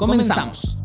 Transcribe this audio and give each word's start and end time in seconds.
comenzamos. 0.00 0.78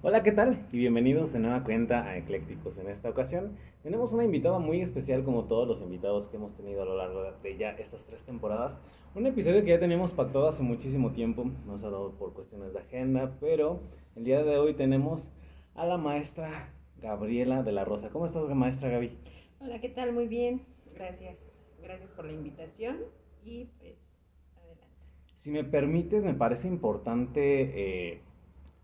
Hola, 0.00 0.22
¿qué 0.22 0.32
tal? 0.32 0.66
Y 0.72 0.78
bienvenidos 0.78 1.34
de 1.34 1.38
nueva 1.40 1.62
cuenta 1.64 2.02
a 2.06 2.16
Eclécticos. 2.16 2.78
En 2.78 2.88
esta 2.88 3.10
ocasión 3.10 3.58
tenemos 3.82 4.14
una 4.14 4.24
invitada 4.24 4.58
muy 4.58 4.80
especial 4.80 5.22
como 5.22 5.44
todos 5.44 5.68
los 5.68 5.82
invitados 5.82 6.28
que 6.28 6.38
hemos 6.38 6.54
tenido 6.56 6.80
a 6.80 6.86
lo 6.86 6.96
largo 6.96 7.24
de 7.42 7.58
ya 7.58 7.72
estas 7.72 8.06
tres 8.06 8.24
temporadas. 8.24 8.72
Un 9.14 9.26
episodio 9.26 9.62
que 9.62 9.68
ya 9.68 9.78
teníamos 9.78 10.12
pactado 10.12 10.48
hace 10.48 10.62
muchísimo 10.62 11.10
tiempo, 11.10 11.44
nos 11.66 11.84
ha 11.84 11.90
dado 11.90 12.12
por 12.12 12.32
cuestiones 12.32 12.72
de 12.72 12.78
agenda, 12.78 13.36
pero 13.38 13.80
el 14.16 14.24
día 14.24 14.42
de 14.42 14.56
hoy 14.56 14.72
tenemos 14.72 15.28
a 15.74 15.84
la 15.84 15.98
maestra 15.98 16.72
Gabriela 17.02 17.62
de 17.62 17.72
la 17.72 17.84
Rosa. 17.84 18.08
¿Cómo 18.08 18.24
estás, 18.24 18.48
maestra 18.48 18.88
Gaby? 18.88 19.12
Hola, 19.60 19.80
¿qué 19.80 19.88
tal? 19.88 20.12
Muy 20.12 20.26
bien. 20.28 20.62
Gracias. 20.94 21.60
Gracias 21.80 22.10
por 22.12 22.24
la 22.24 22.32
invitación 22.32 22.96
y 23.44 23.66
pues 23.78 24.22
adelante. 24.56 25.06
Si 25.36 25.50
me 25.50 25.64
permites, 25.64 26.24
me 26.24 26.34
parece 26.34 26.68
importante 26.68 28.10
eh, 28.12 28.22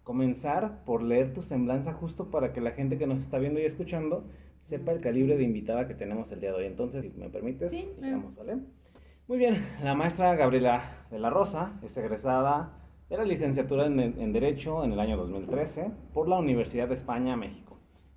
comenzar 0.03 0.85
por 0.85 1.03
leer 1.03 1.35
tu 1.35 1.43
semblanza 1.43 1.93
justo 1.93 2.31
para 2.31 2.53
que 2.53 2.61
la 2.61 2.73
gente 2.73 2.99
que 2.99 3.07
nos 3.07 3.21
está 3.21 3.39
viendo 3.39 3.61
y 3.61 3.65
escuchando 3.65 4.25
sepa 4.63 4.93
el 4.93 5.01
calibre 5.01 5.37
de 5.37 5.45
invitada 5.45 5.87
que 5.89 5.95
tenemos 5.95 6.31
el 6.33 6.41
día 6.41 6.51
de 6.53 6.57
hoy. 6.59 6.67
Entonces, 6.67 7.05
si 7.13 7.19
me 7.19 7.29
permites, 7.31 7.71
Sí, 7.71 7.89
digamos, 8.01 8.35
¿vale? 8.37 8.59
Muy 9.27 9.39
bien, 9.39 9.67
la 9.83 9.95
maestra 9.95 10.35
Gabriela 10.35 11.07
de 11.11 11.19
la 11.19 11.31
Rosa 11.31 11.79
es 11.83 11.97
egresada 11.97 12.73
de 13.09 13.17
la 13.17 13.25
licenciatura 13.25 13.87
en, 13.87 13.99
en 14.01 14.33
Derecho 14.33 14.85
en 14.85 14.93
el 14.93 15.01
año 15.01 15.17
2013 15.17 15.91
por 16.13 16.29
la 16.29 16.39
Universidad 16.39 16.89
de 16.89 16.95
España, 16.95 17.37
México, 17.37 17.64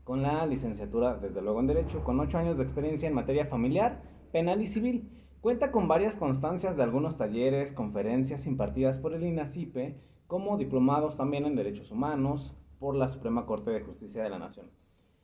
con 0.08 0.22
la 0.22 0.46
licenciatura, 0.46 1.16
desde 1.16 1.42
luego, 1.42 1.60
en 1.60 1.68
Derecho, 1.68 2.02
con 2.06 2.18
ocho 2.22 2.38
años 2.38 2.58
de 2.58 2.64
experiencia 2.64 3.10
en 3.10 3.14
materia 3.14 3.46
familiar, 3.48 4.02
penal 4.32 4.62
y 4.62 4.70
civil. 4.70 5.10
Cuenta 5.42 5.70
con 5.70 5.90
varias 5.90 6.16
constancias 6.16 6.78
de 6.78 6.84
algunos 6.84 7.18
talleres, 7.18 7.74
conferencias 7.74 8.48
impartidas 8.48 8.98
por 9.00 9.14
el 9.14 9.26
INACIPE, 9.26 9.98
como 10.26 10.58
diplomados 10.58 11.18
también 11.18 11.46
en 11.46 11.58
Derechos 11.58 11.92
Humanos 11.92 12.56
por 12.80 12.96
la 12.96 13.10
Suprema 13.10 13.46
Corte 13.46 13.72
de 13.72 13.82
Justicia 13.82 14.24
de 14.24 14.30
la 14.30 14.40
Nación. 14.40 14.68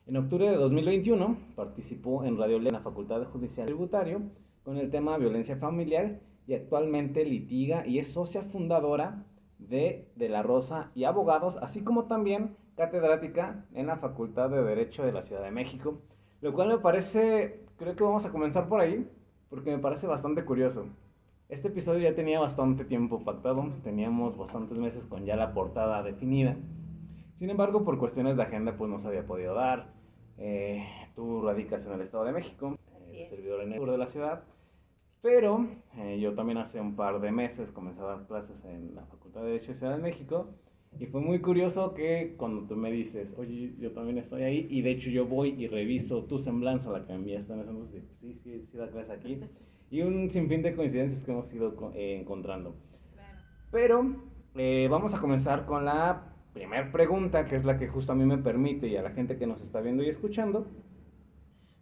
En 0.06 0.18
octubre 0.18 0.50
de 0.50 0.56
2021 0.56 1.34
participó 1.56 2.22
en 2.24 2.36
Radio 2.36 2.58
en 2.58 2.64
la 2.64 2.80
Facultad 2.80 3.20
de 3.20 3.26
Judicial 3.26 3.64
Tributario 3.64 4.20
con 4.64 4.76
el 4.76 4.90
tema 4.90 5.16
violencia 5.16 5.56
familiar 5.56 6.20
y 6.46 6.52
actualmente 6.52 7.24
litiga 7.24 7.86
y 7.86 8.00
es 8.00 8.08
socia 8.08 8.42
fundadora 8.42 9.24
de 9.58 10.10
De 10.14 10.28
la 10.28 10.42
Rosa 10.42 10.90
y 10.94 11.04
Abogados, 11.04 11.56
así 11.62 11.82
como 11.82 12.04
también 12.04 12.54
catedrática 12.76 13.64
en 13.74 13.86
la 13.86 13.96
Facultad 13.96 14.50
de 14.50 14.62
Derecho 14.62 15.04
de 15.04 15.12
la 15.12 15.22
Ciudad 15.22 15.42
de 15.42 15.50
México, 15.50 16.00
lo 16.40 16.52
cual 16.52 16.68
me 16.68 16.78
parece, 16.78 17.60
creo 17.76 17.96
que 17.96 18.04
vamos 18.04 18.24
a 18.24 18.30
comenzar 18.30 18.68
por 18.68 18.80
ahí, 18.80 19.08
porque 19.48 19.70
me 19.70 19.78
parece 19.78 20.06
bastante 20.06 20.44
curioso. 20.44 20.86
Este 21.48 21.68
episodio 21.68 22.08
ya 22.08 22.16
tenía 22.16 22.40
bastante 22.40 22.84
tiempo 22.84 23.22
pactado, 23.22 23.70
teníamos 23.82 24.36
bastantes 24.36 24.76
meses 24.78 25.04
con 25.04 25.24
ya 25.24 25.36
la 25.36 25.52
portada 25.52 26.02
definida. 26.02 26.56
Sin 27.38 27.50
embargo, 27.50 27.84
por 27.84 27.98
cuestiones 27.98 28.36
de 28.36 28.42
agenda, 28.42 28.76
pues 28.76 28.90
no 28.90 28.98
se 28.98 29.08
había 29.08 29.26
podido 29.26 29.54
dar. 29.54 29.88
Eh, 30.38 30.84
tú 31.14 31.42
radicas 31.42 31.84
en 31.86 31.92
el 31.92 32.00
Estado 32.00 32.24
de 32.24 32.32
México, 32.32 32.76
eh, 33.12 33.26
servidor 33.30 33.62
en 33.62 33.72
el 33.72 33.78
sur 33.78 33.90
de 33.90 33.98
la 33.98 34.06
ciudad. 34.06 34.42
Pero 35.20 35.66
eh, 35.96 36.18
yo 36.20 36.34
también 36.34 36.58
hace 36.58 36.80
un 36.80 36.96
par 36.96 37.20
de 37.20 37.32
meses 37.32 37.70
comencé 37.72 38.00
a 38.00 38.04
dar 38.04 38.26
clases 38.26 38.64
en 38.64 38.94
la 38.94 39.06
Facultad 39.06 39.40
de 39.42 39.46
Derecho 39.46 39.72
de 39.72 39.78
Ciudad 39.78 39.96
de 39.96 40.02
México. 40.02 40.48
Y 40.98 41.06
fue 41.06 41.20
muy 41.20 41.40
curioso 41.40 41.92
que 41.94 42.34
cuando 42.36 42.62
tú 42.66 42.76
me 42.76 42.90
dices, 42.92 43.34
oye, 43.36 43.74
yo 43.78 43.90
también 43.92 44.18
estoy 44.18 44.42
ahí, 44.42 44.66
y 44.70 44.82
de 44.82 44.92
hecho 44.92 45.10
yo 45.10 45.26
voy 45.26 45.50
y 45.58 45.66
reviso 45.66 46.24
tu 46.24 46.38
semblanza, 46.38 46.90
la 46.90 47.04
que 47.04 47.12
me 47.12 47.18
enviaste 47.18 47.52
en 47.52 47.60
ese 47.60 47.70
entonces, 47.70 48.04
sí, 48.12 48.34
sí, 48.34 48.64
sí, 48.64 48.76
la 48.76 48.88
clase 48.88 49.12
aquí. 49.12 49.40
Y 49.90 50.02
un 50.02 50.30
sinfín 50.30 50.62
de 50.62 50.74
coincidencias 50.74 51.22
que 51.24 51.32
hemos 51.32 51.52
ido 51.52 51.92
eh, 51.94 52.18
encontrando. 52.20 52.76
Claro. 53.12 53.38
Pero 53.72 54.16
eh, 54.54 54.86
vamos 54.88 55.14
a 55.14 55.20
comenzar 55.20 55.66
con 55.66 55.84
la 55.84 56.32
primera 56.52 56.92
pregunta, 56.92 57.44
que 57.44 57.56
es 57.56 57.64
la 57.64 57.76
que 57.76 57.88
justo 57.88 58.12
a 58.12 58.14
mí 58.14 58.24
me 58.24 58.38
permite 58.38 58.86
y 58.86 58.96
a 58.96 59.02
la 59.02 59.10
gente 59.10 59.36
que 59.36 59.46
nos 59.46 59.60
está 59.60 59.80
viendo 59.80 60.04
y 60.04 60.08
escuchando, 60.08 60.66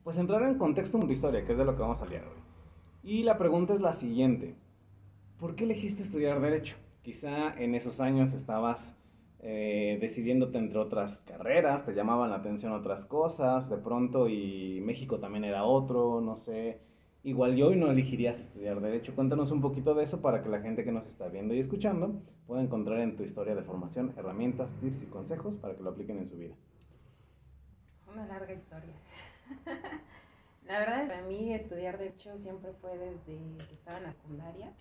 pues 0.03 0.17
entrar 0.17 0.43
en 0.43 0.57
contexto 0.57 0.99
con 0.99 1.07
tu 1.07 1.13
historia, 1.13 1.45
que 1.45 1.53
es 1.53 1.59
de 1.59 1.65
lo 1.67 1.77
que 1.77 1.83
vamos 1.83 2.01
a 2.01 2.05
hablar 2.05 2.25
hoy. 2.25 2.43
Y 3.05 3.23
la 3.25 3.37
pregunta 3.37 3.75
es 3.75 3.81
la 3.81 3.93
siguiente. 3.93 4.55
¿Por 5.39 5.55
qué 5.55 5.65
elegiste 5.65 6.03
estudiar 6.03 6.41
Derecho? 6.41 6.77
Quizá 7.03 7.53
en 7.61 7.75
esos 7.75 8.01
años 8.01 8.33
estabas 8.33 8.97
eh, 9.45 9.99
decidiéndote 10.01 10.57
entre 10.59 10.79
otras 10.79 11.21
carreras, 11.23 11.85
te 11.85 11.95
llamaban 11.95 12.31
la 12.31 12.37
atención 12.37 12.73
otras 12.73 13.05
cosas, 13.05 13.69
de 13.69 13.77
pronto 13.77 14.29
y 14.29 14.81
México 14.81 15.19
también 15.19 15.45
era 15.45 15.65
otro, 15.65 16.21
no 16.21 16.37
sé. 16.37 16.81
Igual 17.25 17.57
yo 17.57 17.69
hoy 17.69 17.77
no 17.77 17.91
elegirías 17.91 18.39
estudiar 18.39 18.81
Derecho. 18.81 19.15
Cuéntanos 19.15 19.51
un 19.51 19.61
poquito 19.61 19.95
de 19.95 20.05
eso 20.05 20.21
para 20.21 20.43
que 20.43 20.49
la 20.49 20.61
gente 20.61 20.85
que 20.85 20.93
nos 20.93 21.07
está 21.07 21.29
viendo 21.29 21.55
y 21.55 21.61
escuchando 21.61 22.21
pueda 22.47 22.63
encontrar 22.63 23.01
en 23.01 23.17
tu 23.17 23.25
historia 23.25 23.55
de 23.55 23.63
formación 23.63 24.13
herramientas, 24.17 24.71
tips 24.81 25.03
y 25.03 25.07
consejos 25.07 25.55
para 25.57 25.75
que 25.77 25.83
lo 25.83 25.91
apliquen 25.91 26.19
en 26.19 26.29
su 26.29 26.37
vida. 26.37 26.55
Una 28.13 28.27
larga 28.27 28.53
historia. 28.53 28.95
la 30.67 30.79
verdad, 30.79 31.09
para 31.09 31.23
mí 31.23 31.53
estudiar 31.53 31.99
Derecho 31.99 32.39
siempre 32.39 32.73
fue 32.81 32.97
desde 32.97 33.67
que 33.67 33.75
estaba 33.75 33.99
en 33.99 34.05
la 34.05 34.13
secundaria. 34.13 34.73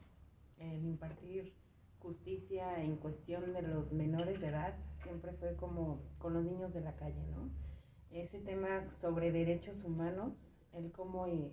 El 0.60 0.86
impartir 0.86 1.52
justicia 2.02 2.82
en 2.84 2.98
cuestión 2.98 3.54
de 3.54 3.62
los 3.62 3.92
menores 3.92 4.40
de 4.42 4.48
edad 4.48 4.74
siempre 5.04 5.32
fue 5.34 5.56
como 5.56 6.00
con 6.20 6.34
los 6.34 6.44
niños 6.44 6.74
de 6.74 6.82
la 6.82 6.96
calle, 6.96 7.22
¿no? 7.36 7.50
Ese 8.12 8.40
tema 8.40 8.84
sobre 9.02 9.32
derechos 9.32 9.84
humanos, 9.84 10.34
el 10.74 10.92
cómo 10.92 11.28
eh, 11.28 11.52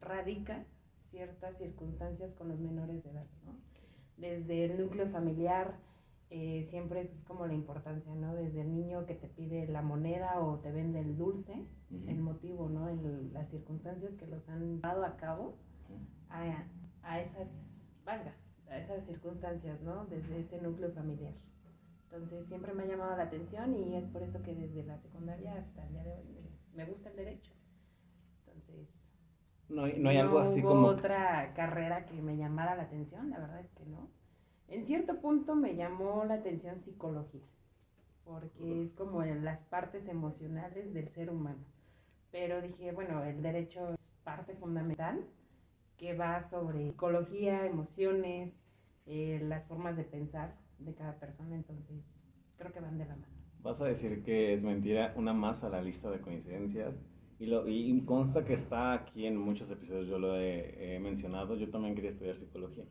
radica 0.00 0.64
ciertas 1.10 1.56
circunstancias 1.58 2.32
con 2.34 2.48
los 2.48 2.58
menores 2.58 3.02
de 3.04 3.10
edad, 3.10 3.26
¿no? 3.44 3.52
Desde 4.16 4.64
el 4.66 4.80
núcleo 4.80 5.08
familiar, 5.10 5.74
eh, 6.30 6.66
siempre 6.70 7.00
es 7.02 7.10
como 7.26 7.46
la 7.46 7.54
importancia, 7.54 8.14
¿no? 8.14 8.34
Desde 8.34 8.60
el 8.60 8.74
niño 8.74 9.06
que 9.06 9.14
te 9.14 9.28
pide 9.28 9.66
la 9.68 9.82
moneda 9.82 10.40
o 10.40 10.58
te 10.58 10.70
vende 10.70 11.00
el 11.00 11.16
dulce, 11.16 11.54
el 12.06 12.18
motivo, 12.20 12.68
¿no? 12.68 12.88
El- 12.88 13.32
las 13.32 13.48
circunstancias 13.50 14.12
que 14.18 14.26
los 14.26 14.46
han 14.48 14.80
dado 14.80 15.04
a 15.04 15.16
cabo 15.16 15.54
a, 16.28 16.64
a 17.02 17.20
esas, 17.20 17.80
valga, 18.04 18.34
esas 18.70 19.04
circunstancias, 19.06 19.80
¿no? 19.82 20.06
Desde 20.06 20.40
ese 20.40 20.60
núcleo 20.60 20.92
familiar. 20.92 21.34
Entonces 22.04 22.46
siempre 22.48 22.72
me 22.74 22.84
ha 22.84 22.86
llamado 22.86 23.16
la 23.16 23.24
atención 23.24 23.74
y 23.74 23.96
es 23.96 24.04
por 24.08 24.22
eso 24.22 24.42
que 24.42 24.54
desde 24.54 24.82
la 24.84 24.98
secundaria 24.98 25.54
hasta 25.58 25.84
el 25.86 25.92
día 25.92 26.04
de 26.04 26.12
hoy 26.12 26.24
me, 26.74 26.84
me 26.84 26.90
gusta 26.90 27.10
el 27.10 27.16
derecho. 27.16 27.52
Entonces, 28.46 28.88
No 29.68 29.84
hay, 29.84 29.98
no 29.98 30.08
hay 30.10 30.16
algo 30.18 30.38
así 30.40 30.60
hubo 30.60 30.68
como... 30.70 30.86
otra 30.88 31.52
carrera 31.54 32.06
que 32.06 32.20
me 32.22 32.36
llamara 32.36 32.74
la 32.76 32.84
atención, 32.84 33.30
la 33.30 33.38
verdad 33.38 33.60
es 33.60 33.70
que 33.72 33.84
no. 33.86 34.10
En 34.68 34.84
cierto 34.86 35.20
punto 35.20 35.54
me 35.54 35.76
llamó 35.76 36.24
la 36.24 36.34
atención 36.34 36.80
psicología, 36.82 37.46
porque 38.24 38.84
es 38.84 38.92
como 38.92 39.22
en 39.22 39.44
las 39.44 39.60
partes 39.66 40.08
emocionales 40.08 40.92
del 40.94 41.08
ser 41.10 41.30
humano. 41.30 41.64
Pero 42.30 42.60
dije, 42.62 42.92
bueno, 42.92 43.24
el 43.24 43.42
derecho 43.42 43.94
es 43.94 44.06
parte 44.24 44.54
fundamental 44.54 45.24
que 45.98 46.14
va 46.14 46.48
sobre 46.50 46.86
psicología, 46.90 47.66
emociones, 47.66 48.52
eh, 49.08 49.40
las 49.42 49.66
formas 49.66 49.96
de 49.96 50.04
pensar 50.04 50.54
de 50.78 50.94
cada 50.94 51.18
persona, 51.18 51.56
entonces 51.56 52.04
creo 52.58 52.72
que 52.72 52.80
van 52.80 52.98
de 52.98 53.06
la 53.06 53.16
mano. 53.16 53.32
Vas 53.62 53.80
a 53.80 53.86
decir 53.86 54.22
que 54.22 54.54
es 54.54 54.62
mentira, 54.62 55.14
una 55.16 55.32
más 55.32 55.64
a 55.64 55.70
la 55.70 55.82
lista 55.82 56.10
de 56.10 56.20
coincidencias. 56.20 56.94
Y, 57.40 57.46
lo, 57.46 57.66
y 57.68 58.04
consta 58.04 58.44
que 58.44 58.54
está 58.54 58.92
aquí 58.92 59.26
en 59.26 59.36
muchos 59.36 59.70
episodios, 59.70 60.08
yo 60.08 60.18
lo 60.18 60.36
he, 60.36 60.96
he 60.96 61.00
mencionado, 61.00 61.56
yo 61.56 61.70
también 61.70 61.94
quería 61.94 62.10
estudiar 62.10 62.36
psicología. 62.36 62.84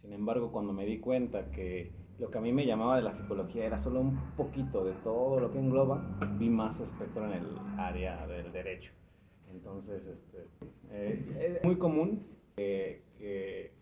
Sin 0.00 0.12
embargo, 0.12 0.52
cuando 0.52 0.72
me 0.72 0.86
di 0.86 1.00
cuenta 1.00 1.50
que 1.50 1.92
lo 2.18 2.30
que 2.30 2.38
a 2.38 2.40
mí 2.40 2.52
me 2.52 2.64
llamaba 2.64 2.96
de 2.96 3.02
la 3.02 3.12
psicología 3.12 3.66
era 3.66 3.82
solo 3.82 4.00
un 4.00 4.16
poquito 4.36 4.84
de 4.84 4.94
todo 5.04 5.38
lo 5.40 5.52
que 5.52 5.58
engloba, 5.58 6.18
vi 6.38 6.48
más 6.48 6.80
espectro 6.80 7.26
en 7.26 7.32
el 7.32 7.58
área 7.76 8.26
del 8.26 8.52
derecho. 8.52 8.92
Entonces, 9.50 10.06
este, 10.06 10.46
eh, 10.90 11.58
es 11.58 11.64
muy 11.64 11.76
común 11.76 12.26
que, 12.56 13.02
que 13.18 13.77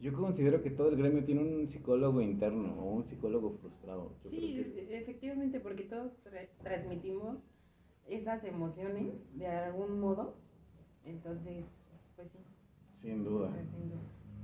yo 0.00 0.12
considero 0.14 0.62
que 0.62 0.70
todo 0.70 0.88
el 0.88 0.96
gremio 0.96 1.24
tiene 1.24 1.42
un 1.42 1.68
psicólogo 1.68 2.20
interno 2.20 2.74
o 2.80 2.90
un 2.92 3.04
psicólogo 3.04 3.50
frustrado. 3.60 4.12
Yo 4.24 4.30
Sí, 4.30 4.38
que 4.74 4.96
efectivamente, 4.98 5.60
porque 5.60 5.84
todos 5.84 6.12
tra- 6.24 6.48
transmitimos 6.62 7.38
esas 8.06 8.44
emociones 8.44 9.36
de 9.38 9.46
algún 9.46 10.00
modo 10.00 10.34
Entonces, 11.04 11.86
pues 12.16 12.30
sí. 12.30 12.38
Sin 12.94 13.24
duda. 13.24 13.48
o 13.48 13.52
sea, 13.52 13.64
sin 13.64 13.88
duda. 13.90 14.00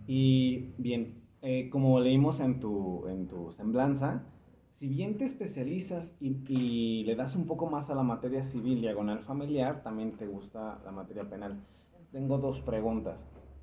Y 0.07 0.73
bien, 0.79 1.15
eh, 1.43 1.69
como 1.71 2.01
leímos 2.01 2.41
en 2.41 2.61
tu, 2.61 3.07
en 3.09 3.27
tu 3.27 3.53
semblanza, 3.53 4.23
si 4.73 4.89
bien 4.89 5.17
te 5.19 5.25
especializas 5.25 6.15
y, 6.21 6.37
y 6.49 7.05
le 7.05 7.15
das 7.15 7.35
un 7.35 7.47
poco 7.47 7.67
más 7.67 7.91
a 7.91 7.95
la 7.95 8.03
materia 8.03 8.45
civil 8.45 8.81
diagonal 8.81 9.21
familiar, 9.21 9.83
también 9.83 10.13
te 10.13 10.27
gusta 10.27 10.81
la 10.85 10.93
materia 10.93 11.25
penal. 11.29 11.57
Tengo 12.13 12.39
dos 12.39 12.61
preguntas. 12.61 13.19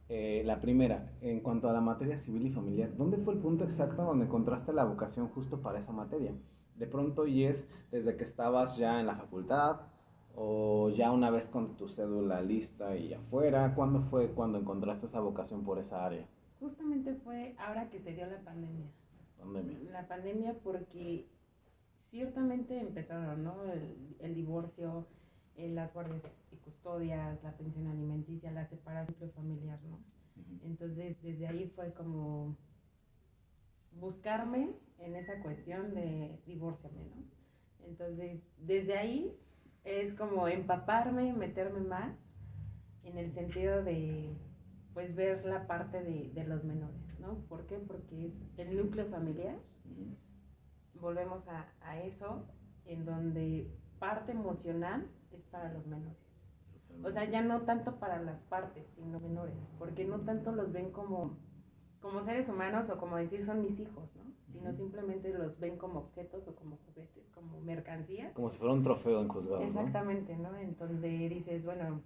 Eh, 0.10 0.44
la 0.46 0.60
primera, 0.60 1.12
en 1.22 1.40
cuanto 1.40 1.70
a 1.70 1.74
la 1.74 1.82
materia 1.82 2.20
civil 2.20 2.46
y 2.48 2.52
familiar, 2.52 2.96
¿dónde 2.98 3.18
fue 3.18 3.34
el 3.34 3.40
punto 3.40 3.64
exacto 3.64 4.04
donde 4.04 4.26
encontraste 4.26 4.74
la 4.74 4.84
vocación 4.84 5.30
justo 5.30 5.62
para 5.62 5.80
esa 5.80 5.92
materia? 5.92 6.34
De 6.76 6.88
pronto, 6.88 7.26
y 7.26 7.46
es 7.46 7.66
desde 7.92 8.18
que 8.18 8.24
estabas 8.24 8.78
ya 8.78 9.00
en 9.00 9.08
la 9.08 9.16
facultad 9.16 9.82
o 10.36 10.90
ya 10.90 11.12
una 11.12 11.30
vez 11.30 11.48
con 11.48 11.78
tu 11.78 11.88
cédula 11.88 12.42
lista 12.42 12.96
y 12.98 13.14
afuera, 13.14 13.74
¿cuándo 13.76 14.02
fue 14.02 14.32
cuando 14.32 14.58
encontraste 14.58 15.06
esa 15.06 15.20
vocación 15.20 15.64
por 15.64 15.80
esa 15.80 16.06
área? 16.06 16.28
Justamente 16.60 17.14
fue 17.16 17.56
ahora 17.58 17.90
que 17.90 18.00
se 18.00 18.14
dio 18.14 18.26
la 18.26 18.40
pandemia. 18.40 18.88
Pandemia. 19.40 19.78
La 19.92 20.08
pandemia 20.08 20.56
porque 20.64 21.28
ciertamente 22.10 22.80
empezaron, 22.80 23.44
¿no? 23.44 23.64
El, 23.72 24.16
el 24.20 24.36
divorcio, 24.36 25.06
eh, 25.56 25.70
las 25.70 25.94
guardias 25.94 26.22
y 26.52 26.56
custodias, 26.58 27.44
la 27.44 27.52
pensión 27.58 27.88
alimenticia, 27.88 28.52
la 28.52 28.68
separación 28.68 29.32
familiar, 29.32 29.80
¿no? 29.84 30.00
Entonces, 30.64 31.22
desde 31.22 31.48
ahí 31.48 31.72
fue 31.76 31.94
como 31.94 32.56
buscarme 34.00 34.74
en 34.98 35.16
esa 35.16 35.42
cuestión 35.42 35.94
de 35.94 36.40
divórciame, 36.46 37.06
¿no? 37.06 37.24
Entonces, 37.86 38.42
desde 38.58 38.98
ahí 38.98 39.38
es 39.84 40.14
como 40.16 40.48
empaparme, 40.48 41.34
meterme 41.34 41.82
más 41.82 42.16
en 43.04 43.18
el 43.18 43.34
sentido 43.34 43.84
de, 43.84 44.36
pues, 44.94 45.14
ver 45.16 45.46
la 45.46 45.68
parte 45.68 46.02
de, 46.02 46.32
de 46.34 46.44
los 46.46 46.64
menores, 46.64 47.20
¿no? 47.20 47.36
¿Por 47.50 47.68
qué? 47.68 47.78
Porque 47.78 48.28
es 48.28 48.34
el 48.58 48.76
núcleo 48.76 49.08
familiar, 49.08 49.58
volvemos 50.96 51.48
a, 51.48 51.68
a 51.82 52.00
eso, 52.02 52.48
en 52.86 53.06
donde 53.06 53.70
parte 54.00 54.32
emocional 54.32 55.06
es 55.38 55.44
para 55.52 55.72
los 55.74 55.86
menores. 55.88 56.18
O 57.04 57.12
sea, 57.12 57.26
ya 57.26 57.42
no 57.42 57.62
tanto 57.62 57.96
para 57.96 58.22
las 58.22 58.40
partes, 58.44 58.86
sino 58.96 59.20
menores, 59.20 59.56
porque 59.80 60.06
no 60.06 60.20
tanto 60.20 60.52
los 60.52 60.72
ven 60.72 60.92
como, 60.92 61.38
como 62.02 62.24
seres 62.24 62.48
humanos 62.48 62.90
o 62.90 62.98
como 62.98 63.18
decir 63.18 63.46
son 63.46 63.62
mis 63.62 63.80
hijos, 63.80 64.10
¿no? 64.16 64.24
Sino 64.54 64.72
simplemente 64.74 65.34
los 65.34 65.60
ven 65.60 65.78
como 65.78 66.00
objetos 66.00 66.48
o 66.48 66.56
como 66.56 66.78
juguetes, 66.86 67.24
como 67.34 67.60
mercancías. 67.62 68.32
Como 68.34 68.52
si 68.52 68.58
fuera 68.58 68.74
un 68.74 68.84
trofeo 68.84 69.22
en 69.22 69.28
juzgado, 69.28 69.62
¿no? 69.62 69.68
Exactamente, 69.68 70.38
¿no? 70.38 70.56
En 70.56 70.78
donde 70.78 71.30
dices, 71.30 71.66
bueno, 71.66 72.02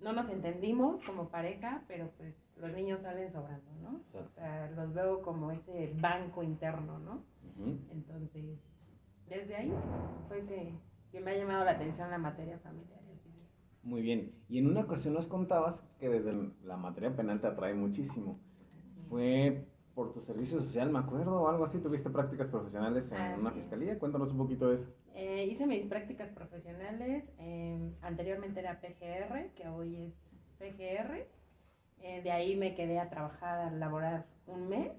no 0.00 0.12
nos 0.12 0.30
entendimos 0.30 1.02
como 1.04 1.28
pareja, 1.28 1.82
pero 1.86 2.08
pues 2.16 2.34
los 2.56 2.72
niños 2.72 3.00
salen 3.02 3.32
sobrando, 3.32 3.70
¿no? 3.82 3.98
Exacto. 3.98 4.30
O 4.30 4.34
sea, 4.34 4.70
los 4.70 4.94
veo 4.94 5.22
como 5.22 5.50
ese 5.50 5.92
banco 6.00 6.42
interno, 6.42 6.98
¿no? 7.00 7.22
Ujú. 7.58 7.78
Entonces, 7.90 8.58
desde 9.28 9.56
ahí 9.56 9.72
fue 10.28 10.44
que, 10.46 10.74
que 11.10 11.20
me 11.20 11.32
ha 11.32 11.36
llamado 11.38 11.64
la 11.64 11.72
atención 11.72 12.10
la 12.10 12.18
materia 12.18 12.58
familiar. 12.58 13.00
Muy 13.82 14.02
bien. 14.02 14.32
Y 14.48 14.58
en 14.58 14.66
una 14.66 14.80
ocasión 14.82 15.14
nos 15.14 15.26
contabas 15.26 15.82
que 15.98 16.08
desde 16.08 16.32
la 16.64 16.76
materia 16.76 17.14
penal 17.16 17.40
te 17.40 17.46
atrae 17.46 17.74
muchísimo. 17.74 18.38
Fue 19.08 19.64
por 19.94 20.12
tu 20.12 20.20
servicio 20.20 20.60
social, 20.60 20.90
me 20.90 20.98
acuerdo, 20.98 21.40
o 21.42 21.48
algo 21.48 21.64
así. 21.64 21.78
¿Tuviste 21.78 22.10
prácticas 22.10 22.48
profesionales 22.48 23.10
en 23.10 23.16
Así 23.16 23.40
una 23.40 23.50
es. 23.50 23.56
fiscalía? 23.56 23.98
Cuéntanos 23.98 24.30
un 24.32 24.38
poquito 24.38 24.68
de 24.68 24.76
eso. 24.76 24.86
Eh, 25.14 25.46
hice 25.50 25.66
mis 25.66 25.86
prácticas 25.86 26.28
profesionales, 26.30 27.24
eh, 27.38 27.92
anteriormente 28.02 28.60
era 28.60 28.80
PGR, 28.80 29.50
que 29.54 29.68
hoy 29.68 29.96
es 29.96 30.14
PGR. 30.58 31.26
Eh, 32.02 32.22
de 32.22 32.30
ahí 32.30 32.56
me 32.56 32.74
quedé 32.74 32.98
a 32.98 33.10
trabajar, 33.10 33.58
a 33.60 33.70
laborar 33.70 34.26
un 34.46 34.68
mes 34.68 34.92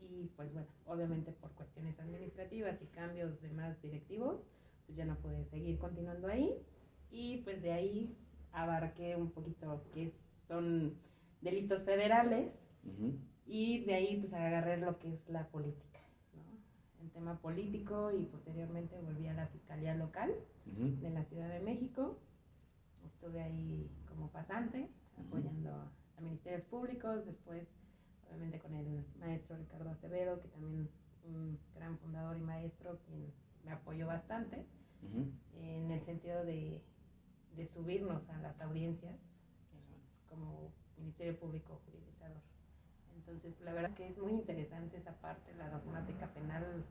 y 0.00 0.26
pues 0.36 0.52
bueno, 0.52 0.68
obviamente 0.86 1.32
por 1.32 1.50
cuestiones 1.52 1.98
administrativas 1.98 2.80
y 2.82 2.86
cambios 2.86 3.40
de 3.40 3.50
más 3.50 3.80
directivos, 3.82 4.40
pues 4.88 4.96
ya 4.96 5.04
no 5.04 5.16
pude 5.16 5.44
seguir 5.44 5.78
continuando 5.78 6.28
ahí 6.28 6.56
y 7.10 7.42
pues 7.42 7.60
de 7.60 7.72
ahí 7.72 8.16
abarqué 8.52 9.16
un 9.16 9.30
poquito 9.30 9.84
que 9.92 10.14
son 10.48 10.94
delitos 11.42 11.82
federales 11.82 12.50
Ujú. 12.84 13.18
y 13.44 13.84
de 13.84 13.94
ahí 13.94 14.16
pues 14.16 14.32
agarré 14.32 14.78
lo 14.78 14.98
que 14.98 15.12
es 15.12 15.28
la 15.28 15.46
política, 15.48 16.00
¿no? 16.34 17.04
El 17.04 17.10
tema 17.10 17.38
político 17.38 18.10
y 18.12 18.24
posteriormente 18.24 18.98
volví 19.02 19.26
a 19.26 19.34
la 19.34 19.46
Fiscalía 19.48 19.94
Local 19.94 20.30
Ujú. 20.66 20.96
de 21.02 21.10
la 21.10 21.22
Ciudad 21.24 21.50
de 21.50 21.60
México. 21.60 22.18
Estuve 23.04 23.42
ahí 23.42 23.90
como 24.08 24.30
pasante, 24.30 24.88
apoyando 25.18 25.70
a 26.16 26.20
ministerios 26.22 26.62
públicos, 26.62 27.26
después 27.26 27.68
obviamente 28.26 28.58
con 28.58 28.74
el 28.74 29.04
maestro 29.20 29.56
Ricardo 29.58 29.90
Acevedo, 29.90 30.40
que 30.40 30.48
también 30.48 30.88
un 31.24 31.58
gran 31.74 31.98
fundador 31.98 32.38
y 32.38 32.40
maestro, 32.40 32.98
quien 33.06 33.30
me 33.64 33.72
apoyó 33.72 34.06
bastante 34.06 34.64
Ujú. 35.02 35.30
en 35.54 35.90
el 35.90 36.04
sentido 36.04 36.44
de, 36.44 36.80
de 37.56 37.66
subirnos 37.68 38.28
a 38.30 38.38
las 38.38 38.60
audiencias 38.60 39.16
como 40.28 40.72
Ministerio 40.98 41.38
Público 41.38 41.80
Juridizador. 41.86 42.42
Entonces, 43.16 43.60
la 43.60 43.72
verdad 43.72 43.90
es 43.90 43.96
que 43.96 44.08
es 44.08 44.18
muy 44.18 44.32
interesante 44.32 44.96
esa 44.98 45.12
parte, 45.20 45.54
la 45.56 45.70
dogmática 45.70 46.28
penal 46.34 46.84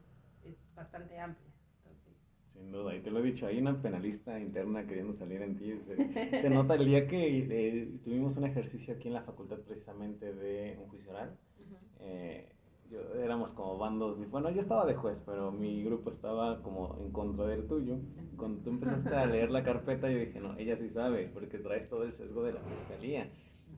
es 0.43 0.55
bastante 0.75 1.19
amplia. 1.19 1.51
Entonces, 1.85 2.13
Sin 2.53 2.71
duda, 2.71 2.95
y 2.95 3.01
te 3.01 3.11
lo 3.11 3.19
he 3.19 3.23
dicho, 3.23 3.47
hay 3.47 3.59
una 3.59 3.81
penalista 3.81 4.39
interna 4.39 4.85
queriendo 4.87 5.15
salir 5.17 5.41
en 5.41 5.57
ti. 5.57 5.79
Se, 5.87 6.41
se 6.41 6.49
nota 6.49 6.75
el 6.75 6.85
día 6.85 7.07
que 7.07 7.47
eh, 7.49 7.99
tuvimos 8.03 8.35
un 8.37 8.45
ejercicio 8.45 8.95
aquí 8.95 9.07
en 9.07 9.13
la 9.15 9.23
facultad 9.23 9.59
precisamente 9.59 10.33
de 10.33 10.77
un 10.81 10.87
juicio 10.89 11.11
oral. 11.11 11.37
eh, 11.99 12.56
yo, 12.89 12.99
éramos 13.21 13.51
como 13.53 13.77
bandos, 13.77 14.17
bueno, 14.29 14.49
yo 14.49 14.61
estaba 14.61 14.85
de 14.85 14.95
juez, 14.95 15.17
pero 15.25 15.51
mi 15.51 15.83
grupo 15.83 16.11
estaba 16.11 16.61
como 16.61 16.97
en 16.99 17.11
contra 17.11 17.45
del 17.47 17.67
tuyo. 17.67 17.97
Cuando 18.37 18.61
tú 18.61 18.69
empezaste 18.69 19.15
a 19.15 19.25
leer 19.25 19.51
la 19.51 19.63
carpeta, 19.63 20.09
yo 20.09 20.17
dije, 20.17 20.39
no, 20.39 20.57
ella 20.57 20.77
sí 20.77 20.89
sabe, 20.89 21.29
porque 21.33 21.57
traes 21.57 21.89
todo 21.89 22.03
el 22.03 22.13
sesgo 22.13 22.43
de 22.43 22.53
la 22.53 22.61
fiscalía. 22.61 23.29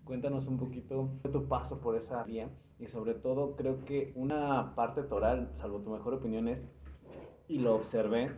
Cuéntanos 0.03 0.47
un 0.47 0.57
poquito 0.57 1.09
de 1.23 1.29
tu 1.29 1.47
paso 1.47 1.79
por 1.79 1.95
esa 1.95 2.23
vía 2.23 2.49
y 2.79 2.87
sobre 2.87 3.13
todo 3.13 3.55
creo 3.55 3.83
que 3.85 4.11
una 4.15 4.73
parte 4.75 5.03
toral, 5.03 5.51
salvo 5.57 5.79
tu 5.79 5.89
mejor 5.89 6.15
opinión, 6.15 6.47
es, 6.47 6.59
y 7.47 7.59
lo 7.59 7.75
observé, 7.75 8.31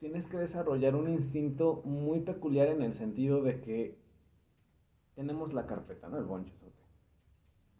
tienes 0.00 0.26
que 0.26 0.36
desarrollar 0.36 0.96
un 0.96 1.08
instinto 1.08 1.82
muy 1.84 2.20
peculiar 2.20 2.68
en 2.68 2.82
el 2.82 2.94
sentido 2.94 3.42
de 3.42 3.60
que 3.60 3.98
tenemos 5.14 5.52
la 5.52 5.66
carpeta, 5.66 6.08
¿no? 6.08 6.18
El 6.18 6.24
bonchezote. 6.24 6.61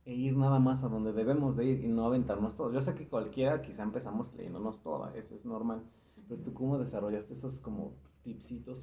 E 0.05 0.13
ir 0.15 0.37
nada 0.37 0.59
más 0.59 0.83
a 0.83 0.89
donde 0.89 1.13
debemos 1.13 1.57
de 1.57 1.65
ir 1.65 1.85
y 1.85 1.89
no 1.89 2.05
aventarnos 2.07 2.57
todos. 2.57 2.75
Yo 2.75 2.83
sé 2.83 2.95
que 2.95 3.07
cualquiera 3.09 3.63
quizá 3.63 3.85
empezamos 3.85 4.35
leyéndonos 4.35 4.83
toda, 4.83 5.15
eso 5.17 5.37
es 5.37 5.45
normal. 5.45 5.83
Pero 6.29 6.43
tú 6.43 6.53
cómo 6.53 6.79
desarrollaste 6.79 7.35
esos 7.35 7.61
como 7.61 7.93
tipsitos 8.25 8.79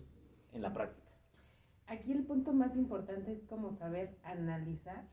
en 0.54 0.62
la 0.62 0.74
práctica. 0.74 1.08
Aquí 1.88 2.12
el 2.12 2.24
punto 2.26 2.54
más 2.54 2.76
importante 2.76 3.34
es 3.34 3.44
como 3.46 3.74
saber 3.74 4.18
analizar 4.24 5.08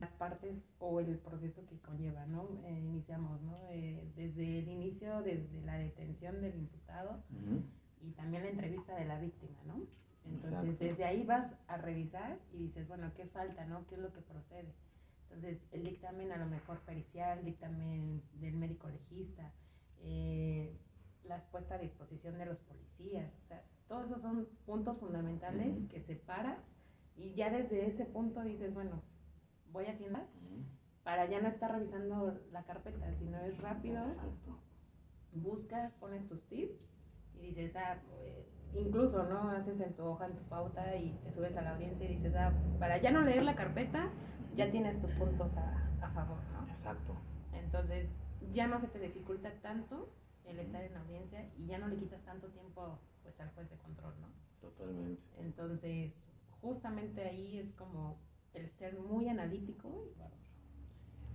las 0.00 0.10
partes 0.12 0.56
o 0.78 1.00
el 1.00 1.18
proceso 1.18 1.64
que 1.66 1.78
conlleva, 1.80 2.24
¿no? 2.26 2.48
Eh, 2.64 2.80
iniciamos, 2.80 3.40
¿no? 3.42 3.56
Eh, 3.70 4.10
desde 4.16 4.60
el 4.60 4.68
inicio, 4.68 5.22
desde 5.22 5.60
la 5.62 5.74
detención 5.74 6.40
del 6.40 6.54
imputado 6.56 7.22
Ujú. 7.30 7.62
y 8.02 8.10
también 8.12 8.44
la 8.44 8.50
entrevista 8.50 8.94
de 8.96 9.04
la 9.04 9.20
víctima, 9.20 9.58
¿no? 9.66 9.74
Entonces, 10.24 10.60
Exacto. 10.60 10.84
desde 10.84 11.04
ahí 11.04 11.24
vas 11.24 11.54
a 11.68 11.76
revisar 11.76 12.38
y 12.52 12.58
dices, 12.58 12.88
bueno, 12.88 13.12
¿qué 13.14 13.26
falta, 13.26 13.64
no? 13.66 13.86
¿Qué 13.86 13.94
es 13.94 14.00
lo 14.00 14.12
que 14.12 14.22
procede? 14.22 14.72
Entonces, 15.30 15.66
el 15.72 15.84
dictamen 15.84 16.32
a 16.32 16.36
lo 16.36 16.46
mejor 16.46 16.80
pericial, 16.80 17.44
dictamen 17.44 18.22
del 18.34 18.56
médico 18.56 18.88
legista, 18.88 19.52
eh, 19.98 20.76
la 21.24 21.42
puesta 21.50 21.74
a 21.74 21.78
disposición 21.78 22.38
de 22.38 22.46
los 22.46 22.60
policías, 22.60 23.32
o 23.44 23.46
sea, 23.48 23.62
todos 23.88 24.06
esos 24.06 24.22
son 24.22 24.48
puntos 24.64 24.98
fundamentales 24.98 25.76
Ujú. 25.76 25.88
que 25.88 26.00
separas 26.00 26.58
y 27.16 27.34
ya 27.34 27.50
desde 27.50 27.86
ese 27.86 28.04
punto 28.04 28.42
dices, 28.42 28.72
bueno, 28.74 29.02
voy 29.72 29.86
haciendo 29.86 30.18
Ujú. 30.18 30.64
para 31.02 31.26
ya 31.28 31.40
no 31.40 31.48
estar 31.48 31.72
revisando 31.72 32.40
la 32.52 32.62
carpeta, 32.64 33.12
sino 33.14 33.38
es 33.40 33.58
rápido, 33.58 34.04
Exacto. 34.06 34.58
buscas, 35.32 35.92
pones 35.94 36.26
tus 36.28 36.42
tips 36.48 36.78
y 37.34 37.48
dices, 37.48 37.76
ah, 37.76 37.98
pues, 38.08 38.46
incluso, 38.74 39.24
¿no? 39.24 39.50
Haces 39.50 39.80
en 39.80 39.94
tu 39.94 40.04
hoja, 40.04 40.26
en 40.26 40.36
tu 40.36 40.42
pauta 40.44 40.96
y 40.96 41.12
te 41.24 41.32
subes 41.32 41.56
a 41.56 41.62
la 41.62 41.74
audiencia 41.74 42.08
y 42.08 42.16
dices, 42.16 42.34
ah, 42.34 42.52
para 42.78 42.98
ya 42.98 43.10
no 43.10 43.22
leer 43.22 43.44
la 43.44 43.54
carpeta, 43.54 44.10
ya 44.56 44.70
tienes 44.70 45.00
tus 45.00 45.10
puntos 45.12 45.52
a, 45.56 45.90
a 46.02 46.10
favor, 46.10 46.38
¿no? 46.52 46.68
Exacto. 46.68 47.14
Entonces, 47.52 48.08
ya 48.52 48.66
no 48.66 48.80
se 48.80 48.88
te 48.88 48.98
dificulta 48.98 49.50
tanto 49.62 50.08
el 50.44 50.58
estar 50.58 50.82
en 50.82 50.92
la 50.94 51.00
audiencia 51.00 51.48
y 51.58 51.66
ya 51.66 51.78
no 51.78 51.88
le 51.88 51.96
quitas 51.96 52.22
tanto 52.24 52.48
tiempo, 52.48 52.98
pues, 53.22 53.38
al 53.40 53.50
juez 53.50 53.68
de 53.70 53.76
control, 53.76 54.14
¿no? 54.20 54.28
Totalmente. 54.60 55.22
Entonces, 55.40 56.14
justamente 56.60 57.24
ahí 57.24 57.58
es 57.58 57.72
como 57.74 58.16
el 58.54 58.68
ser 58.70 58.98
muy 58.98 59.28
analítico. 59.28 60.04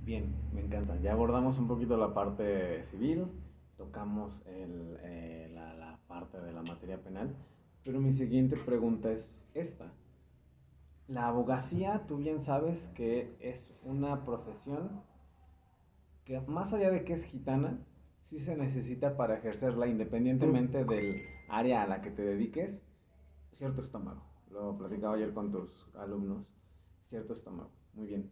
Bien, 0.03 0.33
me 0.53 0.61
encanta. 0.61 0.95
Ya 1.01 1.11
abordamos 1.13 1.59
un 1.59 1.67
poquito 1.67 1.95
la 1.97 2.13
parte 2.13 2.83
civil, 2.85 3.27
tocamos 3.77 4.41
el, 4.47 4.97
eh, 5.03 5.51
la, 5.53 5.75
la 5.75 5.99
parte 6.07 6.39
de 6.39 6.51
la 6.51 6.63
materia 6.63 6.97
penal, 7.01 7.35
Pero 7.83 7.99
mi 7.99 8.13
siguiente 8.13 8.57
pregunta 8.57 9.11
es 9.11 9.41
esta. 9.53 9.91
La 11.07 11.27
abogacía, 11.27 12.05
tú 12.07 12.17
bien 12.17 12.43
sabes 12.43 12.87
que 12.95 13.35
es 13.39 13.73
una 13.83 14.23
profesión 14.23 15.01
que 16.25 16.39
más 16.41 16.73
allá 16.73 16.91
de 16.91 17.03
que 17.03 17.13
es 17.13 17.23
gitana, 17.23 17.79
sí 18.25 18.39
se 18.39 18.55
necesita 18.55 19.17
para 19.17 19.37
ejercerla 19.37 19.87
independientemente 19.87 20.85
del 20.85 21.21
área 21.49 21.83
a 21.83 21.87
la 21.87 22.01
que 22.01 22.11
te 22.11 22.21
dediques, 22.21 22.81
cierto 23.51 23.81
estómago. 23.81 24.21
Lo 24.49 24.77
platicaba 24.77 25.15
ayer 25.15 25.33
con 25.33 25.51
tus 25.51 25.89
alumnos, 25.95 26.45
cierto 27.07 27.33
estómago. 27.33 27.71
Muy 27.93 28.07
bien. 28.07 28.31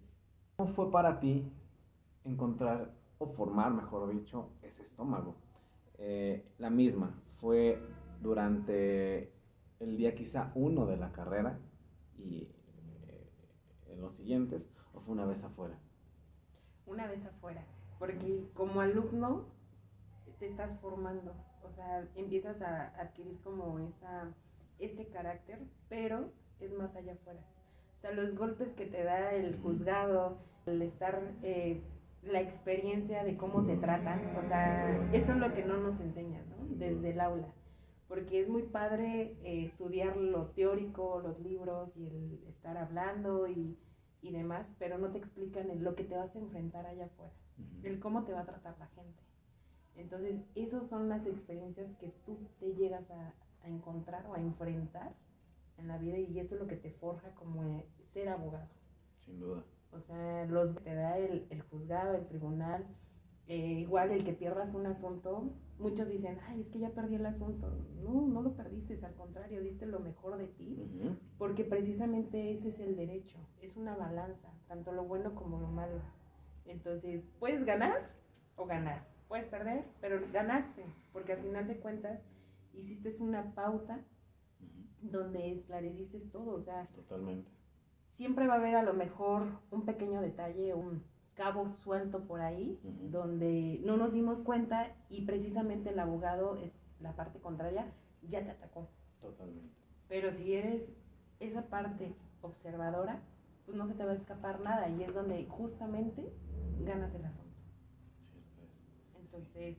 ¿Cómo 0.56 0.74
fue 0.74 0.92
para 0.92 1.20
ti 1.20 1.52
encontrar 2.24 2.94
o 3.18 3.28
formar, 3.28 3.74
mejor 3.74 4.10
dicho, 4.10 4.52
ese 4.62 4.84
estómago? 4.84 5.36
Eh, 5.98 6.46
la 6.60 6.70
misma, 6.70 7.14
fue 7.40 7.82
durante 8.22 9.34
el 9.80 9.98
día 9.98 10.16
quizá 10.16 10.52
uno 10.56 10.86
de 10.86 10.98
la 10.98 11.12
carrera 11.12 11.60
y 12.18 12.48
los 14.00 14.16
siguientes, 14.16 14.64
o 14.94 15.02
fue 15.02 15.14
una 15.14 15.26
vez 15.26 15.44
afuera? 15.44 15.78
Una 16.86 17.08
vez 17.08 17.26
afuera, 17.26 17.64
porque 18.00 18.50
como 18.54 18.82
alumno 18.82 19.46
te 20.40 20.48
estás 20.48 20.80
formando, 20.80 21.34
o 21.64 21.76
sea, 21.76 22.08
empiezas 22.16 22.62
a 22.62 22.88
adquirir 23.00 23.38
como 23.44 23.80
esa, 23.80 24.32
ese 24.80 25.06
carácter, 25.08 25.60
pero 25.90 26.32
es 26.60 26.72
más 26.74 26.96
allá 26.96 27.14
afuera. 27.14 27.42
O 27.98 28.02
sea, 28.02 28.12
los 28.12 28.36
golpes 28.36 28.70
que 28.76 28.86
te 28.86 29.04
da 29.04 29.34
el 29.34 29.60
juzgado, 29.62 30.38
el 30.66 30.82
estar, 30.82 31.22
eh, 31.44 31.82
la 32.24 32.42
experiencia 32.42 33.24
de 33.24 33.36
cómo 33.36 33.66
te 33.66 33.76
tratan, 33.78 34.22
o 34.38 34.48
sea, 34.48 35.10
eso 35.12 35.32
es 35.34 35.38
lo 35.38 35.54
que 35.54 35.66
no 35.66 35.78
nos 35.78 36.00
enseñan, 36.00 36.44
¿no? 36.50 36.76
Desde 36.78 37.12
el 37.12 37.20
aula. 37.20 37.48
Porque 38.08 38.42
es 38.42 38.50
muy 38.50 38.64
padre 38.64 39.38
eh, 39.44 39.66
estudiar 39.66 40.16
lo 40.16 40.48
teórico, 40.48 41.20
los 41.22 41.40
libros 41.42 41.90
y 41.98 42.08
el 42.08 42.40
estar 42.48 42.78
hablando 42.78 43.48
y, 43.48 43.78
y 44.22 44.32
demás, 44.32 44.68
pero 44.80 44.98
no 44.98 45.10
te 45.10 45.18
explican 45.18 45.70
en 45.70 45.84
lo 45.84 45.96
que 45.96 46.04
te 46.04 46.16
vas 46.16 46.36
a 46.36 46.40
enfrentar 46.40 46.86
allá 46.86 47.06
afuera, 47.06 47.34
el 47.84 48.00
cómo 48.00 48.24
te 48.24 48.34
va 48.34 48.42
a 48.42 48.46
tratar 48.46 48.78
la 48.80 48.88
gente. 48.88 49.24
Entonces, 49.96 50.42
esas 50.56 50.88
son 50.88 51.10
las 51.10 51.26
experiencias 51.26 51.94
que 52.00 52.14
tú 52.26 52.38
te 52.60 52.74
llegas 52.74 53.10
a, 53.12 53.34
encontrar 53.66 54.26
o 54.28 54.34
a 54.34 54.40
enfrentar 54.40 55.12
en 55.78 55.90
la 55.90 55.98
vida 55.98 56.18
y 56.18 56.40
eso 56.40 56.56
es 56.56 56.62
lo 56.62 56.68
que 56.68 56.78
te 56.78 56.92
forja 56.92 57.30
como 57.36 57.66
eh, 57.66 57.86
ser 58.14 58.30
abogado. 58.30 58.70
Sin 59.26 59.38
duda. 59.38 59.64
O 59.92 60.00
sea, 60.00 60.46
los 60.46 60.74
que 60.74 60.80
te 60.80 60.96
da 60.96 61.18
el, 61.18 61.62
juzgado, 61.70 62.16
el 62.16 62.26
tribunal, 62.26 62.88
eh, 63.48 63.58
igual 63.58 64.12
el 64.12 64.24
que 64.24 64.32
pierdas 64.32 64.74
un 64.74 64.86
asunto, 64.86 65.52
muchos 65.80 66.08
dicen, 66.08 66.38
ay, 66.48 66.62
es 66.62 66.70
que 66.70 66.80
ya 66.80 66.90
perdí 66.90 67.16
el 67.16 67.26
asunto. 67.26 67.72
No, 68.04 68.28
no 68.28 68.42
lo 68.42 68.56
perdiste, 68.56 69.00
al 69.04 69.16
contrario, 69.16 69.62
diste 69.62 69.86
lo 69.86 70.00
mejor 70.00 70.38
de 70.38 70.48
ti, 70.48 70.78
porque 71.38 71.64
precisamente 71.64 72.52
ese 72.52 72.70
es 72.70 72.80
el 72.80 72.96
derecho, 72.96 73.38
es 73.62 73.76
una 73.76 73.96
balanza, 73.96 74.54
tanto 74.68 74.92
lo 74.92 75.06
bueno 75.06 75.36
como 75.36 75.60
lo 75.60 75.68
malo. 75.68 76.02
Entonces, 76.66 77.24
puedes 77.40 77.66
ganar 77.66 78.12
o 78.56 78.66
ganar 78.66 79.10
puedes 79.30 79.48
perder, 79.48 79.86
pero 80.02 80.20
ganaste, 80.34 80.84
porque 81.14 81.34
al 81.34 81.42
final 81.42 81.68
de 81.68 81.78
cuentas 81.78 82.20
hiciste 82.74 83.16
una 83.20 83.54
pauta 83.54 84.04
donde 85.02 85.54
esclareciste 85.54 86.20
todo, 86.32 86.56
o 86.56 86.64
sea, 86.64 86.88
totalmente. 86.96 87.50
Siempre 88.10 88.48
va 88.48 88.56
a 88.56 88.58
haber 88.58 88.76
a 88.76 88.84
lo 88.84 88.94
mejor 88.96 89.44
un 89.72 89.86
pequeño 89.86 90.20
detalle, 90.20 90.74
un 90.74 91.04
cabo 91.40 91.72
suelto 91.86 92.26
por 92.26 92.42
ahí, 92.42 92.78
donde 92.84 93.80
no 93.86 93.96
nos 93.96 94.12
dimos 94.12 94.42
cuenta 94.42 94.94
y 95.10 95.22
precisamente 95.22 95.92
el 95.92 96.00
abogado 96.00 96.58
es 96.58 96.74
la 97.00 97.14
parte 97.14 97.40
contraria, 97.40 97.88
ya 98.30 98.44
te 98.44 98.52
atacó. 98.52 98.90
Totalmente. 99.22 99.74
Pero 100.10 100.34
si 100.34 100.54
eres 100.54 100.84
esa 101.40 101.62
parte 101.62 102.14
observadora, 102.42 103.22
pues 103.66 103.78
no 103.78 103.88
se 103.88 103.94
te 103.94 104.04
va 104.04 104.12
a 104.12 104.16
escapar 104.16 104.60
nada 104.60 104.90
y 104.90 105.02
es 105.02 105.14
donde 105.14 105.46
justamente 105.46 106.30
ganas 106.82 107.16
el 107.16 107.24
asunto. 107.24 107.56
Entonces, 109.22 109.78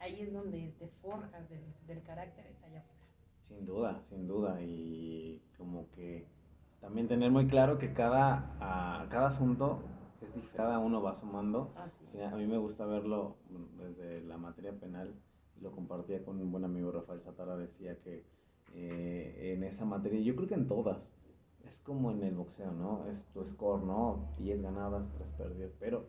ahí 0.00 0.22
es 0.22 0.32
donde 0.32 0.74
te 0.78 0.88
forjas 1.02 1.44
del, 1.50 2.02
carácter, 2.04 2.46
es 2.46 2.64
allá 2.64 2.78
afuera. 2.78 3.04
Sin 3.42 3.66
duda, 3.66 4.00
sin 4.08 4.26
duda. 4.26 4.58
Y 4.62 5.42
como 5.58 5.90
que 5.90 6.26
también 6.80 7.08
tener 7.08 7.30
muy 7.30 7.46
claro 7.46 7.78
que 7.78 7.92
cada, 7.92 8.56
a, 8.58 9.06
cada 9.10 9.28
asunto 9.28 9.82
es 10.24 10.34
diferente, 10.34 10.56
cada 10.56 10.78
uno 10.78 11.02
va 11.02 11.14
sumando. 11.14 11.72
A 11.76 12.36
mí 12.36 12.46
me 12.46 12.58
gusta 12.58 12.86
verlo 12.86 13.36
desde 13.78 14.22
la 14.22 14.36
materia 14.36 14.72
penal, 14.72 15.14
lo 15.60 15.72
compartía 15.72 16.24
con 16.24 16.40
un 16.40 16.50
buen 16.50 16.64
amigo 16.64 16.90
Rafael 16.92 17.20
Satara, 17.22 17.56
decía 17.56 17.98
que 18.00 18.24
eh, 18.74 19.52
en 19.54 19.64
esa 19.64 19.84
materia, 19.84 20.20
yo 20.20 20.34
creo 20.36 20.48
que 20.48 20.54
en 20.54 20.66
todas, 20.66 20.98
es 21.64 21.78
como 21.80 22.10
en 22.10 22.22
el 22.22 22.34
boxeo, 22.34 22.72
¿no? 22.72 23.06
Es 23.06 23.24
tu 23.32 23.44
score, 23.44 23.82
¿no? 23.84 24.34
10 24.38 24.62
ganadas, 24.62 25.08
3 25.16 25.28
perdidas, 25.38 25.72
pero 25.78 26.06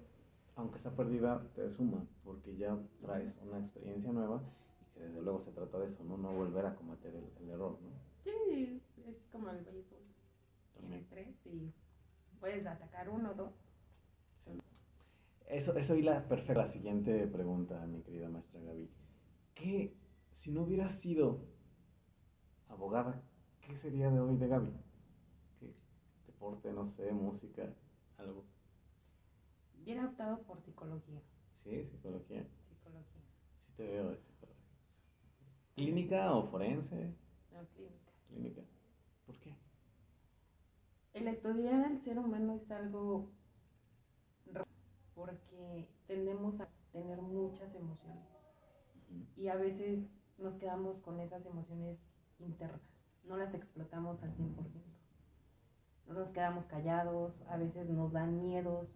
aunque 0.55 0.79
esa 0.79 0.95
pérdida 0.95 1.41
te 1.53 1.69
suma, 1.69 2.05
porque 2.23 2.55
ya 2.55 2.77
traes 3.01 3.33
una 3.41 3.59
experiencia 3.59 4.11
nueva 4.11 4.41
y 4.81 4.93
que 4.93 5.01
desde 5.01 5.21
luego 5.21 5.41
se 5.41 5.51
trata 5.51 5.79
de 5.79 5.87
eso, 5.87 6.03
¿no? 6.03 6.17
No 6.17 6.33
volver 6.33 6.65
a 6.65 6.75
cometer 6.75 7.13
el, 7.13 7.49
error, 7.49 7.77
¿no? 7.81 7.89
Sí, 8.23 8.81
es 9.05 9.27
como 9.31 9.49
el 9.49 9.63
béisbol. 9.63 9.99
Tienes 10.79 11.07
tres 11.09 11.45
y 11.45 11.71
puedes 12.39 12.65
atacar 12.65 13.09
uno 13.09 13.31
o 13.31 13.33
dos. 13.33 13.64
Eso, 15.47 15.77
eso 15.77 15.95
y 15.95 16.01
la 16.01 16.27
perfecta 16.27 16.61
la 16.61 16.67
siguiente 16.67 17.27
pregunta, 17.27 17.85
mi 17.85 18.01
querida 18.01 18.29
maestra 18.29 18.61
Gaby. 18.61 18.89
¿Qué, 19.53 19.95
si 20.31 20.51
no 20.51 20.63
hubieras 20.63 20.93
sido 20.95 21.45
abogada, 22.67 23.21
qué 23.61 23.75
sería 23.75 24.09
de 24.09 24.19
hoy 24.19 24.37
de 24.37 24.47
Gaby? 24.47 24.73
¿Qué 25.59 25.73
deporte, 26.25 26.73
no 26.73 26.87
sé, 26.87 27.11
música, 27.11 27.73
algo? 28.17 28.43
hubiera 29.85 30.07
optado 30.07 30.41
por 30.41 30.59
psicología. 30.61 31.21
Sí, 31.63 31.85
psicología. 31.85 32.43
Psicología. 32.67 33.21
Sí 33.67 33.71
te 33.77 33.87
veo 33.87 34.09
de 34.09 34.17
psicología. 34.17 34.65
¿Clínica 35.75 36.33
o 36.33 36.47
forense? 36.47 37.13
No, 37.51 37.67
clínica. 37.75 38.11
Clínica. 38.27 38.61
¿Por 39.27 39.35
qué? 39.39 39.53
El 41.13 41.27
estudiar 41.27 41.85
al 41.85 41.99
ser 41.99 42.17
humano 42.17 42.55
es 42.55 42.71
algo 42.71 43.29
porque 45.15 45.87
tendemos 46.07 46.59
a 46.59 46.67
tener 46.91 47.21
muchas 47.21 47.73
emociones 47.73 48.23
y 49.35 49.47
a 49.47 49.55
veces 49.55 50.05
nos 50.37 50.55
quedamos 50.55 50.99
con 50.99 51.19
esas 51.19 51.45
emociones 51.45 51.97
internas, 52.39 52.81
no 53.23 53.37
las 53.37 53.53
explotamos 53.53 54.21
al 54.21 54.35
100%. 54.35 54.55
No 56.07 56.13
nos 56.13 56.29
quedamos 56.29 56.65
callados, 56.65 57.33
a 57.49 57.57
veces 57.57 57.89
nos 57.89 58.11
dan 58.11 58.37
miedos, 58.37 58.89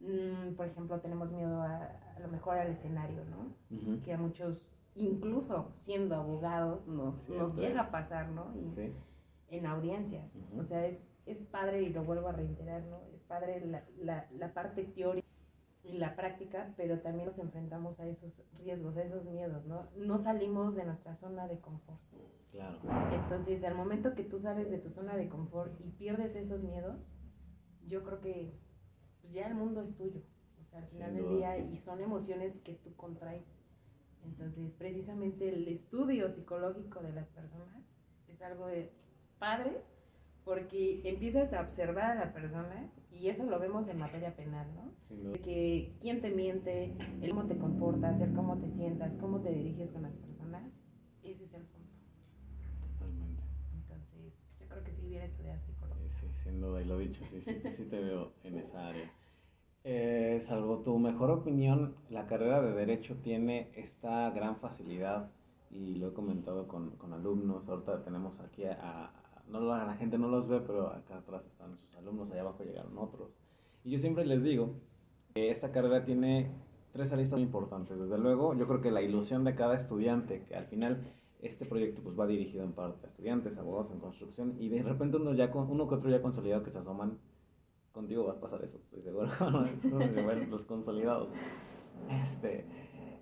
Mm, 0.00 0.54
por 0.54 0.66
ejemplo, 0.66 1.00
tenemos 1.00 1.30
miedo 1.30 1.62
a, 1.62 1.84
a 2.16 2.20
lo 2.20 2.28
mejor 2.28 2.58
al 2.58 2.68
escenario, 2.68 3.22
¿no? 3.24 4.02
Que 4.02 4.12
a 4.12 4.18
muchos, 4.18 4.66
incluso 4.94 5.72
siendo 5.80 6.14
abogados, 6.16 6.86
nos, 6.86 7.28
nos 7.28 7.54
llega 7.56 7.82
a 7.82 7.90
pasar, 7.90 8.28
¿no? 8.28 8.52
Y 8.54 8.92
En 9.48 9.66
audiencias. 9.66 10.30
O 10.58 10.64
sea, 10.64 10.86
es, 10.86 10.98
es 11.24 11.42
padre, 11.42 11.82
y 11.82 11.90
lo 11.90 12.04
vuelvo 12.04 12.28
a 12.28 12.32
reiterar, 12.32 12.82
¿no? 12.84 12.98
Es 13.14 13.22
padre 13.22 13.64
la, 13.64 13.84
la, 13.98 14.28
la 14.32 14.52
parte 14.52 14.84
teórica 14.84 15.26
y 15.88 15.98
la 15.98 16.16
práctica, 16.16 16.72
pero 16.76 17.00
también 17.00 17.28
nos 17.28 17.38
enfrentamos 17.38 17.98
a 18.00 18.06
esos 18.06 18.42
riesgos, 18.58 18.96
a 18.96 19.02
esos 19.02 19.24
miedos, 19.24 19.64
¿no? 19.66 19.88
No 19.96 20.18
salimos 20.18 20.74
de 20.74 20.84
nuestra 20.84 21.16
zona 21.16 21.46
de 21.46 21.60
confort. 21.60 22.00
Claro. 22.50 22.78
Entonces, 23.12 23.62
al 23.64 23.74
momento 23.74 24.14
que 24.14 24.24
tú 24.24 24.40
sales 24.40 24.70
de 24.70 24.78
tu 24.78 24.90
zona 24.90 25.16
de 25.16 25.28
confort 25.28 25.78
y 25.84 25.90
pierdes 25.90 26.34
esos 26.34 26.62
miedos, 26.62 26.98
yo 27.86 28.02
creo 28.02 28.20
que 28.20 28.58
pues 29.20 29.32
ya 29.32 29.46
el 29.46 29.54
mundo 29.54 29.82
es 29.82 29.94
tuyo. 29.96 30.22
O 30.60 30.64
sea, 30.64 30.80
al 30.80 30.86
final 30.88 31.14
del 31.14 31.28
día, 31.28 31.58
y 31.58 31.78
son 31.78 32.00
emociones 32.00 32.56
que 32.64 32.74
tú 32.74 32.94
contraes. 32.96 33.44
Entonces, 34.24 34.72
precisamente 34.72 35.48
el 35.48 35.68
estudio 35.68 36.32
psicológico 36.32 37.00
de 37.00 37.12
las 37.12 37.28
personas 37.28 37.84
es 38.28 38.42
algo 38.42 38.66
de 38.66 38.92
padre 39.38 39.82
porque 40.46 41.00
empiezas 41.02 41.52
a 41.52 41.62
observar 41.62 42.12
a 42.12 42.26
la 42.26 42.32
persona 42.32 42.88
y 43.10 43.28
eso 43.30 43.44
lo 43.46 43.58
vemos 43.58 43.88
en 43.88 43.98
materia 43.98 44.36
penal, 44.36 44.68
¿no? 44.76 45.32
De 45.32 45.40
que 45.40 45.92
quién 46.00 46.20
te 46.20 46.30
miente, 46.30 46.94
el 47.20 47.30
cómo 47.30 47.46
te 47.46 47.58
comportas, 47.58 48.20
el 48.20 48.32
cómo 48.32 48.56
te 48.56 48.70
sientas, 48.70 49.12
cómo 49.20 49.40
te 49.40 49.52
diriges 49.52 49.90
con 49.90 50.02
las 50.02 50.12
personas, 50.12 50.62
ese 51.24 51.42
es 51.46 51.52
el 51.52 51.62
punto. 51.62 51.90
Totalmente. 52.92 53.42
Entonces, 53.74 54.34
yo 54.60 54.68
creo 54.68 54.84
que 54.84 54.92
si 54.92 55.06
hubiera 55.08 55.24
estudiado 55.24 55.60
psicología. 55.66 56.10
Sí, 56.20 56.28
sí, 56.28 56.44
sin 56.44 56.60
duda, 56.60 56.80
y 56.80 56.84
lo 56.84 56.98
dicho, 56.98 57.24
sí, 57.28 57.40
sí, 57.40 57.60
sí 57.76 57.84
te 57.90 57.98
veo 57.98 58.30
en 58.44 58.58
esa 58.58 58.86
área. 58.86 59.10
Eh, 59.82 60.40
salvo 60.44 60.78
tu 60.78 60.96
mejor 61.00 61.32
opinión, 61.32 61.96
la 62.08 62.26
carrera 62.28 62.62
de 62.62 62.72
Derecho 62.72 63.16
tiene 63.16 63.72
esta 63.74 64.30
gran 64.30 64.58
facilidad 64.58 65.28
y 65.72 65.96
lo 65.96 66.10
he 66.10 66.12
comentado 66.12 66.68
con, 66.68 66.90
con 66.90 67.12
alumnos. 67.12 67.68
Ahorita 67.68 68.04
tenemos 68.04 68.38
aquí 68.38 68.64
a, 68.64 69.10
no 69.48 69.60
la 69.60 69.94
gente 69.94 70.18
no 70.18 70.28
los 70.28 70.48
ve, 70.48 70.60
pero 70.60 70.88
acá 70.88 71.18
atrás 71.18 71.44
están 71.46 71.76
sus 71.78 71.96
alumnos, 71.96 72.30
allá 72.30 72.42
abajo 72.42 72.64
llegaron 72.64 72.96
otros. 72.98 73.30
Y 73.84 73.90
yo 73.90 73.98
siempre 73.98 74.26
les 74.26 74.42
digo 74.42 74.74
que 75.34 75.50
esta 75.50 75.70
carrera 75.70 76.04
tiene 76.04 76.50
tres 76.92 77.12
aristas 77.12 77.38
muy 77.38 77.46
importantes. 77.46 77.98
Desde 77.98 78.18
luego, 78.18 78.54
yo 78.54 78.66
creo 78.66 78.80
que 78.80 78.90
la 78.90 79.02
ilusión 79.02 79.44
de 79.44 79.54
cada 79.54 79.76
estudiante, 79.76 80.44
que 80.48 80.56
al 80.56 80.66
final 80.66 81.04
este 81.40 81.66
proyecto 81.66 82.02
pues 82.02 82.18
va 82.18 82.26
dirigido 82.26 82.64
en 82.64 82.72
parte 82.72 83.06
a 83.06 83.10
estudiantes, 83.10 83.56
abogados 83.58 83.92
en 83.92 84.00
construcción 84.00 84.56
y 84.58 84.68
de 84.68 84.82
repente 84.82 85.18
uno 85.18 85.34
ya 85.34 85.50
con, 85.50 85.70
uno 85.70 85.86
que 85.88 85.96
otro 85.96 86.10
ya 86.10 86.22
consolidado 86.22 86.62
que 86.62 86.70
se 86.70 86.78
asoman 86.78 87.18
contigo 87.92 88.26
va 88.26 88.32
a 88.32 88.40
pasar 88.40 88.64
eso, 88.64 88.78
estoy 88.78 89.02
seguro. 89.02 89.28
los 90.50 90.62
consolidados. 90.62 91.28
Este, 92.22 92.66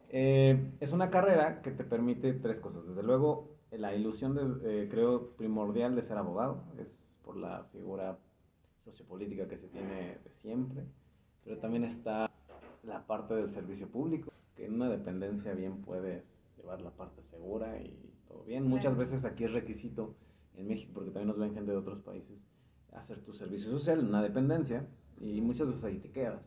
eh, 0.08 0.72
es 0.80 0.92
una 0.92 1.10
carrera 1.10 1.62
que 1.62 1.70
te 1.70 1.84
permite 1.84 2.32
tres 2.34 2.58
cosas. 2.60 2.86
Desde 2.86 3.02
luego, 3.02 3.53
la 3.78 3.94
ilusión, 3.94 4.34
de, 4.34 4.84
eh, 4.84 4.88
creo, 4.88 5.30
primordial 5.36 5.96
de 5.96 6.02
ser 6.02 6.18
abogado 6.18 6.64
es 6.78 6.88
por 7.24 7.36
la 7.36 7.64
figura 7.72 8.18
sociopolítica 8.84 9.48
que 9.48 9.58
se 9.58 9.68
tiene 9.68 10.18
de 10.22 10.30
siempre, 10.42 10.84
pero 11.44 11.58
también 11.58 11.84
está 11.84 12.30
la 12.82 13.06
parte 13.06 13.34
del 13.34 13.50
servicio 13.52 13.88
público, 13.88 14.32
que 14.56 14.66
en 14.66 14.74
una 14.74 14.88
dependencia 14.88 15.54
bien 15.54 15.82
puedes 15.82 16.24
llevar 16.56 16.82
la 16.82 16.90
parte 16.90 17.22
segura 17.30 17.80
y 17.80 18.12
todo 18.28 18.44
bien. 18.44 18.68
Muchas 18.68 18.96
veces 18.96 19.24
aquí 19.24 19.44
es 19.44 19.52
requisito 19.52 20.14
en 20.56 20.68
México, 20.68 20.92
porque 20.94 21.10
también 21.10 21.28
nos 21.28 21.38
ven 21.38 21.54
gente 21.54 21.72
de 21.72 21.78
otros 21.78 22.00
países, 22.00 22.38
hacer 22.92 23.24
tu 23.24 23.34
servicio 23.34 23.70
social 23.70 24.00
en 24.00 24.06
una 24.06 24.22
dependencia 24.22 24.86
y 25.20 25.40
muchas 25.40 25.68
veces 25.68 25.84
ahí 25.84 25.98
te 25.98 26.10
quedas. 26.10 26.42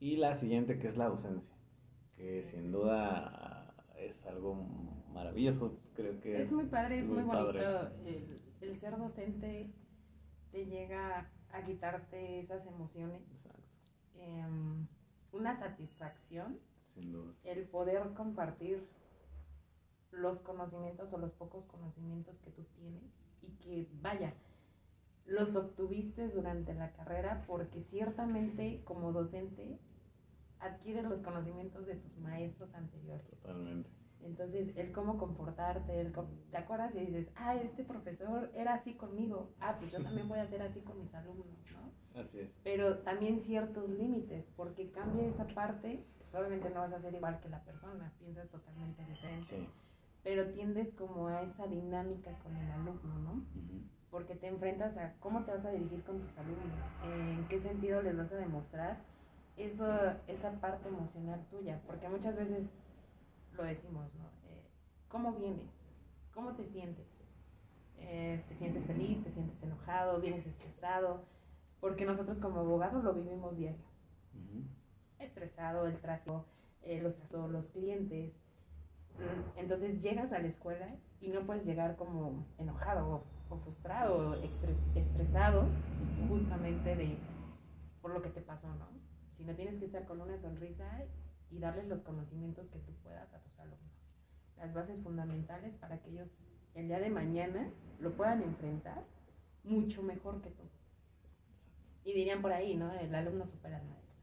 Y 0.00 0.16
la 0.16 0.36
siguiente 0.36 0.78
que 0.78 0.88
es 0.88 0.96
la 0.96 1.08
docencia, 1.08 1.56
que 2.16 2.44
sin 2.50 2.70
duda 2.70 3.74
es 3.98 4.24
algo 4.26 4.54
maravilloso, 5.12 5.78
creo 5.96 6.20
que 6.20 6.42
es, 6.42 6.52
muy 6.52 6.66
padre, 6.66 7.00
es 7.00 7.06
muy, 7.06 7.22
bonito. 7.22 7.88
El, 8.04 8.40
el, 8.60 8.80
ser 8.80 8.96
docente 8.96 9.70
te 10.52 10.66
llega 10.66 11.30
a 11.52 11.64
quitarte 11.64 12.40
esas 12.40 12.66
emociones. 12.66 13.22
Em, 14.18 14.86
una 15.32 15.58
satisfacción. 15.58 16.58
El 17.44 17.64
poder 17.68 18.14
compartir 18.14 18.82
los 20.10 20.40
conocimientos 20.40 21.12
o 21.12 21.18
los 21.18 21.32
pocos 21.32 21.66
conocimientos 21.66 22.38
que 22.38 22.50
tú 22.50 22.64
tienes 22.74 23.02
y 23.42 23.50
que, 23.56 23.86
vaya, 24.00 24.32
los 25.26 25.54
obtuviste 25.54 26.28
durante 26.28 26.72
la 26.72 26.92
carrera 26.92 27.44
porque 27.46 27.82
ciertamente 27.90 28.82
como 28.84 29.12
docente 29.12 29.78
adquieres 30.60 31.04
los 31.04 31.20
conocimientos 31.22 31.86
de 31.86 31.96
tus 31.96 32.16
maestros 32.16 32.72
anteriores. 32.74 33.26
Totalmente. 33.28 33.90
Entonces, 34.26 34.76
el 34.76 34.92
cómo 34.92 35.18
comportarte, 35.18 36.00
el 36.00 36.12
te 36.50 36.56
acuerdas 36.56 36.94
y 36.94 37.00
dices, 37.00 37.28
ah, 37.36 37.54
este 37.56 37.84
profesor 37.84 38.50
era 38.54 38.74
así 38.74 38.94
conmigo, 38.94 39.50
ah, 39.60 39.76
pues 39.78 39.92
yo 39.92 40.02
también 40.02 40.28
voy 40.28 40.40
a 40.40 40.48
ser 40.48 40.62
así 40.62 40.80
con 40.80 41.00
mis 41.00 41.14
alumnos, 41.14 41.46
¿no? 41.72 42.20
Así 42.20 42.40
es. 42.40 42.50
Pero 42.64 42.98
también 42.98 43.40
ciertos 43.40 43.88
límites, 43.88 44.44
porque 44.56 44.90
cambia 44.90 45.28
esa 45.28 45.46
parte, 45.46 46.04
pues 46.18 46.34
obviamente 46.34 46.70
no 46.70 46.80
vas 46.80 46.92
a 46.92 47.00
ser 47.00 47.14
igual 47.14 47.40
que 47.40 47.48
la 47.48 47.62
persona, 47.62 48.12
piensas 48.18 48.48
totalmente 48.50 49.04
diferente. 49.04 49.56
Sí. 49.56 49.68
Pero 50.24 50.50
tiendes 50.50 50.92
como 50.94 51.28
a 51.28 51.42
esa 51.42 51.66
dinámica 51.66 52.32
con 52.42 52.56
el 52.56 52.70
alumno, 52.72 53.18
¿no? 53.20 53.44
Porque 54.10 54.34
te 54.34 54.48
enfrentas 54.48 54.96
a 54.96 55.14
cómo 55.20 55.44
te 55.44 55.52
vas 55.52 55.64
a 55.64 55.70
dirigir 55.70 56.02
con 56.02 56.20
tus 56.20 56.36
alumnos, 56.36 56.78
en 57.04 57.46
qué 57.48 57.60
sentido 57.60 58.02
les 58.02 58.16
vas 58.16 58.32
a 58.32 58.36
demostrar 58.36 58.98
eso, 59.56 59.86
esa 60.26 60.52
parte 60.60 60.88
emocional 60.88 61.40
tuya, 61.50 61.80
porque 61.86 62.08
muchas 62.08 62.36
veces 62.36 62.66
lo 63.56 63.64
decimos, 63.64 64.14
¿no? 64.14 64.24
Eh, 64.48 64.62
¿Cómo 65.08 65.32
vienes? 65.32 65.70
¿Cómo 66.34 66.52
te 66.54 66.64
sientes? 66.66 67.06
Eh, 67.98 68.44
¿Te 68.48 68.54
sientes 68.56 68.84
feliz? 68.86 69.22
¿Te 69.24 69.32
sientes 69.32 69.62
enojado? 69.62 70.20
¿Vienes 70.20 70.46
estresado? 70.46 71.24
Porque 71.80 72.04
nosotros 72.04 72.40
como 72.40 72.60
abogados 72.60 73.02
lo 73.04 73.14
vivimos 73.14 73.56
diario. 73.56 73.84
Estresado, 75.18 75.86
el 75.86 75.98
tráfico, 76.00 76.44
eh, 76.82 77.00
los, 77.00 77.32
los 77.32 77.66
clientes. 77.68 78.32
Entonces 79.56 80.02
llegas 80.02 80.32
a 80.32 80.38
la 80.38 80.48
escuela 80.48 80.94
y 81.20 81.28
no 81.28 81.46
puedes 81.46 81.64
llegar 81.64 81.96
como 81.96 82.44
enojado 82.58 83.24
o, 83.48 83.56
frustrado 83.58 84.30
o 84.30 84.34
estresado 84.34 85.66
justamente 86.28 86.94
de 86.96 87.16
por 88.02 88.12
lo 88.12 88.20
que 88.20 88.28
te 88.28 88.42
pasó, 88.42 88.68
¿no? 88.68 88.86
Sino 89.38 89.54
tienes 89.54 89.78
que 89.78 89.86
estar 89.86 90.04
con 90.04 90.20
una 90.20 90.38
sonrisa 90.38 90.84
y 91.50 91.58
darles 91.58 91.86
los 91.88 92.00
conocimientos 92.02 92.68
que 92.68 92.78
tú 92.80 92.92
puedas 93.02 93.32
a 93.32 93.40
tus 93.40 93.58
alumnos. 93.60 94.16
Las 94.56 94.72
bases 94.74 95.00
fundamentales 95.02 95.74
para 95.76 95.98
que 95.98 96.10
ellos 96.10 96.28
el 96.74 96.88
día 96.88 96.98
de 96.98 97.10
mañana 97.10 97.70
lo 98.00 98.14
puedan 98.16 98.42
enfrentar 98.42 99.04
mucho 99.64 100.02
mejor 100.02 100.42
que 100.42 100.50
tú. 100.50 100.64
Y 102.04 102.12
dirían 102.12 102.42
por 102.42 102.52
ahí, 102.52 102.76
¿no? 102.76 102.92
El 102.92 103.14
alumno 103.14 103.46
supera 103.46 103.78
al 103.78 103.86
maestro. 103.88 104.16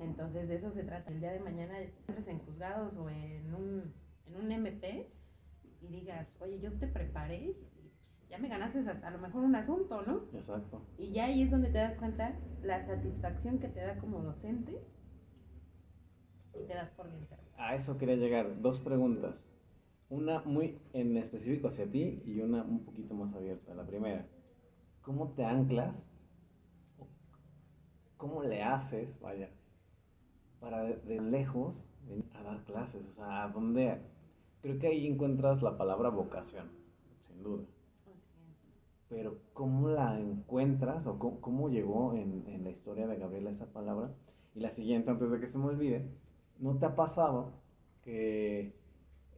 Entonces 0.00 0.48
de 0.48 0.56
eso 0.56 0.70
se 0.72 0.84
trata. 0.84 1.10
El 1.10 1.20
día 1.20 1.32
de 1.32 1.40
mañana 1.40 1.78
entres 1.80 2.26
en 2.28 2.38
juzgados 2.40 2.94
o 2.96 3.08
en 3.08 3.54
un, 3.54 3.94
en 4.26 4.36
un 4.36 4.52
MP 4.52 5.10
y 5.80 5.86
digas, 5.88 6.28
oye, 6.40 6.60
yo 6.60 6.72
te 6.78 6.86
preparé, 6.86 7.56
ya 8.28 8.38
me 8.38 8.48
ganaste 8.48 8.80
hasta 8.80 9.08
a 9.08 9.10
lo 9.10 9.18
mejor 9.18 9.42
un 9.42 9.54
asunto, 9.54 10.02
¿no? 10.02 10.24
Exacto. 10.34 10.82
Y 10.98 11.12
ya 11.12 11.24
ahí 11.24 11.42
es 11.42 11.50
donde 11.50 11.68
te 11.70 11.78
das 11.78 11.96
cuenta 11.98 12.36
la 12.62 12.84
satisfacción 12.86 13.58
que 13.58 13.68
te 13.68 13.80
da 13.80 13.98
como 13.98 14.20
docente 14.20 14.80
y 16.62 16.66
te 16.66 16.74
das 16.74 16.90
por 16.90 17.08
bien 17.08 17.26
A 17.56 17.74
eso 17.74 17.98
quería 17.98 18.16
llegar. 18.16 18.60
Dos 18.60 18.80
preguntas. 18.80 19.34
Una 20.10 20.40
muy 20.40 20.78
en 20.92 21.16
específico 21.16 21.68
hacia 21.68 21.90
ti 21.90 22.22
y 22.24 22.40
una 22.40 22.62
un 22.62 22.84
poquito 22.84 23.14
más 23.14 23.34
abierta. 23.34 23.74
La 23.74 23.86
primera, 23.86 24.26
¿cómo 25.02 25.32
te 25.32 25.44
anclas? 25.44 25.94
¿Cómo 28.16 28.42
le 28.42 28.62
haces, 28.62 29.08
vaya, 29.20 29.48
para 30.60 30.82
de, 30.82 31.20
lejos 31.20 31.76
venir 32.08 32.24
a 32.34 32.42
dar 32.42 32.64
clases? 32.64 33.04
O 33.12 33.14
sea, 33.14 33.44
¿a 33.44 33.48
dónde? 33.48 34.00
Creo 34.62 34.78
que 34.78 34.88
ahí 34.88 35.06
encuentras 35.06 35.62
la 35.62 35.76
palabra 35.76 36.08
vocación, 36.08 36.68
sin 37.28 37.42
duda. 37.42 37.64
Pero 39.08 39.38
¿cómo 39.52 39.88
la 39.88 40.18
encuentras 40.18 41.06
o 41.06 41.18
cómo, 41.18 41.40
cómo 41.40 41.68
llegó 41.68 42.14
en, 42.14 42.44
en 42.48 42.64
la 42.64 42.70
historia 42.70 43.06
de 43.06 43.18
Gabriela 43.18 43.50
esa 43.50 43.66
palabra? 43.66 44.10
Y 44.54 44.60
la 44.60 44.74
siguiente, 44.74 45.10
antes 45.10 45.30
de 45.30 45.38
que 45.38 45.48
se 45.48 45.58
me 45.58 45.66
olvide, 45.66 46.10
¿No 46.58 46.76
te 46.76 46.86
ha 46.86 46.96
pasado 46.96 47.52
que 48.02 48.74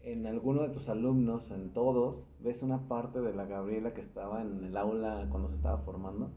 en 0.02 0.26
alguno 0.26 0.62
de 0.62 0.70
tus 0.70 0.88
alumnos, 0.88 1.50
en 1.50 1.72
todos, 1.72 2.24
ves 2.40 2.62
una 2.62 2.88
parte 2.88 3.20
de 3.20 3.34
la 3.34 3.44
Gabriela 3.44 3.92
que 3.92 4.00
estaba 4.00 4.40
en 4.42 4.64
el 4.64 4.76
aula 4.76 5.26
cuando 5.30 5.50
se 5.50 5.56
estaba 5.56 5.78
formando? 5.78 6.30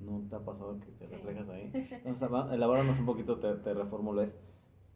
¿No 0.00 0.26
te 0.28 0.36
ha 0.36 0.40
pasado 0.40 0.80
que 0.80 0.90
te 0.92 1.06
reflejas 1.06 1.48
ahí? 1.48 1.70
Entonces, 2.04 2.28
elabóranos 2.52 2.98
un 2.98 3.06
poquito, 3.06 3.38
te, 3.38 3.54
te 3.54 3.74
reformulo. 3.74 4.22
Es, 4.22 4.34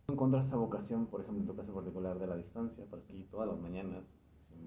encuentras 0.09 0.47
esa 0.47 0.57
vocación, 0.57 1.07
por 1.07 1.21
ejemplo, 1.21 1.43
en 1.43 1.47
tu 1.47 1.57
caso 1.57 1.73
particular, 1.73 2.19
de 2.19 2.27
la 2.27 2.37
distancia, 2.37 2.85
para 2.91 3.03
seguir 3.03 3.31
todas 3.31 3.49
las 3.49 3.59
mañanas, 3.59 4.03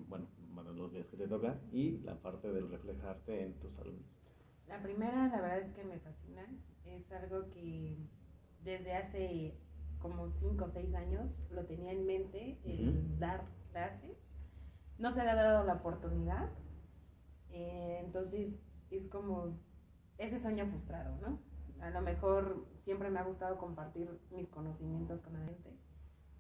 bueno, 0.08 0.28
los 0.74 0.94
días 0.94 1.08
que 1.08 1.18
te 1.18 1.28
toca, 1.28 1.60
y 1.72 1.98
la 2.00 2.16
parte 2.16 2.52
del 2.52 2.70
reflejarte 2.70 3.44
en 3.44 3.54
tus 3.60 3.78
alumnos? 3.78 4.06
La 4.68 4.82
primera, 4.82 5.28
la 5.28 5.42
verdad 5.42 5.60
es 5.60 5.74
que 5.74 5.84
me 5.84 6.00
fascina. 6.00 6.46
Es 6.86 7.12
algo 7.12 7.50
que 7.50 7.98
desde 8.64 8.94
hace 8.94 9.56
como 10.02 10.28
5 10.28 10.66
o 10.66 10.70
6 10.70 10.94
años 10.96 11.30
lo 11.52 11.66
tenía 11.66 11.92
en 11.92 12.06
mente, 12.06 12.60
el 12.64 13.20
dar 13.20 13.46
clases. 13.72 14.18
No 14.98 15.12
se 15.12 15.24
le 15.24 15.30
ha 15.30 15.36
dado 15.36 15.66
la 15.66 15.76
oportunidad. 15.76 16.50
Eh, 17.50 18.02
entonces 18.04 18.54
es 18.90 19.08
como 19.08 19.58
ese 20.18 20.40
sueño 20.40 20.68
frustrado, 20.68 21.18
¿no? 21.18 21.40
A 21.82 21.90
lo 21.90 22.02
mejor 22.02 22.68
siempre 22.84 23.10
me 23.10 23.20
ha 23.20 23.24
gustado 23.24 23.58
compartir 23.58 24.20
mis 24.32 24.48
conocimientos 24.50 25.22
con 25.22 25.34
la 25.34 25.46
gente 25.46 25.76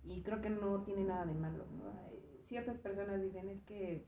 y 0.03 0.23
creo 0.23 0.41
que 0.41 0.49
no 0.49 0.83
tiene 0.83 1.03
nada 1.03 1.25
de 1.25 1.33
malo, 1.33 1.65
¿no? 1.77 1.93
Ciertas 2.47 2.77
personas 2.77 3.21
dicen 3.21 3.49
es 3.49 3.61
que 3.63 4.05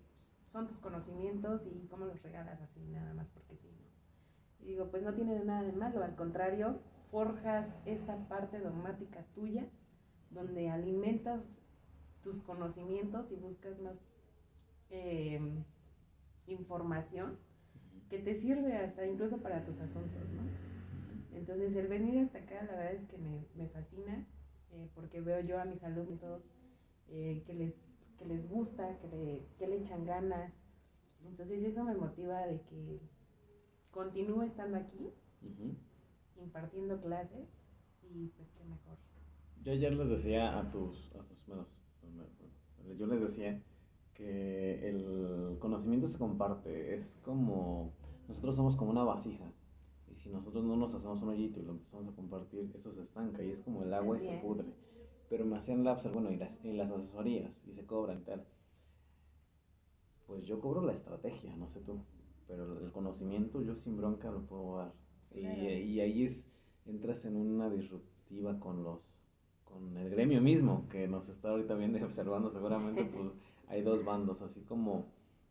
son 0.52 0.68
tus 0.68 0.78
conocimientos 0.78 1.66
y 1.66 1.88
cómo 1.88 2.06
los 2.06 2.22
regalas 2.22 2.62
así, 2.62 2.86
nada 2.88 3.13
más 3.13 3.28
porque 3.30 3.56
sí, 3.56 3.70
¿no? 3.72 3.88
Y 4.60 4.72
digo, 4.72 4.89
pues 4.89 5.04
no 5.04 5.13
tiene 5.13 5.44
nada 5.44 5.63
de 5.63 5.74
malo, 5.74 6.04
al 6.04 6.16
contrario, 6.16 6.80
forjas 7.13 7.67
esa 7.86 8.28
parte 8.28 8.60
dogmática 8.60 9.23
tuya, 9.36 9.67
donde 10.32 10.71
alimentas 10.71 11.43
tus 12.23 12.41
conocimientos 12.41 13.32
y 13.32 13.36
buscas 13.36 13.80
más 13.80 13.95
em, 14.89 15.63
información 16.47 17.38
que 18.10 18.17
te 18.17 18.41
sirve 18.41 18.76
hasta 18.78 19.06
incluso 19.06 19.38
para 19.38 19.63
tus 19.63 19.80
asuntos, 19.80 20.23
¿no? 20.32 21.38
Entonces 21.38 21.76
el 21.76 21.88
venir 21.88 22.17
hasta 22.17 22.39
acá 22.39 22.63
la 22.63 22.78
verdad 22.78 22.93
es 22.93 23.06
que 23.08 23.17
me, 23.19 23.67
fascina 23.67 24.26
eh, 24.71 24.89
porque 24.95 25.21
veo 25.21 25.41
yo 25.41 25.60
a 25.60 25.65
mis 25.65 25.84
alumnos 25.84 26.41
eh, 27.10 27.43
que, 27.45 27.54
les, 27.54 27.76
que 28.17 28.26
les 28.26 28.49
gusta, 28.49 28.97
que 28.97 29.08
le, 29.08 29.45
que 29.60 29.67
le 29.67 29.78
echan 29.78 30.04
ganas. 30.04 30.52
Entonces 31.26 31.63
eso 31.63 31.84
me 31.84 31.93
motiva 31.93 32.47
de 32.47 32.60
que 32.62 32.99
continúe 33.91 34.43
estando 34.43 34.78
aquí 34.78 35.13
impartiendo 36.44 37.00
clases 37.02 37.48
y 38.04 38.28
pues 38.28 38.50
qué 38.58 38.64
mejor. 38.66 38.98
Yo 39.64 39.72
ayer 39.72 39.94
les 39.94 40.10
decía 40.10 40.60
a 40.60 40.70
tus, 40.72 41.12
a 41.16 41.24
tus 41.24 41.48
bueno, 41.48 41.66
yo 42.98 43.08
les 43.08 43.22
decía 43.22 43.62
que 44.14 44.90
el 44.90 45.58
conocimiento 45.60 46.10
se 46.10 46.18
comparte, 46.18 46.96
es 46.96 47.20
como, 47.24 47.94
nosotros 48.28 48.56
somos 48.56 48.76
como 48.76 48.92
una 48.92 49.04
vasija, 49.04 49.52
y 50.12 50.16
si 50.16 50.30
nosotros 50.30 50.64
no 50.64 50.76
nos 50.76 50.94
hacemos 50.94 51.22
un 51.22 51.30
hoyito 51.30 51.60
y 51.60 51.64
lo 51.64 51.72
empezamos 51.72 52.08
a 52.08 52.16
compartir, 52.16 52.72
eso 52.76 52.94
se 52.94 53.02
estanca 53.02 53.44
y 53.44 53.52
es 53.52 53.60
como 53.62 53.84
el 53.84 53.94
agua 53.94 54.18
y 54.22 54.28
se 54.28 54.38
pudre. 54.40 54.68
Pero 55.30 55.46
me 55.46 55.58
hacían 55.58 55.84
la 55.84 55.96
bueno, 55.96 56.32
y 56.32 56.38
las, 56.38 56.52
y 56.64 56.74
las 56.74 56.92
asesorías, 56.92 57.52
y 57.66 57.74
se 57.74 57.86
cobran 57.86 58.20
y 58.20 58.24
tal. 58.24 58.46
Pues 60.28 60.46
yo 60.46 60.60
cobro 60.60 60.82
la 60.82 60.94
estrategia, 60.94 61.56
no 61.56 61.68
sé 61.70 61.80
tú, 61.82 62.00
pero 62.48 62.80
el 62.80 62.92
conocimiento 62.92 63.62
yo 63.62 63.76
sin 63.76 63.98
bronca 63.98 64.30
lo 64.30 64.46
puedo 64.46 64.78
dar. 64.78 64.94
Y, 65.36 65.46
y 65.46 66.00
ahí 66.02 66.26
es, 66.26 66.43
entras 66.86 67.26
en 67.26 67.36
una 67.38 67.69
disruptiva 67.69 68.60
con 68.60 68.84
los 68.84 69.00
con 69.65 69.98
el 69.98 70.10
gremio 70.12 70.39
mismo, 70.39 70.88
que 70.89 71.08
nos 71.08 71.28
está 71.30 71.50
ahorita 71.50 71.74
viendo 71.74 71.98
y 71.98 72.04
observando 72.04 72.52
seguramente, 72.52 73.06
pues 73.13 73.32
hay 73.67 73.82
dos 73.82 74.06
bandos, 74.06 74.41
así 74.41 74.62
como 74.62 75.06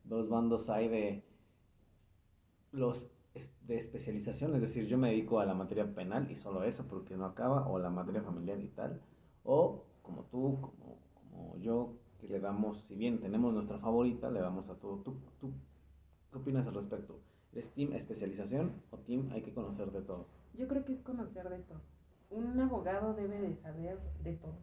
dos 0.04 0.28
bandos 0.28 0.68
hay 0.68 0.88
de 0.88 1.22
los 2.70 3.08
de 3.66 3.76
especialización, 3.76 4.54
es 4.54 4.60
decir, 4.60 4.86
yo 4.86 4.98
me 4.98 5.10
dedico 5.10 5.40
a 5.40 5.46
la 5.46 5.54
materia 5.54 5.94
penal 5.94 6.30
y 6.30 6.36
solo 6.36 6.64
eso, 6.64 6.84
porque 6.86 7.16
no 7.16 7.24
acaba, 7.24 7.66
o 7.68 7.78
la 7.78 7.90
materia 7.90 8.22
familiar 8.22 8.60
y 8.60 8.68
tal, 8.68 9.00
o 9.44 9.84
como 10.02 10.24
tú, 10.24 10.58
como, 10.60 10.98
como 11.14 11.56
yo, 11.58 11.94
que 12.20 12.28
le 12.28 12.40
damos, 12.40 12.82
si 12.82 12.94
bien 12.94 13.20
tenemos 13.20 13.54
nuestra 13.54 13.78
favorita, 13.78 14.30
le 14.30 14.40
damos 14.40 14.68
a 14.68 14.74
todo. 14.74 14.98
¿Tú, 14.98 15.16
tú 15.40 15.52
qué 16.30 16.38
opinas 16.38 16.66
al 16.66 16.74
respecto? 16.74 17.18
¿Es 17.52 17.70
team 17.74 17.92
especialización 17.92 18.72
o 18.90 18.98
team 18.98 19.30
hay 19.32 19.42
que 19.42 19.52
conocer 19.52 19.90
de 19.92 20.02
todo? 20.02 20.26
Yo 20.54 20.66
creo 20.68 20.84
que 20.84 20.94
es 20.94 21.02
conocer 21.02 21.48
de 21.48 21.58
todo. 21.58 21.80
Un 22.30 22.58
abogado 22.58 23.14
debe 23.14 23.40
de 23.40 23.54
saber 23.56 23.98
de 24.22 24.32
todo, 24.34 24.58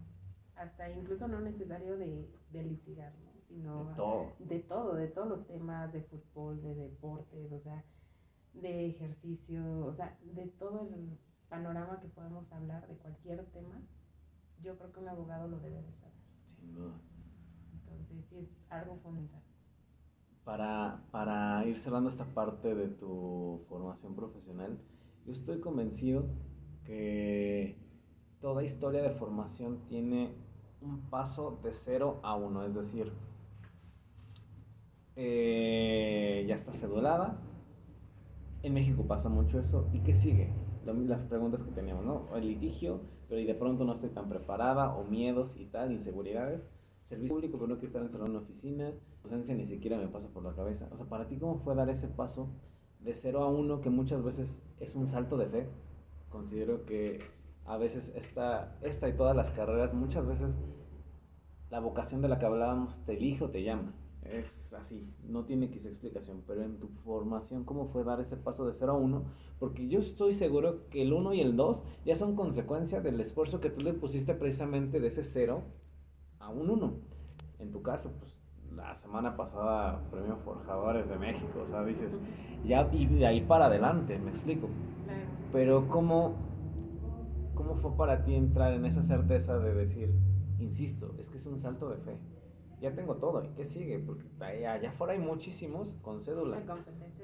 hasta 0.56 0.89
incluso 0.91 1.28
no 1.28 1.39
necesario 1.39 1.97
de, 1.97 2.28
de 2.52 2.63
litigar, 2.63 3.13
sino 3.47 3.86
de 3.86 3.95
todo. 3.95 4.34
de 4.39 4.60
todo, 4.60 4.95
de 4.95 5.08
todos 5.08 5.28
los 5.28 5.47
temas 5.47 5.93
de 5.93 6.02
fútbol, 6.02 6.62
de 6.63 6.73
deportes, 6.73 7.52
o 7.52 7.60
sea, 7.60 7.84
de 8.54 8.88
ejercicio, 8.88 9.86
o 9.86 9.93
sea, 9.93 10.17
de 10.23 10.47
todo 10.47 10.89
el 10.91 11.17
panorama 11.47 11.99
que 12.02 12.08
podemos 12.08 12.52
hablar 12.52 12.88
de 12.88 12.95
cualquier 12.95 13.45
tema, 13.47 13.82
yo 14.63 14.78
creo 14.78 14.91
que 14.91 14.99
un 14.99 15.10
abogado 15.10 15.47
lo 15.47 15.60
debe 15.60 15.82
de 15.82 15.93
saber. 15.93 16.13
Sin 16.60 16.73
duda. 16.73 16.99
Entonces, 17.73 18.25
sí 18.30 18.38
es 18.39 18.62
algo 18.69 18.97
fundamental. 18.97 19.41
Para, 20.49 20.99
para 21.12 21.63
ir 21.67 21.77
cerrando 21.77 22.09
esta 22.09 22.25
parte 22.25 22.73
de 22.73 22.88
tu 22.88 23.62
formación 23.69 24.15
profesional, 24.15 24.79
yo 25.27 25.31
estoy 25.31 25.59
convencido 25.59 26.25
que 26.85 27.77
toda 28.41 28.63
historia 28.63 29.03
de 29.03 29.12
formación 29.12 29.77
tiene 29.89 30.33
un 30.81 31.01
paso 31.01 31.59
de 31.62 31.71
0 31.75 32.21
a 32.23 32.35
1, 32.35 32.65
es 32.65 32.73
decir, 32.73 33.13
eh, 35.15 36.45
ya 36.47 36.55
está 36.55 36.73
cedulada. 36.73 37.38
En 38.63 38.73
México 38.73 39.05
pasa 39.05 39.29
mucho 39.29 39.59
eso. 39.59 39.88
¿Y 39.93 39.99
qué 39.99 40.15
sigue? 40.15 40.51
Las 40.83 41.21
preguntas 41.25 41.62
que 41.62 41.69
teníamos, 41.73 42.05
¿no? 42.05 42.35
El 42.35 42.47
litigio, 42.47 43.01
pero 43.27 43.39
y 43.39 43.45
de 43.45 43.53
pronto 43.53 43.85
no 43.85 43.93
estoy 43.93 44.09
tan 44.09 44.27
preparada, 44.27 44.95
o 44.95 45.03
miedos 45.03 45.51
y 45.55 45.65
tal, 45.65 45.91
inseguridades. 45.91 46.63
Servicio 47.07 47.35
público, 47.35 47.57
pero 47.59 47.67
no 47.67 47.75
quiero 47.75 47.88
estar 47.88 48.01
encerrado 48.01 48.25
en 48.25 48.31
una 48.31 48.45
oficina. 48.45 48.91
Docencia 49.30 49.54
ni 49.54 49.68
siquiera 49.68 49.96
me 49.96 50.08
pasa 50.08 50.28
por 50.30 50.42
la 50.42 50.56
cabeza. 50.56 50.88
O 50.92 50.98
sea, 50.98 51.06
para 51.06 51.28
ti, 51.28 51.38
¿cómo 51.38 51.60
fue 51.60 51.76
dar 51.76 51.88
ese 51.88 52.08
paso 52.08 52.50
de 53.00 53.13
0 53.13 53.44
a 53.44 53.48
1 53.48 53.82
que 53.82 53.92
muchas 53.92 54.24
veces 54.24 54.63
es 54.80 54.96
un 54.96 55.08
salto 55.08 55.38
de 55.38 55.46
fe? 55.46 55.68
Considero 56.30 56.84
que 56.86 57.20
a 57.65 57.78
veces 57.78 58.12
esta, 58.15 58.76
esta 58.82 59.08
y 59.08 59.13
todas 59.13 59.36
las 59.36 59.52
carreras, 59.52 59.94
muchas 59.94 60.26
veces 60.26 60.50
la 61.70 61.80
vocación 61.80 62.24
de 62.24 62.28
la 62.28 62.39
que 62.39 62.48
hablábamos 62.48 62.98
te 63.06 63.18
elige 63.18 63.44
o 63.44 63.52
te 63.52 63.62
llama. 63.62 63.94
Es 64.24 64.74
así, 64.74 65.13
no 65.24 65.46
tiene 65.46 65.70
quizá 65.70 65.89
explicación, 65.89 66.42
pero 66.48 66.63
en 66.63 66.80
tu 66.80 66.88
formación, 66.88 67.65
¿cómo 67.65 67.86
fue 67.89 68.04
dar 68.04 68.20
ese 68.22 68.36
paso 68.36 68.65
de 68.65 68.74
0 68.74 68.94
a 68.94 68.98
1? 68.98 69.26
Porque 69.60 69.88
yo 69.88 70.00
estoy 70.00 70.34
seguro 70.34 70.89
que 70.89 71.04
el 71.04 71.13
1 71.13 71.36
y 71.36 71.42
el 71.42 71.56
2 71.56 71.84
ya 72.04 72.15
son 72.15 72.36
consecuencia 72.36 73.00
del 73.00 73.20
esfuerzo 73.20 73.62
que 73.62 73.70
tú 73.70 73.82
le 73.82 73.94
pusiste 73.94 74.34
precisamente 74.34 75.00
de 75.00 75.10
ese 75.10 75.24
0 75.24 75.62
a 76.39 76.50
un 76.50 76.72
1. 76.72 76.94
En 77.60 77.72
tu 77.72 77.84
caso, 77.84 78.12
pues 78.18 78.38
la 78.80 78.96
semana 78.96 79.36
pasada 79.36 80.02
premio 80.10 80.38
Forjadores 80.38 81.08
de 81.10 81.18
México, 81.18 81.65
o 81.65 81.70
sea, 81.70 81.84
dices, 81.84 82.12
ya 82.65 82.89
y 82.92 83.06
de 83.06 83.28
ahí 83.28 83.42
para 83.42 83.65
adelante, 83.65 84.18
me 84.18 84.32
explico. 84.32 84.70
Pero 85.52 85.88
¿cómo, 85.89 86.36
¿cómo 87.56 87.76
fue 87.76 87.96
para 87.98 88.24
ti 88.24 88.36
entrar 88.36 88.74
en 88.74 88.86
esa 88.86 89.04
certeza 89.04 89.58
de 89.60 89.74
decir, 89.74 90.13
insisto, 90.60 91.15
es 91.18 91.30
que 91.30 91.38
es 91.38 91.46
un 91.46 91.60
salto 91.60 91.89
de 91.89 91.98
fe? 91.98 92.18
Ya 92.82 92.96
tengo 92.96 93.15
todo, 93.15 93.44
¿y 93.44 93.50
qué 93.50 93.65
sigue? 93.65 94.00
Porque 94.00 94.26
allá 94.39 94.89
afuera 94.89 95.13
hay 95.13 95.20
muchísimos 95.20 95.92
con 96.02 96.22
cédula. 96.22 96.60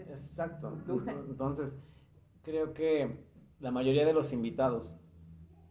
Exacto. 0.09 0.73
Entonces, 1.29 1.77
creo 2.43 2.73
que 2.73 3.23
la 3.59 3.71
mayoría 3.71 4.05
de 4.05 4.13
los 4.13 4.33
invitados 4.33 4.91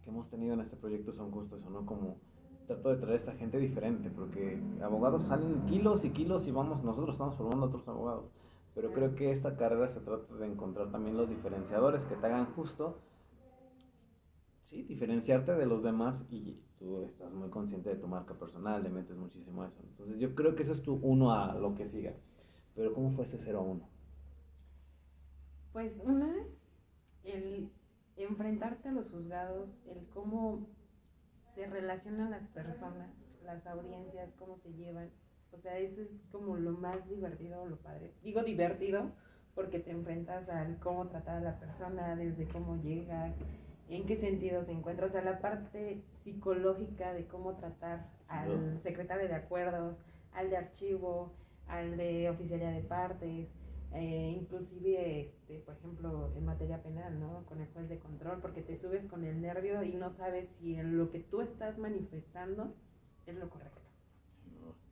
que 0.03 0.11
hemos 0.11 0.29
tenido 0.31 0.55
en 0.55 0.61
este 0.61 0.77
proyecto 0.77 1.12
son 1.12 1.31
justos, 1.31 1.64
o 1.66 1.70
no 1.70 1.85
como 1.85 2.16
trato 2.66 2.88
de 2.90 2.96
traer 2.96 3.14
a 3.14 3.20
esta 3.20 3.33
gente 3.35 3.59
diferente, 3.59 4.11
porque 4.11 4.61
abogados 4.83 5.24
salen 5.27 5.66
kilos 5.66 6.05
y 6.05 6.11
kilos 6.11 6.46
y 6.46 6.50
vamos, 6.50 6.83
nosotros 6.83 7.14
estamos 7.14 7.37
formando 7.37 7.66
otros 7.66 7.87
abogados. 7.88 8.31
Pero 8.74 8.92
creo 8.92 9.14
que 9.14 9.31
esta 9.31 9.57
carrera 9.57 9.88
se 9.88 10.00
trata 10.00 10.35
de 10.35 10.46
encontrar 10.46 10.90
también 10.90 11.16
los 11.16 11.29
diferenciadores 11.29 12.03
que 12.05 12.16
te 12.16 12.27
hagan 12.27 12.46
justo, 12.55 12.98
sí, 14.64 14.83
diferenciarte 14.83 15.53
de 15.55 15.66
los 15.66 15.83
demás 15.83 16.20
y 16.31 16.59
tú 16.79 17.03
estás 17.03 17.33
muy 17.33 17.50
consciente 17.50 17.90
de 17.90 17.96
tu 17.96 18.09
marca 18.09 18.35
personal, 18.35 18.83
le 18.83 18.90
metes 18.90 19.16
muchísimo 19.16 19.62
a 19.62 19.68
eso. 19.68 19.81
Entonces 19.83 20.18
yo 20.18 20.35
creo 20.35 20.57
que 20.57 20.64
eso 20.64 20.72
es 20.72 20.83
tu 20.83 20.94
uno 20.94 21.33
a 21.33 21.55
lo 21.55 21.74
que 21.74 21.88
siga. 21.88 22.14
Pero 22.74 22.92
¿cómo 22.92 23.12
fue 23.12 23.24
ese 23.24 23.38
0 23.38 23.59
a 23.59 23.62
1? 23.62 23.88
Pues 25.72 25.92
una, 26.03 26.33
el 27.22 27.70
enfrentarte 28.16 28.88
a 28.88 28.92
los 28.92 29.09
juzgados, 29.11 29.70
el 29.87 30.07
cómo 30.09 30.66
se 31.54 31.66
relacionan 31.66 32.30
las 32.30 32.46
personas, 32.48 33.10
las 33.44 33.66
audiencias, 33.66 34.30
cómo 34.38 34.58
se 34.58 34.72
llevan. 34.72 35.10
O 35.52 35.58
sea, 35.58 35.78
eso 35.78 36.02
es 36.02 36.10
como 36.32 36.56
lo 36.56 36.72
más 36.72 37.08
divertido, 37.08 37.66
lo 37.66 37.76
padre. 37.76 38.12
Digo 38.22 38.42
divertido 38.42 39.12
porque 39.54 39.78
te 39.78 39.92
enfrentas 39.92 40.48
al 40.48 40.78
cómo 40.78 41.06
tratar 41.08 41.36
a 41.36 41.40
la 41.40 41.60
persona, 41.60 42.16
desde 42.16 42.48
cómo 42.48 42.76
llegas, 42.82 43.32
en 43.88 44.06
qué 44.06 44.16
sentido 44.16 44.64
se 44.64 44.72
encuentra, 44.72 45.06
o 45.06 45.10
sea, 45.10 45.22
la 45.22 45.40
parte 45.40 46.02
psicológica 46.22 47.12
de 47.12 47.26
cómo 47.26 47.54
tratar 47.54 48.08
al 48.28 48.80
secretario 48.80 49.28
de 49.28 49.34
acuerdos, 49.34 49.96
al 50.32 50.50
de 50.50 50.56
archivo, 50.56 51.32
al 51.68 51.96
de 51.96 52.30
oficialía 52.30 52.70
de 52.70 52.80
partes, 52.80 53.48
eh, 53.94 54.37
inclusive, 54.40 55.20
este, 55.20 55.61
por 55.61 55.76
ejemplo, 55.76 56.33
en 56.37 56.44
materia 56.44 56.83
penal, 56.83 57.18
¿no? 57.20 57.44
Con 57.46 57.61
el 57.61 57.68
juez 57.68 57.88
de 57.88 57.98
control, 57.98 58.40
porque 58.40 58.61
te 58.61 58.76
subes 58.76 59.07
con 59.07 59.24
el 59.24 59.40
nervio 59.40 59.85
y 59.85 59.94
no 59.94 60.11
sabes 60.11 60.48
si 60.59 60.74
en 60.74 60.98
lo 60.98 61.11
que 61.11 61.20
tú 61.20 61.40
estás 61.40 61.78
manifestando 61.78 62.74
es 63.26 63.37
lo 63.37 63.48
correcto. 63.48 63.80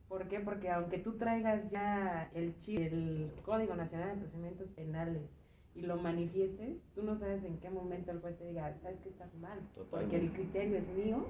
¿Por 0.07 0.27
qué? 0.29 0.39
Porque 0.39 0.69
aunque 0.69 0.99
tú 0.99 1.17
traigas 1.17 1.69
ya 1.69 2.29
el 2.33 2.57
chip, 2.61 2.79
el 2.79 3.31
Código 3.43 3.75
Nacional 3.75 4.15
de 4.15 4.21
Procedimientos 4.21 4.69
Penales 4.69 5.29
y 5.75 5.81
lo 5.81 5.97
manifiestes, 5.97 6.77
tú 6.95 7.03
no 7.03 7.17
sabes 7.17 7.43
en 7.43 7.57
qué 7.57 7.69
momento 7.69 8.11
el 8.11 8.21
juez 8.21 8.37
te 8.37 8.45
diga, 8.45 8.73
sabes 8.81 8.99
que 9.01 9.09
estás 9.09 9.33
mal, 9.35 9.59
porque 9.89 10.17
el 10.17 10.31
criterio 10.31 10.77
es 10.77 10.87
mío 10.89 11.25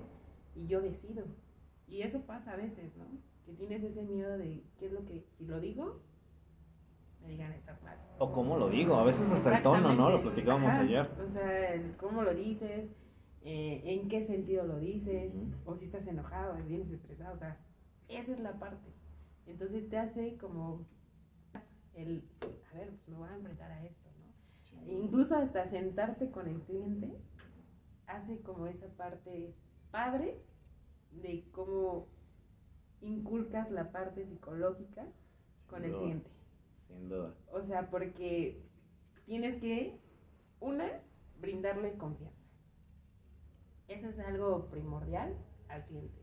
y 0.56 0.68
yo 0.68 0.82
decido. 0.82 1.24
Y 1.88 2.02
eso 2.02 2.22
pasa 2.22 2.52
a 2.52 2.58
veces, 2.58 2.96
¿no? 2.98 3.06
Que 3.46 3.54
tienes 3.54 3.84
ese 3.84 4.04
miedo 4.04 4.38
de 4.38 4.62
qué 4.78 4.88
es 4.88 4.92
lo 4.92 5.06
que, 5.06 5.24
si 5.38 5.46
lo 5.46 5.60
digo, 5.60 6.00
me 7.24 7.30
digan 7.30 7.52
estás 7.54 7.82
mal. 7.84 7.98
O 8.20 8.32
cómo 8.32 8.58
lo 8.58 8.70
digo, 8.70 8.96
a 8.96 9.04
veces 9.04 9.32
hasta 9.32 9.58
el 9.58 9.64
tono, 9.64 9.94
¿no? 9.96 10.10
Lo 10.10 10.22
platicábamos 10.22 10.70
ayer. 10.72 11.10
O 11.20 11.32
sea, 11.32 11.96
cómo 11.98 12.22
lo 12.22 12.34
dices, 12.34 12.90
eh, 13.44 13.82
en 13.86 14.08
qué 14.08 14.26
sentido 14.26 14.66
lo 14.66 14.80
dices, 14.80 15.34
o 15.66 15.76
si 15.76 15.86
estás 15.86 16.08
enojado, 16.08 16.56
vienes 16.68 16.90
estresado, 16.92 17.36
o 17.36 17.40
sea, 17.40 17.58
esa 18.08 18.32
es 18.32 18.40
la 18.40 18.54
parte. 18.60 18.92
Entonces 19.46 19.90
te 19.90 19.98
hace 19.98 20.38
como 20.38 20.86
el, 21.94 22.24
a 22.42 22.78
ver, 22.78 22.90
pues 22.90 23.08
me 23.08 23.18
voy 23.18 23.30
a 23.30 23.36
enfrentar 23.36 23.72
a 23.72 23.84
esto, 23.84 24.10
¿no? 24.10 24.92
incluso 24.92 25.36
hasta 25.36 25.70
sentarte 25.70 26.30
con 26.32 26.48
el 26.48 26.60
cliente 26.62 27.16
hace 28.08 28.42
como 28.42 28.68
esa 28.68 28.88
parte 28.98 29.54
padre 29.92 30.42
de 31.12 31.46
cómo 31.52 32.08
inculcas 33.02 33.70
la 33.72 33.92
parte 33.92 34.26
psicológica 34.26 35.06
con 35.68 35.84
el 35.86 35.94
cliente. 35.94 36.30
Sin 36.88 37.10
duda. 37.10 37.34
O 37.52 37.62
sea, 37.62 37.90
porque 37.90 38.62
tienes 39.26 39.58
que, 39.58 40.00
una, 40.60 41.02
brindarle 41.40 41.98
confianza. 41.98 42.38
Eso 43.88 44.10
es 44.10 44.20
algo 44.20 44.70
primordial 44.70 45.36
al 45.70 45.86
cliente. 45.86 46.22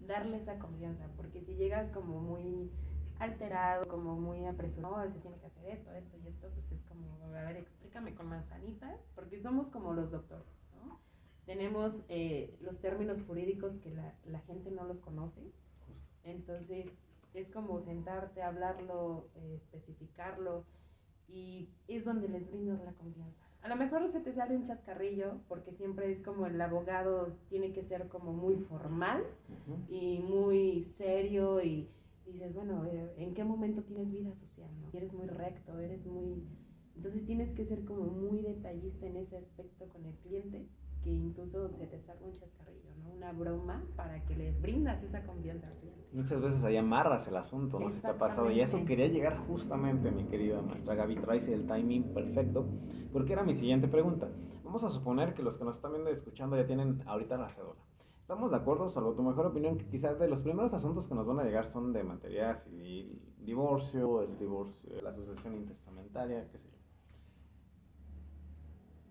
Darle 0.00 0.38
esa 0.38 0.58
confianza, 0.58 1.08
porque 1.16 1.42
si 1.42 1.54
llegas 1.54 1.90
como 1.92 2.20
muy 2.20 2.70
alterado, 3.18 3.86
como 3.88 4.16
muy 4.16 4.46
apresurado, 4.46 5.12
se 5.12 5.20
tiene 5.20 5.38
que 5.38 5.46
hacer 5.46 5.66
esto, 5.66 5.92
esto 5.92 6.16
y 6.16 6.28
esto, 6.28 6.48
pues 6.54 6.72
es 6.72 6.82
como, 6.88 7.22
a 7.36 7.42
ver, 7.42 7.58
explícame 7.58 8.14
con 8.14 8.28
manzanitas, 8.28 8.98
porque 9.14 9.42
somos 9.42 9.68
como 9.68 9.92
los 9.92 10.10
doctores, 10.10 10.46
¿no? 10.82 10.98
Tenemos 11.44 11.92
eh, 12.08 12.56
los 12.60 12.80
términos 12.80 13.20
jurídicos 13.26 13.76
que 13.82 13.90
la, 13.90 14.14
la 14.24 14.40
gente 14.40 14.70
no 14.70 14.84
los 14.84 15.00
conoce, 15.00 15.52
entonces 16.24 16.86
es 17.34 17.48
como 17.50 17.82
sentarte, 17.84 18.42
hablarlo, 18.42 19.28
eh, 19.36 19.60
especificarlo 19.62 20.64
y 21.28 21.68
es 21.88 22.04
donde 22.04 22.28
les 22.28 22.48
brindas 22.50 22.82
la 22.84 22.92
confianza. 22.92 23.50
A 23.62 23.68
lo 23.68 23.76
mejor 23.76 24.10
se 24.10 24.20
te 24.20 24.34
sale 24.34 24.56
un 24.56 24.66
chascarrillo 24.66 25.40
porque 25.46 25.72
siempre 25.72 26.10
es 26.10 26.22
como 26.22 26.46
el 26.46 26.60
abogado 26.60 27.36
tiene 27.50 27.72
que 27.72 27.84
ser 27.84 28.08
como 28.08 28.32
muy 28.32 28.56
formal 28.56 29.22
y 29.88 30.18
muy 30.20 30.90
serio 30.96 31.62
y, 31.62 31.88
dices, 32.24 32.54
bueno, 32.54 32.86
eh, 32.86 33.14
¿en 33.18 33.34
qué 33.34 33.44
momento 33.44 33.82
tienes 33.82 34.10
vida 34.10 34.34
social? 34.34 34.70
¿no? 34.80 34.88
Eres 34.96 35.12
muy 35.12 35.26
recto, 35.26 35.78
eres 35.78 36.04
muy... 36.06 36.42
Entonces 36.96 37.26
tienes 37.26 37.54
que 37.54 37.66
ser 37.66 37.84
como 37.84 38.04
muy 38.04 38.40
detallista 38.40 39.06
en 39.06 39.16
ese 39.18 39.36
aspecto 39.36 39.88
con 39.88 40.06
el 40.06 40.14
cliente, 40.16 40.66
que 41.04 41.10
incluso 41.10 41.70
se 41.76 41.86
te 41.86 42.00
salga 42.00 42.26
un 42.26 42.34
chascarrillo. 42.34 42.79
Una 43.16 43.32
broma 43.32 43.82
para 43.96 44.24
que 44.24 44.34
le 44.34 44.52
brindas 44.52 45.02
esa 45.02 45.24
confianza 45.24 45.68
al 45.68 45.74
cliente. 45.74 46.00
Muchas 46.12 46.40
veces 46.40 46.64
ahí 46.64 46.76
amarras 46.76 47.26
el 47.28 47.36
asunto, 47.36 47.78
¿no? 47.78 47.90
Se 47.90 48.00
te 48.00 48.08
ha 48.08 48.18
pasado. 48.18 48.50
Y 48.50 48.60
eso 48.60 48.84
quería 48.84 49.06
llegar 49.08 49.38
justamente, 49.46 50.10
mi 50.10 50.24
querida 50.24 50.60
maestra 50.60 50.94
Gaby, 50.94 51.16
traes 51.16 51.48
el 51.48 51.66
timing 51.66 52.14
perfecto, 52.14 52.66
porque 53.12 53.32
era 53.32 53.42
mi 53.42 53.54
siguiente 53.54 53.88
pregunta. 53.88 54.28
Vamos 54.64 54.84
a 54.84 54.90
suponer 54.90 55.34
que 55.34 55.42
los 55.42 55.56
que 55.56 55.64
nos 55.64 55.76
están 55.76 55.92
viendo 55.92 56.10
y 56.10 56.14
escuchando 56.14 56.56
ya 56.56 56.66
tienen 56.66 57.02
ahorita 57.06 57.36
la 57.36 57.48
cédula. 57.50 57.80
¿Estamos 58.20 58.50
de 58.52 58.56
acuerdo, 58.58 58.88
salvo 58.90 59.14
tu 59.14 59.22
mejor 59.22 59.46
opinión, 59.46 59.76
que 59.76 59.86
quizás 59.86 60.18
de 60.20 60.28
los 60.28 60.40
primeros 60.40 60.72
asuntos 60.72 61.08
que 61.08 61.14
nos 61.16 61.26
van 61.26 61.40
a 61.40 61.44
llegar 61.44 61.66
son 61.72 61.92
de 61.92 62.04
materia 62.04 62.54
civil, 62.54 63.20
divorcio, 63.38 64.22
el 64.22 64.38
divorcio, 64.38 65.02
la 65.02 65.12
sucesión 65.12 65.54
intestamentaria, 65.54 66.48
qué 66.52 66.58
sé? 66.58 66.69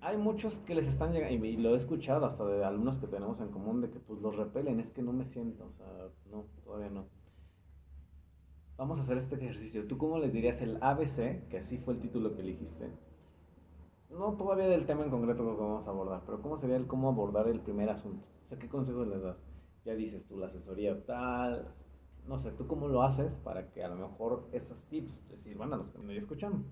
Hay 0.01 0.17
muchos 0.17 0.59
que 0.59 0.75
les 0.75 0.87
están 0.87 1.11
llegando, 1.11 1.45
y 1.45 1.57
lo 1.57 1.75
he 1.75 1.77
escuchado 1.77 2.25
hasta 2.25 2.45
de 2.45 2.63
algunos 2.63 2.97
que 2.99 3.07
tenemos 3.07 3.39
en 3.41 3.49
común, 3.49 3.81
de 3.81 3.89
que 3.89 3.99
pues 3.99 4.21
los 4.21 4.35
repelen, 4.35 4.79
es 4.79 4.91
que 4.91 5.01
no 5.01 5.11
me 5.11 5.25
siento, 5.25 5.65
o 5.65 5.73
sea, 5.73 5.87
no, 6.31 6.45
todavía 6.63 6.89
no. 6.89 7.05
Vamos 8.77 8.99
a 8.99 9.01
hacer 9.01 9.17
este 9.17 9.35
ejercicio. 9.35 9.87
¿Tú 9.87 9.97
cómo 9.97 10.19
les 10.19 10.31
dirías 10.31 10.61
el 10.61 10.77
ABC, 10.81 11.49
que 11.49 11.57
así 11.57 11.77
fue 11.77 11.95
el 11.95 11.99
título 11.99 12.33
que 12.33 12.41
elegiste? 12.41 12.89
No 14.09 14.37
todavía 14.37 14.67
del 14.69 14.85
tema 14.85 15.03
en 15.03 15.09
concreto 15.09 15.43
que 15.43 15.61
vamos 15.61 15.85
a 15.85 15.91
abordar, 15.91 16.23
pero 16.25 16.41
¿cómo 16.41 16.57
sería 16.57 16.77
el 16.77 16.87
cómo 16.87 17.09
abordar 17.09 17.49
el 17.49 17.59
primer 17.59 17.89
asunto? 17.89 18.25
O 18.45 18.47
sea, 18.47 18.57
¿qué 18.57 18.69
consejos 18.69 19.05
les 19.07 19.21
das? 19.21 19.37
Ya 19.83 19.95
dices 19.95 20.25
tú, 20.25 20.37
la 20.37 20.47
asesoría 20.47 21.05
tal, 21.05 21.75
no 22.25 22.39
sé, 22.39 22.51
¿tú 22.51 22.67
cómo 22.67 22.87
lo 22.87 23.03
haces 23.03 23.33
para 23.43 23.69
que 23.71 23.83
a 23.83 23.89
lo 23.89 23.95
mejor 23.95 24.47
esos 24.53 24.85
tips 24.85 25.19
les 25.29 25.41
sirvan 25.41 25.73
a 25.73 25.77
los 25.77 25.91
que 25.91 25.99
me 25.99 26.15
escuchando? 26.15 26.63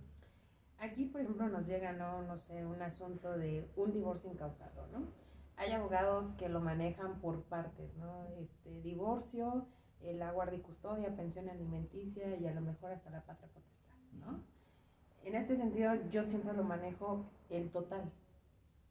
Aquí, 0.80 1.06
por 1.06 1.22
ejemplo, 1.22 1.48
nos 1.50 1.66
llega, 1.66 1.92
no, 1.94 2.22
no 2.24 2.38
sé, 2.38 2.66
un 2.66 2.82
asunto 2.82 3.36
de 3.38 3.68
un 3.76 3.92
divorcio 3.92 4.32
incausado, 4.32 4.88
¿no? 4.94 5.08
Hay 5.56 5.72
abogados 5.72 6.34
que 6.34 6.50
lo 6.50 6.60
manejan 6.60 7.20
por 7.20 7.42
partes, 7.44 7.96
¿no? 7.98 8.28
Este, 8.40 8.82
divorcio, 8.82 9.66
la 10.02 10.32
guardia 10.32 10.60
y 10.60 10.62
custodia, 10.62 11.16
pensión 11.16 11.50
alimenticia 11.50 12.36
y 12.38 12.46
a 12.46 12.54
lo 12.54 12.62
mejor 12.62 12.92
hasta 12.92 13.10
la 13.10 13.22
patria 13.22 13.48
potestad, 13.48 13.98
¿no? 14.20 14.40
En 15.24 15.36
este 15.36 15.58
sentido, 15.58 15.96
yo 16.12 16.24
siempre 16.24 16.54
lo 16.54 16.64
manejo 16.64 17.26
el 17.50 17.72
total, 17.72 18.12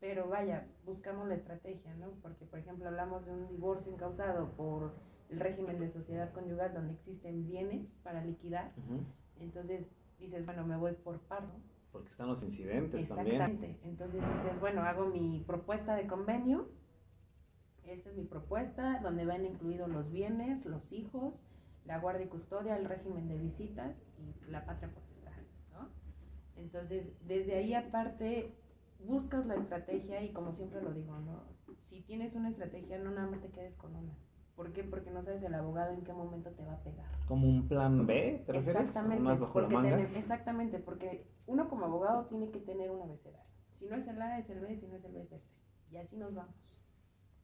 pero 0.00 0.28
vaya, 0.28 0.66
buscamos 0.84 1.28
la 1.28 1.36
estrategia, 1.36 1.94
¿no? 1.94 2.10
Porque, 2.20 2.44
por 2.44 2.58
ejemplo, 2.58 2.88
hablamos 2.88 3.24
de 3.26 3.32
un 3.32 3.48
divorcio 3.48 3.92
incausado 3.92 4.50
por 4.56 4.92
el 5.30 5.40
régimen 5.40 5.78
de 5.78 5.88
sociedad 5.88 6.32
conyugal 6.32 6.74
donde 6.74 6.94
existen 6.94 7.46
bienes 7.46 7.86
para 8.02 8.24
liquidar. 8.24 8.72
Entonces 9.40 9.86
dices, 10.18 10.44
bueno, 10.44 10.66
me 10.66 10.76
voy 10.76 10.92
por 10.92 11.20
par, 11.20 11.44
¿no? 11.44 11.75
Porque 11.96 12.10
están 12.10 12.28
los 12.28 12.42
incidentes 12.42 13.00
Exactamente. 13.00 13.78
Entonces 13.82 14.20
dices, 14.20 14.60
bueno, 14.60 14.82
hago 14.82 15.06
mi 15.06 15.42
propuesta 15.46 15.96
de 15.96 16.06
convenio. 16.06 16.68
Esta 17.84 18.10
es 18.10 18.16
mi 18.16 18.24
propuesta, 18.24 19.00
donde 19.02 19.24
van 19.24 19.46
incluidos 19.46 19.88
los 19.88 20.10
bienes, 20.10 20.66
los 20.66 20.92
hijos, 20.92 21.42
la 21.86 21.98
guardia 21.98 22.26
y 22.26 22.28
custodia, 22.28 22.76
el 22.76 22.84
régimen 22.84 23.28
de 23.28 23.38
visitas 23.38 24.04
y 24.18 24.50
la 24.50 24.66
patria 24.66 24.90
potestad, 24.92 25.32
¿no? 25.72 25.88
Entonces, 26.56 27.06
desde 27.26 27.56
ahí 27.56 27.72
aparte 27.72 28.52
buscas 28.98 29.46
la 29.46 29.54
estrategia 29.54 30.22
y 30.22 30.32
como 30.34 30.52
siempre 30.52 30.82
lo 30.82 30.92
digo, 30.92 31.18
¿no? 31.20 31.44
Si 31.84 32.02
tienes 32.02 32.34
una 32.34 32.50
estrategia, 32.50 32.98
no 32.98 33.10
nada 33.10 33.30
más 33.30 33.40
te 33.40 33.48
quedes 33.48 33.74
con 33.76 33.94
una. 33.96 34.12
¿Por 34.56 34.72
qué? 34.72 34.82
Porque 34.82 35.10
no 35.10 35.22
sabes 35.22 35.42
el 35.42 35.54
abogado 35.54 35.92
en 35.92 36.02
qué 36.02 36.14
momento 36.14 36.50
te 36.50 36.64
va 36.64 36.72
a 36.72 36.82
pegar. 36.82 37.06
¿Como 37.28 37.46
un 37.46 37.68
plan 37.68 38.06
B? 38.06 38.42
¿te 38.46 38.56
exactamente. 38.56 39.22
Más 39.22 39.38
bajo 39.38 39.60
la 39.60 39.68
manga? 39.68 40.00
exactamente, 40.00 40.78
porque 40.78 41.26
uno 41.46 41.68
como 41.68 41.84
abogado 41.84 42.24
tiene 42.24 42.50
que 42.50 42.60
tener 42.60 42.90
un 42.90 43.02
abecedario. 43.02 43.50
Si 43.78 43.86
no 43.86 43.96
es 43.96 44.08
el 44.08 44.20
A, 44.20 44.38
es 44.38 44.48
el 44.48 44.60
B, 44.60 44.74
si 44.76 44.86
no 44.86 44.96
es 44.96 45.04
el 45.04 45.12
B, 45.12 45.22
es 45.22 45.32
el 45.32 45.40
C. 45.40 45.46
Y 45.92 45.98
así 45.98 46.16
nos 46.16 46.34
vamos. 46.34 46.80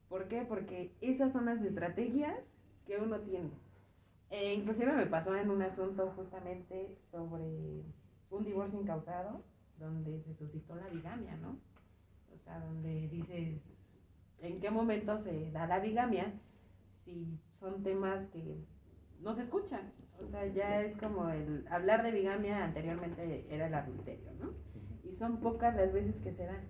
¿Por 0.09 0.27
qué? 0.29 0.43
Porque 0.43 0.97
esas 1.03 1.33
son 1.33 1.45
las 1.45 1.61
estrategias 1.63 2.57
que 2.87 2.97
uno 2.97 3.21
tiene. 3.21 3.51
E 4.31 4.55
inclusive 4.55 4.93
me 4.93 5.07
pasó 5.07 5.37
en 5.37 5.51
un 5.51 5.61
asunto 5.61 6.11
justamente 6.17 6.97
sobre 7.11 7.83
un 8.31 8.45
divorcio 8.45 8.81
incausado 8.81 9.45
donde 9.79 10.21
se 10.23 10.35
suscitó 10.35 10.75
la 10.77 10.89
bigamia, 10.89 11.37
¿no? 11.37 11.59
O 12.35 12.39
sea, 12.39 12.59
donde 12.61 13.09
dices, 13.09 13.61
¿en 14.41 14.61
qué 14.61 14.71
momento 14.71 15.19
se 15.23 15.51
da 15.51 15.67
la 15.67 15.81
bigamia? 15.81 16.33
Si 17.05 17.39
son 17.59 17.83
temas 17.83 18.29
que 18.31 18.65
no 19.21 19.35
se 19.35 19.43
escuchan. 19.43 19.93
O 20.21 20.29
sea, 20.29 20.47
ya 20.47 20.83
es 20.83 20.97
como 20.97 21.29
el 21.31 21.67
hablar 21.69 22.03
de 22.03 22.13
bigamia 22.13 22.65
anteriormente 22.65 23.47
era 23.51 23.67
el 23.67 23.75
adulterio, 23.75 24.33
¿no? 24.41 24.53
Y 25.03 25.17
son 25.17 25.41
pocas 25.41 25.75
las 25.75 25.93
veces 25.93 26.17
que 26.21 26.33
se 26.33 26.45
dan. 26.45 26.69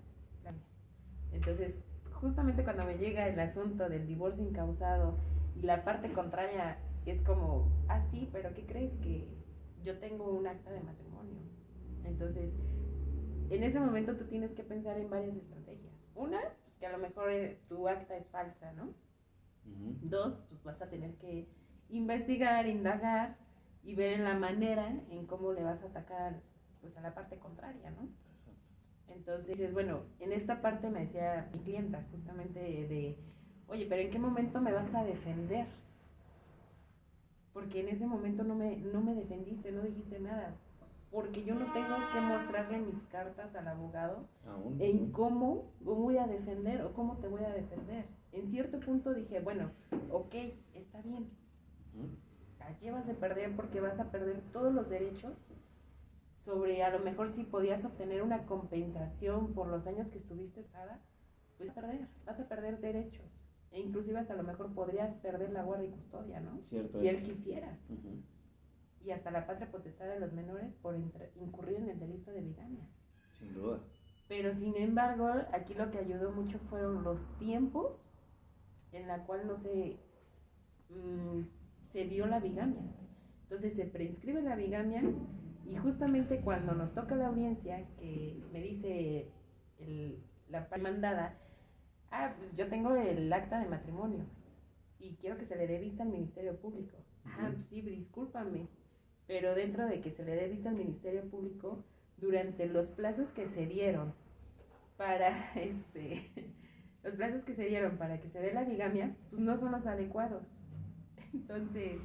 Entonces, 1.31 1.79
justamente 2.11 2.63
cuando 2.63 2.85
me 2.85 2.97
llega 2.97 3.27
el 3.27 3.39
asunto 3.39 3.89
del 3.89 4.07
divorcio 4.07 4.43
incausado 4.43 5.17
y 5.55 5.63
la 5.63 5.83
parte 5.83 6.11
contraria 6.13 6.77
es 7.05 7.21
como, 7.21 7.71
ah, 7.89 8.01
sí, 8.01 8.29
pero 8.31 8.53
¿qué 8.53 8.65
crees 8.65 8.93
que 9.01 9.27
yo 9.83 9.97
tengo 9.99 10.31
un 10.31 10.47
acta 10.47 10.71
de 10.71 10.81
matrimonio? 10.81 11.41
Entonces, 12.05 12.53
en 13.49 13.63
ese 13.63 13.79
momento 13.79 14.15
tú 14.15 14.25
tienes 14.25 14.51
que 14.53 14.63
pensar 14.63 14.97
en 14.97 15.09
varias 15.09 15.35
estrategias. 15.35 15.93
Una, 16.15 16.39
pues 16.63 16.77
que 16.77 16.85
a 16.85 16.91
lo 16.91 16.99
mejor 16.99 17.31
eh, 17.31 17.59
tu 17.67 17.87
acta 17.87 18.15
es 18.15 18.27
falsa, 18.27 18.71
¿no? 18.73 18.93
Dos, 20.01 20.35
pues 20.49 20.63
vas 20.63 20.81
a 20.81 20.89
tener 20.89 21.15
que 21.15 21.47
investigar, 21.89 22.67
indagar 22.67 23.37
y 23.83 23.95
ver 23.95 24.13
en 24.13 24.23
la 24.23 24.33
manera 24.33 24.87
en 25.09 25.25
cómo 25.25 25.53
le 25.53 25.63
vas 25.63 25.81
a 25.83 25.87
atacar 25.87 26.41
pues 26.81 26.95
a 26.97 27.01
la 27.01 27.13
parte 27.13 27.37
contraria, 27.37 27.91
¿no? 27.91 28.09
Entonces 29.07 29.47
dices, 29.47 29.73
bueno, 29.73 30.01
en 30.19 30.33
esta 30.33 30.61
parte 30.61 30.89
me 30.89 31.01
decía 31.01 31.49
mi 31.53 31.59
clienta 31.59 32.03
justamente 32.11 32.59
de, 32.59 33.17
oye, 33.67 33.85
pero 33.87 34.01
¿en 34.01 34.11
qué 34.11 34.19
momento 34.19 34.59
me 34.59 34.73
vas 34.73 34.93
a 34.93 35.03
defender? 35.03 35.67
Porque 37.53 37.81
en 37.81 37.89
ese 37.89 38.05
momento 38.05 38.43
no 38.43 38.55
me, 38.55 38.77
no 38.77 39.01
me 39.01 39.13
defendiste, 39.13 39.71
no 39.71 39.83
dijiste 39.83 40.19
nada 40.19 40.53
porque 41.13 41.43
yo 41.45 41.53
no 41.53 41.71
tengo 41.73 41.95
que 42.11 42.19
mostrarle 42.21 42.79
mis 42.79 43.03
cartas 43.11 43.55
al 43.55 43.67
abogado 43.67 44.25
en 44.79 45.11
cómo 45.11 45.71
voy 45.81 46.17
a 46.17 46.25
defender 46.25 46.81
o 46.81 46.93
cómo 46.93 47.17
te 47.17 47.27
voy 47.27 47.43
a 47.43 47.53
defender. 47.53 48.05
En 48.33 48.49
cierto 48.49 48.79
punto 48.79 49.13
dije, 49.13 49.39
bueno, 49.39 49.71
ok, 50.11 50.33
está 50.73 51.01
bien. 51.01 51.29
La 52.59 52.77
llevas 52.79 53.07
de 53.07 53.13
perder 53.13 53.55
porque 53.55 53.79
vas 53.79 53.99
a 53.99 54.11
perder 54.11 54.41
todos 54.51 54.73
los 54.73 54.89
derechos 54.89 55.33
sobre 56.43 56.83
a 56.83 56.89
lo 56.89 56.99
mejor 56.99 57.31
si 57.31 57.43
podías 57.43 57.85
obtener 57.85 58.21
una 58.21 58.45
compensación 58.45 59.53
por 59.53 59.67
los 59.67 59.87
años 59.87 60.09
que 60.09 60.17
estuviste 60.17 60.63
sada, 60.63 60.99
pues 61.57 61.69
a 61.69 61.73
perder, 61.73 62.07
vas 62.25 62.39
a 62.39 62.49
perder 62.49 62.79
derechos. 62.79 63.25
E 63.71 63.79
inclusive 63.79 64.19
hasta 64.19 64.33
a 64.33 64.37
lo 64.37 64.43
mejor 64.43 64.73
podrías 64.73 65.13
perder 65.15 65.51
la 65.51 65.63
guardia 65.63 65.87
y 65.87 65.91
custodia, 65.91 66.39
¿no? 66.41 66.59
si 66.67 66.77
él 67.07 67.23
quisiera 67.23 67.77
y 69.05 69.11
hasta 69.11 69.31
la 69.31 69.45
patria 69.45 69.69
potestad 69.69 70.05
de 70.07 70.19
los 70.19 70.31
menores 70.33 70.73
por 70.81 70.95
incurrir 70.95 71.77
en 71.77 71.89
el 71.89 71.99
delito 71.99 72.31
de 72.31 72.41
bigamia. 72.41 72.87
Sin 73.33 73.53
duda. 73.53 73.79
Pero 74.27 74.55
sin 74.55 74.75
embargo, 74.77 75.29
aquí 75.51 75.73
lo 75.73 75.91
que 75.91 75.99
ayudó 75.99 76.31
mucho 76.31 76.57
fueron 76.69 77.03
los 77.03 77.19
tiempos 77.37 77.91
en 78.93 79.07
la 79.07 79.25
cual 79.25 79.47
no 79.47 79.57
se, 79.59 79.97
mm, 80.89 81.41
se 81.91 82.05
vio 82.05 82.25
la 82.25 82.39
bigamia. 82.39 82.83
Entonces 83.43 83.75
se 83.75 83.85
prescribe 83.85 84.41
la 84.41 84.55
bigamia 84.55 85.03
y 85.65 85.75
justamente 85.77 86.41
cuando 86.41 86.73
nos 86.73 86.93
toca 86.93 87.15
la 87.15 87.27
audiencia, 87.27 87.85
que 87.99 88.41
me 88.51 88.61
dice 88.61 89.27
el, 89.79 90.23
la 90.49 90.67
mandada, 90.79 91.37
ah, 92.11 92.33
pues 92.37 92.53
yo 92.53 92.67
tengo 92.67 92.95
el 92.95 93.31
acta 93.31 93.59
de 93.59 93.67
matrimonio 93.67 94.25
y 94.99 95.15
quiero 95.15 95.37
que 95.37 95.45
se 95.45 95.55
le 95.55 95.67
dé 95.67 95.79
vista 95.79 96.03
al 96.03 96.09
Ministerio 96.09 96.55
Público. 96.57 96.97
Ah, 97.25 97.49
pues 97.53 97.65
sí, 97.67 97.81
discúlpame, 97.81 98.67
pero 99.27 99.55
dentro 99.55 99.87
de 99.87 100.01
que 100.01 100.11
se 100.11 100.23
le 100.23 100.35
dé 100.35 100.47
vista 100.47 100.69
al 100.69 100.75
Ministerio 100.75 101.29
Público, 101.29 101.83
durante 102.17 102.67
los 102.67 102.89
plazos 102.89 103.31
que 103.31 103.47
se 103.49 103.65
dieron 103.65 104.13
para 104.97 105.53
este 105.55 106.31
los 107.03 107.13
plazos 107.15 107.43
que 107.43 107.55
se 107.55 107.65
dieron 107.65 107.97
para 107.97 108.19
que 108.19 108.29
se 108.29 108.39
dé 108.39 108.53
la 108.53 108.63
bigamia, 108.63 109.15
pues 109.29 109.41
no 109.41 109.57
son 109.57 109.71
los 109.71 109.85
adecuados. 109.85 110.43
Entonces, 111.33 111.99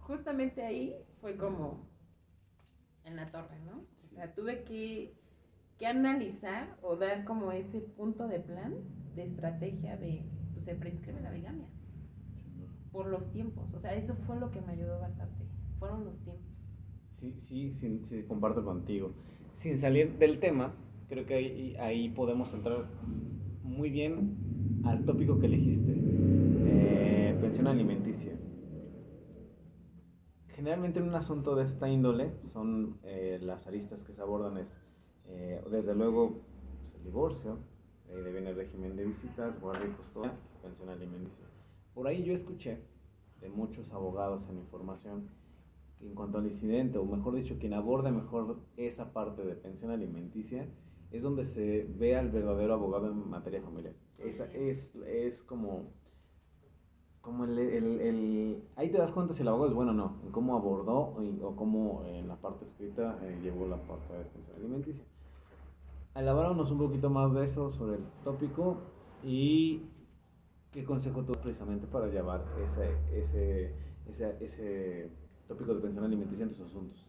justamente 0.00 0.62
ahí 0.62 0.94
fue 1.20 1.36
como 1.36 1.86
en 3.04 3.16
la 3.16 3.30
torre, 3.30 3.58
¿no? 3.66 3.84
O 4.10 4.14
sea, 4.14 4.34
tuve 4.34 4.64
que, 4.64 5.14
que 5.78 5.86
analizar 5.86 6.76
o 6.82 6.96
dar 6.96 7.24
como 7.24 7.52
ese 7.52 7.80
punto 7.80 8.28
de 8.28 8.40
plan, 8.40 8.74
de 9.14 9.24
estrategia 9.24 9.96
de, 9.96 10.24
pues 10.52 10.64
se 10.64 10.74
prescribe 10.74 11.20
la 11.20 11.30
bigamia 11.30 11.66
por 12.92 13.06
los 13.06 13.30
tiempos. 13.30 13.72
O 13.74 13.78
sea, 13.78 13.94
eso 13.94 14.14
fue 14.26 14.38
lo 14.38 14.50
que 14.50 14.60
me 14.60 14.72
ayudó 14.72 15.00
bastante, 15.00 15.44
fueron 15.78 16.04
los 16.04 16.18
tiempos. 16.20 16.46
Sí, 17.10 17.32
sí, 17.32 17.72
sí, 17.80 18.00
sí, 18.04 18.22
comparto 18.22 18.64
contigo. 18.64 19.12
Sin 19.56 19.78
salir 19.78 20.18
del 20.18 20.38
tema, 20.38 20.72
creo 21.08 21.26
que 21.26 21.34
ahí, 21.34 21.76
ahí 21.76 22.08
podemos 22.10 22.52
entrar 22.52 22.86
muy 23.68 23.90
bien 23.90 24.36
al 24.84 25.04
tópico 25.04 25.38
que 25.38 25.46
elegiste, 25.46 25.94
eh, 25.96 27.38
pensión 27.40 27.66
alimenticia. 27.66 28.32
generalmente 30.58 30.98
en 30.98 31.06
un 31.06 31.14
asunto 31.14 31.54
de 31.54 31.64
esta 31.64 31.88
índole 31.88 32.32
son 32.52 32.98
eh, 33.04 33.38
las 33.40 33.64
aristas 33.68 34.02
que 34.02 34.12
se 34.12 34.20
abordan 34.20 34.58
es, 34.58 34.66
eh, 35.26 35.62
desde 35.70 35.94
luego, 35.94 36.40
pues, 36.82 36.96
el 36.96 37.04
divorcio, 37.04 37.58
ahí 38.08 38.32
viene 38.32 38.50
el 38.50 38.56
régimen 38.56 38.96
de 38.96 39.04
visitas, 39.04 39.60
guardia 39.60 39.86
y 39.86 39.92
custodia, 39.92 40.32
pensión 40.60 40.88
alimenticia. 40.88 41.46
Por 41.94 42.08
ahí 42.08 42.24
yo 42.24 42.34
escuché 42.34 42.78
de 43.40 43.48
muchos 43.50 43.92
abogados 43.92 44.48
en 44.50 44.58
información 44.58 45.28
que 46.00 46.08
en 46.08 46.14
cuanto 46.16 46.38
al 46.38 46.46
incidente, 46.46 46.98
o 46.98 47.04
mejor 47.04 47.36
dicho, 47.36 47.56
quien 47.60 47.74
aborda 47.74 48.10
mejor 48.10 48.56
esa 48.76 49.12
parte 49.12 49.44
de 49.44 49.54
pensión 49.54 49.92
alimenticia, 49.92 50.66
es 51.10 51.22
donde 51.22 51.44
se 51.44 51.86
ve 51.96 52.16
al 52.16 52.30
verdadero 52.30 52.74
abogado 52.74 53.10
en 53.10 53.28
materia 53.28 53.62
familiar. 53.62 53.94
Esa 54.18 54.44
es, 54.52 54.94
es 54.96 55.42
como 55.42 55.86
como 57.20 57.44
el, 57.44 57.58
el, 57.58 58.62
ahí 58.76 58.90
te 58.90 58.96
das 58.96 59.12
cuenta 59.12 59.34
si 59.34 59.42
el 59.42 59.48
abogado 59.48 59.68
es 59.68 59.74
bueno 59.74 59.90
o 59.90 59.94
no, 59.94 60.20
en 60.24 60.32
cómo 60.32 60.56
abordó 60.56 61.14
o 61.42 61.56
cómo 61.56 62.02
en 62.06 62.26
la 62.26 62.36
parte 62.36 62.64
escrita 62.64 63.18
eh, 63.22 63.38
llevó 63.42 63.66
la 63.66 63.76
parte 63.76 64.14
de 64.14 64.24
pensión 64.24 64.56
alimenticia. 64.56 65.04
Elaboranos 66.14 66.70
un 66.70 66.78
poquito 66.78 67.10
más 67.10 67.34
de 67.34 67.44
eso 67.44 67.70
sobre 67.72 67.96
el 67.96 68.04
tópico 68.24 68.78
y 69.22 69.82
qué 70.72 70.84
consejo 70.84 71.22
tú 71.22 71.32
precisamente 71.32 71.86
para 71.86 72.06
llevar 72.06 72.44
ese, 72.62 73.22
ese, 73.22 73.74
ese, 74.08 74.44
ese 74.44 75.10
tópico 75.46 75.74
de 75.74 75.82
pensión 75.82 76.04
alimenticia 76.04 76.44
en 76.44 76.54
tus 76.54 76.66
asuntos. 76.66 77.04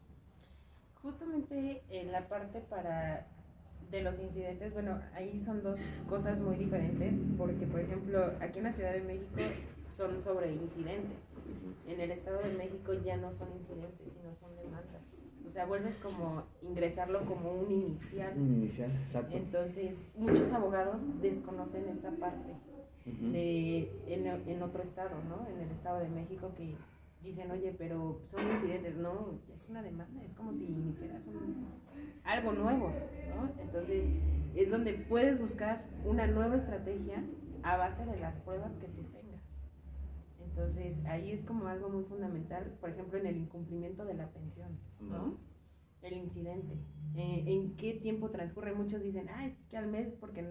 Justamente 1.02 1.84
en 1.90 2.12
la 2.12 2.28
parte 2.28 2.60
para 2.60 3.26
de 3.92 4.02
los 4.04 4.20
incidentes, 4.20 4.74
bueno, 4.74 5.00
ahí 5.14 5.42
son 5.44 5.64
dos 5.64 5.80
cosas 6.08 6.40
muy 6.40 6.58
diferentes, 6.58 7.14
porque 7.38 7.66
por 7.66 7.80
ejemplo, 7.80 8.34
aquí 8.40 8.60
en 8.60 8.66
la 8.66 8.74
Ciudad 8.74 8.94
de 8.94 9.02
México 9.02 9.42
son 9.96 10.22
sobre 10.22 10.54
incidentes. 10.54 11.18
En 11.88 12.00
el 12.00 12.12
Estado 12.12 12.40
de 12.40 12.54
México 12.54 12.94
ya 12.94 13.18
no 13.18 13.34
son 13.34 13.50
incidentes, 13.54 14.14
sino 14.14 14.36
son 14.36 14.56
demandas. 14.56 15.02
O 15.48 15.52
sea, 15.52 15.66
vuelves 15.66 15.96
como 15.98 16.44
ingresarlo 16.62 17.26
como 17.26 17.52
un 17.52 17.72
inicial. 17.72 18.34
Un 18.38 18.64
inicial, 18.64 18.92
exacto. 18.92 19.36
Entonces, 19.36 20.06
muchos 20.16 20.52
abogados 20.54 21.04
desconocen 21.22 21.90
esa 21.90 22.12
parte 22.12 22.54
de, 23.06 23.92
en, 24.08 24.28
en, 24.28 24.62
otro 24.62 24.84
estado, 24.84 25.16
¿no? 25.28 25.48
En 25.50 25.60
el 25.62 25.72
Estado 25.72 26.00
de 26.00 26.10
México 26.10 26.52
que 26.56 26.76
dicen, 27.24 27.52
oye, 27.52 27.76
pero 27.78 28.22
son 28.32 28.42
incidentes. 28.52 28.96
No, 28.96 29.40
es 29.54 29.70
una 29.70 29.82
demanda, 29.82 30.24
es 30.24 30.34
como 30.34 30.54
si 30.54 30.66
iniciaras 30.66 31.26
un, 31.28 31.68
algo 32.24 32.52
nuevo, 32.54 32.92
¿no? 33.36 33.50
Entonces, 33.62 34.06
es 34.56 34.70
donde 34.70 34.94
puedes 34.94 35.40
buscar 35.40 35.86
una 36.06 36.28
nueva 36.28 36.58
estrategia 36.58 37.24
a 37.64 37.78
base 37.78 38.06
de 38.06 38.20
las 38.20 38.36
pruebas 38.42 38.72
que 38.80 38.88
tú 38.88 39.04
tengas. 39.04 39.42
Entonces, 40.44 40.98
ahí 41.06 41.32
es 41.32 41.46
como 41.46 41.68
algo 41.68 41.90
muy 41.90 42.04
fundamental, 42.06 42.78
por 42.80 42.90
ejemplo, 42.90 43.20
en 43.20 43.28
el 43.28 43.38
incumplimiento 43.38 44.06
de 44.06 44.14
la 44.14 44.28
pensión, 44.28 44.80
¿no? 45.00 45.38
El 46.02 46.14
incidente. 46.14 46.76
Eh, 47.16 47.44
¿En 47.48 47.76
qué 47.76 47.94
tiempo 47.94 48.30
transcurre? 48.30 48.74
Muchos 48.74 49.02
dicen, 49.02 49.28
ah, 49.30 49.46
es 49.46 49.58
que 49.70 49.78
al 49.78 49.88
mes 49.88 50.14
porque 50.20 50.46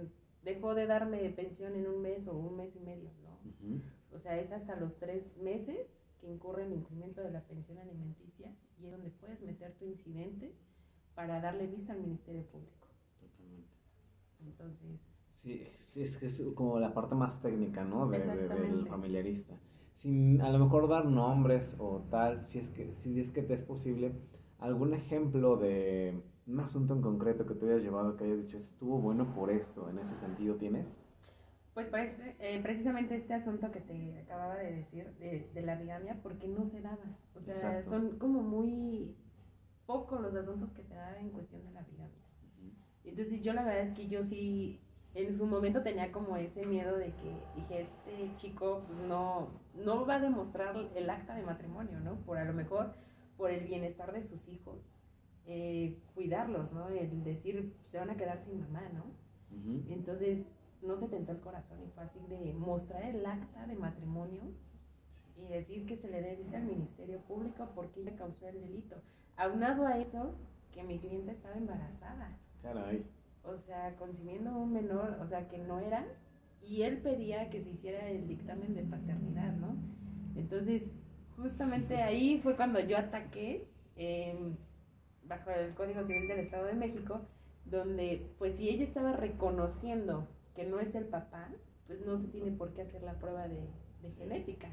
dejó 0.44 0.74
de 0.74 0.86
darme 0.86 1.28
pensión 1.30 1.74
en 1.74 1.86
un 1.86 2.02
mes 2.02 2.26
o 2.26 2.36
un 2.36 2.56
mes 2.56 2.74
y 2.76 2.80
medio, 2.80 3.10
¿no? 3.22 4.16
O 4.16 4.20
sea, 4.20 4.38
es 4.38 4.50
hasta 4.52 4.76
los 4.76 4.96
tres 4.98 5.36
meses 5.38 5.86
que 6.20 6.28
incurre 6.28 6.64
el 6.64 6.72
incumplimiento 6.72 7.22
de 7.22 7.30
la 7.30 7.42
pensión 7.42 7.78
alimenticia 7.78 8.54
y 8.80 8.86
es 8.86 8.92
donde 8.92 9.10
puedes 9.10 9.40
meter 9.42 9.74
tu 9.74 9.86
incidente 9.86 10.54
para 11.14 11.40
darle 11.40 11.66
vista 11.66 11.92
al 11.92 12.00
Ministerio 12.00 12.44
Público. 12.46 12.88
Totalmente. 13.20 13.68
Entonces... 14.40 15.00
Sí, 15.36 15.62
es, 15.94 16.16
que 16.16 16.26
es 16.26 16.42
como 16.54 16.80
la 16.80 16.92
parte 16.92 17.14
más 17.14 17.40
técnica, 17.40 17.84
¿no? 17.84 18.08
del 18.08 18.86
familiarista 18.88 19.56
sin 19.98 20.40
a 20.40 20.50
lo 20.50 20.58
mejor 20.58 20.88
dar 20.88 21.06
nombres 21.06 21.74
o 21.78 22.02
tal, 22.10 22.46
si 22.46 22.58
es 22.58 22.68
que, 22.70 22.92
si 22.94 23.20
es 23.20 23.30
que 23.30 23.42
te 23.42 23.54
es 23.54 23.62
posible, 23.62 24.12
algún 24.58 24.94
ejemplo 24.94 25.56
de 25.56 26.22
un 26.46 26.60
asunto 26.60 26.94
en 26.94 27.02
concreto 27.02 27.46
que 27.46 27.54
te 27.54 27.66
hayas 27.66 27.82
llevado, 27.82 28.16
que 28.16 28.24
hayas 28.24 28.38
dicho, 28.38 28.58
estuvo 28.58 28.98
bueno 29.00 29.34
por 29.34 29.50
esto, 29.50 29.88
en 29.90 29.98
ese 29.98 30.16
sentido, 30.16 30.54
¿tienes? 30.54 30.86
Pues 31.86 32.12
eh, 32.40 32.60
precisamente 32.60 33.14
este 33.14 33.34
asunto 33.34 33.70
que 33.70 33.80
te 33.80 34.18
acababa 34.20 34.56
de 34.56 34.72
decir, 34.72 35.12
de, 35.20 35.48
de 35.54 35.62
la 35.62 35.76
bigamia, 35.76 36.18
porque 36.24 36.48
no 36.48 36.68
se 36.68 36.80
daba. 36.80 36.98
O 37.36 37.40
sea, 37.40 37.84
son 37.84 38.18
como 38.18 38.42
muy 38.42 39.14
pocos 39.86 40.20
los 40.20 40.34
asuntos 40.34 40.72
que 40.72 40.82
se 40.82 40.94
dan 40.94 41.16
en 41.18 41.30
cuestión 41.30 41.64
de 41.64 41.70
la 41.70 41.82
bigamia. 41.82 42.24
Entonces 43.04 43.42
yo 43.42 43.52
la 43.52 43.64
verdad 43.64 43.86
es 43.86 43.94
que 43.94 44.08
yo 44.08 44.24
sí 44.24 44.80
en 45.14 45.38
su 45.38 45.46
momento 45.46 45.82
tenía 45.82 46.10
como 46.10 46.36
ese 46.36 46.66
miedo 46.66 46.96
de 46.96 47.12
que 47.12 47.42
dije, 47.56 47.82
este 47.82 48.36
chico 48.36 48.82
pues, 48.86 48.98
no, 49.08 49.48
no 49.74 50.04
va 50.04 50.16
a 50.16 50.20
demostrar 50.20 50.76
el 50.94 51.08
acta 51.08 51.34
de 51.36 51.42
matrimonio, 51.42 52.00
¿no? 52.00 52.16
Por 52.24 52.38
a 52.38 52.44
lo 52.44 52.54
mejor 52.54 52.94
por 53.36 53.50
el 53.50 53.64
bienestar 53.64 54.12
de 54.12 54.24
sus 54.24 54.48
hijos, 54.48 54.96
eh, 55.46 55.96
cuidarlos, 56.14 56.72
¿no? 56.72 56.88
El 56.88 57.22
decir, 57.22 57.72
se 57.86 57.98
van 57.98 58.10
a 58.10 58.16
quedar 58.16 58.42
sin 58.44 58.60
mamá, 58.60 58.82
¿no? 58.92 59.04
Entonces, 59.88 60.46
no 60.82 60.96
se 60.96 61.08
tentó 61.08 61.32
el 61.32 61.40
corazón 61.40 61.78
y 61.82 61.90
fue 61.90 62.04
así 62.04 62.20
de 62.28 62.52
mostrar 62.52 63.02
el 63.02 63.24
acta 63.24 63.66
de 63.66 63.74
matrimonio 63.74 64.42
y 65.36 65.46
decir 65.46 65.86
que 65.86 65.96
se 65.96 66.08
le 66.08 66.20
dé 66.20 66.36
vista 66.36 66.56
al 66.56 66.64
Ministerio 66.64 67.20
Público 67.20 67.70
porque 67.74 68.00
ella 68.00 68.16
causó 68.16 68.48
el 68.48 68.60
delito. 68.60 68.96
Aunado 69.36 69.86
a 69.86 69.98
eso, 69.98 70.34
que 70.72 70.82
mi 70.82 70.98
cliente 70.98 71.32
estaba 71.32 71.56
embarazada. 71.56 72.36
Caray 72.62 73.04
o 73.48 73.58
sea, 73.58 73.94
concibiendo 73.96 74.56
un 74.56 74.72
menor, 74.72 75.18
o 75.22 75.26
sea, 75.26 75.48
que 75.48 75.58
no 75.58 75.80
era, 75.80 76.06
y 76.62 76.82
él 76.82 76.98
pedía 76.98 77.50
que 77.50 77.62
se 77.62 77.70
hiciera 77.70 78.08
el 78.08 78.26
dictamen 78.28 78.74
de 78.74 78.82
paternidad, 78.82 79.52
¿no? 79.54 79.76
Entonces, 80.36 80.92
justamente 81.36 82.02
ahí 82.02 82.40
fue 82.42 82.56
cuando 82.56 82.80
yo 82.80 82.98
ataqué 82.98 83.66
em, 83.96 84.56
bajo 85.24 85.50
el 85.50 85.74
Código 85.74 86.04
Civil 86.06 86.28
del 86.28 86.40
Estado 86.40 86.66
de 86.66 86.74
México, 86.74 87.20
donde, 87.64 88.30
pues, 88.38 88.56
si 88.56 88.68
ella 88.68 88.84
estaba 88.84 89.12
reconociendo 89.12 90.26
que 90.58 90.66
no 90.66 90.80
es 90.80 90.92
el 90.96 91.04
papá, 91.04 91.48
pues 91.86 92.04
no 92.04 92.18
se 92.18 92.26
tiene 92.26 92.50
por 92.50 92.74
qué 92.74 92.82
hacer 92.82 93.04
la 93.04 93.12
prueba 93.12 93.46
de, 93.46 93.60
genética. 94.18 94.68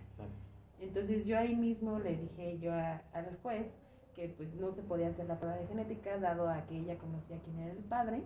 Entonces 0.79 1.27
yo 1.27 1.37
ahí 1.37 1.55
mismo 1.55 1.99
le 1.99 2.17
dije 2.17 2.57
yo 2.57 2.73
al 2.73 3.37
juez 3.43 3.71
que 4.15 4.29
pues 4.29 4.51
no 4.55 4.73
se 4.73 4.81
podía 4.81 5.09
hacer 5.09 5.27
la 5.27 5.37
prueba 5.37 5.57
de 5.57 5.67
genética 5.67 6.17
dado 6.17 6.49
a 6.49 6.65
que 6.65 6.79
ella 6.79 6.97
conocía 6.97 7.37
quién 7.43 7.59
era 7.59 7.71
el 7.71 7.83
padre 7.83 8.23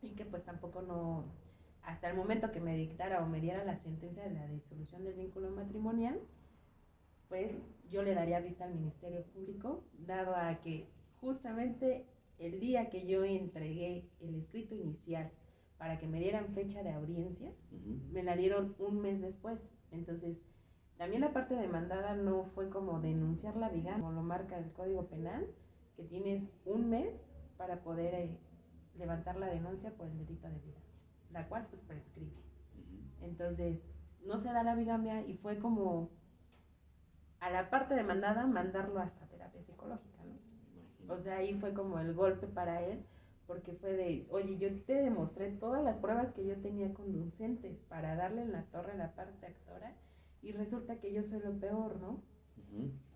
y 0.00 0.14
que 0.14 0.24
pues 0.24 0.42
tampoco 0.42 0.80
no, 0.80 1.24
hasta 1.82 2.08
el 2.08 2.16
momento 2.16 2.50
que 2.52 2.60
me 2.60 2.74
dictara 2.74 3.22
o 3.22 3.26
me 3.26 3.42
diera 3.42 3.62
la 3.62 3.76
sentencia 3.76 4.22
de 4.22 4.32
la 4.32 4.46
disolución 4.46 5.04
del 5.04 5.16
vínculo 5.16 5.50
matrimonial, 5.50 6.18
pues 7.28 7.52
yo 7.90 8.02
le 8.02 8.14
daría 8.14 8.40
vista 8.40 8.64
al 8.64 8.74
Ministerio 8.74 9.24
Público, 9.34 9.84
dado 10.06 10.34
a 10.34 10.58
que 10.62 10.88
justamente 11.20 12.06
el 12.38 12.60
día 12.60 12.88
que 12.88 13.06
yo 13.06 13.24
entregué 13.24 14.08
el 14.20 14.36
escrito 14.36 14.74
inicial 14.74 15.30
para 15.80 15.98
que 15.98 16.06
me 16.06 16.18
dieran 16.18 16.52
fecha 16.54 16.82
de 16.82 16.92
audiencia, 16.92 17.50
me 18.12 18.22
la 18.22 18.36
dieron 18.36 18.76
un 18.78 19.00
mes 19.00 19.18
después. 19.22 19.58
Entonces, 19.90 20.36
también 20.98 21.22
la 21.22 21.32
parte 21.32 21.54
demandada 21.54 22.14
no 22.16 22.44
fue 22.54 22.68
como 22.68 23.00
denunciar 23.00 23.56
la 23.56 23.70
viga, 23.70 23.94
como 23.94 24.12
lo 24.12 24.20
marca 24.20 24.58
el 24.58 24.70
Código 24.74 25.06
Penal, 25.06 25.46
que 25.96 26.02
tienes 26.04 26.46
un 26.66 26.90
mes 26.90 27.26
para 27.56 27.82
poder 27.82 28.12
eh, 28.14 28.38
levantar 28.98 29.36
la 29.36 29.46
denuncia 29.46 29.90
por 29.96 30.06
el 30.06 30.18
delito 30.18 30.48
de 30.48 30.58
bigamia, 30.58 30.92
la 31.30 31.48
cual 31.48 31.66
pues 31.70 31.80
prescribe. 31.80 32.36
Entonces, 33.22 33.80
no 34.26 34.38
se 34.42 34.48
da 34.48 34.62
la 34.62 34.74
bigamia 34.74 35.26
y 35.26 35.38
fue 35.38 35.58
como 35.60 36.10
a 37.40 37.50
la 37.50 37.70
parte 37.70 37.94
demandada 37.94 38.46
mandarlo 38.46 39.00
hasta 39.00 39.24
terapia 39.28 39.62
psicológica, 39.62 40.24
¿no? 40.24 41.14
O 41.14 41.22
sea, 41.22 41.36
ahí 41.36 41.58
fue 41.58 41.72
como 41.72 41.98
el 41.98 42.12
golpe 42.12 42.46
para 42.48 42.82
él, 42.82 43.02
porque 43.50 43.72
fue 43.72 43.94
de, 43.94 44.28
oye, 44.30 44.58
yo 44.58 44.68
te 44.84 44.94
demostré 44.94 45.50
todas 45.50 45.82
las 45.82 45.96
pruebas 45.96 46.32
que 46.34 46.46
yo 46.46 46.54
tenía 46.58 46.94
conducentes 46.94 47.76
para 47.88 48.14
darle 48.14 48.42
en 48.42 48.52
la 48.52 48.62
torre 48.66 48.92
a 48.92 48.96
la 48.96 49.12
parte 49.16 49.44
actora 49.44 49.92
y 50.40 50.52
resulta 50.52 51.00
que 51.00 51.12
yo 51.12 51.24
soy 51.24 51.40
lo 51.40 51.58
peor, 51.58 51.96
¿no? 52.00 52.22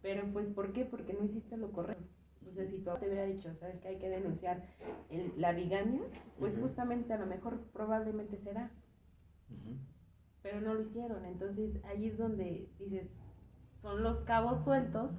Pero 0.03 0.25
pues, 0.33 0.49
¿por 0.49 0.73
qué? 0.73 0.87
Porque 0.87 1.13
no 1.13 1.25
hiciste 1.25 1.57
lo 1.57 1.71
correcto. 1.71 2.09
O 2.51 2.53
sea, 2.53 2.67
si 2.67 2.79
tú 2.79 2.91
te 2.99 3.07
hubiera 3.07 3.27
dicho, 3.27 3.55
sabes 3.61 3.79
que 3.81 3.87
hay 3.87 3.99
que 4.01 4.09
denunciar 4.09 4.61
la 5.37 5.53
bigamia, 5.53 6.03
pues 6.41 6.59
justamente 6.59 7.13
a 7.13 7.19
lo 7.19 7.27
mejor 7.27 7.61
probablemente 7.73 8.37
será. 8.37 8.73
Pero 10.43 10.61
no 10.61 10.75
lo 10.75 10.83
hicieron. 10.83 11.25
Entonces 11.27 11.79
ahí 11.85 12.09
es 12.09 12.19
donde 12.19 12.69
dices, 12.81 13.07
son 13.83 14.03
los 14.03 14.19
cabos 14.23 14.65
sueltos, 14.65 15.13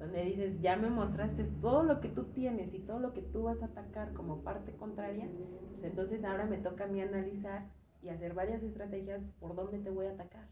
donde 0.00 0.24
dices, 0.24 0.60
ya 0.60 0.76
me 0.76 0.88
mostraste 0.88 1.44
todo 1.60 1.82
lo 1.82 2.00
que 2.00 2.08
tú 2.08 2.24
tienes 2.32 2.72
y 2.74 2.80
todo 2.80 2.98
lo 2.98 3.12
que 3.12 3.20
tú 3.20 3.44
vas 3.44 3.62
a 3.62 3.66
atacar 3.66 4.12
como 4.14 4.42
parte 4.42 4.72
contraria, 4.72 5.28
pues 5.74 5.84
entonces 5.84 6.24
ahora 6.24 6.46
me 6.46 6.56
toca 6.56 6.84
a 6.84 6.88
mí 6.88 7.00
analizar 7.02 7.68
y 8.02 8.08
hacer 8.08 8.32
varias 8.32 8.62
estrategias 8.62 9.20
por 9.38 9.54
dónde 9.54 9.78
te 9.78 9.90
voy 9.90 10.06
a 10.06 10.12
atacar. 10.12 10.48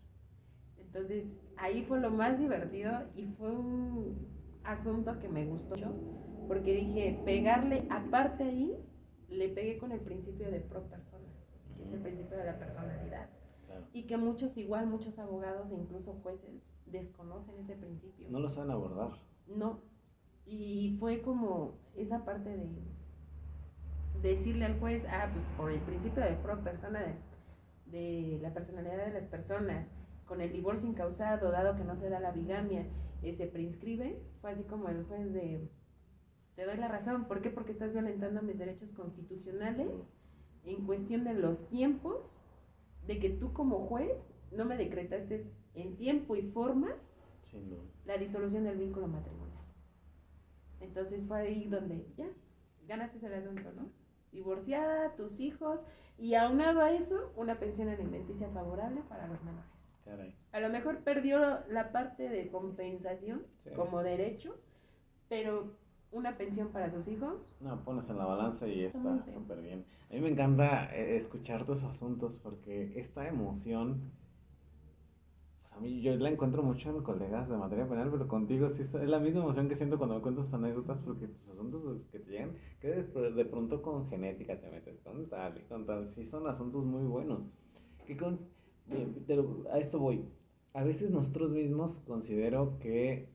Entonces 0.76 1.24
ahí 1.56 1.82
fue 1.84 1.98
lo 1.98 2.10
más 2.10 2.38
divertido 2.38 2.92
y 3.16 3.26
fue 3.38 3.50
un, 3.50 4.28
asunto 4.64 5.18
que 5.18 5.28
me 5.28 5.46
gustó 5.46 5.76
mucho, 5.76 5.94
porque 6.46 6.74
dije, 6.74 7.20
pegarle 7.24 7.86
aparte 7.90 8.44
ahí, 8.44 8.76
le 9.30 9.48
pegué 9.48 9.78
con 9.78 9.92
el 9.92 10.00
principio 10.00 10.50
de 10.50 10.60
pro 10.60 10.82
persona, 10.82 11.26
que 11.76 11.84
es 11.84 11.92
el 11.92 12.00
principio 12.00 12.36
de 12.36 12.44
la 12.44 12.58
personalidad. 12.58 13.30
Claro. 13.66 13.86
Y 13.92 14.02
que 14.04 14.16
muchos, 14.16 14.56
igual, 14.56 14.86
muchos 14.86 15.18
abogados 15.18 15.70
e 15.70 15.74
incluso 15.74 16.12
jueces 16.22 16.62
desconocen 16.86 17.54
ese 17.60 17.76
principio. 17.76 18.28
No 18.30 18.40
lo 18.40 18.50
saben 18.50 18.70
abordar. 18.70 19.12
No. 19.48 19.80
Y 20.46 20.96
fue 20.98 21.20
como 21.22 21.74
esa 21.96 22.24
parte 22.24 22.48
de 22.48 22.68
decirle 24.22 24.64
al 24.64 24.78
juez, 24.78 25.04
ah, 25.08 25.30
pues 25.32 25.44
por 25.56 25.70
el 25.70 25.80
principio 25.80 26.22
de 26.22 26.36
pro 26.36 26.62
persona, 26.62 27.00
de, 27.86 28.38
la 28.42 28.52
personalidad 28.52 29.06
de 29.06 29.20
las 29.20 29.28
personas, 29.28 29.86
con 30.26 30.40
el 30.40 30.52
divorcio 30.52 30.88
incausado, 30.88 31.50
dado 31.50 31.76
que 31.76 31.84
no 31.84 31.98
se 31.98 32.08
da 32.08 32.20
la 32.20 32.32
bigamia, 32.32 32.86
eh, 33.22 33.34
se 33.36 33.46
prescribe, 33.46 34.20
fue 34.40 34.52
así 34.52 34.62
como 34.64 34.88
el 34.88 35.04
juez 35.04 35.32
de, 35.32 35.68
te 36.54 36.64
doy 36.64 36.76
la 36.76 36.88
razón, 36.88 37.26
¿por 37.26 37.40
qué? 37.40 37.50
Porque 37.50 37.72
estás 37.72 37.92
violentando 37.92 38.42
mis 38.42 38.58
derechos 38.58 38.90
constitucionales 38.90 39.88
en 40.64 40.86
cuestión 40.86 41.24
de 41.24 41.34
los 41.34 41.68
tiempos, 41.68 42.16
de 43.06 43.18
que 43.18 43.30
tú 43.30 43.52
como 43.52 43.86
juez 43.86 44.12
no 44.52 44.64
me 44.64 44.76
decretaste 44.76 45.46
en 45.74 45.96
tiempo 45.96 46.36
y 46.36 46.50
forma 46.50 46.88
La 48.04 48.16
disolución 48.18 48.64
del 48.64 48.78
vínculo 48.78 49.06
matrimonial. 49.08 49.58
Entonces 50.80 51.24
fue 51.26 51.38
ahí 51.40 51.64
donde 51.68 52.06
ya 52.16 52.26
ganaste 52.86 53.24
el 53.26 53.34
asunto, 53.34 53.72
¿no? 53.76 53.88
Divorciada, 54.32 55.14
tus 55.16 55.40
hijos 55.40 55.80
y 56.18 56.34
aunado 56.34 56.80
a 56.80 56.92
eso, 56.92 57.32
una 57.36 57.58
pensión 57.58 57.88
alimenticia 57.88 58.48
favorable 58.50 59.02
para 59.08 59.26
los 59.26 59.42
menores. 59.42 59.70
Caray. 60.04 60.34
A 60.52 60.60
lo 60.60 60.68
mejor 60.70 60.98
perdió 61.00 61.38
la 61.68 61.92
parte 61.92 62.28
de 62.28 62.48
compensación 62.48 63.42
Sí. 63.64 63.70
como 63.74 64.02
derecho, 64.02 64.56
pero 65.28 65.72
una 66.10 66.36
pensión 66.38 66.68
para 66.68 66.90
sus 66.90 67.06
hijos, 67.08 67.54
No, 67.60 67.82
pones 67.84 68.08
en 68.08 68.16
la 68.18 68.24
balanza 68.24 68.66
y 68.66 68.84
está 68.84 69.22
súper 69.24 69.60
bien. 69.60 69.84
A 70.10 70.14
mí 70.14 70.20
me 70.20 70.28
encanta 70.30 70.94
eh, 70.94 71.16
escuchar 71.16 71.66
tus 71.66 71.82
asuntos 71.84 72.34
porque 72.42 72.98
esta 72.98 73.28
emoción, 73.28 74.10
a 75.78 75.80
mí 75.80 76.00
yo 76.00 76.16
la 76.16 76.28
encuentro 76.28 76.64
mucho 76.64 76.90
en 76.90 77.04
colegas 77.04 77.48
de 77.48 77.56
materia 77.56 77.88
penal, 77.88 78.10
pero 78.10 78.26
contigo 78.26 78.68
sí 78.68 78.82
es 78.82 78.92
la 78.94 79.20
misma 79.20 79.44
emoción 79.44 79.68
que 79.68 79.76
siento 79.76 79.96
cuando 79.96 80.16
me 80.16 80.22
cuentas 80.22 80.52
anécdotas 80.52 80.98
porque 81.04 81.28
tus 81.28 81.48
asuntos 81.50 82.02
que 82.10 82.18
te 82.18 82.30
llegan, 82.32 82.50
que 82.80 82.88
de, 82.88 83.44
pronto 83.44 83.80
con 83.80 84.08
genética 84.08 84.60
te 84.60 84.68
metes 84.70 84.98
con 85.02 85.28
tal 85.28 85.56
y 85.56 85.60
con 85.68 85.86
tal, 85.86 86.12
sí 86.16 86.26
son 86.26 86.48
asuntos 86.48 86.84
muy 86.84 87.04
buenos. 87.04 87.42
Que 88.06 88.16
con, 88.16 88.40
eh, 88.90 89.06
pero 89.28 89.64
a 89.72 89.78
esto 89.78 90.00
voy. 90.00 90.24
A 90.72 90.82
veces 90.82 91.12
nosotros 91.12 91.52
mismos 91.52 92.00
considero 92.00 92.76
que 92.80 93.28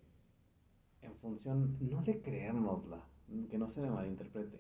en 1.02 1.16
función, 1.22 1.78
no 1.80 2.02
de 2.02 2.22
creérnosla, 2.22 3.08
que 3.50 3.58
no 3.58 3.70
se 3.70 3.80
me 3.80 3.90
malinterprete, 3.90 4.60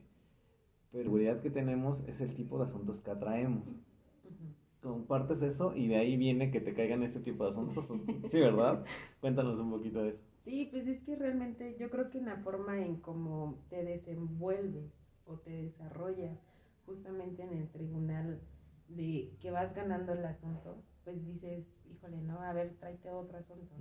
pero 0.89 1.03
la 1.03 1.09
seguridad 1.09 1.41
que 1.41 1.49
tenemos 1.49 1.99
es 2.07 2.21
el 2.21 2.33
tipo 2.33 2.57
de 2.59 2.63
asuntos 2.63 3.01
que 3.01 3.11
atraemos. 3.11 3.67
Compartes 4.83 5.41
eso 5.41 5.73
y 5.73 5.87
de 5.87 5.95
ahí 5.95 6.17
viene 6.17 6.51
que 6.51 6.59
te 6.59 6.73
caigan 6.73 7.03
ese 7.03 7.21
tipo 7.21 7.45
de 7.45 7.51
asuntos. 7.51 7.85
Sí, 8.29 8.37
¿verdad? 8.37 8.83
Cuéntanos 9.21 9.57
un 9.57 9.71
poquito 9.71 10.03
de 10.03 10.09
eso. 10.09 10.19
Sí, 10.43 10.67
pues 10.69 10.85
es 10.87 11.01
que 11.03 11.15
realmente 11.15 11.77
yo 11.79 11.89
creo 11.89 12.09
que 12.09 12.17
en 12.17 12.25
la 12.25 12.35
forma 12.37 12.81
en 12.81 12.97
cómo 12.97 13.63
te 13.69 13.81
desenvuelves 13.85 14.91
o 15.25 15.37
te 15.37 15.51
desarrollas 15.51 16.37
justamente 16.85 17.43
en 17.43 17.53
el 17.53 17.69
tribunal 17.69 18.41
de 18.89 19.31
que 19.39 19.51
vas 19.51 19.73
ganando 19.73 20.11
el 20.11 20.25
asunto, 20.25 20.83
pues 21.05 21.25
dices, 21.25 21.65
híjole, 21.89 22.17
no, 22.17 22.41
a 22.41 22.51
ver, 22.51 22.75
tráete 22.77 23.09
otro 23.09 23.37
asunto. 23.37 23.73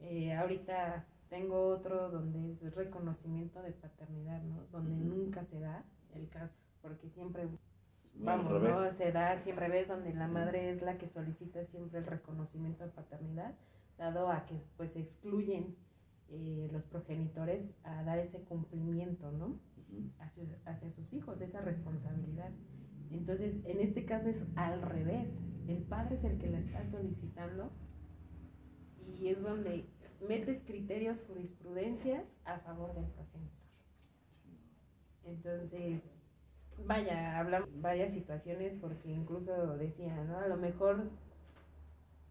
Eh, 0.00 0.34
ahorita 0.34 1.06
tengo 1.30 1.68
otro 1.68 2.10
donde 2.10 2.52
es 2.52 2.74
reconocimiento 2.74 3.62
de 3.62 3.72
paternidad, 3.72 4.42
¿no? 4.42 4.66
Donde 4.70 4.94
nunca 4.96 5.46
se 5.46 5.60
da 5.60 5.82
el 6.14 6.28
caso, 6.28 6.54
porque 6.82 7.08
siempre 7.08 7.48
vamos, 8.14 8.52
al 8.52 8.60
revés. 8.60 8.92
¿no? 8.92 8.98
Se 8.98 9.12
da 9.12 9.42
siempre 9.42 9.68
ves 9.68 9.88
donde 9.88 10.12
la 10.14 10.28
madre 10.28 10.70
es 10.70 10.82
la 10.82 10.98
que 10.98 11.08
solicita 11.08 11.64
siempre 11.66 11.98
el 11.98 12.06
reconocimiento 12.06 12.84
de 12.84 12.90
paternidad, 12.90 13.54
dado 13.98 14.30
a 14.30 14.46
que 14.46 14.60
pues 14.76 14.94
excluyen 14.96 15.76
eh, 16.30 16.68
los 16.72 16.84
progenitores 16.84 17.64
a 17.82 18.02
dar 18.04 18.18
ese 18.18 18.40
cumplimiento, 18.44 19.32
¿no? 19.32 19.58
Hacia 20.64 20.90
sus 20.92 21.12
hijos, 21.12 21.40
esa 21.40 21.60
responsabilidad. 21.60 22.50
Entonces, 23.10 23.56
en 23.64 23.80
este 23.80 24.04
caso 24.04 24.28
es 24.28 24.36
al 24.54 24.80
revés, 24.82 25.28
el 25.66 25.82
padre 25.82 26.16
es 26.16 26.24
el 26.24 26.38
que 26.38 26.48
la 26.48 26.60
está 26.60 26.86
solicitando 26.86 27.72
y 29.18 29.28
es 29.28 29.42
donde 29.42 29.86
metes 30.26 30.62
criterios, 30.64 31.20
jurisprudencias 31.26 32.24
a 32.44 32.58
favor 32.60 32.94
del 32.94 33.06
progenitor. 33.06 33.50
Entonces, 35.24 36.02
vaya, 36.86 37.38
hablamos 37.38 37.68
varias 37.80 38.12
situaciones 38.12 38.74
porque 38.80 39.10
incluso 39.10 39.76
decía, 39.76 40.14
¿no? 40.24 40.38
A 40.38 40.48
lo 40.48 40.56
mejor 40.56 41.10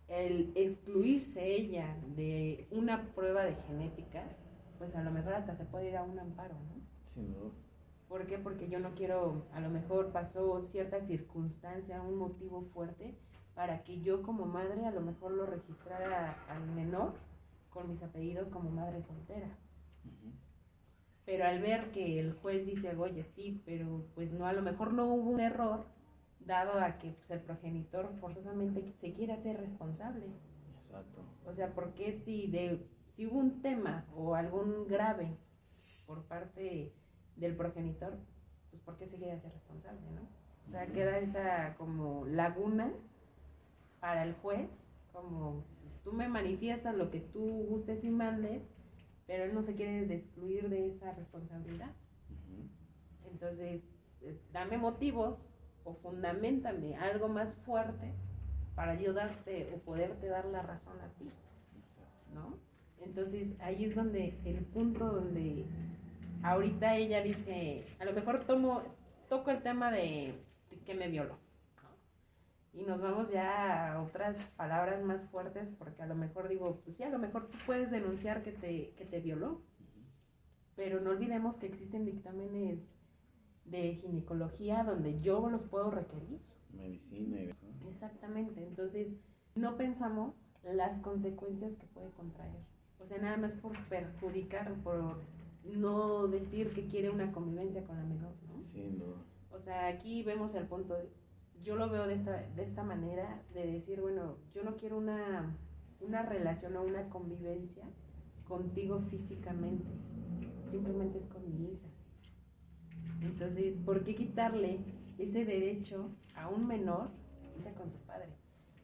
el 0.08 0.52
excluirse 0.56 1.44
ella 1.44 1.96
de 2.16 2.68
una 2.72 3.14
prueba 3.14 3.44
de 3.44 3.56
genética, 3.68 4.24
pues 4.78 4.96
a 4.96 5.04
lo 5.04 5.12
mejor 5.12 5.34
hasta 5.34 5.56
se 5.56 5.66
puede 5.66 5.90
ir 5.90 5.98
a 5.98 6.04
un 6.04 6.20
amparo, 6.20 6.56
¿no? 6.56 6.82
Sin 7.06 7.34
duda. 7.34 7.52
¿Por 8.08 8.26
qué? 8.26 8.40
Porque 8.40 8.70
yo 8.70 8.80
no 8.80 8.96
quiero, 8.96 9.46
a 9.54 9.60
lo 9.60 9.70
mejor 9.70 10.12
pasó 10.12 10.68
cierta 10.72 11.00
circunstancia, 11.06 12.02
un 12.02 12.18
motivo 12.18 12.64
fuerte, 12.74 13.16
para 13.54 13.84
que 13.84 14.02
yo 14.02 14.24
como 14.24 14.46
madre 14.46 14.86
a 14.86 14.92
lo 14.92 15.02
mejor 15.02 15.34
lo 15.34 15.46
registrara 15.46 16.36
al 16.50 16.66
menor 16.72 17.14
con 17.70 17.90
mis 17.90 18.02
apellidos 18.02 18.48
como 18.50 18.72
madre 18.72 19.04
soltera. 19.04 19.50
Pero 21.30 21.46
al 21.46 21.62
ver 21.62 21.92
que 21.92 22.20
el 22.20 22.34
juez 22.34 22.66
dice, 22.66 22.96
oye, 22.96 23.24
sí, 23.24 23.62
pero 23.64 24.04
pues 24.16 24.32
no, 24.32 24.48
a 24.48 24.54
lo 24.54 24.64
mejor 24.64 24.94
no 24.94 25.06
hubo 25.14 25.30
un 25.30 25.40
error, 25.40 25.86
dado 26.40 26.80
a 26.80 26.98
que 26.98 27.12
pues, 27.12 27.30
el 27.30 27.42
progenitor 27.42 28.12
forzosamente 28.20 28.92
se 29.00 29.14
quiere 29.14 29.34
hacer 29.34 29.60
responsable. 29.60 30.26
Exacto. 30.88 31.22
O 31.46 31.54
sea, 31.54 31.72
porque 31.76 32.20
si 32.26 32.48
de 32.48 32.84
si 33.16 33.28
hubo 33.28 33.38
un 33.38 33.62
tema 33.62 34.08
o 34.16 34.34
algún 34.34 34.88
grave 34.88 35.38
por 36.08 36.24
parte 36.24 36.92
del 37.36 37.56
progenitor, 37.56 38.18
pues 38.72 38.82
¿por 38.82 38.98
qué 38.98 39.08
se 39.08 39.18
quiere 39.18 39.34
hacer 39.34 39.52
responsable, 39.52 40.02
no? 40.16 40.22
O 40.68 40.72
sea, 40.72 40.88
queda 40.88 41.20
esa 41.20 41.76
como 41.78 42.26
laguna 42.26 42.92
para 44.00 44.24
el 44.24 44.34
juez, 44.34 44.68
como 45.14 45.64
pues, 45.84 45.94
tú 46.04 46.12
me 46.12 46.28
manifiestas 46.28 46.96
lo 46.96 47.12
que 47.12 47.20
tú 47.20 47.68
gustes 47.70 48.04
y 48.04 48.10
mandes, 48.10 48.79
pero 49.30 49.44
él 49.44 49.54
no 49.54 49.62
se 49.62 49.76
quiere 49.76 50.12
excluir 50.12 50.70
de 50.70 50.88
esa 50.88 51.12
responsabilidad. 51.14 51.92
Entonces, 53.32 53.84
eh, 54.22 54.42
dame 54.52 54.80
motivos 54.80 55.38
o 55.84 55.94
fundamentame 55.94 56.96
algo 56.96 57.28
más 57.28 57.54
fuerte 57.64 58.12
para 58.74 59.00
yo 59.00 59.14
darte 59.14 59.72
o 59.72 59.78
poderte 59.82 60.26
dar 60.26 60.46
la 60.46 60.64
razón 60.64 61.00
a 61.02 61.10
ti. 61.20 61.30
¿no? 62.34 62.58
Entonces 63.06 63.50
ahí 63.60 63.86
es 63.86 63.96
donde 63.96 64.34
el 64.46 64.66
punto 64.66 65.06
donde 65.06 65.64
ahorita 66.42 66.96
ella 66.96 67.22
dice, 67.22 67.86
a 68.00 68.06
lo 68.06 68.14
mejor 68.14 68.46
tomo, 68.46 68.82
toco 69.30 69.52
el 69.52 69.62
tema 69.62 69.92
de 69.92 70.34
que 70.88 70.96
me 70.96 71.08
violó. 71.08 71.38
¿No? 72.74 72.80
Y 72.80 72.86
nos 72.86 73.02
vamos 73.02 73.30
ya 73.32 73.94
a 73.94 74.02
otras 74.02 74.36
palabras 74.56 75.04
más 75.04 75.22
fuertes 75.30 75.70
porque 75.78 76.02
a 76.02 76.08
lo 76.08 76.16
mejor 76.16 76.48
digo, 76.48 76.82
pues 76.84 76.98
sí, 76.98 77.04
a 77.04 77.10
lo 77.10 77.20
mejor 77.20 77.48
tú 77.50 77.58
puedes 77.66 77.92
denunciar 77.92 78.44
que 78.44 78.52
te, 78.52 78.94
que 78.98 79.06
te 79.06 79.20
violó, 79.20 79.62
pero 80.76 81.02
no 81.02 81.12
olvidemos 81.12 81.58
que 81.58 81.68
existen 81.68 82.06
dictámenes 82.06 82.96
de 83.66 83.96
ginecología 83.96 84.84
donde 84.84 85.20
yo 85.22 85.50
los 85.50 85.64
puedo 85.64 85.92
requerir. 85.92 86.40
Medicina 86.74 87.42
y. 87.42 87.52
Exactamente, 87.90 88.66
entonces 88.66 89.08
no 89.56 89.76
pensamos 89.76 90.36
las 90.64 90.98
consecuencias 91.00 91.76
que 91.78 91.88
puede 91.88 92.12
contraer. 92.12 92.64
O 93.00 93.06
sea, 93.06 93.18
nada 93.18 93.38
más 93.38 93.52
por 93.54 93.78
perjudicar, 93.88 94.74
por 94.84 95.22
no 95.64 96.28
decir 96.28 96.74
que 96.74 96.88
quiere 96.88 97.10
una 97.10 97.32
convivencia 97.32 97.84
con 97.84 97.98
la 97.98 98.04
menor, 98.04 98.34
¿no? 98.48 98.64
Sin 98.64 99.00
duda. 99.00 99.18
O 99.52 99.60
sea, 99.60 99.88
aquí 99.88 100.24
vemos 100.24 100.54
el 100.56 100.66
punto, 100.68 100.96
yo 101.64 101.76
lo 101.76 101.90
veo 101.90 102.08
de 102.08 102.16
esta, 102.16 102.32
de 102.56 102.64
esta 102.64 102.84
manera, 102.84 103.42
de 103.54 103.66
decir, 103.66 104.02
bueno, 104.02 104.38
yo 104.54 104.64
no 104.64 104.76
quiero 104.78 104.98
una, 104.98 105.56
una 106.02 106.22
relación 106.24 106.76
o 106.78 106.84
una 106.84 107.10
convivencia 107.10 107.84
contigo 108.48 109.02
físicamente, 109.10 109.92
simplemente 110.72 111.20
es 111.20 111.26
con 111.26 111.48
mi 111.48 111.74
hija. 111.74 111.88
Entonces, 113.22 113.76
¿por 113.86 114.04
qué 114.04 114.16
quitarle 114.16 114.80
ese 115.18 115.46
derecho 115.46 116.10
a 116.36 116.48
un 116.48 116.66
menor 116.68 117.10
irse 117.58 117.74
con 117.74 117.92
su 117.92 118.00
padre? 118.00 118.30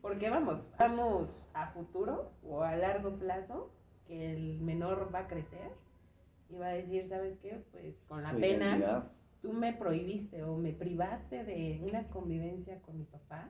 Porque 0.01 0.29
vamos, 0.29 0.67
vamos 0.77 1.33
a 1.53 1.71
futuro 1.71 2.31
o 2.43 2.61
a 2.61 2.75
largo 2.75 3.17
plazo 3.17 3.71
que 4.07 4.33
el 4.33 4.59
menor 4.59 5.09
va 5.13 5.19
a 5.19 5.27
crecer 5.27 5.71
y 6.49 6.57
va 6.57 6.67
a 6.67 6.73
decir, 6.73 7.07
¿sabes 7.09 7.39
qué? 7.39 7.63
Pues 7.71 7.95
con 8.07 8.21
la 8.21 8.33
pena. 8.33 9.09
Tú 9.41 9.53
me 9.53 9.73
prohibiste 9.73 10.43
o 10.43 10.57
me 10.57 10.73
privaste 10.73 11.43
de 11.43 11.81
una 11.83 12.07
convivencia 12.09 12.81
con 12.81 12.97
mi 12.97 13.05
papá, 13.05 13.49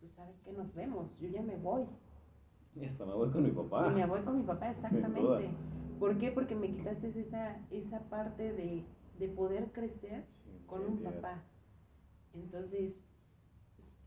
pues 0.00 0.12
sabes 0.12 0.40
que 0.40 0.52
nos 0.52 0.74
vemos, 0.74 1.16
yo 1.18 1.28
ya 1.28 1.42
me 1.42 1.56
voy. 1.56 1.84
Y 2.74 2.84
hasta 2.84 3.04
me 3.04 3.14
voy 3.14 3.30
con 3.30 3.42
mi 3.42 3.50
papá. 3.50 3.88
Y 3.88 3.94
me 3.94 4.06
voy 4.06 4.22
con 4.22 4.36
mi 4.36 4.44
papá, 4.44 4.70
exactamente. 4.70 5.50
¿Por 5.98 6.18
qué? 6.18 6.30
Porque 6.30 6.54
me 6.54 6.70
quitaste 6.72 7.08
esa, 7.20 7.58
esa 7.70 8.00
parte 8.08 8.52
de, 8.52 8.84
de 9.18 9.28
poder 9.28 9.70
crecer 9.72 10.24
Sí, 10.44 10.62
con 10.66 10.86
un 10.86 11.02
papá. 11.02 11.42
Entonces, 12.32 13.00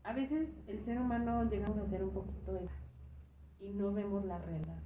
a 0.02 0.12
veces 0.12 0.62
el 0.66 0.80
ser 0.80 1.00
humano 1.00 1.44
llegamos 1.48 1.78
a 1.78 1.86
ser 1.88 2.02
un 2.02 2.10
poquito 2.10 2.52
de 2.52 2.68
y 3.60 3.72
no 3.72 3.92
vemos 3.92 4.24
la 4.24 4.38
realidad. 4.38 4.82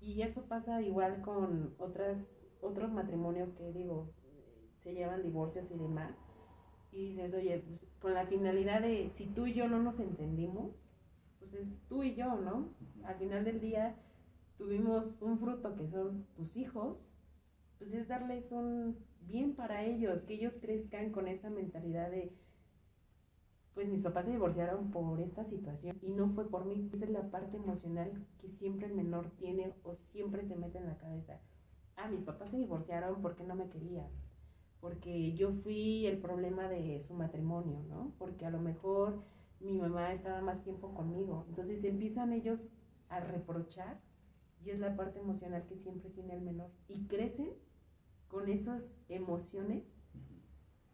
Y 0.00 0.22
eso 0.22 0.42
pasa 0.42 0.82
igual 0.82 1.22
con 1.22 1.74
otras, 1.78 2.18
otros 2.60 2.92
matrimonios 2.92 3.50
que 3.54 3.72
digo, 3.72 4.10
se 4.82 4.92
llevan 4.92 5.22
divorcios 5.22 5.70
y 5.70 5.78
demás. 5.78 6.12
Y 6.92 7.10
dices, 7.10 7.32
oye, 7.34 7.58
pues 7.66 7.86
con 8.00 8.14
la 8.14 8.26
finalidad 8.26 8.80
de 8.80 9.10
si 9.16 9.26
tú 9.26 9.46
y 9.46 9.54
yo 9.54 9.68
no 9.68 9.80
nos 9.82 10.00
entendimos, 10.00 10.72
pues 11.38 11.54
es 11.54 11.78
tú 11.88 12.02
y 12.02 12.14
yo, 12.14 12.36
¿no? 12.36 12.68
Al 13.04 13.16
final 13.16 13.44
del 13.44 13.60
día 13.60 13.96
tuvimos 14.58 15.16
un 15.20 15.38
fruto 15.38 15.74
que 15.76 15.88
son 15.88 16.26
tus 16.36 16.56
hijos, 16.56 17.08
pues 17.78 17.92
es 17.94 18.08
darles 18.08 18.50
un 18.52 18.96
bien 19.22 19.54
para 19.54 19.84
ellos, 19.84 20.22
que 20.24 20.34
ellos 20.34 20.54
crezcan 20.60 21.10
con 21.12 21.28
esa 21.28 21.48
mentalidad 21.48 22.10
de, 22.10 22.32
pues 23.74 23.88
mis 23.88 24.02
papás 24.02 24.26
se 24.26 24.32
divorciaron 24.32 24.90
por 24.90 25.20
esta 25.20 25.44
situación 25.44 25.98
y 26.02 26.10
no 26.10 26.28
fue 26.30 26.48
por 26.48 26.66
mí. 26.66 26.90
Esa 26.92 27.04
es 27.04 27.10
la 27.10 27.30
parte 27.30 27.56
emocional 27.56 28.26
que 28.38 28.50
siempre 28.50 28.86
el 28.86 28.94
menor 28.94 29.30
tiene 29.38 29.72
o 29.84 29.94
siempre 30.12 30.46
se 30.46 30.56
mete 30.56 30.78
en 30.78 30.86
la 30.86 30.98
cabeza. 30.98 31.40
Ah, 31.96 32.08
mis 32.08 32.22
papás 32.22 32.50
se 32.50 32.58
divorciaron 32.58 33.22
porque 33.22 33.44
no 33.44 33.54
me 33.54 33.68
querían, 33.68 34.08
porque 34.80 35.34
yo 35.34 35.52
fui 35.52 36.06
el 36.06 36.18
problema 36.18 36.68
de 36.68 37.02
su 37.02 37.14
matrimonio, 37.14 37.82
¿no? 37.88 38.12
Porque 38.18 38.46
a 38.46 38.50
lo 38.50 38.60
mejor 38.60 39.22
mi 39.60 39.76
mamá 39.76 40.12
estaba 40.12 40.40
más 40.40 40.62
tiempo 40.62 40.94
conmigo. 40.94 41.44
Entonces 41.48 41.84
empiezan 41.84 42.32
ellos 42.32 42.60
a 43.08 43.20
reprochar 43.20 44.00
y 44.64 44.70
es 44.70 44.78
la 44.78 44.96
parte 44.96 45.20
emocional 45.20 45.66
que 45.66 45.76
siempre 45.76 46.10
tiene 46.10 46.34
el 46.34 46.42
menor. 46.42 46.70
Y 46.88 47.04
crecen 47.06 47.50
con 48.28 48.48
esas 48.48 48.82
emociones 49.08 49.84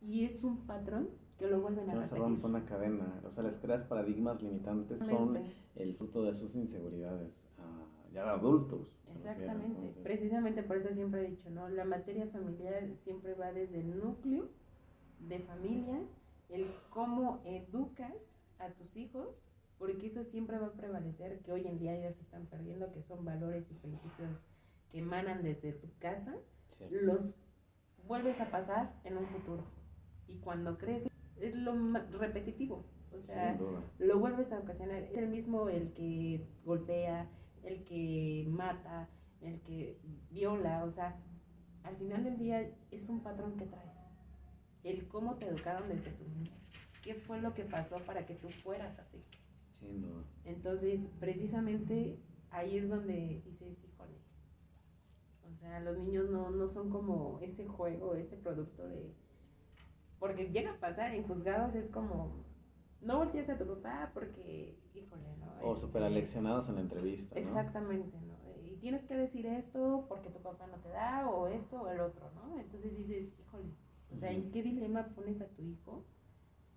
y 0.01 0.25
es 0.25 0.43
un 0.43 0.67
patrón 0.67 1.09
que 1.39 1.49
lo 1.49 1.61
vuelven 1.61 1.91
a 1.91 1.95
no 1.95 2.01
repetir. 2.01 2.19
se 2.19 2.25
rompe 2.25 2.47
una 2.47 2.65
cadena, 2.65 3.21
o 3.25 3.31
sea, 3.31 3.43
les 3.43 3.57
creas 3.59 3.85
paradigmas 3.85 4.41
limitantes, 4.43 4.99
son 5.01 5.39
el 5.75 5.95
fruto 5.97 6.23
de 6.23 6.35
sus 6.35 6.55
inseguridades, 6.55 7.35
uh, 7.59 8.13
ya 8.15 8.25
de 8.25 8.31
adultos. 8.31 8.96
Exactamente, 9.17 10.01
precisamente 10.03 10.63
por 10.63 10.77
eso 10.77 10.95
siempre 10.95 11.25
he 11.25 11.31
dicho, 11.31 11.51
¿no? 11.51 11.69
La 11.69 11.85
materia 11.85 12.27
familiar 12.29 12.89
siempre 13.05 13.35
va 13.35 13.53
desde 13.53 13.81
el 13.81 13.99
núcleo 13.99 14.49
de 15.21 15.41
familia, 15.41 16.01
el 16.49 16.67
cómo 16.91 17.41
educas 17.45 18.15
a 18.59 18.71
tus 18.71 18.97
hijos, 18.97 19.29
porque 19.79 20.07
eso 20.07 20.25
siempre 20.25 20.59
va 20.59 20.69
a 20.69 20.73
prevalecer, 20.73 21.41
que 21.41 21.53
hoy 21.53 21.67
en 21.67 21.79
día 21.79 21.99
ya 21.99 22.13
se 22.13 22.23
están 22.23 22.47
perdiendo, 22.47 22.93
que 22.93 23.03
son 23.03 23.25
valores 23.25 23.65
y 23.71 23.75
principios 23.75 24.47
que 24.91 24.99
emanan 24.99 25.43
desde 25.43 25.73
tu 25.73 25.89
casa, 25.99 26.35
los 26.91 27.35
vuelves 28.07 28.41
a 28.41 28.51
pasar 28.51 28.95
en 29.05 29.17
un 29.17 29.27
futuro. 29.27 29.65
Y 30.29 30.39
cuando 30.39 30.79
creces, 30.79 31.11
es 31.41 31.55
lo 31.55 31.73
repetitivo. 32.19 32.85
O 33.13 33.23
sea, 33.27 33.59
lo 33.99 34.19
vuelves 34.19 34.53
a 34.53 34.59
ocasionar. 34.59 35.03
Es 35.03 35.17
el 35.17 35.29
mismo 35.29 35.69
el 35.69 35.93
que 35.93 36.47
golpea, 36.65 37.29
el 37.67 37.85
que 37.85 38.47
mata, 38.49 39.09
el 39.41 39.61
que 39.61 39.99
viola. 40.31 40.85
O 40.85 40.93
sea, 40.93 41.17
al 41.85 41.97
final 41.97 42.25
del 42.25 42.39
día 42.39 42.71
es 42.91 43.09
un 43.09 43.21
patrón 43.21 43.57
que 43.57 43.67
traes. 43.67 43.93
El 44.83 45.09
cómo 45.09 45.37
te 45.37 45.47
educaron 45.47 45.89
desde 45.89 46.11
tu 46.13 46.25
niñez. 46.29 46.55
¿Qué 47.03 47.15
fue 47.15 47.41
lo 47.41 47.55
que 47.55 47.65
pasó 47.65 47.99
para 48.07 48.27
que 48.27 48.35
tú 48.35 48.49
fueras 48.63 48.99
así? 48.99 49.23
Sin 49.81 50.01
duda. 50.01 50.25
Entonces, 50.45 51.01
precisamente 51.21 52.19
ahí 52.51 52.79
es 52.79 52.89
donde 52.89 53.43
dices, 53.45 53.77
híjole. 53.85 54.19
O 55.43 55.55
sea, 55.61 55.81
los 55.81 55.99
niños 55.99 56.31
no, 56.31 56.51
no 56.51 56.69
son 56.69 56.91
como 56.91 57.39
ese 57.41 57.67
juego, 57.67 58.15
ese 58.15 58.37
producto 58.37 58.87
de 58.89 59.13
porque 60.19 60.49
llega 60.49 60.73
a 60.73 60.81
pasar 60.81 61.15
en 61.15 61.25
juzgados, 61.25 61.75
es 61.75 61.91
como, 61.91 62.45
no 63.01 63.19
voltees 63.19 63.49
a 63.49 63.59
tu 63.59 63.67
papá 63.67 64.11
porque, 64.15 64.79
híjole, 64.95 65.37
¿no? 65.39 65.69
O 65.69 65.77
súper 65.77 66.03
aleccionados 66.03 66.69
en 66.69 66.77
la 66.77 66.81
entrevista. 66.83 67.39
Exactamente, 67.39 68.17
¿no? 68.21 68.37
Y 68.63 68.77
tienes 68.79 69.05
que 69.05 69.15
decir 69.15 69.47
esto 69.47 70.07
porque 70.09 70.31
tu 70.31 70.41
papá 70.41 70.67
no 70.67 70.77
te 70.79 70.89
da, 70.89 71.29
o 71.29 71.47
esto 71.49 71.83
o 71.83 71.89
el 71.89 72.01
otro, 72.01 72.31
¿no? 72.35 72.59
Entonces 72.59 72.97
dices, 72.97 73.33
híjole, 73.39 73.71
o 74.15 74.19
sea, 74.19 74.33
¿en 74.33 74.51
qué 74.51 74.63
dilema 74.63 75.09
pones 75.15 75.41
a 75.41 75.47
tu 75.49 75.63
hijo 75.63 76.05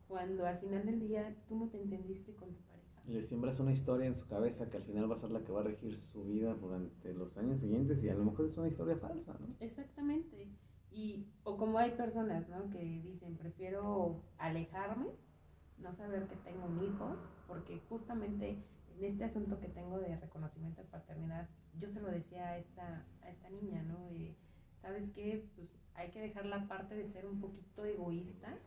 cuando 0.07 0.45
al 0.45 0.59
final 0.59 0.85
del 0.85 0.99
día 0.99 1.35
tú 1.47 1.55
no 1.55 1.69
te 1.69 1.81
entendiste 1.81 2.33
con 2.35 2.49
tu 2.53 2.61
pareja? 2.63 3.01
Le 3.07 3.21
siembras 3.23 3.59
una 3.59 3.71
historia 3.71 4.07
en 4.07 4.15
su 4.15 4.27
cabeza 4.27 4.69
que 4.69 4.77
al 4.77 4.83
final 4.83 5.09
va 5.09 5.15
a 5.15 5.19
ser 5.19 5.31
la 5.31 5.43
que 5.43 5.51
va 5.51 5.61
a 5.61 5.63
regir 5.63 5.99
su 6.11 6.23
vida 6.25 6.53
durante 6.53 7.13
los 7.13 7.35
años 7.37 7.59
siguientes 7.59 8.03
y 8.03 8.09
a 8.09 8.15
lo 8.15 8.25
mejor 8.25 8.45
es 8.45 8.57
una 8.57 8.67
historia 8.67 8.97
falsa, 8.97 9.35
¿no? 9.39 9.55
Exactamente. 9.59 10.47
Y, 10.91 11.27
o 11.43 11.57
como 11.57 11.77
hay 11.77 11.91
personas, 11.91 12.47
¿no? 12.49 12.69
Que 12.71 13.01
dicen, 13.03 13.37
prefiero 13.37 14.23
alejarme, 14.37 15.07
no 15.79 15.93
saber 15.95 16.27
que 16.27 16.35
tengo 16.37 16.65
un 16.65 16.83
hijo, 16.83 17.15
porque 17.47 17.81
justamente 17.89 18.57
en 18.97 19.03
este 19.03 19.23
asunto 19.23 19.59
que 19.59 19.67
tengo 19.67 19.99
de 19.99 20.15
reconocimiento 20.17 20.81
de 20.81 20.87
paternidad, 20.87 21.47
yo 21.77 21.89
se 21.89 22.01
lo 22.01 22.09
decía 22.09 22.47
a 22.47 22.57
esta, 22.57 23.05
a 23.21 23.29
esta 23.29 23.49
niña, 23.49 23.81
¿no? 23.83 24.09
¿Sabes 24.81 25.11
qué? 25.11 25.45
Pues 25.55 25.69
hay 25.95 26.09
que 26.11 26.21
dejar 26.21 26.45
la 26.45 26.67
parte 26.67 26.95
de 26.95 27.09
ser 27.09 27.25
un 27.25 27.39
poquito 27.39 27.85
egoístas 27.85 28.59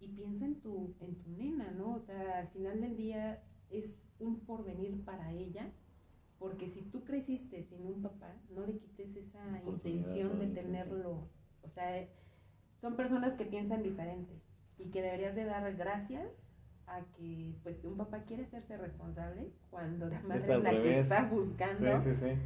y 0.00 0.08
piensa 0.08 0.44
en 0.44 0.60
tu, 0.60 0.94
en 1.00 1.14
tu 1.16 1.30
nena, 1.30 1.70
¿no? 1.70 1.94
O 1.94 2.00
sea, 2.00 2.38
al 2.38 2.48
final 2.48 2.80
del 2.80 2.96
día 2.96 3.42
es 3.70 3.86
un 4.18 4.40
porvenir 4.40 5.04
para 5.04 5.32
ella, 5.32 5.70
porque 6.38 6.68
si 6.70 6.82
tú 6.82 7.04
creciste 7.04 7.64
sin 7.64 7.86
un 7.86 8.02
papá, 8.02 8.34
no 8.50 8.66
le 8.66 8.78
quites 8.78 9.16
esa 9.16 9.62
intención 9.66 10.38
de 10.38 10.48
tenerlo 10.48 11.28
o 11.62 11.68
sea, 11.70 12.06
son 12.80 12.96
personas 12.96 13.34
que 13.34 13.44
piensan 13.44 13.82
diferente 13.82 14.32
y 14.84 14.90
que 14.90 15.02
deberías 15.02 15.34
de 15.34 15.44
dar 15.44 15.74
gracias 15.76 16.28
a 16.86 17.04
que 17.16 17.54
pues 17.62 17.84
un 17.84 17.96
papá 17.96 18.24
quiere 18.24 18.44
hacerse 18.44 18.76
responsable 18.76 19.52
cuando 19.70 20.08
la 20.08 20.20
madre 20.20 20.56
es, 20.56 20.62
la 20.62 20.70
que 20.70 20.98
está 21.00 21.24
buscando 21.24 22.02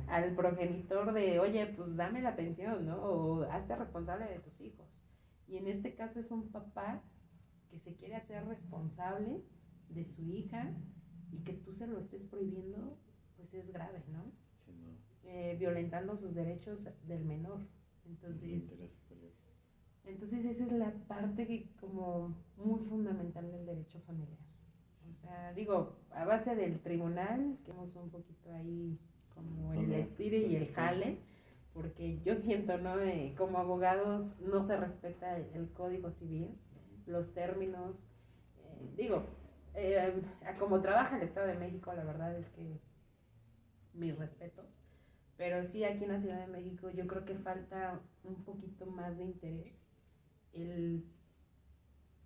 al 0.09 0.35
progenitor 0.35 1.13
de, 1.13 1.41
oye, 1.41 1.67
pues 1.67 1.97
dame 1.97 2.21
la 2.23 2.37
pensión, 2.37 2.87
¿no? 2.87 2.97
O 3.03 3.43
hazte 3.51 3.75
responsable 3.75 4.27
de 4.27 4.39
tus 4.41 4.61
hijos. 4.61 4.87
Y 5.49 5.57
en 5.57 5.69
este 5.69 5.95
caso 5.95 6.21
es 6.21 6.31
un 6.31 6.51
papá 6.53 7.03
que 7.71 7.79
se 7.79 7.97
quiere 7.97 8.17
hacer 8.17 8.47
responsable 8.47 9.43
de 9.89 10.05
su 10.05 10.31
hija 10.31 10.73
y 11.33 11.39
que 11.43 11.55
tú 11.55 11.75
se 11.75 11.87
lo 11.87 11.99
estés 11.99 12.23
prohibiendo, 12.25 12.99
pues 13.37 13.53
es 13.55 13.73
grave, 13.73 14.05
¿no? 14.09 14.33
Eh, 15.25 15.57
violentando 15.59 16.17
sus 16.17 16.35
derechos 16.35 16.85
del 17.07 17.25
menor. 17.25 17.67
Entonces, 18.05 18.63
entonces 20.07 20.45
esa 20.45 20.65
es 20.65 20.73
la 20.73 20.93
parte 21.09 21.47
que 21.47 21.69
como 21.81 22.35
muy 22.57 22.81
fundamental 22.81 23.51
del 23.51 23.67
derecho 23.67 24.01
familiar. 24.07 24.39
O 25.11 25.21
sea, 25.21 25.53
digo, 25.53 25.97
a 26.13 26.25
base 26.25 26.55
del 26.55 26.81
tribunal, 26.81 27.59
que 27.65 27.73
hemos 27.73 27.95
un 27.97 28.11
poquito 28.11 28.53
ahí 28.53 28.99
como 29.35 29.73
el 29.75 29.93
estire 29.93 30.39
y 30.39 30.57
el 30.57 30.73
jale, 30.73 31.19
porque 31.75 32.21
yo 32.25 32.37
siento, 32.37 32.79
¿no? 32.79 32.99
Eh, 33.01 33.35
como 33.37 33.59
abogados 33.59 34.39
no 34.41 34.65
se 34.65 34.77
respeta 34.77 35.37
el, 35.37 35.69
código 35.73 36.11
civil, 36.13 36.57
los 37.07 37.33
términos. 37.35 37.97
Eh, 38.59 38.95
digo, 38.97 39.25
eh, 39.75 40.23
como 40.59 40.81
trabaja 40.81 41.17
el 41.17 41.25
Estado 41.25 41.49
de 41.49 41.59
México, 41.59 41.93
la 41.93 42.05
verdad 42.05 42.35
es 42.37 42.49
que 42.51 42.81
mis 43.93 44.17
respetos, 44.17 44.67
pero 45.37 45.67
sí 45.67 45.85
aquí 45.85 46.05
en 46.05 46.13
la 46.13 46.21
Ciudad 46.21 46.41
de 46.47 46.53
México 46.53 46.91
yo 46.91 47.07
creo 47.07 47.25
que 47.25 47.35
falta 47.35 48.01
un 48.25 48.37
poquito 48.45 48.87
más 48.87 49.17
de 49.17 49.25
interés 49.25 49.86
el 50.57 51.05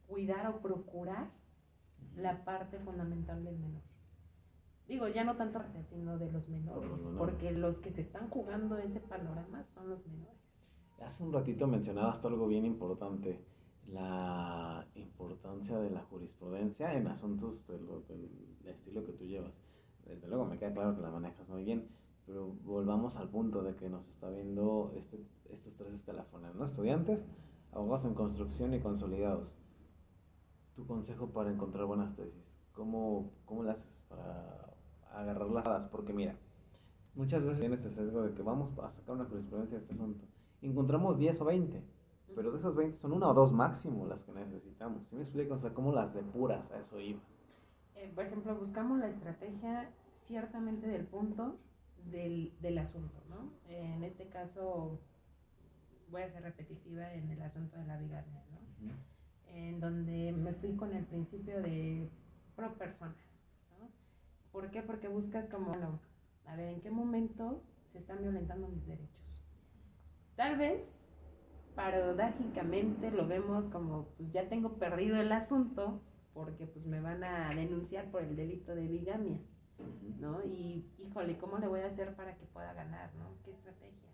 cuidar 0.07 0.47
o 0.49 0.61
procurar 0.61 1.31
la 2.17 2.45
parte 2.45 2.79
fundamental 2.79 3.45
del 3.45 3.59
menor. 3.59 3.83
Digo, 4.89 5.07
ya 5.07 5.23
no 5.23 5.37
tanto 5.37 5.61
sino 5.89 6.19
de 6.19 6.33
los 6.33 6.49
menores, 6.49 6.91
porque 7.17 7.53
los 7.53 7.79
que 7.79 7.93
se 7.93 8.01
están 8.01 8.29
jugando 8.29 8.77
ese 8.79 8.99
panorama 8.99 9.65
son 9.75 9.89
los 9.89 10.05
menores. 10.07 10.37
Hace 11.01 11.23
un 11.23 11.33
ratito 11.33 11.69
mencionabas 11.69 12.25
algo 12.25 12.49
bien 12.49 12.67
importante, 12.67 13.41
la 13.87 14.85
importancia 14.97 15.79
de 15.79 15.91
la 15.91 16.03
jurisprudencia 16.03 16.93
en 16.95 17.07
asuntos 17.07 17.65
del 17.69 17.87
estilo 18.67 19.05
que 19.05 19.13
tú 19.13 19.27
llevas. 19.27 19.55
Desde 20.05 20.27
luego 20.27 20.45
me 20.45 20.59
queda 20.59 20.73
claro 20.73 20.97
que 20.97 21.03
la 21.03 21.11
manejas 21.11 21.49
muy 21.49 21.63
bien, 21.63 21.87
pero 22.27 22.49
volvamos 22.65 23.15
al 23.15 23.29
punto 23.29 23.63
de 23.63 23.77
que 23.77 23.89
nos 23.89 24.07
está 24.09 24.29
viendo 24.29 24.93
este, 24.97 25.25
estos 25.51 25.75
tres 25.77 25.95
escalafones, 25.95 26.55
¿no? 26.57 26.65
Estudiantes, 26.65 27.25
abogados 27.73 28.05
en 28.05 28.15
construcción 28.15 28.75
y 28.75 28.81
consolidados. 28.81 29.49
Tu 30.75 30.87
consejo 30.87 31.29
para 31.29 31.51
encontrar 31.51 31.85
buenas 31.85 32.15
tesis, 32.17 32.45
¿cómo, 32.73 33.33
cómo 33.45 33.65
le 33.65 33.73
haces 33.73 34.03
para 34.09 34.75
agarrarlas? 35.13 35.89
Porque 35.91 36.13
mira, 36.13 36.37
muchas 37.15 37.43
veces 37.43 37.61
tiene 37.61 37.75
este 37.75 37.91
sesgo 37.91 38.23
de 38.23 38.35
que 38.35 38.43
vamos 38.43 38.79
a 38.79 38.91
sacar 38.93 39.15
una 39.15 39.27
jurisprudencia 39.27 39.79
de 39.79 39.83
este 39.83 39.95
asunto. 39.95 40.25
Encontramos 40.63 41.19
10 41.19 41.41
o 41.41 41.45
20, 41.45 41.83
pero 42.35 42.53
de 42.53 42.59
esas 42.59 42.75
20 42.75 42.99
son 42.99 43.13
una 43.13 43.29
o 43.29 43.35
dos 43.35 43.53
máximo 43.53 44.07
las 44.07 44.23
que 44.23 44.33
necesitamos. 44.33 45.03
¿Sí 45.09 45.17
me 45.17 45.23
explico? 45.23 45.55
O 45.55 45.59
sea, 45.59 45.75
¿cómo 45.75 45.93
las 45.93 46.15
depuras? 46.15 46.71
A 46.71 46.79
eso 46.79 46.99
iba. 46.99 47.21
Eh, 47.97 48.11
por 48.15 48.25
ejemplo, 48.25 48.55
buscamos 48.57 48.99
la 48.99 49.09
estrategia 49.09 49.91
ciertamente 50.27 50.87
del 50.87 51.07
punto 51.07 51.57
del, 52.11 52.55
del 52.61 52.79
asunto, 52.79 53.21
¿no? 53.29 53.51
en 53.69 54.03
este 54.05 54.29
caso, 54.29 54.99
voy 56.11 56.23
a 56.23 56.31
ser 56.31 56.43
repetitiva 56.43 57.13
en 57.15 57.31
el 57.31 57.43
asunto 57.43 57.79
de 57.79 57.87
la 57.87 57.97
bigamia, 57.99 58.43
¿no? 58.51 59.11
en 59.55 59.81
donde 59.81 60.33
me 60.33 60.53
fui 60.55 60.75
con 60.77 60.95
el 60.95 61.05
principio 61.05 61.61
de 61.61 62.09
pro 62.57 62.75
persona. 62.75 63.15
¿no? 63.79 63.89
¿Por 64.53 64.71
qué? 64.71 64.83
Porque 64.83 65.09
buscas 65.09 65.49
como, 65.49 65.69
bueno, 65.69 66.01
a 66.47 66.57
ver, 66.57 66.69
¿en 66.69 66.81
qué 66.81 66.91
momento 66.91 67.63
se 67.93 67.99
están 67.99 68.21
violentando 68.21 68.69
mis 68.69 68.87
derechos? 68.87 69.45
Tal 70.37 70.57
vez, 70.57 70.83
paradójicamente, 71.75 73.11
lo 73.11 73.27
vemos 73.27 73.65
como, 73.73 74.09
pues 74.17 74.33
ya 74.33 74.49
tengo 74.49 74.79
perdido 74.79 75.21
el 75.21 75.33
asunto, 75.33 76.01
porque 76.33 76.67
pues 76.67 76.87
me 76.87 77.01
van 77.01 77.25
a 77.25 77.55
denunciar 77.55 78.11
por 78.11 78.23
el 78.23 78.37
delito 78.37 78.75
de 78.75 78.87
bigamia, 78.87 79.39
¿no? 80.19 80.43
Y, 80.45 80.87
híjole, 80.99 81.37
¿cómo 81.39 81.59
le 81.59 81.67
voy 81.67 81.81
a 81.81 81.87
hacer 81.87 82.15
para 82.15 82.37
que 82.37 82.47
pueda 82.47 82.73
ganar, 82.73 83.15
¿no? 83.17 83.37
¿Qué 83.45 83.51
estrategia? 83.51 84.10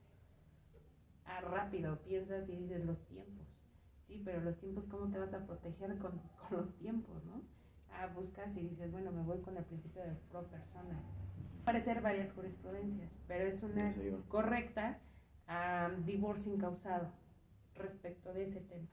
Ah, 1.27 1.41
rápido, 1.41 1.99
piensas 2.03 2.49
y 2.49 2.57
dices 2.57 2.85
los 2.85 3.05
tiempos. 3.07 3.47
Sí, 4.07 4.23
pero 4.25 4.41
los 4.41 4.57
tiempos, 4.59 4.85
¿cómo 4.89 5.11
te 5.11 5.19
vas 5.19 5.35
a 5.35 5.45
proteger 5.45 5.99
con, 5.99 6.21
con 6.49 6.59
los 6.59 6.75
tiempos, 6.77 7.25
no? 7.25 7.43
Ah, 7.93 8.09
buscas 8.15 8.57
y 8.57 8.61
dices, 8.61 8.91
bueno, 8.93 9.11
me 9.11 9.23
voy 9.23 9.41
con 9.41 9.57
el 9.57 9.65
principio 9.65 10.03
de 10.03 10.15
pro 10.31 10.43
persona. 10.45 11.01
Parecer 11.65 12.01
varias 12.01 12.33
jurisprudencias, 12.35 13.11
pero 13.27 13.49
es 13.49 13.63
una 13.63 13.95
correcta 14.29 14.99
a 15.49 15.91
divorcio 16.05 16.53
incausado 16.53 17.11
respecto 17.75 18.33
de 18.33 18.45
ese 18.45 18.61
tema. 18.61 18.89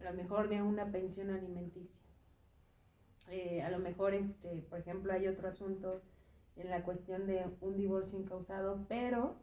A 0.00 0.04
lo 0.04 0.14
mejor 0.14 0.48
de 0.48 0.62
una 0.62 0.90
pensión 0.90 1.30
alimenticia. 1.30 2.00
Eh, 3.28 3.62
a 3.62 3.70
lo 3.70 3.78
mejor, 3.78 4.14
este, 4.14 4.62
por 4.70 4.78
ejemplo, 4.78 5.12
hay 5.12 5.28
otro 5.28 5.48
asunto 5.48 6.02
en 6.56 6.70
la 6.70 6.82
cuestión 6.82 7.26
de 7.26 7.44
un 7.60 7.76
divorcio 7.76 8.18
incausado, 8.18 8.86
pero 8.88 9.36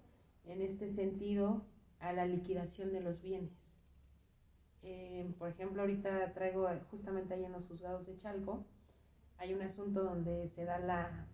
en 0.45 0.61
este 0.61 0.91
sentido 0.93 1.61
a 1.99 2.13
la 2.13 2.25
liquidación 2.25 2.91
de 2.91 3.01
los 3.01 3.21
bienes. 3.21 3.51
Eh, 4.83 5.33
por 5.37 5.49
ejemplo, 5.49 5.81
ahorita 5.81 6.33
traigo 6.33 6.67
justamente 6.91 7.33
ahí 7.33 7.45
en 7.45 7.51
los 7.51 7.67
juzgados 7.67 8.05
de 8.05 8.17
Chalco, 8.17 8.65
hay 9.37 9.53
un 9.53 9.61
asunto 9.61 10.03
donde 10.03 10.49
se 10.49 10.65
da 10.65 10.79
la, 10.79 11.27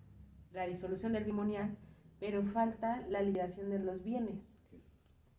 la 0.52 0.68
disolución 0.68 1.14
del 1.14 1.24
bimonial, 1.24 1.78
pero 2.20 2.44
falta 2.44 3.06
la 3.08 3.22
liquidación 3.22 3.70
de 3.70 3.80
los 3.80 4.04
bienes. 4.04 4.40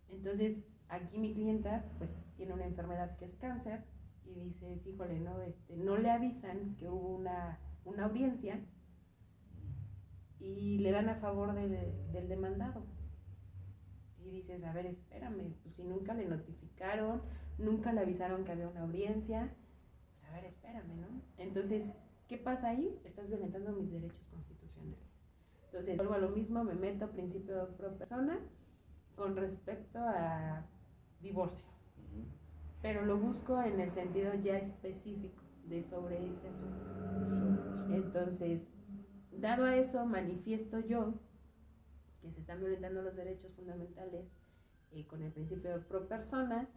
Entonces, 0.09 0.65
aquí 0.89 1.19
mi 1.19 1.35
clienta 1.35 1.85
pues 1.99 2.11
tiene 2.37 2.53
una 2.53 2.67
enfermedad 2.67 3.17
que 3.17 3.27
es 3.27 3.37
cáncer 3.37 3.85
y 4.25 4.35
dices, 4.35 4.87
híjole, 4.87 5.21
no, 5.21 5.41
este, 5.43 5.77
no 5.77 5.97
le 5.97 6.11
avisan 6.11 6.77
que 6.77 6.89
hubo 6.89 7.17
una, 7.17 7.59
una 7.85 8.05
audiencia 8.07 8.61
y 10.39 10.79
le 10.79 10.91
dan 10.91 11.09
a 11.09 11.17
favor 11.17 11.55
del, 11.55 12.13
del 12.13 12.29
demandado. 12.29 12.87
Y 14.25 14.31
dices, 14.31 14.65
a 14.65 14.73
ver, 14.73 14.87
espérame, 14.87 15.55
pues 15.63 15.75
si 15.75 15.85
nunca 15.85 16.15
le 16.15 16.27
notificaron, 16.27 17.21
nunca 17.59 17.93
le 17.93 18.01
avisaron 18.01 18.45
que 18.45 18.53
había 18.53 18.69
una 18.69 18.83
audiencia, 18.83 19.55
pues 20.09 20.25
a 20.25 20.35
ver, 20.35 20.47
espérame, 20.47 20.97
¿no? 20.97 21.23
Entonces, 21.37 21.91
¿qué 22.27 22.39
pasa 22.39 22.71
ahí? 22.71 22.99
Estás 23.05 23.29
violentando 23.29 23.73
mis 23.73 23.93
derechos 23.93 24.27
constitucionales. 24.29 25.05
Entonces, 25.67 25.97
vuelvo 25.97 26.15
a 26.15 26.19
lo 26.19 26.31
mismo, 26.31 26.65
me 26.65 26.75
meto 26.75 27.05
a 27.05 27.13
principio 27.13 27.67
de 27.67 27.73
pro 27.73 27.99
persona 27.99 28.39
con 29.15 29.37
respecto 29.37 29.99
a 29.99 30.65
divorcio. 31.21 31.67
Pero 32.81 33.05
lo 33.05 33.19
busco 33.19 33.61
en 33.63 33.81
el 33.81 33.91
sentido 33.93 34.35
ya 34.35 34.59
específico 34.59 35.43
de 35.67 35.83
sobre 35.83 36.17
ese 36.29 36.49
asunto. 36.49 37.95
Entonces, 37.95 38.73
dado 39.33 39.65
a 39.65 39.77
eso, 39.77 40.05
manifiesto 40.07 40.81
yo 40.81 41.15
que 42.25 42.33
se 42.33 42.41
están 42.41 42.61
violentando 42.61 43.03
los 43.03 43.15
derechos 43.15 43.53
fundamentales 43.53 44.27
eh, 44.93 45.07
con 45.07 45.23
el 45.23 45.31
principio 45.31 45.71
de 45.71 45.85
pro 45.85 46.09
persona 46.09 46.69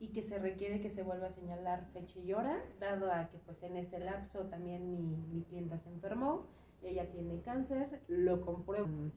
y 0.00 0.08
que 0.08 0.22
se 0.22 0.38
requiere 0.38 0.80
que 0.80 0.90
se 0.90 1.02
vuelva 1.02 1.28
a 1.28 1.32
señalar 1.32 1.86
fecha 1.92 2.18
y 2.18 2.32
hora, 2.32 2.62
dado 2.80 3.12
a 3.12 3.28
que 3.28 3.38
pues 3.38 3.62
en 3.62 3.76
ese 3.76 3.98
lapso 4.00 4.46
también 4.46 4.90
mi, 4.90 5.16
mi 5.32 5.42
clienta 5.44 5.78
se 5.78 5.90
enfermó, 5.90 6.46
ella 6.82 7.10
tiene 7.10 7.40
cáncer, 7.42 8.02
lo 8.08 8.40
compruebo 8.40 9.10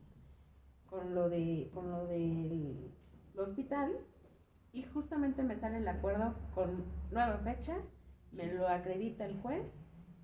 con 0.85 1.15
lo 1.15 1.29
de 1.29 1.69
con 1.73 1.91
lo 1.91 2.05
del 2.05 2.91
hospital 3.35 3.97
y 4.71 4.83
justamente 4.83 5.43
me 5.43 5.59
sale 5.59 5.77
el 5.77 5.87
acuerdo 5.87 6.35
con 6.53 6.85
nueva 7.11 7.37
fecha, 7.39 7.77
me 8.31 8.53
lo 8.53 8.67
acredita 8.67 9.25
el 9.25 9.39
juez 9.41 9.65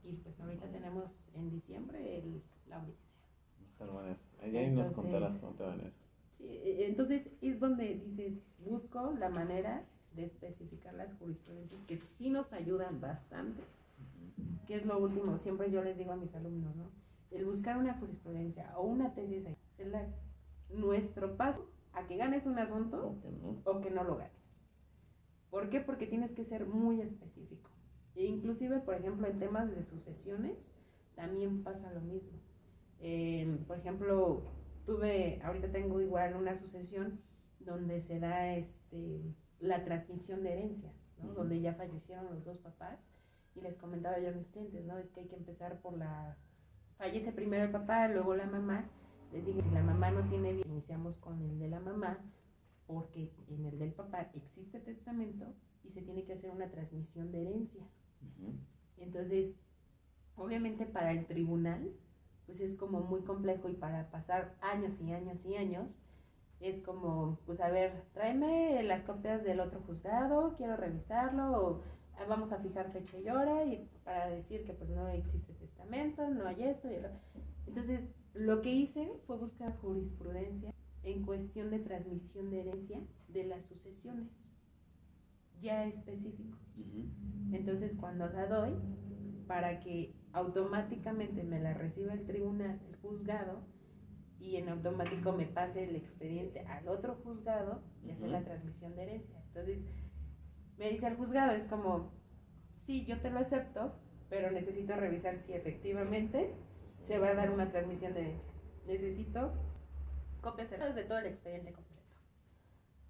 y 0.04 0.14
pues 0.18 0.40
ahorita 0.40 0.68
tenemos 0.68 1.26
en 1.34 1.50
diciembre 1.50 2.20
el, 2.20 2.44
la 2.68 2.78
audiencia. 2.78 3.03
Eso. 4.58 4.70
Ahí 4.70 4.72
nos 4.72 4.94
contarás 4.94 5.38
cómo 5.40 5.54
te 5.54 5.64
van 5.64 5.80
eso. 5.82 5.98
Sí, 6.38 6.46
e, 6.48 6.88
entonces 6.88 7.30
es 7.42 7.60
donde 7.60 7.96
dices, 7.96 8.34
busco 8.60 9.12
la 9.20 9.30
manera 9.30 9.84
de 10.16 10.26
especificar 10.26 10.94
las 10.94 11.14
jurisprudencias 11.16 11.82
que 11.88 11.98
sí 11.98 12.30
nos 12.30 12.54
ayudan 12.54 13.02
bastante, 13.02 13.64
que 14.68 14.76
es 14.76 14.86
lo 14.86 15.00
último, 15.00 15.38
siempre 15.40 15.72
yo 15.72 15.84
les 15.84 15.98
digo 15.98 16.12
a 16.12 16.16
mis 16.16 16.34
alumnos, 16.36 16.76
¿no? 16.76 16.86
El 17.32 17.46
buscar 17.46 17.78
una 17.78 17.96
jurisprudencia 17.96 18.72
o 18.78 18.84
una 18.84 19.14
tesis 19.16 19.44
es 19.78 19.88
la, 19.88 20.08
nuestro 20.70 21.36
paso 21.36 21.66
a 21.94 22.06
que 22.08 22.18
ganes 22.18 22.46
un 22.46 22.60
asunto 22.60 23.08
O 23.08 23.22
que 23.22 23.32
no. 23.32 23.62
o 23.66 23.82
que 23.82 23.92
no 23.92 24.04
lo 24.04 24.18
ganes. 24.18 24.34
¿Por 25.50 25.70
qué? 25.70 25.80
Porque 25.80 26.08
tienes 26.08 26.32
que 26.32 26.46
ser 26.46 26.66
muy 26.66 27.02
específico. 27.02 27.70
E 28.16 28.26
inclusive, 28.26 28.80
por 28.80 28.96
ejemplo, 28.96 29.28
en 29.28 29.40
temas 29.40 29.70
de 29.70 29.84
sucesiones, 29.84 30.58
también 31.16 31.64
pasa 31.64 31.92
lo 31.94 32.02
mismo. 32.02 32.40
Eh, 33.06 33.60
por 33.68 33.78
ejemplo, 33.78 34.42
tuve, 34.86 35.42
ahorita 35.44 35.70
tengo 35.72 36.00
igual 36.00 36.38
una 36.38 36.56
sucesión 36.56 37.20
donde 37.60 38.02
se 38.02 38.18
da 38.20 38.56
este, 38.56 39.22
la 39.60 39.84
transmisión 39.84 40.42
de 40.42 40.54
herencia, 40.54 40.94
¿no? 41.22 41.26
Ujú. 41.26 41.36
donde 41.36 41.60
ya 41.60 41.74
fallecieron 41.74 42.26
los 42.34 42.46
dos 42.46 42.58
papás 42.60 42.98
y 43.56 43.62
les 43.62 43.76
comentaba 43.76 44.20
yo 44.20 44.30
a 44.30 44.32
mis 44.32 44.48
clientes, 44.48 44.86
¿no? 44.86 44.98
Es 44.98 45.10
que 45.12 45.20
hay 45.20 45.28
que 45.28 45.36
empezar 45.36 45.82
por 45.82 45.98
la... 45.98 46.38
Fallece 46.98 47.34
primero 47.34 47.66
el 47.66 47.72
papá, 47.72 48.08
luego 48.08 48.36
la 48.36 48.46
mamá. 48.46 48.86
Les 49.34 49.46
dije, 49.46 49.62
si 49.62 49.70
la 49.72 49.84
mamá 49.84 50.12
no 50.12 50.28
tiene 50.30 50.54
bien, 50.54 50.70
iniciamos 50.70 51.18
con 51.18 51.42
el 51.42 51.60
de 51.60 51.68
la 51.68 51.82
mamá, 51.82 52.20
porque 52.88 53.34
en 53.50 53.66
el 53.66 53.80
del 53.80 53.92
papá 53.92 54.30
existe 54.34 54.80
testamento 54.80 55.46
y 55.84 55.92
se 55.92 56.02
tiene 56.02 56.24
que 56.24 56.34
hacer 56.34 56.52
una 56.52 56.70
transmisión 56.70 57.34
de 57.34 57.42
herencia. 57.42 57.84
Ujú. 58.22 58.54
Entonces, 58.98 59.56
obviamente 60.36 60.86
para 60.86 61.12
el 61.12 61.26
tribunal, 61.26 61.92
pues 62.46 62.60
es 62.60 62.76
como 62.76 63.02
muy 63.02 63.22
complejo 63.22 63.70
y 63.70 63.74
para 63.74 64.10
pasar 64.10 64.56
años 64.62 64.94
y 65.02 65.12
años 65.12 65.38
y 65.46 65.56
años, 65.56 66.02
es 66.60 66.82
como, 66.82 67.40
pues 67.46 67.60
a 67.60 67.70
ver, 67.70 68.04
tráeme 68.14 68.82
las 68.84 69.04
copias 69.04 69.44
del 69.44 69.60
otro 69.60 69.82
juzgado, 69.82 70.56
quiero 70.56 70.78
revisarlo, 70.78 71.52
o 71.52 71.82
ah, 72.18 72.26
vamos 72.28 72.52
a 72.52 72.60
fijar 72.60 72.92
fecha 72.92 73.18
y 73.20 73.30
hora 73.30 73.66
y 73.66 73.90
para 74.04 74.30
decir 74.30 74.66
que 74.66 74.74
pues 74.74 74.90
no 74.90 75.08
existe 75.10 75.54
testamento, 75.54 76.30
no 76.30 76.48
hay 76.48 76.64
esto 76.64 76.90
y 76.90 76.96
otro. 76.96 77.12
Entonces, 77.68 78.02
lo 78.34 78.62
que 78.62 78.72
hice 78.72 79.12
fue 79.28 79.38
buscar 79.38 79.76
jurisprudencia 79.78 80.74
en 81.04 81.26
cuestión 81.26 81.70
de 81.70 81.80
transmisión 81.80 82.50
de 82.50 82.62
herencia 82.62 83.00
de 83.28 83.44
las 83.44 83.66
sucesiones, 83.66 84.30
ya 85.62 85.86
específico. 85.86 86.58
Entonces, 87.52 87.92
cuando 88.00 88.28
la 88.28 88.48
doy, 88.48 88.74
para 89.48 89.82
que 89.82 90.14
automáticamente 90.34 91.44
me 91.44 91.60
la 91.60 91.74
reciba 91.74 92.14
el 92.14 92.26
tribunal, 92.26 92.80
el 92.90 92.96
juzgado, 92.98 93.62
y 94.40 94.58
en 94.58 94.68
automático 94.68 95.32
me 95.32 95.46
pase 95.46 95.86
el 95.86 95.96
expediente 95.96 96.62
al 96.62 96.88
otro 96.90 97.16
juzgado 97.24 97.82
y 98.04 98.12
hacer 98.12 98.30
la 98.30 98.44
transmisión 98.44 98.94
de 98.96 99.04
herencia. 99.04 99.42
Entonces, 99.48 99.80
me 100.78 100.90
dice 100.90 101.08
el 101.08 101.16
juzgado, 101.16 101.54
es 101.54 101.64
como, 101.68 102.12
sí, 102.82 103.06
yo 103.06 103.22
te 103.22 103.30
lo 103.30 103.40
acepto, 103.40 103.94
pero 104.30 104.52
necesito 104.52 104.96
revisar 104.96 105.40
si 105.46 105.54
efectivamente 105.54 106.54
se 107.06 107.20
va 107.20 107.30
a 107.30 107.36
dar 107.36 107.52
una 107.52 107.72
transmisión 107.72 108.14
de 108.14 108.22
herencia. 108.22 108.54
Necesito 108.86 109.54
copias 110.42 110.68
cerradas 110.68 110.96
de 110.96 111.04
todo 111.06 111.20
el 111.20 111.28
expediente 111.28 111.72
completo. 111.72 111.94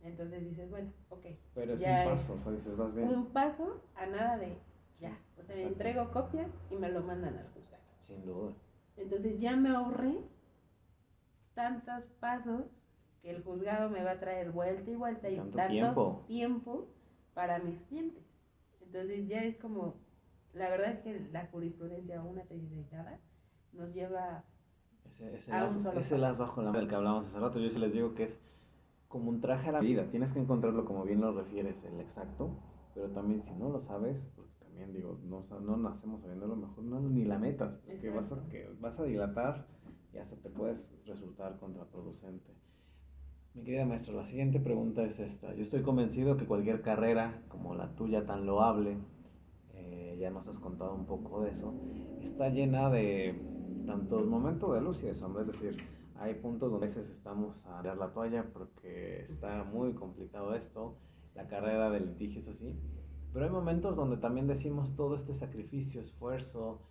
Entonces 0.01 0.43
dices, 0.43 0.69
bueno, 0.69 0.91
ok. 1.09 1.25
Pero 1.55 1.73
es 1.73 1.79
ya 1.79 2.03
un 2.05 2.17
paso, 2.17 2.33
o 2.33 2.37
sea, 2.37 2.51
dices, 2.51 2.77
vas 2.77 2.93
bien. 2.93 3.07
un 3.07 3.25
paso 3.27 3.81
a 3.95 4.05
nada 4.05 4.37
de 4.37 4.57
ya. 5.03 5.17
O 5.39 5.43
sea, 5.43 5.55
Exacto. 5.55 5.67
entrego 5.73 6.11
copias 6.11 6.49
y 6.71 6.75
me 6.75 6.89
lo 6.89 7.01
mandan 7.03 7.35
al 7.37 7.47
juzgado. 7.53 7.83
Sin 8.07 8.25
duda. 8.25 8.53
Entonces 8.97 9.39
ya 9.39 9.55
me 9.55 9.69
ahorré 9.69 10.17
tantos 11.53 12.03
pasos 12.19 12.63
que 13.21 13.29
el 13.31 13.43
juzgado 13.43 13.89
me 13.89 14.03
va 14.03 14.11
a 14.11 14.19
traer 14.19 14.51
vuelta 14.51 14.89
y 14.89 14.95
vuelta 14.95 15.29
y 15.29 15.37
Tanto 15.37 15.57
tantos 15.57 15.71
tiempo. 15.71 16.23
tiempo 16.27 16.87
para 17.33 17.59
mis 17.59 17.79
clientes. 17.83 18.23
Entonces 18.81 19.27
ya 19.27 19.43
es 19.43 19.57
como, 19.57 19.95
la 20.53 20.69
verdad 20.69 20.91
es 20.91 20.99
que 20.99 21.19
la 21.31 21.47
jurisprudencia 21.47 22.21
o 22.21 22.29
una 22.29 22.43
tesis 22.43 22.71
editada 22.71 23.19
nos 23.73 23.93
lleva 23.93 24.43
Ese, 25.05 25.35
ese, 25.35 25.51
A 25.51 25.65
un 25.65 25.81
solo 25.81 25.99
ese 25.99 26.17
las 26.17 26.37
bajo 26.37 26.61
la 26.61 26.71
del 26.71 26.87
que 26.87 26.95
hablábamos 26.95 27.27
hace 27.27 27.39
rato, 27.39 27.59
yo 27.59 27.69
sí 27.69 27.79
les 27.79 27.93
digo 27.93 28.13
que 28.13 28.23
es 28.25 28.31
como 29.07 29.29
un 29.29 29.41
traje 29.41 29.69
a 29.69 29.73
la 29.73 29.79
vida. 29.79 30.05
Tienes 30.11 30.31
que 30.33 30.39
encontrarlo 30.39 30.85
como 30.85 31.03
bien 31.03 31.21
lo 31.21 31.31
refieres, 31.33 31.75
el 31.85 31.99
exacto, 32.01 32.49
pero 32.93 33.09
también 33.09 33.41
si 33.43 33.51
no 33.51 33.69
lo 33.69 33.81
sabes, 33.81 34.17
también 34.73 34.93
digo, 34.93 35.19
no, 35.29 35.45
no 35.59 35.77
nacemos 35.77 36.21
sabiendo 36.21 36.47
lo 36.47 36.55
mejor, 36.55 36.83
no, 36.83 36.99
ni 36.99 37.25
la 37.25 37.37
metas, 37.37 37.79
porque 37.85 38.09
vas 38.09 38.31
a, 38.31 38.49
que 38.49 38.67
vas 38.81 38.99
a 38.99 39.03
dilatar 39.03 39.67
y 40.11 40.17
hasta 40.17 40.35
te 40.37 40.49
puedes 40.49 40.91
resultar 41.05 41.59
contraproducente. 41.59 42.51
Mi 43.53 43.63
querida 43.63 43.85
maestra, 43.85 44.15
la 44.15 44.25
siguiente 44.25 44.59
pregunta 44.59 45.03
es 45.03 45.19
esta. 45.19 45.53
Yo 45.53 45.61
estoy 45.61 45.83
convencido 45.83 46.37
que 46.37 46.45
cualquier 46.45 46.81
carrera 46.81 47.43
como 47.49 47.75
la 47.75 47.95
tuya 47.95 48.25
tan 48.25 48.47
loable, 48.47 48.97
eh, 49.75 50.17
ya 50.19 50.31
nos 50.31 50.47
has 50.47 50.57
contado 50.57 50.95
un 50.95 51.05
poco 51.05 51.43
de 51.43 51.51
eso, 51.51 51.71
está 52.23 52.49
llena 52.49 52.89
de 52.89 53.39
tantos 53.85 54.25
momentos 54.25 54.73
de 54.73 54.81
luz 54.81 55.03
y 55.03 55.05
de 55.05 55.13
sombra, 55.13 55.43
es 55.43 55.49
decir, 55.49 55.77
hay 56.15 56.33
puntos 56.33 56.71
donde 56.71 56.87
a 56.87 56.89
veces 56.89 57.11
estamos 57.11 57.55
a 57.65 57.83
dar 57.83 57.97
la 57.97 58.11
toalla 58.11 58.43
porque 58.51 59.27
está 59.29 59.63
muy 59.65 59.93
complicado 59.93 60.55
esto, 60.55 60.95
la 61.35 61.47
carrera 61.47 61.91
de 61.91 61.99
litigio 61.99 62.41
es 62.41 62.47
así, 62.47 62.75
pero 63.33 63.45
hay 63.45 63.51
momentos 63.51 63.95
donde 63.95 64.17
también 64.17 64.47
decimos 64.47 64.95
todo 64.95 65.15
este 65.15 65.33
sacrificio, 65.33 66.01
esfuerzo, 66.01 66.81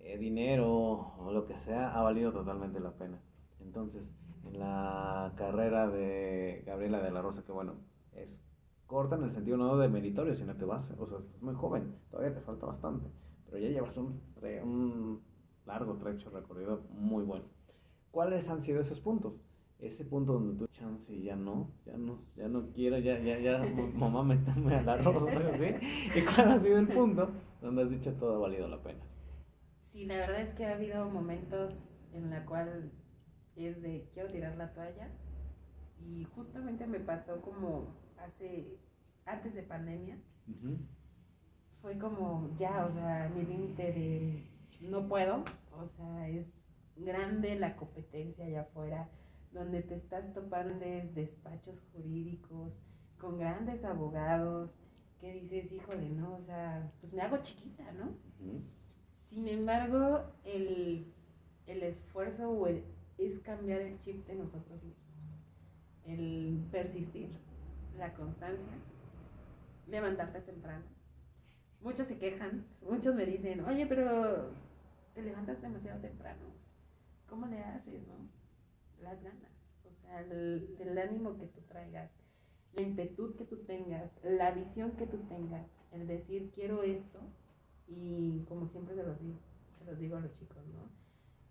eh, 0.00 0.18
dinero 0.18 1.14
o 1.18 1.32
lo 1.32 1.46
que 1.46 1.56
sea, 1.58 1.94
ha 1.94 2.02
valido 2.02 2.32
totalmente 2.32 2.80
la 2.80 2.90
pena. 2.90 3.20
Entonces, 3.60 4.12
en 4.44 4.58
la 4.58 5.32
carrera 5.36 5.88
de 5.88 6.64
Gabriela 6.66 7.00
de 7.00 7.12
la 7.12 7.22
Rosa, 7.22 7.44
que 7.44 7.52
bueno, 7.52 7.74
es 8.14 8.42
corta 8.86 9.14
en 9.16 9.22
el 9.22 9.32
sentido 9.32 9.56
no 9.56 9.76
de 9.78 9.88
meritorio, 9.88 10.34
sino 10.34 10.56
que 10.56 10.64
vas, 10.64 10.90
o 10.98 11.06
sea, 11.06 11.18
estás 11.18 11.40
muy 11.40 11.54
joven, 11.54 11.94
todavía 12.10 12.34
te 12.34 12.40
falta 12.40 12.66
bastante, 12.66 13.06
pero 13.46 13.58
ya 13.58 13.68
llevas 13.68 13.96
un, 13.96 14.20
un 14.64 15.22
largo 15.64 15.94
trecho 15.94 16.30
recorrido 16.30 16.80
muy 16.90 17.24
bueno. 17.24 17.44
¿Cuáles 18.10 18.48
han 18.48 18.60
sido 18.60 18.80
esos 18.82 19.00
puntos? 19.00 19.34
Ese 19.82 20.04
punto 20.04 20.34
donde 20.34 20.56
tú 20.56 20.68
chance 20.68 21.12
y 21.12 21.24
ya 21.24 21.34
no, 21.34 21.68
ya 21.84 21.96
no, 21.96 22.20
ya 22.36 22.46
no 22.46 22.70
quiero, 22.70 22.98
ya, 22.98 23.18
ya, 23.18 23.36
ya, 23.40 23.58
mamá, 23.96 24.22
métame 24.22 24.76
a 24.76 24.82
la 24.82 24.96
rosa, 24.98 25.58
¿sí? 25.58 26.20
¿Y 26.20 26.24
cuál 26.24 26.52
ha 26.52 26.58
sido 26.60 26.78
el 26.78 26.86
punto 26.86 27.32
donde 27.60 27.82
has 27.82 27.90
dicho 27.90 28.12
todo 28.12 28.36
ha 28.36 28.38
valido 28.38 28.68
la 28.68 28.80
pena? 28.80 29.00
Sí, 29.82 30.06
la 30.06 30.18
verdad 30.18 30.42
es 30.42 30.54
que 30.54 30.66
ha 30.66 30.74
habido 30.76 31.10
momentos 31.10 31.88
en 32.12 32.30
la 32.30 32.46
cual 32.46 32.92
es 33.56 33.82
de 33.82 34.08
quiero 34.14 34.30
tirar 34.30 34.56
la 34.56 34.72
toalla 34.72 35.10
y 36.00 36.24
justamente 36.36 36.86
me 36.86 37.00
pasó 37.00 37.40
como 37.42 37.96
hace 38.18 38.78
antes 39.26 39.52
de 39.52 39.64
pandemia. 39.64 40.16
Fue 41.80 41.98
como 41.98 42.54
ya 42.56 42.86
o 42.86 42.92
sea 42.92 43.32
mi 43.34 43.44
límite 43.44 43.92
de 43.92 44.46
no 44.80 45.08
puedo. 45.08 45.42
O 45.72 45.88
sea 45.88 46.28
es 46.28 46.46
grande 46.96 47.58
la 47.58 47.74
competencia 47.74 48.44
allá 48.44 48.60
afuera 48.60 49.08
donde 49.52 49.82
te 49.82 49.96
estás 49.96 50.32
topando 50.32 50.84
despachos 51.14 51.80
jurídicos 51.92 52.72
con 53.18 53.38
grandes 53.38 53.84
abogados 53.84 54.70
que 55.20 55.32
dices 55.32 55.70
híjole 55.70 56.08
no 56.10 56.36
o 56.36 56.42
sea 56.42 56.90
pues 57.00 57.12
me 57.12 57.22
hago 57.22 57.38
chiquita 57.38 57.92
no 57.92 58.12
sin 59.32 59.48
embargo, 59.48 60.24
el, 60.44 61.10
esfuerzo 61.66 62.50
o 62.50 62.66
es 62.66 63.38
cambiar 63.40 63.80
el 63.80 63.98
chip 64.00 64.26
de 64.26 64.34
nosotros 64.34 64.82
mismos. 64.82 65.38
El 66.04 66.66
persistir, 66.70 67.30
la 67.96 68.12
constancia, 68.12 68.74
levantarte 69.86 70.40
temprano. 70.40 70.84
Muchos 71.80 72.08
se 72.08 72.18
quejan, 72.18 72.66
muchos 72.82 73.14
me 73.14 73.24
dicen, 73.24 73.64
oye, 73.64 73.86
pero 73.86 74.50
te 75.14 75.22
levantas 75.22 75.62
demasiado 75.62 76.00
temprano. 76.00 76.42
¿Cómo 77.26 77.46
le 77.46 77.60
haces, 77.60 78.06
no? 78.06 78.41
Las 79.02 79.22
ganas, 79.22 79.52
o 79.84 79.94
sea, 80.00 80.20
el, 80.20 80.76
el 80.78 80.98
ánimo 80.98 81.36
que 81.38 81.46
tú 81.46 81.60
traigas, 81.68 82.10
la 82.74 82.82
impetud 82.82 83.34
que 83.36 83.44
tú 83.44 83.56
tengas, 83.64 84.10
la 84.22 84.52
visión 84.52 84.92
que 84.92 85.06
tú 85.06 85.18
tengas, 85.28 85.66
el 85.92 86.06
decir, 86.06 86.50
quiero 86.54 86.82
esto, 86.82 87.18
y 87.88 88.44
como 88.48 88.68
siempre 88.68 88.94
se 88.94 89.02
los 89.02 89.20
digo, 89.20 89.38
se 89.78 89.84
los 89.84 89.98
digo 89.98 90.16
a 90.16 90.20
los 90.20 90.32
chicos, 90.34 90.64
¿no? 90.68 90.88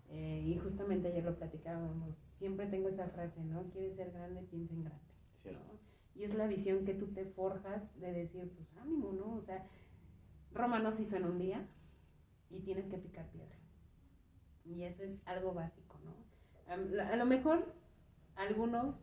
Eh, 0.08 0.42
y 0.44 0.58
justamente 0.58 1.08
ayer 1.08 1.24
lo 1.24 1.36
platicábamos, 1.36 2.14
siempre 2.38 2.66
tengo 2.66 2.88
esa 2.88 3.08
frase, 3.08 3.40
¿no? 3.44 3.62
Quieres 3.70 3.96
ser 3.96 4.10
grande, 4.12 4.42
piensa 4.42 4.74
en 4.74 4.84
grande. 4.84 5.02
¿no? 5.44 5.82
Y 6.14 6.24
es 6.24 6.34
la 6.34 6.46
visión 6.46 6.84
que 6.84 6.94
tú 6.94 7.06
te 7.08 7.24
forjas 7.24 7.98
de 7.98 8.12
decir, 8.12 8.50
pues 8.56 8.68
ánimo, 8.78 9.12
¿no? 9.12 9.36
O 9.36 9.42
sea, 9.42 9.66
Roma 10.52 10.78
no 10.78 10.92
se 10.92 11.02
hizo 11.02 11.16
en 11.16 11.24
un 11.24 11.38
día 11.38 11.66
y 12.50 12.60
tienes 12.60 12.86
que 12.86 12.98
picar 12.98 13.26
piedra. 13.30 13.56
Y 14.64 14.82
eso 14.82 15.02
es 15.02 15.22
algo 15.26 15.54
básico, 15.54 15.98
¿no? 16.04 16.12
A, 16.68 17.16
lo 17.16 17.26
mejor 17.26 17.74
algunos 18.36 18.96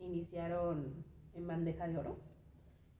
iniciaron 0.00 1.04
en 1.34 1.46
bandeja 1.46 1.88
de 1.88 1.98
oro 1.98 2.18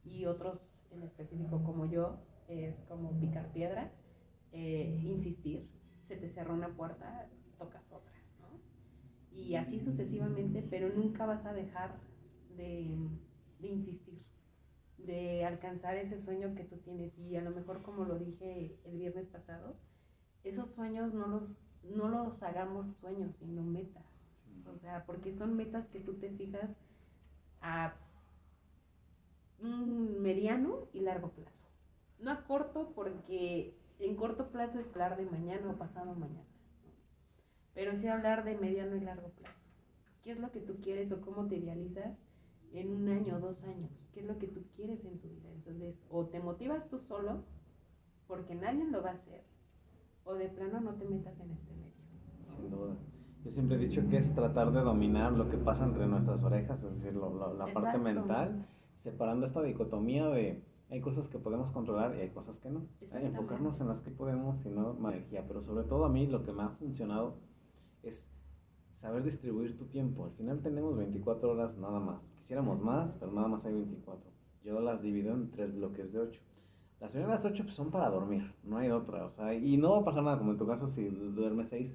y 0.05 0.27
otros 0.27 0.61
en 0.91 1.03
específico 1.03 1.62
como 1.62 1.91
yo 1.91 2.19
es 2.49 2.75
como 2.89 3.19
picar 3.21 3.53
piedra, 3.53 3.91
eh, 4.53 5.01
insistir, 5.03 5.69
se 6.07 6.17
te 6.17 6.29
cerró 6.31 6.55
una 6.55 6.77
puerta, 6.77 7.29
tocas 7.59 7.83
otra, 7.91 8.12
¿no? 8.41 8.61
Y 9.37 9.57
así 9.57 9.81
sucesivamente, 9.81 10.62
pero 10.71 10.89
nunca 10.91 11.27
vas 11.27 11.45
a 11.45 11.53
dejar 11.53 11.99
de, 12.57 12.97
de 13.61 13.69
insistir, 13.69 14.23
de 14.99 15.45
alcanzar 15.45 15.97
ese 15.97 16.21
sueño 16.21 16.55
que 16.55 16.65
tú 16.65 16.77
tienes. 16.79 17.19
Y 17.19 17.37
a 17.37 17.43
lo 17.43 17.51
mejor, 17.51 17.83
como 17.83 18.05
lo 18.05 18.19
dije 18.19 18.79
el 18.85 18.99
viernes 18.99 19.27
pasado, 19.29 19.77
esos 20.45 20.71
sueños 20.71 21.12
no 21.15 21.27
los, 21.27 21.59
no 21.91 22.09
los 22.09 22.43
hagamos 22.43 22.93
sueños, 22.95 23.37
sino 23.37 23.62
metas. 23.62 24.05
O 24.74 24.78
sea, 24.78 25.05
porque 25.05 25.35
son 25.35 25.57
metas 25.57 25.87
que 25.89 26.01
tú 26.01 26.14
te 26.14 26.30
fijas 26.30 26.76
a 27.61 27.95
un 29.61 30.20
mediano 30.22 30.89
y 30.93 31.01
largo 31.01 31.30
plazo. 31.30 31.66
No 32.18 32.30
a 32.30 32.45
corto 32.45 32.93
porque 32.95 33.76
en 33.99 34.16
corto 34.16 34.51
plazo 34.51 34.78
es 34.80 34.89
hablar 34.89 35.16
de 35.16 35.26
mañana 35.26 35.70
o 35.70 35.76
pasado 35.76 36.14
mañana, 36.14 36.45
pero 37.74 37.97
sí 37.99 38.07
hablar 38.07 38.45
de 38.45 38.57
mediano 38.57 38.97
y 38.97 39.01
largo 39.01 39.28
plazo. 39.30 39.59
¿Qué 40.22 40.32
es 40.32 40.39
lo 40.39 40.51
que 40.51 40.61
tú 40.61 40.80
quieres 40.80 41.12
o 41.12 41.20
cómo 41.20 41.47
te 41.47 41.57
idealizas 41.57 42.16
en 42.72 42.91
un 42.91 43.09
año 43.09 43.37
o 43.37 43.41
dos 43.41 43.62
años? 43.64 44.09
¿Qué 44.12 44.20
es 44.20 44.26
lo 44.26 44.39
que 44.39 44.49
tú 44.49 44.64
quieres 44.74 45.05
en 45.05 45.18
tu 45.18 45.28
vida? 45.28 45.51
Entonces, 45.53 45.97
o 46.11 46.26
te 46.26 46.41
motivas 46.41 46.89
tú 46.89 46.99
solo, 47.01 47.45
porque 48.26 48.55
nadie 48.55 48.85
lo 48.87 49.03
va 49.03 49.11
a 49.11 49.14
hacer, 49.14 49.45
o 50.25 50.35
de 50.35 50.49
plano 50.49 50.81
no 50.81 50.95
te 50.95 51.05
metas 51.05 51.39
en 51.41 51.51
este 51.51 51.72
medio. 51.75 51.93
Sin 52.57 52.70
duda. 52.70 52.97
Yo 53.45 53.51
siempre 53.51 53.77
he 53.77 53.81
dicho 53.81 54.03
que 54.09 54.18
es 54.18 54.35
tratar 54.35 54.72
de 54.72 54.81
dominar 54.81 55.33
lo 55.33 55.51
que 55.51 55.59
pasa 55.59 55.85
entre 55.85 56.07
nuestras 56.07 56.43
orejas, 56.43 56.83
es 56.83 57.03
decir, 57.03 57.14
la 57.14 57.66
parte 57.75 57.99
mental, 57.99 58.66
separando 59.03 59.45
esta 59.45 59.62
dicotomía 59.62 60.29
de 60.29 60.62
hay 60.91 61.01
cosas 61.01 61.29
que 61.29 61.39
podemos 61.39 61.72
controlar 61.72 62.14
y 62.16 62.20
hay 62.20 62.31
cosas 62.31 62.59
que 62.59 62.70
no. 62.70 62.87
Hay 63.12 63.25
enfocarnos 63.25 63.81
en 63.81 63.89
las 63.89 64.01
que 64.01 64.11
podemos 64.11 64.64
y 64.64 64.68
no 64.68 64.97
energía. 65.09 65.45
Pero 65.47 65.62
sobre 65.62 65.85
todo 65.85 66.05
a 66.05 66.09
mí 66.09 66.27
lo 66.27 66.45
que 66.45 66.53
me 66.53 66.62
ha 66.62 66.68
funcionado 66.70 67.37
es 68.03 68.29
saber 69.01 69.25
distribuir 69.25 69.77
tu 69.77 69.87
tiempo. 69.87 70.27
Al 70.27 70.33
final 70.33 70.61
tenemos 70.61 70.97
24 70.97 71.51
horas 71.51 71.77
nada 71.79 72.01
más. 72.01 72.20
Quisiéramos 72.39 72.81
más, 72.81 73.12
pero 73.18 73.33
nada 73.33 73.49
más 73.49 73.64
hay 73.64 73.72
24. 73.75 74.31
Yo 74.62 74.81
las 74.81 75.03
divido 75.03 75.33
en 75.33 75.51
tres 75.51 75.75
bloques 75.75 76.12
de 76.12 76.20
8. 76.20 76.41
Las 77.05 77.11
primeras 77.11 77.45
8 77.45 77.65
pues, 77.65 77.77
son 77.77 77.91
para 77.91 78.09
dormir, 78.09 78.51
no 78.63 78.79
hay 78.79 78.91
otra. 78.91 79.27
O 79.27 79.31
sea, 79.33 79.53
y 79.53 79.77
no 79.77 79.91
va 79.91 79.99
a 79.99 80.05
pasar 80.05 80.23
nada 80.23 80.39
como 80.39 80.53
en 80.53 80.57
tu 80.57 80.67
caso 80.67 80.89
si 80.89 81.05
duermes 81.05 81.69
6 81.69 81.93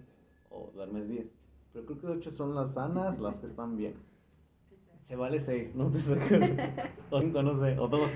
o 0.52 0.70
duermes 0.76 1.10
10. 1.10 1.26
Pero 1.74 1.86
creo 1.88 2.00
que 2.00 2.08
8 2.20 2.30
son 2.30 2.54
las 2.54 2.74
sanas, 2.74 3.20
las 3.20 3.40
que 3.40 3.48
están 3.48 3.76
bien 3.76 3.96
se 5.08 5.16
vale 5.16 5.40
seis, 5.40 5.74
no 5.74 5.90
te 5.90 5.98
o 7.10 7.22
cinco, 7.22 7.42
no 7.42 7.60
sé, 7.60 7.80
o 7.80 7.88
dos. 7.88 8.12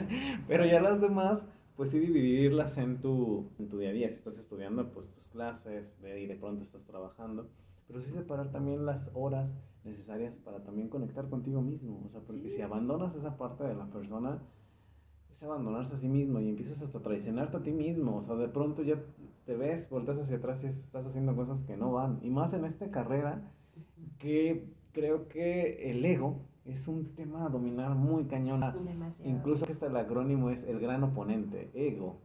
Pero 0.48 0.64
ya 0.64 0.80
las 0.80 1.02
demás, 1.02 1.42
pues 1.76 1.90
sí 1.90 1.98
dividirlas 1.98 2.78
en 2.78 3.02
tu, 3.02 3.50
en 3.58 3.68
tu 3.68 3.76
día 3.76 3.90
a 3.90 3.92
día. 3.92 4.08
Si 4.08 4.14
estás 4.14 4.38
estudiando, 4.38 4.90
pues 4.90 5.06
tus 5.10 5.26
clases, 5.26 5.92
y 6.02 6.26
de 6.26 6.36
pronto 6.36 6.64
estás 6.64 6.82
trabajando. 6.84 7.46
Pero 7.88 8.00
sí 8.00 8.10
separar 8.10 8.50
también 8.50 8.86
las 8.86 9.10
horas 9.12 9.50
necesarias 9.84 10.34
para 10.46 10.64
también 10.64 10.88
conectar 10.88 11.28
contigo 11.28 11.60
mismo. 11.60 12.00
O 12.06 12.08
sea, 12.08 12.22
porque 12.22 12.56
si 12.56 12.62
abandonas 12.62 13.14
esa 13.14 13.36
parte 13.36 13.64
de 13.64 13.74
la 13.74 13.84
persona, 13.84 14.38
es 15.38 15.44
abandonarse 15.44 15.94
a 15.94 15.98
sí 15.98 16.08
mismo 16.08 16.40
y 16.40 16.48
empiezas 16.48 16.82
hasta 16.82 16.98
a 16.98 17.02
traicionarte 17.02 17.56
a 17.56 17.62
ti 17.62 17.70
mismo. 17.70 18.16
O 18.16 18.24
sea, 18.24 18.34
de 18.34 18.48
pronto 18.48 18.82
ya 18.82 19.00
te 19.46 19.54
ves, 19.56 19.88
volteas 19.88 20.18
hacia 20.18 20.38
atrás 20.38 20.60
y 20.64 20.66
estás 20.66 21.06
haciendo 21.06 21.36
cosas 21.36 21.62
que 21.62 21.76
no 21.76 21.92
van. 21.92 22.18
Y 22.22 22.30
más 22.30 22.52
en 22.54 22.64
esta 22.64 22.90
carrera 22.90 23.40
que 24.18 24.66
creo 24.92 25.28
que 25.28 25.92
el 25.92 26.04
ego 26.04 26.40
es 26.64 26.88
un 26.88 27.14
tema 27.14 27.46
a 27.46 27.50
dominar 27.50 27.94
muy 27.94 28.24
cañón. 28.24 28.64
Incluso 29.24 29.64
que 29.64 29.72
este 29.72 29.86
el 29.86 29.96
acrónimo 29.96 30.50
es 30.50 30.64
el 30.64 30.80
gran 30.80 31.04
oponente, 31.04 31.70
ego. 31.72 32.20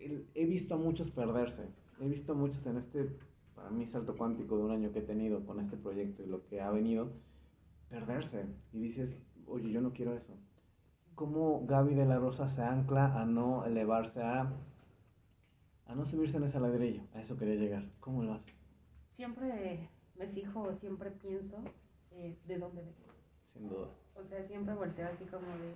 he 0.00 0.44
visto 0.44 0.74
a 0.74 0.78
muchos 0.78 1.12
perderse. 1.12 1.68
He 2.00 2.08
visto 2.08 2.32
a 2.32 2.34
muchos 2.34 2.66
en 2.66 2.78
este, 2.78 3.08
para 3.54 3.70
mí, 3.70 3.86
salto 3.86 4.16
cuántico 4.16 4.58
de 4.58 4.64
un 4.64 4.72
año 4.72 4.90
que 4.90 4.98
he 4.98 5.02
tenido 5.02 5.46
con 5.46 5.60
este 5.60 5.76
proyecto 5.76 6.24
y 6.24 6.26
lo 6.26 6.44
que 6.46 6.60
ha 6.60 6.72
venido, 6.72 7.12
perderse. 7.88 8.46
Y 8.72 8.80
dices, 8.80 9.22
oye, 9.46 9.70
yo 9.70 9.80
no 9.80 9.92
quiero 9.92 10.12
eso. 10.14 10.34
¿Cómo 11.14 11.66
Gaby 11.66 11.94
de 11.94 12.06
la 12.06 12.18
Rosa 12.18 12.48
se 12.48 12.62
ancla 12.62 13.20
a 13.20 13.24
no 13.24 13.64
elevarse 13.64 14.22
a, 14.22 14.52
a 15.86 15.94
no 15.94 16.04
subirse 16.04 16.36
en 16.36 16.44
ese 16.44 16.60
ladrillo? 16.60 17.02
A 17.14 17.20
eso 17.20 17.36
quería 17.36 17.56
llegar. 17.56 17.84
¿Cómo 18.00 18.22
lo 18.22 18.34
haces? 18.34 18.54
Siempre 19.10 19.90
me 20.16 20.26
fijo, 20.28 20.74
siempre 20.74 21.10
pienso 21.10 21.62
eh, 22.12 22.38
de 22.46 22.58
dónde 22.58 22.82
vengo. 22.82 23.12
Sin 23.52 23.68
duda. 23.68 23.88
O 24.14 24.24
sea, 24.24 24.42
siempre 24.46 24.74
volteo 24.74 25.08
así 25.08 25.24
como 25.24 25.46
de, 25.46 25.74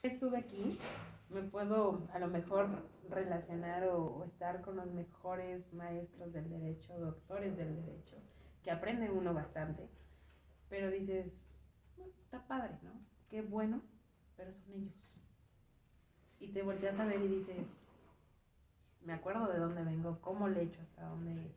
si 0.00 0.08
estuve 0.08 0.38
aquí, 0.38 0.78
me 1.28 1.42
puedo 1.42 2.08
a 2.12 2.18
lo 2.18 2.28
mejor 2.28 2.68
relacionar 3.10 3.84
o, 3.84 4.24
estar 4.24 4.62
con 4.62 4.76
los 4.76 4.90
mejores 4.92 5.72
maestros 5.72 6.32
del 6.32 6.48
derecho, 6.48 6.98
doctores 6.98 7.56
del 7.56 7.76
derecho, 7.76 8.16
que 8.62 8.70
aprenden 8.70 9.12
uno 9.12 9.34
bastante, 9.34 9.88
pero 10.68 10.90
dices, 10.90 11.32
está 12.24 12.46
padre, 12.46 12.78
¿no? 12.82 12.92
Qué 13.28 13.42
bueno, 13.42 13.82
pero 14.40 14.54
son 14.54 14.72
ellos. 14.72 14.94
Y 16.38 16.48
te 16.48 16.62
volteas 16.62 16.98
a 16.98 17.04
ver 17.04 17.20
y 17.20 17.28
dices, 17.28 17.82
me 19.04 19.12
acuerdo 19.12 19.52
de 19.52 19.58
dónde 19.58 19.84
vengo, 19.84 20.18
cómo 20.22 20.48
le 20.48 20.60
he 20.60 20.64
hecho 20.64 20.80
hasta 20.80 21.04
dónde 21.06 21.52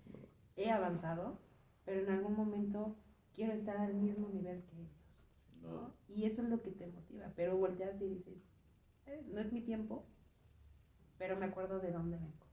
he 0.58 0.70
avanzado, 0.70 1.40
pero 1.86 2.02
en 2.02 2.10
algún 2.10 2.36
momento 2.36 2.96
quiero 3.34 3.54
estar 3.54 3.78
al 3.78 3.94
mismo 3.94 4.28
nivel 4.30 4.62
que 4.64 4.76
ellos. 4.76 5.94
Y 6.10 6.26
eso 6.26 6.42
es 6.42 6.50
lo 6.50 6.62
que 6.62 6.72
te 6.72 6.88
motiva, 6.88 7.32
pero 7.38 7.58
volteas 7.58 8.00
y 8.02 8.08
dices, 8.08 8.44
eh, 9.06 9.26
no 9.32 9.40
es 9.40 9.52
mi 9.54 9.62
tiempo, 9.62 10.06
pero 11.18 11.38
me 11.38 11.46
acuerdo 11.46 11.80
de 11.80 11.92
dónde 11.92 12.18
vengo, 12.18 12.46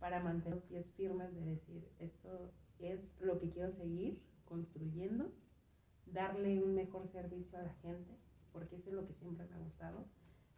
para 0.00 0.20
mantener 0.20 0.56
los 0.56 0.64
pies 0.64 0.86
firmes 0.96 1.32
de 1.32 1.44
decir, 1.44 1.88
esto 2.00 2.52
es 2.80 3.00
lo 3.20 3.38
que 3.38 3.50
quiero 3.50 3.72
seguir 3.72 4.20
construyendo, 4.44 5.30
darle 6.06 6.60
un 6.60 6.74
mejor 6.74 7.06
servicio 7.08 7.58
a 7.58 7.62
la 7.62 7.74
gente, 7.74 8.18
porque 8.52 8.76
eso 8.76 8.90
es 8.90 8.96
lo 8.96 9.06
que 9.06 9.14
siempre 9.14 9.46
me 9.46 9.56
ha 9.56 9.58
gustado, 9.58 10.04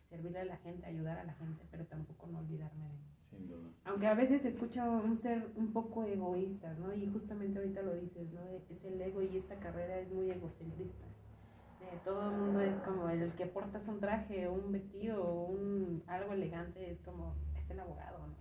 servirle 0.09 0.41
a 0.41 0.45
la 0.45 0.57
gente, 0.59 0.86
ayudar 0.86 1.18
a 1.18 1.24
la 1.24 1.34
gente, 1.34 1.64
pero 1.70 1.86
tampoco 1.86 2.26
no 2.26 2.38
olvidarme 2.38 2.84
de 2.84 2.93
mí. 2.93 3.11
Sin 3.30 3.47
duda. 3.47 3.68
Aunque 3.84 4.09
a 4.09 4.14
veces 4.14 4.45
escucha 4.45 4.91
un 4.91 5.16
ser 5.16 5.53
un 5.55 5.72
poco 5.72 6.05
egoísta, 6.05 6.74
¿no? 6.74 6.93
Y 6.93 7.07
justamente 7.07 7.61
ahorita 7.61 7.82
lo 7.82 7.95
dices, 7.95 8.32
¿no? 8.32 8.41
Es 8.68 8.84
el 8.84 9.01
ego 9.01 9.22
y 9.22 9.36
esta 9.36 9.55
carrera 9.57 10.01
es 10.01 10.12
muy 10.12 10.30
egocentrista. 10.30 11.07
Eh, 11.80 11.99
todo 12.05 12.30
el 12.30 12.36
mundo 12.36 12.61
es 12.61 12.76
como 12.80 13.09
el 13.09 13.32
que 13.34 13.47
portas 13.47 13.86
un 13.88 14.01
traje 14.01 14.49
un 14.49 14.70
vestido 14.70 15.45
un, 15.45 16.03
algo 16.09 16.32
elegante, 16.32 16.91
es 16.91 17.01
como, 17.01 17.34
es 17.57 17.70
el 17.70 17.80
abogado, 17.80 18.18
¿no? 18.26 18.34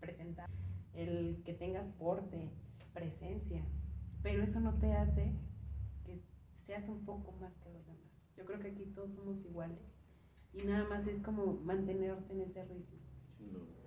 Presentar, 0.00 0.48
el 0.94 1.42
que 1.44 1.54
tengas 1.54 1.88
porte, 1.98 2.50
presencia, 2.92 3.62
pero 4.22 4.42
eso 4.42 4.60
no 4.60 4.74
te 4.78 4.92
hace 4.92 5.32
que 6.04 6.20
seas 6.60 6.88
un 6.88 7.04
poco 7.04 7.32
más 7.40 7.52
que 7.58 7.70
los 7.70 7.86
demás. 7.86 8.11
Yo 8.42 8.46
creo 8.46 8.58
que 8.58 8.68
aquí 8.70 8.84
todos 8.86 9.14
somos 9.14 9.36
iguales 9.44 9.78
y 10.52 10.64
nada 10.64 10.84
más 10.88 11.06
es 11.06 11.22
como 11.22 11.60
mantenerte 11.62 12.32
en 12.32 12.40
ese 12.40 12.64
ritmo. 12.64 12.98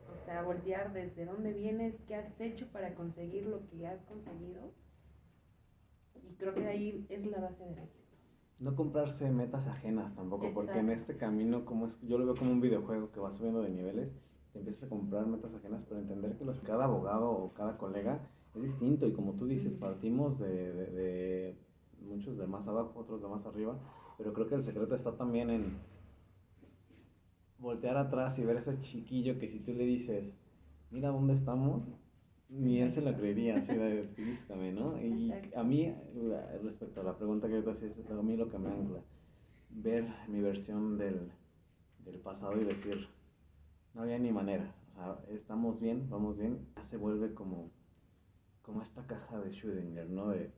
O 0.10 0.26
sea, 0.26 0.44
voltear 0.44 0.94
desde 0.94 1.26
dónde 1.26 1.52
vienes, 1.52 1.96
qué 2.08 2.16
has 2.16 2.40
hecho 2.40 2.66
para 2.72 2.96
conseguir 2.96 3.48
lo 3.48 3.68
que 3.68 3.86
has 3.86 4.02
conseguido. 4.06 4.72
Y 6.24 6.36
creo 6.36 6.54
que 6.54 6.66
ahí 6.68 7.06
es 7.10 7.26
la 7.26 7.42
base 7.42 7.66
del 7.66 7.80
éxito. 7.80 8.16
No 8.60 8.78
comprarse 8.78 9.30
metas 9.30 9.68
ajenas 9.68 10.16
tampoco, 10.16 10.50
porque 10.54 10.80
en 10.80 10.90
este 10.90 11.18
camino, 11.18 11.66
como 11.66 11.88
es, 11.88 12.00
yo 12.04 12.18
lo 12.18 12.26
veo 12.26 12.36
como 12.36 12.52
un 12.52 12.62
videojuego 12.62 13.12
que 13.12 13.20
va 13.20 13.34
subiendo 13.34 13.62
de 13.62 13.72
niveles, 13.72 14.10
te 14.54 14.60
empiezas 14.60 14.84
a 14.84 14.90
comprar 14.90 15.28
metas 15.28 15.54
ajenas, 15.54 15.84
pero 15.90 16.00
entender 16.00 16.38
que 16.38 16.46
los, 16.46 16.62
cada 16.62 16.86
abogado 16.86 17.30
o 17.30 17.54
cada 17.54 17.78
colega 17.78 18.26
es 18.56 18.62
distinto 18.62 19.06
y 19.06 19.12
como 19.12 19.34
tú 19.34 19.48
dices, 19.48 19.74
partimos 19.74 20.40
de, 20.40 20.74
de 20.74 21.58
muchos 22.00 22.38
de 22.38 22.48
más 22.48 22.66
abajo, 22.66 22.98
otros 22.98 23.22
de 23.22 23.28
más 23.28 23.46
arriba, 23.46 23.78
pero 24.18 24.34
creo 24.34 24.48
que 24.48 24.56
el 24.56 24.64
secreto 24.64 24.96
está 24.96 25.16
también 25.16 25.50
en 25.50 25.78
voltear 27.58 27.98
atrás 27.98 28.38
y 28.38 28.44
ver 28.44 28.58
a 28.58 28.60
ese 28.60 28.80
chiquillo 28.82 29.40
que 29.40 29.50
si 29.50 29.60
tú 29.60 29.74
le 29.74 29.86
dices, 29.86 30.38
mira 30.92 31.10
dónde 31.10 31.34
estamos, 31.34 31.84
ni 32.50 32.80
él 32.80 32.94
se 32.94 33.02
lo 33.02 33.16
creería, 33.16 33.58
así 33.58 33.74
de 33.74 34.04
físicamente, 34.16 34.80
¿no? 34.80 35.02
Y 35.02 35.34
a 35.56 35.64
mí, 35.64 35.94
respecto 36.64 37.02
a 37.02 37.04
la 37.04 37.18
pregunta 37.18 37.48
que 37.48 37.62
te 37.62 37.72
hacías, 37.72 38.12
a 38.12 38.22
mí 38.22 38.38
lo 38.38 38.50
que 38.50 38.58
me 38.58 38.70
ancla, 38.70 39.00
ver 39.70 40.08
mi 40.28 40.42
versión 40.42 40.98
del, 40.98 41.32
del 42.06 42.20
pasado 42.20 42.60
y 42.62 42.66
decir, 42.66 43.08
no 43.94 44.04
había 44.04 44.20
ni 44.20 44.32
manera, 44.32 44.76
o 44.92 44.94
sea, 44.94 45.20
estamos 45.30 45.80
bien, 45.80 46.10
vamos 46.10 46.38
bien, 46.38 46.68
ya 46.76 46.86
se 46.86 46.98
vuelve 46.98 47.34
como, 47.34 47.72
como 48.62 48.82
esta 48.82 49.06
caja 49.08 49.40
de 49.40 49.52
Schrödinger, 49.52 50.08
¿no? 50.08 50.30
De, 50.30 50.52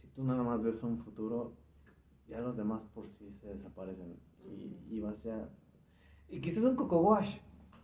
si 0.00 0.08
tú 0.08 0.24
nada 0.24 0.42
más 0.42 0.62
ves 0.62 0.82
un 0.82 0.98
futuro, 0.98 1.52
ya 2.28 2.40
los 2.40 2.56
demás 2.56 2.82
por 2.94 3.08
sí 3.10 3.30
se 3.40 3.48
desaparecen 3.48 4.16
y, 4.44 4.96
y 4.96 5.00
vas 5.00 5.22
ya 5.22 5.48
y 6.28 6.40
quizás 6.40 6.64
un 6.64 6.76
coco 6.76 7.00
wash, 7.00 7.38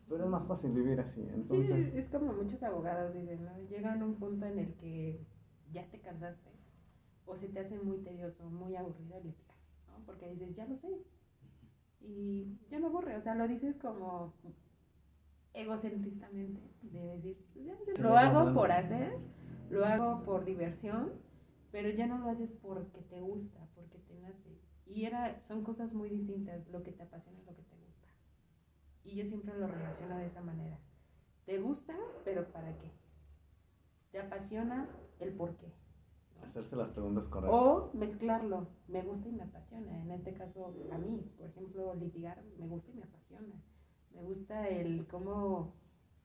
pero 0.09 0.25
es 0.25 0.31
más 0.31 0.47
fácil 0.47 0.73
vivir 0.73 1.01
así. 1.01 1.21
Entonces... 1.35 1.93
Sí, 1.93 1.99
es 1.99 2.09
como 2.09 2.33
muchos 2.33 2.63
abogados 2.63 3.15
dicen, 3.15 3.45
¿no? 3.45 3.57
Llegan 3.69 4.03
a 4.03 4.05
un 4.05 4.17
punto 4.17 4.47
en 4.47 4.59
el 4.59 4.75
que 4.75 5.25
ya 5.73 5.89
te 5.91 6.01
cansaste 6.01 6.51
o 7.27 7.37
se 7.37 7.49
te 7.49 7.61
hace 7.61 7.79
muy 7.79 7.99
tedioso, 7.99 8.49
muy 8.51 8.75
aburrido 8.77 9.19
el 9.19 9.27
¿no? 9.27 10.05
Porque 10.05 10.29
dices, 10.31 10.57
ya 10.57 10.67
lo 10.67 10.77
sé. 10.79 10.89
Y 12.01 12.59
ya 12.71 12.81
me 12.81 12.87
aburre, 12.87 13.17
o 13.17 13.23
sea, 13.23 13.35
lo 13.35 13.47
dices 13.47 13.77
como 13.77 14.33
egocentristamente, 15.53 16.61
de 16.83 17.01
decir, 17.17 17.37
pues 17.53 17.99
lo 17.99 18.17
hago 18.17 18.55
por 18.55 18.73
hacer, 18.73 19.19
lo 19.69 19.85
hago 19.85 20.25
por 20.25 20.45
diversión, 20.45 21.13
pero 21.71 21.91
ya 21.91 22.07
no 22.07 22.19
lo 22.19 22.31
haces 22.31 22.51
porque 22.63 23.03
te 23.03 23.21
gusta. 23.21 23.61
Y 24.91 25.05
era, 25.07 25.41
son 25.47 25.63
cosas 25.65 25.93
muy 25.93 26.11
distintas, 26.11 26.69
lo 26.69 26.83
que 26.83 26.93
te 26.93 27.05
apasiona 27.05 27.39
es 27.39 27.47
lo 27.47 27.55
que 27.55 27.63
te 27.63 27.71
y 29.05 29.17
yo 29.17 29.25
siempre 29.27 29.59
lo 29.59 29.67
relaciono 29.67 30.19
de 30.19 30.27
esa 30.27 30.41
manera. 30.41 30.79
¿Te 31.47 31.59
gusta? 31.59 31.95
Pero 32.25 32.47
¿para 32.53 32.77
qué? 32.79 32.91
¿Te 34.13 34.21
apasiona? 34.21 34.89
El 35.19 35.33
por 35.33 35.57
qué. 35.57 35.73
Hacerse 36.45 36.77
las 36.77 36.91
preguntas 36.91 37.27
correctas. 37.29 37.61
O 37.61 37.91
mezclarlo. 37.95 38.69
Me 38.89 39.03
gusta 39.03 39.29
y 39.29 39.33
me 39.33 39.43
apasiona. 39.43 40.01
En 40.01 40.11
este 40.11 40.33
caso, 40.35 40.75
a 40.93 40.99
mí, 40.99 41.31
por 41.37 41.49
ejemplo, 41.49 41.95
litigar 41.95 42.43
me 42.59 42.67
gusta 42.67 42.91
y 42.91 42.95
me 42.95 43.03
apasiona. 43.03 43.55
Me 44.15 44.23
gusta 44.23 44.69
el 44.69 45.07
cómo 45.07 45.75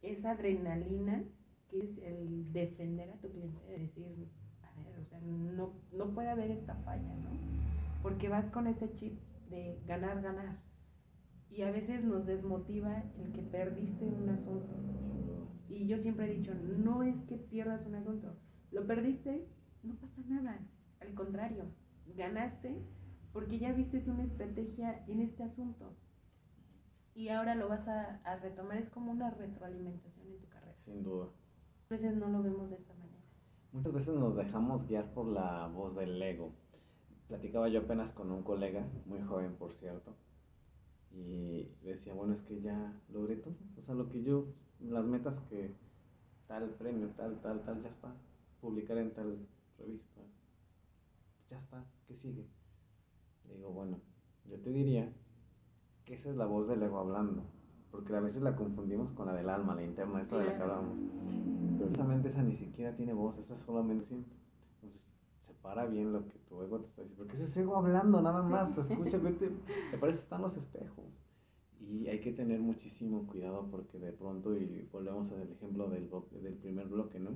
esa 0.02 0.32
adrenalina 0.32 1.24
que 1.70 1.80
es 1.80 1.98
el 2.04 2.52
defender 2.54 3.10
a 3.10 3.18
tu 3.18 3.30
cliente, 3.30 3.66
de 3.66 3.80
decir, 3.80 4.30
a 4.62 4.84
ver, 4.84 5.00
o 5.00 5.06
sea, 5.06 5.20
no, 5.22 5.74
no 5.92 6.14
puede 6.14 6.30
haber 6.30 6.52
esta 6.52 6.76
falla, 6.76 7.16
¿no? 7.16 7.75
Porque 8.06 8.30
vas 8.30 8.46
con 8.52 8.68
ese 8.68 8.94
chip 8.94 9.20
de 9.50 9.82
ganar, 9.88 10.22
ganar 10.22 10.60
y 11.50 11.64
a 11.64 11.72
veces 11.72 12.04
nos 12.04 12.28
desmotiva 12.28 13.04
el 13.18 13.32
que 13.32 13.42
perdiste 13.42 14.06
un 14.06 14.30
asunto. 14.30 14.76
Y 15.70 15.88
yo 15.88 15.98
siempre 15.98 16.32
he 16.32 16.36
dicho, 16.38 16.54
no 16.54 17.02
es 17.02 17.16
que 17.24 17.38
pierdas 17.38 17.84
un 17.88 17.96
asunto, 17.96 18.36
lo 18.72 18.86
perdiste, 18.86 19.48
no 19.82 19.96
pasa 19.96 20.22
nada, 20.28 20.60
al 21.02 21.16
contrario, 21.16 21.64
ganaste 22.16 22.80
porque 23.34 23.58
ya 23.58 23.74
viste 23.74 24.04
una 24.08 24.26
estrategia 24.26 25.04
en 25.08 25.22
este 25.22 25.42
asunto 25.42 25.96
y 27.16 27.30
ahora 27.30 27.56
lo 27.56 27.68
vas 27.68 27.88
a, 27.88 28.22
a, 28.24 28.36
retomar, 28.36 28.78
es 28.78 28.90
como 28.90 29.14
una 29.14 29.32
retroalimentación 29.32 30.28
en 30.28 30.38
tu 30.38 30.48
carrera. 30.48 30.78
Sin 30.86 31.02
duda. 31.02 31.30
A 31.90 31.94
veces 31.96 32.16
no 32.16 32.28
lo 32.28 32.44
vemos 32.44 32.70
de 32.70 32.76
esa 32.76 32.94
manera. 32.94 33.24
Muchas 33.72 33.94
veces 33.94 34.14
nos 34.14 34.36
dejamos 34.36 34.88
guiar 34.88 35.12
por 35.12 35.26
la 35.26 35.66
voz 35.70 35.96
del 35.96 36.22
ego. 36.22 36.54
Platicaba 37.28 37.70
yo 37.70 37.82
apenas 37.82 38.12
con 38.14 38.32
un 38.32 38.44
colega, 38.44 38.86
muy 39.06 39.22
joven 39.22 39.56
por 39.56 39.74
cierto, 39.74 40.14
y 41.12 41.70
decía, 41.84 42.14
bueno, 42.14 42.34
es 42.34 42.42
que 42.44 42.62
ya 42.62 42.94
logré 43.10 43.38
todo. 43.38 43.56
O 43.80 43.82
sea, 43.82 43.96
lo 43.96 44.10
que 44.10 44.22
yo, 44.24 44.46
las 44.80 45.06
metas 45.06 45.36
que 45.50 45.74
tal 46.48 46.70
premio, 46.72 47.10
tal, 47.16 47.40
tal, 47.42 47.64
tal, 47.64 47.82
ya 47.82 47.90
está. 47.90 48.14
Publicar 48.62 48.98
en 48.98 49.12
tal 49.12 49.38
revista. 49.78 50.22
Ya 51.50 51.60
está, 51.60 51.86
¿qué 52.08 52.16
sigue? 52.16 52.46
Le 53.48 53.56
digo, 53.56 53.70
bueno, 53.72 54.00
yo 54.50 54.60
te 54.60 54.72
diría 54.72 55.12
que 56.06 56.16
esa 56.16 56.30
es 56.30 56.36
la 56.36 56.46
voz 56.46 56.68
del 56.68 56.84
ego 56.84 57.00
hablando. 57.00 57.44
Porque 57.92 58.16
a 58.16 58.20
veces 58.20 58.42
la 58.42 58.56
confundimos 58.56 59.12
con 59.14 59.28
la 59.28 59.34
del 59.34 59.50
alma, 59.50 59.76
la 59.76 59.84
interna, 59.84 60.22
esta 60.22 60.38
de 60.38 60.46
la 60.46 60.58
que 60.58 60.64
hablamos. 60.64 60.98
Pero 61.78 61.90
precisamente 61.90 62.30
esa 62.30 62.44
ni 62.44 62.56
siquiera 62.56 62.96
tiene 62.96 63.14
voz, 63.14 63.38
esa 63.38 63.58
solamente 63.58 64.06
siente. 64.06 64.36
Para 65.66 65.88
bien 65.88 66.14
lo 66.14 66.24
que 66.28 66.38
tu 66.48 66.62
ego 66.62 66.80
te 66.80 66.86
está 66.86 67.02
diciendo. 67.02 67.26
Porque 67.26 67.44
ese 67.44 67.62
ego 67.62 67.76
hablando 67.76 68.22
nada 68.22 68.44
más, 68.44 68.78
escucha, 68.78 69.20
te, 69.40 69.50
te 69.90 69.98
parece 69.98 70.20
están 70.20 70.44
los 70.44 70.56
espejos. 70.56 71.06
Y 71.82 72.08
hay 72.08 72.22
que 72.22 72.32
tener 72.32 72.60
muchísimo 72.60 73.26
cuidado 73.26 73.68
porque 73.72 73.98
de 73.98 74.12
pronto, 74.12 74.56
y 74.56 74.88
volvemos 74.92 75.32
al 75.32 75.52
ejemplo 75.52 75.90
del, 75.90 76.08
del 76.44 76.54
primer 76.54 76.88
bloque, 76.88 77.20
¿no? 77.20 77.32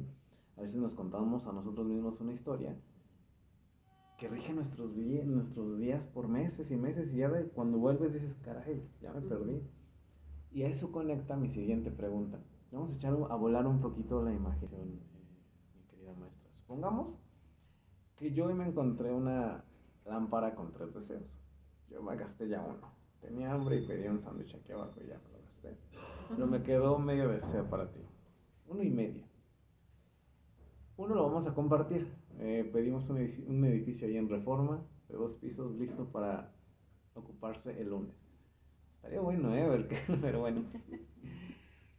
A 0.57 0.61
veces 0.61 0.77
nos 0.77 0.93
contamos 0.93 1.47
a 1.47 1.53
nosotros 1.53 1.87
mismos 1.87 2.21
una 2.21 2.33
historia 2.33 2.75
que 4.19 4.27
rige 4.27 4.53
nuestros, 4.53 4.95
nuestros 4.95 5.79
días 5.79 6.03
por 6.13 6.27
meses 6.27 6.69
y 6.69 6.75
meses 6.75 7.11
y 7.11 7.17
ya 7.17 7.29
de, 7.29 7.45
cuando 7.47 7.79
vuelves 7.79 8.13
dices, 8.13 8.35
caray, 8.43 8.87
ya 9.01 9.11
me 9.11 9.21
perdí. 9.21 9.61
Y 10.51 10.63
a 10.63 10.67
eso 10.67 10.91
conecta 10.91 11.35
mi 11.35 11.49
siguiente 11.49 11.89
pregunta. 11.89 12.37
Vamos 12.71 12.91
a 12.91 12.95
echar 12.95 13.13
a 13.13 13.35
volar 13.35 13.65
un 13.65 13.81
poquito 13.81 14.23
la 14.23 14.33
imaginación, 14.33 14.89
eh, 14.89 15.77
mi 15.77 15.83
querida 15.89 16.13
maestra. 16.13 16.51
Supongamos 16.53 17.15
que 18.19 18.33
yo 18.33 18.53
me 18.53 18.67
encontré 18.67 19.11
una 19.13 19.63
lámpara 20.05 20.53
con 20.53 20.73
tres 20.73 20.93
deseos. 20.93 21.23
Yo 21.89 22.03
me 22.03 22.15
gasté 22.17 22.49
ya 22.49 22.61
uno. 22.61 22.91
Tenía 23.21 23.53
hambre 23.53 23.77
y 23.77 23.87
pedí 23.87 24.07
un 24.07 24.19
sándwich 24.19 24.53
aquí 24.55 24.73
abajo 24.73 24.93
y 25.01 25.07
ya 25.07 25.17
me 25.17 25.31
lo 25.31 25.41
gasté. 25.41 25.77
Pero 26.29 26.47
me 26.47 26.61
quedó 26.61 26.99
medio 26.99 27.29
deseo 27.29 27.63
para 27.69 27.89
ti. 27.89 28.01
Uno 28.67 28.83
y 28.83 28.89
medio. 28.89 29.23
Uno 30.97 31.15
lo 31.15 31.23
vamos 31.23 31.47
a 31.47 31.53
compartir. 31.53 32.11
Eh, 32.39 32.69
pedimos 32.71 33.09
un 33.09 33.65
edificio, 33.65 34.07
ahí 34.07 34.17
en 34.17 34.29
Reforma, 34.29 34.81
de 35.07 35.17
dos 35.17 35.33
pisos, 35.35 35.73
listo 35.75 36.05
para 36.05 36.51
ocuparse 37.15 37.79
el 37.79 37.89
lunes. 37.89 38.13
Estaría 38.97 39.21
bueno, 39.21 39.55
¿eh? 39.55 39.87
Pero 40.21 40.41
bueno. 40.41 40.63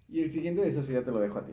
Y 0.09 0.21
el 0.21 0.31
siguiente 0.31 0.62
deseo 0.62 0.83
ya 0.83 1.05
te 1.05 1.11
lo 1.11 1.21
dejo 1.21 1.39
a 1.39 1.47
ti 1.47 1.53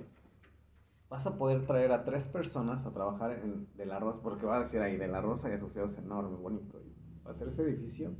vas 1.09 1.25
a 1.25 1.37
poder 1.37 1.65
traer 1.65 1.91
a 1.91 2.03
tres 2.03 2.25
personas 2.25 2.85
a 2.85 2.91
trabajar 2.91 3.31
en 3.31 3.67
De 3.75 3.85
la 3.85 3.99
Rosa, 3.99 4.19
porque 4.21 4.45
va 4.45 4.57
a 4.57 4.63
decir 4.63 4.81
ahí, 4.81 4.97
De 4.97 5.07
la 5.07 5.21
Rosa 5.21 5.49
y 5.49 5.53
asociados 5.53 5.97
enorme, 5.97 6.37
bonito. 6.37 6.79
Y 6.81 6.93
va 7.25 7.31
a 7.31 7.35
ser 7.35 7.47
ese 7.49 7.63
edificio, 7.63 8.11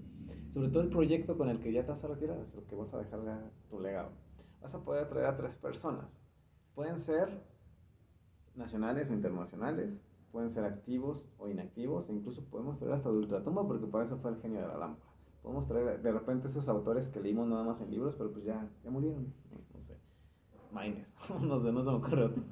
sobre 0.54 0.70
todo 0.70 0.82
el 0.84 0.90
proyecto 0.90 1.38
con 1.38 1.50
el 1.50 1.60
que 1.60 1.72
ya 1.72 1.86
te 1.86 1.92
vas 1.92 2.04
a 2.04 2.08
retirar, 2.08 2.38
es 2.40 2.56
lo 2.56 2.66
que 2.66 2.76
vas 2.76 2.94
a 2.94 3.00
dejar 3.00 3.20
tu 3.70 3.80
legado. 3.80 4.10
vas 4.62 4.74
a 4.74 4.84
poder 4.84 5.08
traer 5.10 5.28
a 5.28 5.38
tres 5.38 5.56
personas. 5.56 6.06
Pueden 6.76 7.00
ser 7.00 7.44
nacionales 8.56 9.10
o 9.10 9.14
internacionales, 9.14 9.94
pueden 10.32 10.52
ser 10.52 10.66
activos 10.66 11.26
o 11.38 11.48
inactivos, 11.48 12.10
e 12.10 12.14
incluso 12.14 12.44
podemos 12.46 12.78
traer 12.78 12.96
hasta 12.96 13.10
de 13.10 13.18
ultratumba, 13.18 13.68
porque 13.68 13.88
para 13.88 14.06
eso 14.06 14.18
fue 14.18 14.32
el 14.32 14.42
genio 14.42 14.62
de 14.62 14.68
la 14.68 14.78
lámpara. 14.78 15.12
Podemos 15.42 15.68
traer 15.68 16.02
de 16.02 16.12
repente 16.12 16.48
esos 16.48 16.68
autores 16.68 17.08
que 17.10 17.22
leímos 17.22 17.48
nada 17.48 17.64
más 17.64 17.80
en 17.82 17.92
libros, 17.92 18.16
pero 18.18 18.32
pues 18.32 18.44
ya, 18.44 18.68
ya 18.84 18.90
murieron. 18.90 19.34
No 19.52 19.82
sé. 19.84 19.98
Maines, 20.74 21.08
no 21.42 21.62
sé, 21.62 21.72
no 21.72 21.84
se 21.84 21.90
me 21.90 21.96
ocurre 21.96 22.26
otro. 22.26 22.44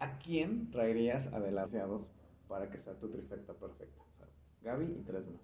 ¿A 0.00 0.18
quién 0.18 0.70
traerías 0.70 1.26
a 1.32 1.38
dos 1.38 2.06
para 2.48 2.68
que 2.70 2.78
sea 2.78 2.94
tu 2.98 3.08
trifecta 3.10 3.52
perfecta? 3.52 4.00
O 4.02 4.16
sea, 4.16 4.26
Gaby 4.62 4.86
y 4.98 5.02
tres 5.04 5.26
más. 5.26 5.42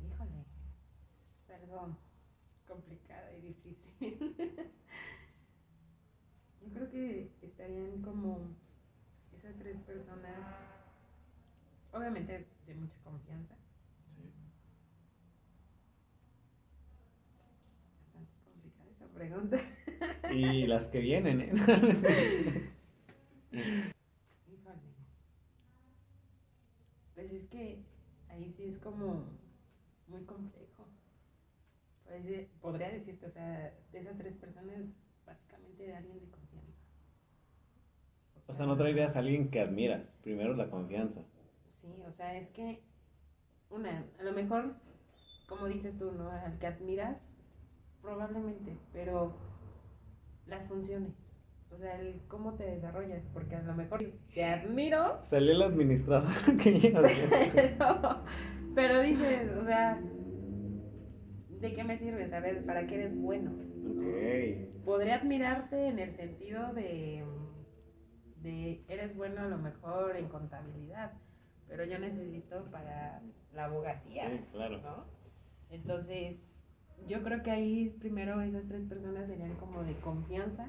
Híjole, 0.00 0.44
es 1.44 1.50
algo 1.50 1.96
complicado 2.66 3.26
y 3.36 3.40
difícil. 3.40 3.92
Yo 6.62 6.68
creo 6.72 6.90
que 6.90 7.30
estarían 7.42 8.02
como 8.02 8.38
esas 9.36 9.56
tres 9.58 9.76
personas, 9.80 10.38
obviamente 11.92 12.46
de 12.66 12.74
mucha 12.76 12.96
confianza. 13.02 13.56
Sí. 14.16 14.30
Bastante 18.14 18.40
complicada 18.44 18.90
esa 18.90 19.06
pregunta. 19.08 19.56
Y 20.32 20.66
las 20.66 20.88
que 20.88 21.00
vienen, 21.00 21.40
¿eh? 21.40 21.52
Híjole. 23.52 24.80
Pues 27.14 27.32
es 27.32 27.46
que 27.46 27.82
ahí 28.28 28.52
sí 28.56 28.64
es 28.64 28.78
como 28.78 29.26
muy 30.08 30.24
complejo. 30.24 30.86
Pues, 32.04 32.48
podría 32.60 32.90
decirte, 32.90 33.26
o 33.26 33.30
sea, 33.30 33.74
de 33.92 33.98
esas 33.98 34.16
tres 34.18 34.36
personas, 34.36 34.94
básicamente 35.26 35.86
de 35.86 35.94
alguien 35.94 36.20
de 36.20 36.28
confianza. 36.30 36.72
O 38.46 38.54
sea, 38.54 38.66
no 38.66 38.76
traerías 38.76 39.16
a 39.16 39.20
alguien 39.20 39.50
que 39.50 39.60
admiras, 39.60 40.02
primero 40.22 40.54
la 40.54 40.68
confianza. 40.68 41.22
Sí, 41.70 42.02
o 42.06 42.12
sea, 42.12 42.36
es 42.36 42.48
que, 42.50 42.82
una, 43.70 44.04
a 44.18 44.22
lo 44.22 44.32
mejor, 44.32 44.74
como 45.48 45.66
dices 45.66 45.96
tú, 45.98 46.12
¿no? 46.12 46.30
Al 46.30 46.58
que 46.58 46.66
admiras, 46.66 47.18
probablemente, 48.02 48.76
pero 48.92 49.34
las 50.46 50.66
funciones. 50.68 51.12
O 51.70 51.78
sea, 51.78 51.98
el 51.98 52.20
cómo 52.28 52.54
te 52.54 52.64
desarrollas, 52.64 53.22
porque 53.32 53.56
a 53.56 53.62
lo 53.62 53.74
mejor 53.74 54.04
te 54.34 54.44
admiro. 54.44 55.20
Salió 55.24 55.52
el 55.52 55.62
administrador 55.62 56.56
que 56.62 56.92
pero, 57.54 58.24
pero 58.74 59.00
dices, 59.00 59.50
o 59.56 59.64
sea, 59.64 59.98
¿de 61.60 61.74
qué 61.74 61.84
me 61.84 61.98
sirve 61.98 62.28
saber 62.28 62.64
para 62.66 62.86
qué 62.86 62.96
eres 62.96 63.16
bueno? 63.16 63.52
Okay. 63.98 64.70
Podría 64.84 65.16
admirarte 65.16 65.88
en 65.88 65.98
el 65.98 66.14
sentido 66.16 66.74
de, 66.74 67.24
de 68.42 68.84
eres 68.88 69.16
bueno 69.16 69.40
a 69.40 69.46
lo 69.48 69.58
mejor 69.58 70.16
en 70.16 70.28
contabilidad, 70.28 71.12
pero 71.68 71.84
yo 71.84 71.98
necesito 71.98 72.64
para 72.70 73.22
la 73.54 73.64
abogacía. 73.64 74.28
Sí, 74.28 74.44
claro. 74.52 74.78
¿no? 74.82 75.06
Entonces, 75.70 76.36
yo 77.08 77.22
creo 77.22 77.42
que 77.42 77.50
ahí 77.50 77.90
primero 78.00 78.40
esas 78.40 78.66
tres 78.68 78.82
personas 78.88 79.26
serían 79.26 79.54
como 79.56 79.82
de 79.82 79.94
confianza, 79.96 80.68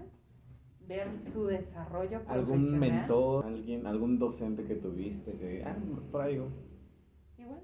ver 0.87 1.07
su 1.31 1.45
desarrollo 1.45 2.23
profesional. 2.23 2.39
¿Algún 2.39 2.79
mentor, 2.79 3.45
alguien, 3.45 3.87
algún 3.87 4.19
docente 4.19 4.63
que 4.65 4.75
tuviste 4.75 5.33
que, 5.33 5.63
ah, 5.65 5.75
traigo? 6.11 6.49
Igual. 7.37 7.61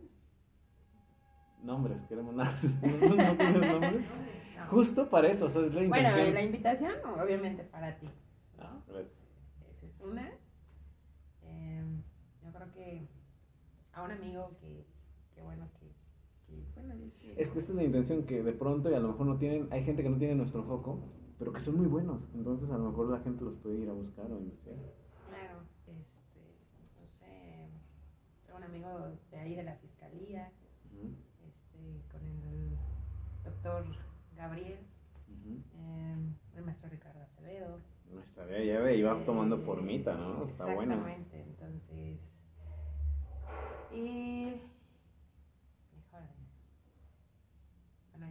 Nombres, 1.64 1.98
queremos 2.08 2.36
nada. 2.36 2.58
¿No, 2.82 3.38
tienes 3.38 3.72
nombres? 3.72 4.06
Justo 4.70 5.10
para 5.10 5.30
eso, 5.30 5.46
o 5.46 5.50
sea, 5.50 5.66
es 5.66 5.74
la 5.74 5.84
invitación. 5.84 6.14
Bueno, 6.14 6.34
la 6.34 6.42
invitación, 6.42 6.94
obviamente, 7.22 7.64
para 7.64 7.98
ti. 7.98 8.08
Ah, 8.60 8.78
gracias. 8.88 9.14
Esa 9.72 9.86
es 9.88 10.02
una. 10.02 10.30
Em, 11.44 12.04
yo 12.44 12.52
creo 12.52 12.72
que 12.72 13.08
a 13.94 14.04
un 14.04 14.12
amigo 14.12 14.56
que 14.62 14.86
es 17.36 17.50
que 17.50 17.60
esta 17.60 17.72
es 17.72 17.76
la 17.76 17.84
intención, 17.84 18.24
que 18.26 18.44
de 18.44 18.54
pronto 18.54 18.90
y 18.90 18.94
a 18.94 19.00
lo 19.00 19.10
mejor 19.10 19.26
no 19.26 19.38
tienen, 19.38 19.68
hay 19.72 19.84
gente 19.84 20.04
que 20.04 20.10
no 20.10 20.18
tiene 20.18 20.36
nuestro 20.36 20.64
foco, 20.64 21.00
pero 21.38 21.54
que 21.54 21.62
son 21.62 21.78
muy 21.78 21.88
buenos, 21.88 22.22
entonces 22.34 22.70
a 22.70 22.78
lo 22.78 22.90
mejor 22.90 23.10
la 23.10 23.20
gente 23.20 23.44
los 23.44 23.56
puede 23.56 23.80
ir 23.80 23.90
a 23.90 23.94
buscar 23.94 24.26
o 24.32 24.40
investigar. 24.40 24.78
Claro, 25.30 25.62
este, 25.88 25.94
no 27.00 27.08
sé, 27.08 27.70
tengo 28.46 28.58
un 28.58 28.64
amigo 28.64 28.90
de 29.32 29.38
ahí 29.40 29.56
de 29.56 29.64
la 29.64 29.76
fiscalía, 29.76 30.52
este, 30.92 32.02
con 32.12 32.26
el 32.26 32.78
doctor 33.44 33.86
Gabriel, 34.36 34.80
em, 35.76 36.36
el 36.56 36.66
maestro 36.66 36.90
Ricardo 36.90 37.22
Acevedo. 37.22 37.80
No 38.14 38.22
está 38.22 38.46
bien, 38.46 38.66
ya 38.66 38.80
ve, 38.80 38.98
iba 38.98 39.24
tomando 39.24 39.60
formita, 39.60 40.16
¿no? 40.16 40.46
Está 40.46 40.66
bueno. 40.66 40.96
Exactamente, 40.96 41.42
entonces, 41.42 42.20
y 43.94 44.56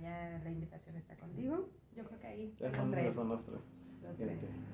ya 0.00 0.40
la 0.42 0.50
invitación 0.50 0.96
está 0.96 1.16
contigo. 1.16 1.68
Yo 1.94 2.04
creo 2.04 2.20
que 2.20 2.26
ahí 2.26 2.54
ya 2.58 2.74
son, 2.74 2.90
tres. 2.90 3.14
son 3.14 3.28
los 3.28 3.44
tres. 3.44 3.60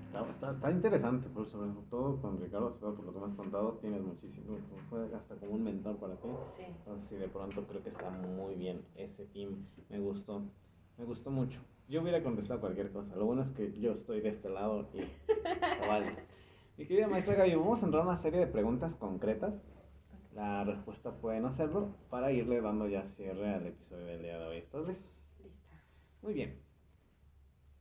Está, 0.07 0.53
está, 0.53 0.70
interesante, 0.70 1.29
por 1.29 1.47
sobre 1.49 1.70
todo 1.91 2.20
con 2.20 2.41
Ricardo 2.41 2.77
por 2.77 3.05
lo 3.05 3.12
que 3.12 3.18
me 3.18 3.27
has 3.27 3.35
contado, 3.35 3.79
tienes 3.81 4.01
muchísimo, 4.01 4.59
fue 4.89 5.12
hasta 5.12 5.35
como 5.37 5.55
un 5.55 5.64
mentor 5.64 5.97
para 5.97 6.14
ti. 6.14 6.29
Sí. 6.57 6.62
Entonces, 6.66 7.09
sí, 7.09 7.16
de 7.16 7.29
pronto 7.29 7.64
creo 7.64 7.83
que 7.83 7.89
está 7.89 8.11
muy 8.11 8.55
bien 8.55 8.83
ese 8.95 9.25
team, 9.27 9.66
me 9.89 9.99
gustó, 9.99 10.43
me 10.99 11.05
gustó 11.05 11.31
mucho. 11.31 11.59
Yo 11.89 12.03
hubiera 12.03 12.22
contestado 12.22 12.61
cualquier 12.61 12.93
cosa, 12.93 13.16
lo 13.16 13.27
bueno 13.27 13.43
es 13.43 13.51
que 13.51 13.72
yo 13.81 13.93
estoy 13.93 14.20
de 14.20 14.29
este 14.29 14.51
lado 14.51 14.87
y 14.95 15.01
vale. 15.89 16.14
Mi 16.77 16.87
querida 16.87 17.09
maestra 17.09 17.35
Gaby, 17.35 17.55
vamos 17.57 17.83
a 17.83 17.87
entrar 17.87 18.03
a 18.03 18.07
una 18.07 18.16
serie 18.16 18.41
de 18.41 18.47
preguntas 18.47 18.95
concretas 18.95 19.55
la 20.35 20.64
respuesta 20.64 21.12
puede 21.12 21.41
no 21.41 21.55
serlo 21.55 21.95
para 22.11 22.33
irle 22.33 22.61
dando 22.61 22.89
ya 22.89 23.07
cierre 23.16 23.55
al 23.55 23.66
episodio 23.68 24.05
del 24.07 24.22
día 24.22 24.39
de 24.39 24.47
hoy. 24.47 24.57
¿Estás 24.59 24.87
lista? 24.87 25.13
Muy 26.25 26.33
bien. 26.33 26.59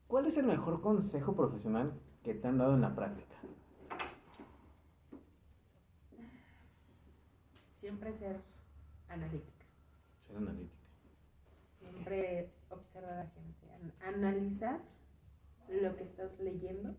¿Cuál 0.07 0.25
es 0.25 0.35
el 0.35 0.45
mejor 0.45 0.81
consejo 0.81 1.33
profesional 1.33 1.93
que 2.23 2.33
te 2.33 2.45
han 2.45 2.57
dado 2.57 2.73
en 2.73 2.81
la 2.81 2.93
práctica? 2.93 3.37
Siempre 7.79 8.11
ser 8.17 8.41
analítica. 9.07 9.65
Ser 10.27 10.35
analítica. 10.35 10.83
Siempre 11.79 12.49
observar 12.69 13.13
a 13.13 13.23
la 13.23 13.29
gente. 13.29 14.05
Analizar 14.05 14.81
lo 15.69 15.95
que 15.95 16.03
estás 16.03 16.37
leyendo. 16.41 16.97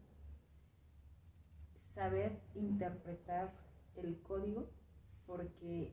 Saber 1.95 2.41
interpretar 2.55 3.53
el 3.97 4.19
código 4.23 4.67
porque 5.27 5.93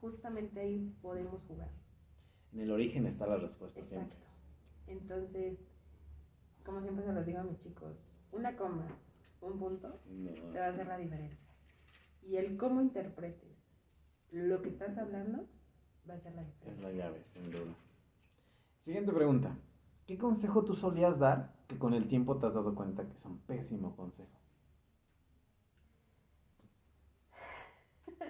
justamente 0.00 0.60
ahí 0.60 0.96
podemos 1.02 1.42
jugar. 1.46 1.68
En 2.54 2.60
el 2.60 2.70
origen 2.70 3.06
está 3.06 3.26
la 3.26 3.36
respuesta 3.36 3.78
Exacto. 3.78 4.31
Entonces, 4.86 5.60
como 6.64 6.80
siempre 6.80 7.04
se 7.04 7.12
los 7.12 7.26
digo 7.26 7.40
a 7.40 7.44
mis 7.44 7.58
chicos, 7.58 8.18
una 8.32 8.56
coma, 8.56 8.86
un 9.40 9.58
punto, 9.58 10.00
te 10.52 10.58
va 10.58 10.66
a 10.66 10.70
hacer 10.70 10.86
la 10.86 10.98
diferencia. 10.98 11.38
Y 12.22 12.36
el 12.36 12.56
cómo 12.56 12.80
interpretes 12.80 13.50
lo 14.30 14.62
que 14.62 14.68
estás 14.70 14.96
hablando 14.96 15.46
va 16.08 16.14
a 16.14 16.20
ser 16.20 16.34
la 16.34 16.44
diferencia. 16.44 16.88
Es 16.88 16.90
la 16.92 16.92
llave, 16.92 17.22
sin 17.32 17.50
duda. 17.50 17.74
Siguiente 18.80 19.12
pregunta. 19.12 19.54
¿Qué 20.06 20.16
consejo 20.18 20.64
tú 20.64 20.74
solías 20.74 21.18
dar 21.18 21.52
que 21.68 21.78
con 21.78 21.92
el 21.94 22.08
tiempo 22.08 22.38
te 22.38 22.46
has 22.46 22.54
dado 22.54 22.74
cuenta 22.74 23.06
que 23.06 23.14
son 23.16 23.38
pésimo 23.40 23.94
consejo? 23.96 24.38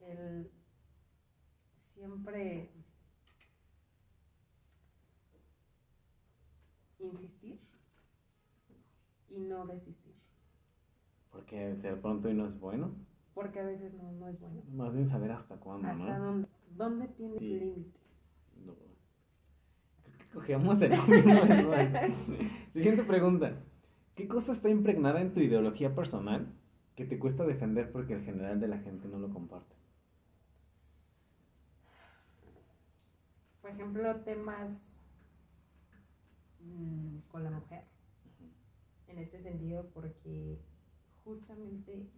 el 0.00 0.50
siempre 2.00 2.70
insistir 6.98 7.58
y 9.28 9.38
no 9.40 9.66
desistir. 9.66 10.14
Porque 11.30 11.74
de 11.74 11.96
pronto 11.96 12.30
y 12.30 12.34
no 12.34 12.46
es 12.46 12.58
bueno. 12.58 12.90
Porque 13.34 13.60
a 13.60 13.64
veces 13.64 13.92
no, 13.94 14.10
no 14.12 14.28
es 14.28 14.40
bueno. 14.40 14.62
Más 14.72 14.94
bien 14.94 15.08
saber 15.08 15.30
hasta 15.32 15.56
cuándo, 15.56 15.88
¿Hasta 15.88 16.18
dónde, 16.18 16.48
dónde 16.70 17.08
tienes 17.08 17.40
límites? 17.40 18.00
No. 18.64 18.74
Cogemos 20.32 20.80
el 20.80 20.90
mismo. 21.08 21.72
Siguiente 22.72 23.04
pregunta. 23.04 23.52
¿Qué 24.14 24.26
cosa 24.26 24.52
está 24.52 24.70
impregnada 24.70 25.20
en 25.20 25.32
tu 25.32 25.40
ideología 25.40 25.94
personal 25.94 26.46
que 26.96 27.04
te 27.04 27.18
cuesta 27.18 27.44
defender 27.44 27.92
porque 27.92 28.14
el 28.14 28.24
general 28.24 28.58
de 28.58 28.68
la 28.68 28.78
gente 28.78 29.06
no 29.06 29.18
lo 29.18 29.32
comparte? 29.32 29.79
Por 33.70 33.76
ejemplo, 33.76 34.16
temas 34.22 34.98
mm, 36.58 37.18
con 37.28 37.44
la 37.44 37.50
mujer, 37.50 37.84
en 39.06 39.18
este 39.18 39.40
sentido, 39.42 39.88
porque 39.94 40.58
justamente 41.22 42.10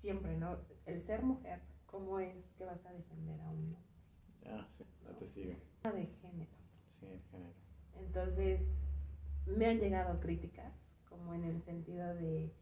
siempre, 0.00 0.36
¿no? 0.36 0.58
El 0.86 1.02
ser 1.02 1.24
mujer, 1.24 1.60
¿cómo 1.86 2.20
es 2.20 2.36
que 2.56 2.64
vas 2.64 2.86
a 2.86 2.92
defender 2.92 3.40
a 3.40 3.50
un 3.50 3.76
Ah, 4.48 4.68
sí, 4.78 4.84
no 5.04 5.10
te 5.16 5.28
sigo. 5.28 5.54
De 5.82 6.06
género. 6.22 6.52
Sí, 7.00 7.06
el 7.06 7.20
género. 7.32 7.56
Entonces, 7.96 8.60
me 9.44 9.66
han 9.66 9.80
llegado 9.80 10.20
críticas, 10.20 10.72
como 11.08 11.34
en 11.34 11.42
el 11.42 11.60
sentido 11.64 12.14
de, 12.14 12.52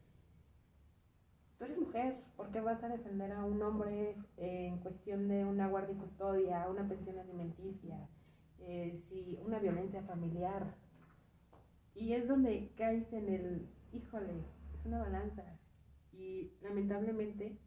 tú 1.65 1.73
eres 1.73 1.79
mujer, 1.79 2.15
¿por 2.35 2.51
qué 2.51 2.61
vas 2.61 2.83
a 2.83 2.89
defender 2.89 3.31
a 3.31 3.43
un 3.43 3.61
hombre 3.61 4.15
en 4.37 4.77
cuestión 4.79 5.27
de 5.27 5.45
una 5.45 5.67
guardia 5.67 5.95
y 5.95 5.99
custodia, 5.99 6.67
una 6.69 6.87
pensión 6.87 7.17
alimenticia, 7.17 8.07
eh, 8.59 9.01
si 9.09 9.37
una 9.45 9.59
violencia 9.59 10.03
familiar? 10.03 10.75
Y 11.95 12.13
es 12.13 12.27
donde 12.27 12.71
caes 12.77 13.11
en 13.13 13.29
el, 13.29 13.69
híjole, 13.93 14.33
es 14.73 14.85
una 14.85 14.99
balanza. 14.99 15.43
Y 16.13 16.51
lamentablemente 16.61 17.57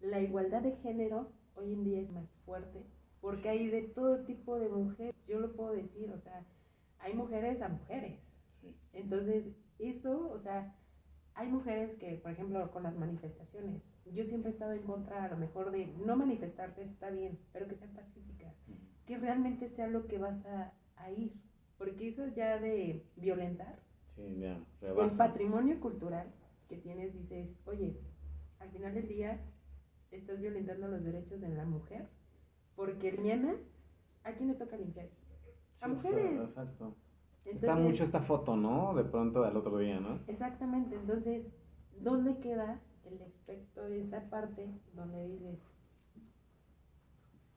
la 0.00 0.20
igualdad 0.20 0.62
de 0.62 0.76
género 0.76 1.30
hoy 1.54 1.72
en 1.72 1.84
día 1.84 2.00
es 2.00 2.10
más 2.12 2.28
fuerte, 2.44 2.84
porque 3.20 3.48
hay 3.48 3.68
de 3.68 3.82
todo 3.82 4.24
tipo 4.24 4.58
de 4.58 4.68
mujeres, 4.68 5.14
yo 5.26 5.40
lo 5.40 5.52
puedo 5.54 5.72
decir, 5.72 6.10
o 6.10 6.20
sea, 6.20 6.44
hay 6.98 7.14
mujeres 7.14 7.60
a 7.62 7.68
mujeres. 7.68 8.18
Sí. 8.60 8.74
Entonces, 8.92 9.44
eso, 9.78 10.30
o 10.30 10.40
sea, 10.40 10.74
hay 11.36 11.48
mujeres 11.48 11.96
que, 11.98 12.14
por 12.22 12.32
ejemplo, 12.32 12.70
con 12.72 12.82
las 12.84 12.96
manifestaciones, 12.96 13.82
yo 14.12 14.24
siempre 14.24 14.50
he 14.50 14.54
estado 14.54 14.72
en 14.72 14.82
contra 14.82 15.24
a 15.24 15.28
lo 15.28 15.36
mejor 15.36 15.70
de 15.70 15.86
no 16.06 16.16
manifestarte, 16.16 16.82
está 16.84 17.10
bien, 17.10 17.38
pero 17.52 17.68
que 17.68 17.76
sea 17.76 17.88
pacífica, 17.92 18.52
que 19.06 19.18
realmente 19.18 19.68
sea 19.76 19.86
lo 19.88 20.06
que 20.08 20.18
vas 20.18 20.44
a, 20.46 20.72
a 20.96 21.10
ir, 21.10 21.32
porque 21.78 22.08
eso 22.08 22.26
ya 22.28 22.58
de 22.58 23.04
violentar, 23.16 23.78
Sí, 24.16 24.38
ya, 24.40 24.58
el 24.80 25.10
patrimonio 25.12 25.78
cultural 25.80 26.26
que 26.68 26.76
tienes, 26.78 27.12
dices, 27.12 27.48
oye, 27.66 27.96
al 28.60 28.70
final 28.70 28.94
del 28.94 29.08
día 29.08 29.38
estás 30.10 30.40
violentando 30.40 30.88
los 30.88 31.04
derechos 31.04 31.40
de 31.40 31.48
la 31.50 31.64
mujer, 31.66 32.08
porque 32.74 33.12
mañana, 33.12 33.54
¿a 34.24 34.32
quién 34.32 34.48
le 34.48 34.54
toca 34.54 34.76
limpiar 34.76 35.06
eso? 35.06 35.16
a 35.80 35.88
Sí, 35.88 35.90
o 35.90 36.02
sea, 36.02 36.18
mujeres. 36.22 36.40
exacto. 36.48 36.96
Entonces, 37.46 37.62
Está 37.62 37.74
mucho 37.76 38.04
esta 38.04 38.20
foto, 38.22 38.56
¿no? 38.56 38.94
De 38.94 39.04
pronto 39.04 39.44
al 39.44 39.56
otro 39.56 39.78
día, 39.78 40.00
¿no? 40.00 40.18
Exactamente, 40.26 40.96
entonces, 40.96 41.46
¿dónde 42.00 42.36
queda 42.38 42.80
el 43.04 43.22
aspecto 43.22 43.82
de 43.84 44.02
esa 44.02 44.28
parte 44.28 44.68
donde 44.94 45.28
dices, 45.28 45.58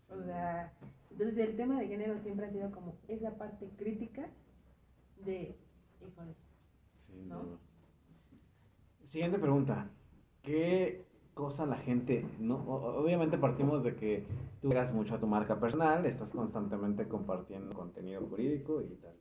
o 0.10 0.24
sea, 0.24 0.72
entonces 1.10 1.38
el 1.38 1.56
tema 1.56 1.80
de 1.80 1.88
género 1.88 2.20
siempre 2.20 2.46
ha 2.46 2.52
sido 2.52 2.72
como 2.72 2.96
esa 3.08 3.36
parte 3.38 3.68
crítica 3.78 4.30
de, 5.26 5.58
híjole, 6.02 6.36
Sí, 7.08 7.26
¿no? 7.28 7.44
no. 7.44 7.60
Siguiente 9.08 9.40
pregunta. 9.40 9.90
¿Qué 10.44 11.04
cosa 11.34 11.66
la 11.66 11.78
gente, 11.78 12.26
no, 12.40 12.58
obviamente 12.58 13.38
partimos 13.38 13.84
de 13.84 13.96
que 13.96 14.26
tú 14.62 14.68
llegas 14.68 14.94
mucho 14.94 15.16
a 15.16 15.20
tu 15.20 15.26
marca 15.28 15.60
personal, 15.60 16.06
estás 16.06 16.30
constantemente 16.32 17.08
compartiendo 17.08 17.74
contenido 17.74 18.22
jurídico 18.28 18.82
y 18.82 18.96
tal. 18.96 19.16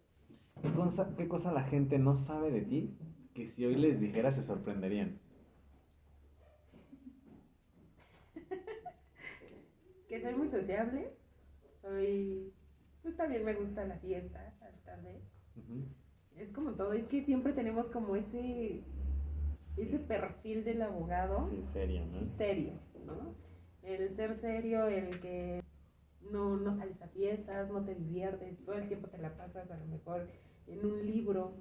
¿Qué 0.63 0.73
cosa, 0.73 1.15
¿Qué 1.17 1.29
cosa 1.29 1.53
la 1.53 1.65
gente 1.65 1.99
no 1.99 2.17
sabe 2.17 2.51
de 2.51 2.63
ti 2.63 2.97
que 3.35 3.47
si 3.47 3.65
hoy 3.65 3.77
les 3.77 4.01
dijera 4.01 4.33
se 4.33 4.43
sorprenderían? 4.43 5.21
que 10.09 10.21
soy 10.21 10.35
muy 10.35 10.49
sociable, 10.49 11.13
soy, 11.81 12.53
pues 13.03 13.17
también 13.17 13.45
me 13.45 13.55
gusta 13.55 13.85
la 13.85 13.99
fiesta, 13.99 14.53
tal 14.85 15.03
vez, 15.03 15.23
es 16.37 16.51
como 16.51 16.73
todo, 16.73 16.93
es 16.93 17.07
que 17.07 17.23
siempre 17.25 17.53
tenemos 17.53 17.91
como 17.91 18.17
ese, 18.17 18.83
ese 19.77 19.99
perfil 19.99 20.65
del 20.65 20.83
abogado. 20.83 21.49
Sí, 21.51 21.65
serio, 21.73 22.05
¿no? 22.07 22.21
serio, 22.21 22.73
¿no? 23.07 23.35
El 23.83 24.17
ser 24.17 24.41
serio, 24.41 24.89
el 24.89 25.21
que 25.21 25.63
no, 26.31 26.57
no 26.57 26.77
sales 26.77 27.01
a 27.01 27.09
fiestas, 27.09 27.71
no 27.71 27.85
te 27.85 27.95
diviertes, 27.95 28.59
todo 28.65 28.77
el 28.77 28.89
tiempo 28.89 29.09
te 29.09 29.19
la 29.19 29.37
pasas 29.37 29.71
a 29.71 29.77
lo 29.77 29.87
mejor 29.87 30.29
en 30.69 30.87
un 30.87 31.07
libro. 31.07 31.53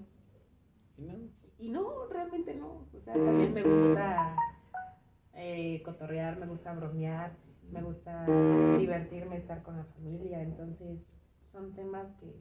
¿Y 0.97 1.03
no? 1.03 1.17
Y 1.59 1.69
no, 1.69 2.07
realmente 2.09 2.55
no. 2.55 2.87
O 2.93 3.01
sea, 3.03 3.13
también 3.13 3.53
me 3.53 3.63
gusta 3.63 4.35
eh, 5.33 5.81
cotorrear, 5.83 6.39
me 6.39 6.47
gusta 6.47 6.73
bromear, 6.73 7.35
me 7.71 7.81
gusta 7.81 8.25
divertirme, 8.77 9.37
estar 9.37 9.63
con 9.63 9.77
la 9.77 9.85
familia. 9.85 10.41
Entonces, 10.41 10.99
son 11.51 11.73
temas 11.73 12.07
que, 12.19 12.35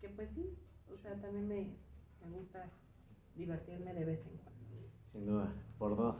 que 0.00 0.08
pues 0.08 0.30
sí, 0.34 0.54
o 0.92 0.98
sea, 0.98 1.14
también 1.20 1.48
me, 1.48 1.70
me 2.24 2.36
gusta 2.36 2.70
divertirme 3.34 3.94
de 3.94 4.04
vez 4.04 4.20
en 4.26 4.36
cuando. 4.38 4.58
Sin 5.12 5.26
duda, 5.26 5.52
por 5.78 5.96
dos. 5.96 6.16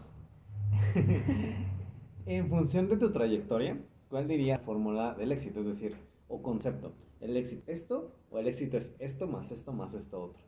en 2.26 2.48
función 2.48 2.88
de 2.88 2.96
tu 2.96 3.10
trayectoria, 3.12 3.78
¿cuál 4.08 4.28
diría 4.28 4.58
fórmula 4.58 5.14
del 5.14 5.32
éxito? 5.32 5.60
Es 5.60 5.66
decir, 5.66 5.96
o 6.28 6.42
concepto. 6.42 6.92
¿El 7.20 7.36
éxito 7.36 7.70
es 7.70 7.82
esto 7.82 8.10
o 8.30 8.38
el 8.40 8.48
éxito 8.48 8.76
es 8.76 8.90
esto 8.98 9.28
más 9.28 9.52
esto 9.52 9.72
más 9.72 9.94
esto 9.94 10.20
otro? 10.20 10.42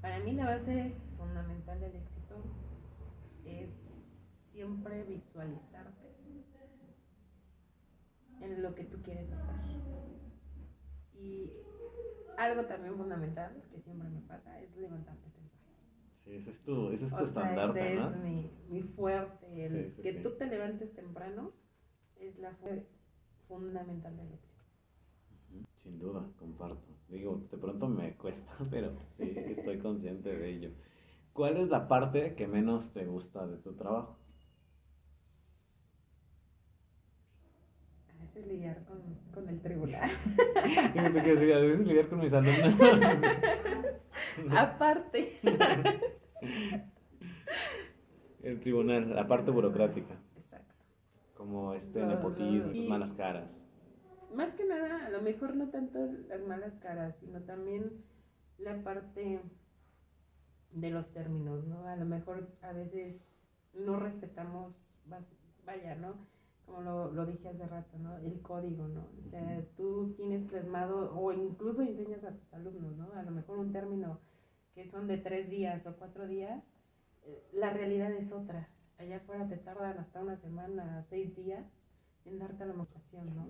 Para 0.00 0.18
mí 0.20 0.32
la 0.32 0.46
base 0.46 0.94
fundamental 1.16 1.80
del 1.80 1.94
éxito 1.96 2.36
es 3.44 3.70
siempre 4.52 5.02
visualizarte 5.04 6.08
en 8.40 8.62
lo 8.62 8.74
que 8.74 8.84
tú 8.84 9.02
quieres 9.02 9.30
hacer. 9.32 9.58
Y 11.14 11.50
algo 12.36 12.64
también 12.66 12.96
fundamental 12.96 13.52
que 13.70 13.80
siempre 13.80 14.08
me 14.08 14.20
pasa 14.22 14.60
es 14.60 14.74
levantarte 14.76 15.28
temprano. 15.30 15.66
Sí, 16.24 16.34
ese 16.36 16.50
es 16.50 16.62
tu, 16.62 16.90
ese 16.90 17.04
es 17.06 17.10
tu 17.10 17.16
O 17.16 17.26
sea, 17.26 17.28
estandarte, 17.28 17.80
ese 17.80 17.94
¿no? 17.96 18.08
es 18.10 18.16
mi, 18.16 18.50
mi 18.68 18.82
fuerte. 18.82 19.64
El 19.64 19.72
Sí, 19.72 19.90
sí, 19.96 20.02
que 20.02 20.12
sí. 20.12 20.18
tú 20.22 20.36
te 20.36 20.46
levantes 20.46 20.94
temprano 20.94 21.52
es 22.20 22.38
la 22.38 22.52
fu- 22.54 22.84
fundamental 23.48 24.16
del 24.16 24.32
éxito. 24.32 24.47
Sin 25.88 25.98
duda, 25.98 26.22
comparto. 26.38 26.86
Digo, 27.08 27.40
de 27.50 27.56
pronto 27.56 27.88
me 27.88 28.12
cuesta, 28.16 28.52
pero 28.70 28.92
sí, 29.16 29.32
estoy 29.36 29.78
consciente 29.78 30.28
de 30.36 30.50
ello. 30.50 30.70
¿Cuál 31.32 31.56
es 31.56 31.68
la 31.68 31.88
parte 31.88 32.34
que 32.34 32.46
menos 32.46 32.92
te 32.92 33.06
gusta 33.06 33.46
de 33.46 33.56
tu 33.58 33.72
trabajo? 33.74 34.18
A 38.12 38.20
veces 38.22 38.46
lidiar 38.46 38.84
con, 38.84 39.00
con 39.32 39.48
el 39.48 39.60
tribunal. 39.62 40.10
Yo 40.94 41.02
no 41.02 41.12
sé 41.12 41.22
qué 41.22 41.34
decir, 41.36 41.54
a 41.54 41.58
veces 41.60 41.86
lidiar 41.86 42.08
con 42.08 42.18
mis 42.20 42.32
alumnos. 42.32 42.74
Aparte. 44.50 45.40
El 48.42 48.60
tribunal, 48.60 49.14
la 49.14 49.26
parte 49.26 49.50
burocrática, 49.50 50.14
Exacto. 50.36 50.74
como 51.34 51.72
este 51.74 52.00
No, 52.00 52.06
nepotismo, 52.08 52.66
no, 52.66 52.72
y- 52.74 52.88
malas 52.88 53.12
caras. 53.14 53.48
Más 54.34 54.54
que 54.54 54.64
nada, 54.64 55.06
a 55.06 55.10
lo 55.10 55.22
mejor 55.22 55.56
no 55.56 55.70
tanto 55.70 55.98
las 56.28 56.40
malas 56.42 56.74
caras, 56.80 57.16
sino 57.20 57.40
también 57.42 58.04
la 58.58 58.82
parte 58.82 59.40
de 60.72 60.90
los 60.90 61.10
términos, 61.12 61.64
¿no? 61.66 61.86
A 61.86 61.96
lo 61.96 62.04
mejor 62.04 62.46
a 62.62 62.72
veces 62.72 63.16
no 63.74 63.98
respetamos, 63.98 64.94
vaya, 65.64 65.94
¿no? 65.94 66.14
Como 66.66 66.82
lo, 66.82 67.12
lo 67.12 67.24
dije 67.24 67.48
hace 67.48 67.66
rato, 67.66 67.98
¿no? 67.98 68.18
El 68.18 68.40
código, 68.42 68.86
¿no? 68.88 69.08
O 69.26 69.30
sea, 69.30 69.64
tú 69.76 70.12
tienes 70.16 70.46
plasmado 70.48 71.18
o 71.18 71.32
incluso 71.32 71.80
enseñas 71.82 72.22
a 72.24 72.32
tus 72.32 72.52
alumnos, 72.52 72.96
¿no? 72.96 73.12
A 73.14 73.22
lo 73.22 73.30
mejor 73.30 73.58
un 73.58 73.72
término 73.72 74.20
que 74.74 74.86
son 74.90 75.06
de 75.06 75.16
tres 75.18 75.48
días 75.48 75.86
o 75.86 75.96
cuatro 75.96 76.26
días, 76.26 76.62
eh, 77.24 77.48
la 77.52 77.70
realidad 77.70 78.12
es 78.12 78.30
otra. 78.30 78.68
Allá 78.98 79.16
afuera 79.16 79.48
te 79.48 79.56
tardan 79.56 79.98
hasta 79.98 80.20
una 80.20 80.36
semana, 80.36 81.06
seis 81.08 81.34
días 81.34 81.64
en 82.24 82.38
darte 82.38 82.66
la 82.66 82.74
motivación, 82.74 83.34
¿no? 83.34 83.46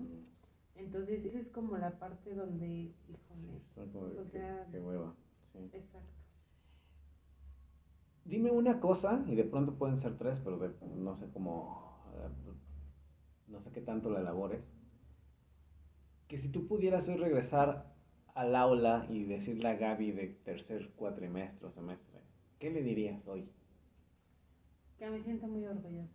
Entonces, 0.79 1.23
esa 1.25 1.39
es 1.39 1.47
como 1.49 1.77
la 1.77 1.99
parte 1.99 2.33
donde, 2.33 2.93
Sí, 3.05 3.13
híjole, 3.13 4.11
de 4.13 4.19
O 4.19 4.23
que- 4.25 4.29
sea- 4.31 4.67
qué 4.71 4.79
hueva. 4.79 5.13
sí. 5.53 5.59
exacto. 5.73 6.13
Dime 8.25 8.51
una 8.51 8.79
cosa, 8.79 9.23
y 9.27 9.35
de 9.35 9.43
pronto 9.43 9.73
pueden 9.75 9.97
ser 9.97 10.17
tres, 10.17 10.39
pero 10.43 10.57
de- 10.59 10.73
no 10.95 11.15
sé 11.17 11.29
cómo, 11.31 11.93
no 13.47 13.59
sé 13.61 13.71
qué 13.71 13.81
tanto 13.81 14.09
la 14.09 14.19
elabores, 14.21 14.61
que 16.27 16.37
si 16.37 16.49
tú 16.49 16.67
pudieras 16.67 17.07
hoy 17.07 17.17
regresar 17.17 17.91
al 18.35 18.55
aula 18.55 19.07
y 19.09 19.23
decirle 19.25 19.67
a 19.67 19.75
Gaby 19.75 20.11
de 20.11 20.27
tercer 20.45 20.91
cuatrimestre 20.95 21.67
o 21.67 21.71
semestre, 21.71 22.19
¿qué 22.59 22.69
le 22.69 22.83
dirías 22.83 23.27
hoy? 23.27 23.49
Que 24.99 25.09
me 25.09 25.21
siento 25.23 25.47
muy 25.47 25.65
orgullosa 25.65 26.07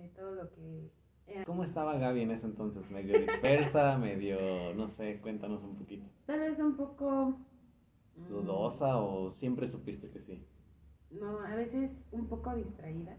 de 0.00 0.08
todo 0.08 0.34
lo 0.34 0.50
que 0.50 0.90
¿Cómo 1.46 1.64
estaba 1.64 1.96
Gaby 1.98 2.22
en 2.22 2.30
ese 2.32 2.46
entonces? 2.46 2.90
¿Medio 2.90 3.18
dispersa? 3.20 3.98
¿Medio, 3.98 4.74
no 4.74 4.88
sé, 4.88 5.20
cuéntanos 5.20 5.62
un 5.62 5.76
poquito? 5.76 6.06
Tal 6.26 6.40
vez 6.40 6.58
un 6.58 6.76
poco... 6.76 7.38
mm, 8.16 8.28
¿Dudosa 8.28 8.98
o 8.98 9.30
siempre 9.32 9.68
supiste 9.68 10.10
que 10.10 10.20
sí? 10.20 10.44
No, 11.10 11.40
a 11.40 11.54
veces 11.54 12.06
un 12.12 12.26
poco 12.26 12.54
distraída, 12.56 13.16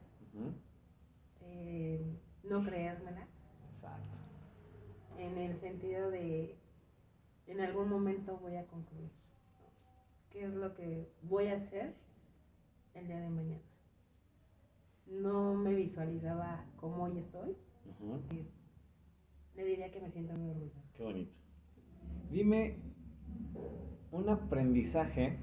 eh, 1.42 2.20
no 2.44 2.64
creérmela, 2.64 3.26
Exacto. 3.74 4.18
en 5.18 5.38
el 5.38 5.58
sentido 5.60 6.12
de 6.12 6.58
en 7.48 7.62
algún 7.62 7.90
momento 7.90 8.38
voy 8.38 8.56
a 8.58 8.66
concluir. 8.66 9.12
¿Qué 10.30 10.44
es 10.44 10.54
lo 10.54 10.74
que 10.74 11.10
voy 11.22 11.48
a 11.48 11.56
hacer 11.56 11.96
el 12.96 13.08
día 13.08 13.20
de 13.20 13.30
mañana? 13.30 13.62
No 15.08 15.54
me 15.54 15.74
visualizaba 15.74 16.66
como 16.78 17.04
hoy 17.04 17.20
estoy. 17.20 17.56
Le 19.56 19.66
diría 19.66 19.92
que 19.92 20.02
me 20.02 20.12
siento 20.12 20.34
muy 20.34 20.50
orgullosa. 20.50 20.82
Qué 20.94 21.04
bonito. 21.04 21.32
Dime 22.30 22.78
un 24.12 24.30
aprendizaje 24.30 25.38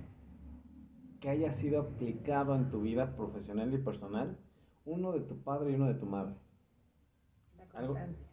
que 1.21 1.31
haya 1.31 1.53
sido 1.53 1.81
aplicado 1.81 2.55
en 2.55 2.69
tu 2.69 2.83
vida 2.83 3.17
profesional 3.17 3.73
y 3.73 3.79
personal, 3.79 4.37
uno 4.85 5.13
de 5.13 5.21
tu 5.21 5.37
padre 5.43 5.71
y 5.71 5.75
uno 5.77 5.87
de 5.87 5.95
tu 5.95 6.07
madre. 6.07 6.35
La 7.57 7.65
¿Algo? 7.79 7.95
constancia. 7.95 8.27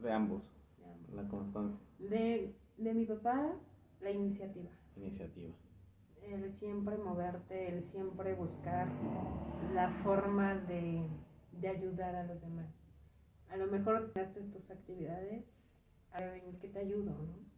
De 0.00 0.12
ambos. 0.12 0.42
de 0.78 0.90
ambos. 0.90 1.14
La 1.14 1.28
constancia. 1.28 1.78
De, 1.98 2.54
de 2.78 2.94
mi 2.94 3.04
papá, 3.04 3.52
la 4.00 4.10
iniciativa. 4.10 4.70
Iniciativa. 4.96 5.54
El 6.22 6.52
siempre 6.58 6.96
moverte, 6.96 7.68
el 7.68 7.84
siempre 7.90 8.34
buscar 8.34 8.88
la 9.74 9.90
forma 10.02 10.54
de, 10.54 11.02
de 11.60 11.68
ayudar 11.68 12.14
a 12.14 12.26
los 12.26 12.40
demás. 12.40 12.66
A 13.50 13.56
lo 13.56 13.66
mejor 13.66 14.12
haces 14.14 14.50
tus 14.52 14.70
actividades, 14.70 15.44
a 16.12 16.20
ver, 16.20 16.44
¿en 16.44 16.58
qué 16.58 16.68
te 16.68 16.78
ayudo? 16.78 17.10
¿no? 17.10 17.50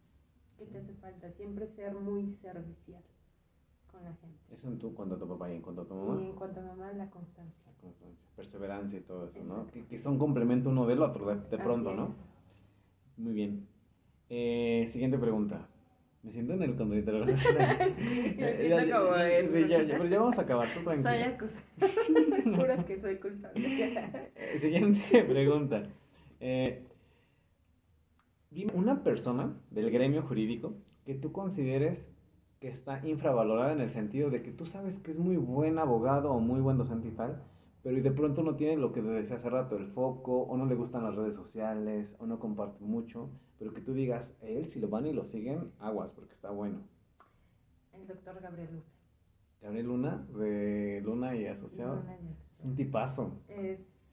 ¿Qué 0.59 0.67
te 0.67 0.79
hace 0.79 0.95
falta? 0.95 1.31
Siempre 1.33 1.67
ser 1.69 1.95
muy 1.95 2.35
servicial 2.41 3.03
con 3.91 4.03
la 4.05 4.13
gente. 4.15 4.39
Eso 4.51 4.69
en 4.69 4.79
tu, 4.79 4.95
cuanto 4.95 5.17
a 5.17 5.19
tu 5.19 5.29
papá 5.29 5.51
y 5.51 5.57
en 5.57 5.63
cuanto 5.63 5.83
a 5.83 5.87
tu 5.87 5.95
Y 5.95 5.97
mamá. 5.99 6.23
en 6.23 6.33
cuanto 6.33 6.61
a 6.61 6.63
mamá, 6.63 6.93
la 6.93 7.11
constancia. 7.11 7.63
La 7.67 7.81
constancia, 7.81 8.27
perseverancia 8.37 8.99
y 8.99 9.03
todo 9.03 9.27
eso, 9.27 9.43
¿no? 9.45 9.67
Que, 9.71 9.85
que 9.87 9.99
son 9.99 10.19
complemento 10.19 10.71
uno 10.71 10.87
del 10.87 11.03
otro, 11.03 11.27
de, 11.35 11.59
pronto, 11.59 11.93
¿no? 11.95 12.15
Muy 13.19 13.33
bien. 13.35 13.69
Eh, 14.31 14.89
siguiente 14.91 15.19
pregunta. 15.19 15.69
Me 16.23 16.31
siento 16.31 16.53
en 16.55 16.63
el 16.63 16.77
contradictorio. 16.77 17.25
Sí, 17.97 18.35
me 18.39 18.51
Eh, 18.51 18.69
ya- 18.69 18.79
siento 18.79 18.97
como 19.05 19.17
ya- 19.17 19.29
eso. 19.39 19.53
sí, 19.57 19.69
ya, 19.69 19.79
pero 19.79 20.07
ya 20.07 20.21
vamos 20.21 20.39
a 20.39 20.43
acabar, 20.43 20.69
tú 20.73 20.81
tranquila. 20.85 21.11
Soy 21.11 21.23
acusada. 21.23 21.63
Juro 22.57 22.85
que 22.87 23.01
soy 23.01 23.17
culpable. 23.17 24.29
Siguiente 24.59 25.23
pregunta. 25.25 25.83
Eh, 26.41 26.85
dime 28.51 28.73
una 28.75 29.03
persona 29.03 29.53
del 29.71 29.91
gremio 29.91 30.23
jurídico 30.23 30.75
que 31.05 31.15
tú 31.15 31.33
consideres 31.33 32.07
que 32.61 32.69
está 32.69 33.01
infravalorada 33.05 33.73
en 33.73 33.81
el 33.81 33.91
sentido 33.91 34.31
de 34.31 34.43
que 34.43 34.53
tú 34.53 34.67
sabes 34.67 34.99
que 35.01 35.11
es 35.11 35.19
muy 35.19 35.37
buen 35.37 35.79
abogado 35.81 36.31
o 36.31 36.39
muy 36.39 36.61
buen 36.61 36.79
docente 36.79 37.09
y 37.09 37.13
tal, 37.13 37.43
pero 37.83 37.97
y 37.97 38.01
de 38.01 38.11
pronto 38.11 38.43
no 38.43 38.57
tiene 38.57 38.77
lo 38.77 38.93
que 38.93 39.03
decía 39.03 39.37
hace 39.37 39.51
rato, 39.51 39.77
el 39.77 39.89
foco, 39.89 40.43
o 40.43 40.57
no 40.57 40.67
le 40.67 40.75
gustan 40.75 41.05
las 41.05 41.15
redes 41.15 41.35
sociales, 41.35 42.15
o 42.19 42.27
no 42.27 42.39
comparte 42.39 42.85
mucho, 42.85 43.31
pero 43.59 43.73
que 43.73 43.81
tú 43.81 43.93
digas, 43.93 44.33
él 44.41 44.71
si 44.73 44.81
lo 44.81 44.89
van 44.89 45.07
y 45.07 45.13
lo 45.13 45.25
siguen, 45.25 45.73
aguas, 45.81 46.11
porque 46.15 46.35
está 46.35 46.51
bueno. 46.51 46.81
El 47.93 48.07
doctor 48.07 48.41
Gabriel 48.41 48.71
Luna. 48.71 48.85
Gabriel 49.61 49.87
Luna, 49.87 50.27
de 50.39 51.01
Luna 51.05 51.37
y 51.37 51.47
Asociado, 51.47 51.97
Luna 51.97 52.17
y 52.21 52.33
es 52.33 52.65
un 52.65 52.75
tipazo. 52.75 53.41
Es 53.49 54.13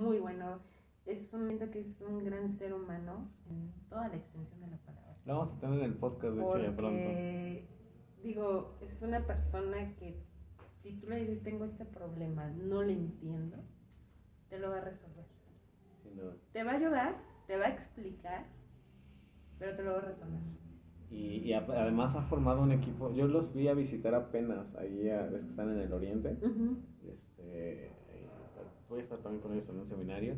muy 0.00 0.18
bueno. 0.18 0.58
Es 1.06 1.32
un 1.32 1.40
momento 1.40 1.70
que 1.70 1.80
es 1.80 2.00
un 2.02 2.24
gran 2.24 2.50
ser 2.50 2.72
humano 2.72 3.30
en 3.48 3.72
toda 3.88 4.08
la 4.08 4.16
extensión 4.16 4.60
de 4.60 4.68
la 4.68 4.76
palabra. 4.78 5.16
Lo 5.24 5.38
vamos 5.38 5.56
a 5.56 5.60
tener 5.60 5.78
en 5.78 5.84
el 5.84 5.94
podcast, 5.94 6.34
de 6.34 6.42
hecho, 6.42 6.58
ya 6.58 6.76
pronto. 6.76 7.10
Digo, 8.22 8.78
es 8.80 9.02
una 9.02 9.26
persona 9.26 9.94
que 9.96 10.22
si 10.82 10.92
tú 10.94 11.08
le 11.08 11.20
dices 11.20 11.42
tengo 11.42 11.64
este 11.64 11.84
problema, 11.84 12.48
no 12.50 12.82
le 12.82 12.92
entiendo, 12.92 13.56
te 14.48 14.58
lo 14.58 14.70
va 14.70 14.78
a 14.78 14.80
resolver. 14.84 15.24
Sin 16.02 16.16
duda. 16.16 16.34
Te 16.52 16.62
va 16.64 16.72
a 16.72 16.76
ayudar, 16.76 17.16
te 17.46 17.56
va 17.56 17.66
a 17.66 17.70
explicar, 17.70 18.46
pero 19.58 19.76
te 19.76 19.82
lo 19.82 19.92
va 19.92 19.98
a 19.98 20.02
resolver. 20.02 20.40
Y, 21.10 21.38
y 21.48 21.52
a- 21.52 21.58
además 21.66 22.14
ha 22.16 22.22
formado 22.22 22.62
un 22.62 22.72
equipo. 22.72 23.12
Yo 23.14 23.26
los 23.26 23.48
fui 23.50 23.66
a 23.68 23.74
visitar 23.74 24.14
apenas 24.14 24.74
ahí, 24.76 25.08
a, 25.10 25.22
ves 25.22 25.42
que 25.42 25.50
están 25.50 25.70
en 25.70 25.80
el 25.80 25.92
oriente. 25.92 26.36
Este, 27.04 27.90
voy 28.88 29.00
a 29.00 29.02
estar 29.02 29.18
también 29.18 29.42
con 29.42 29.52
ellos 29.52 29.68
en 29.68 29.78
un 29.80 29.88
seminario. 29.88 30.34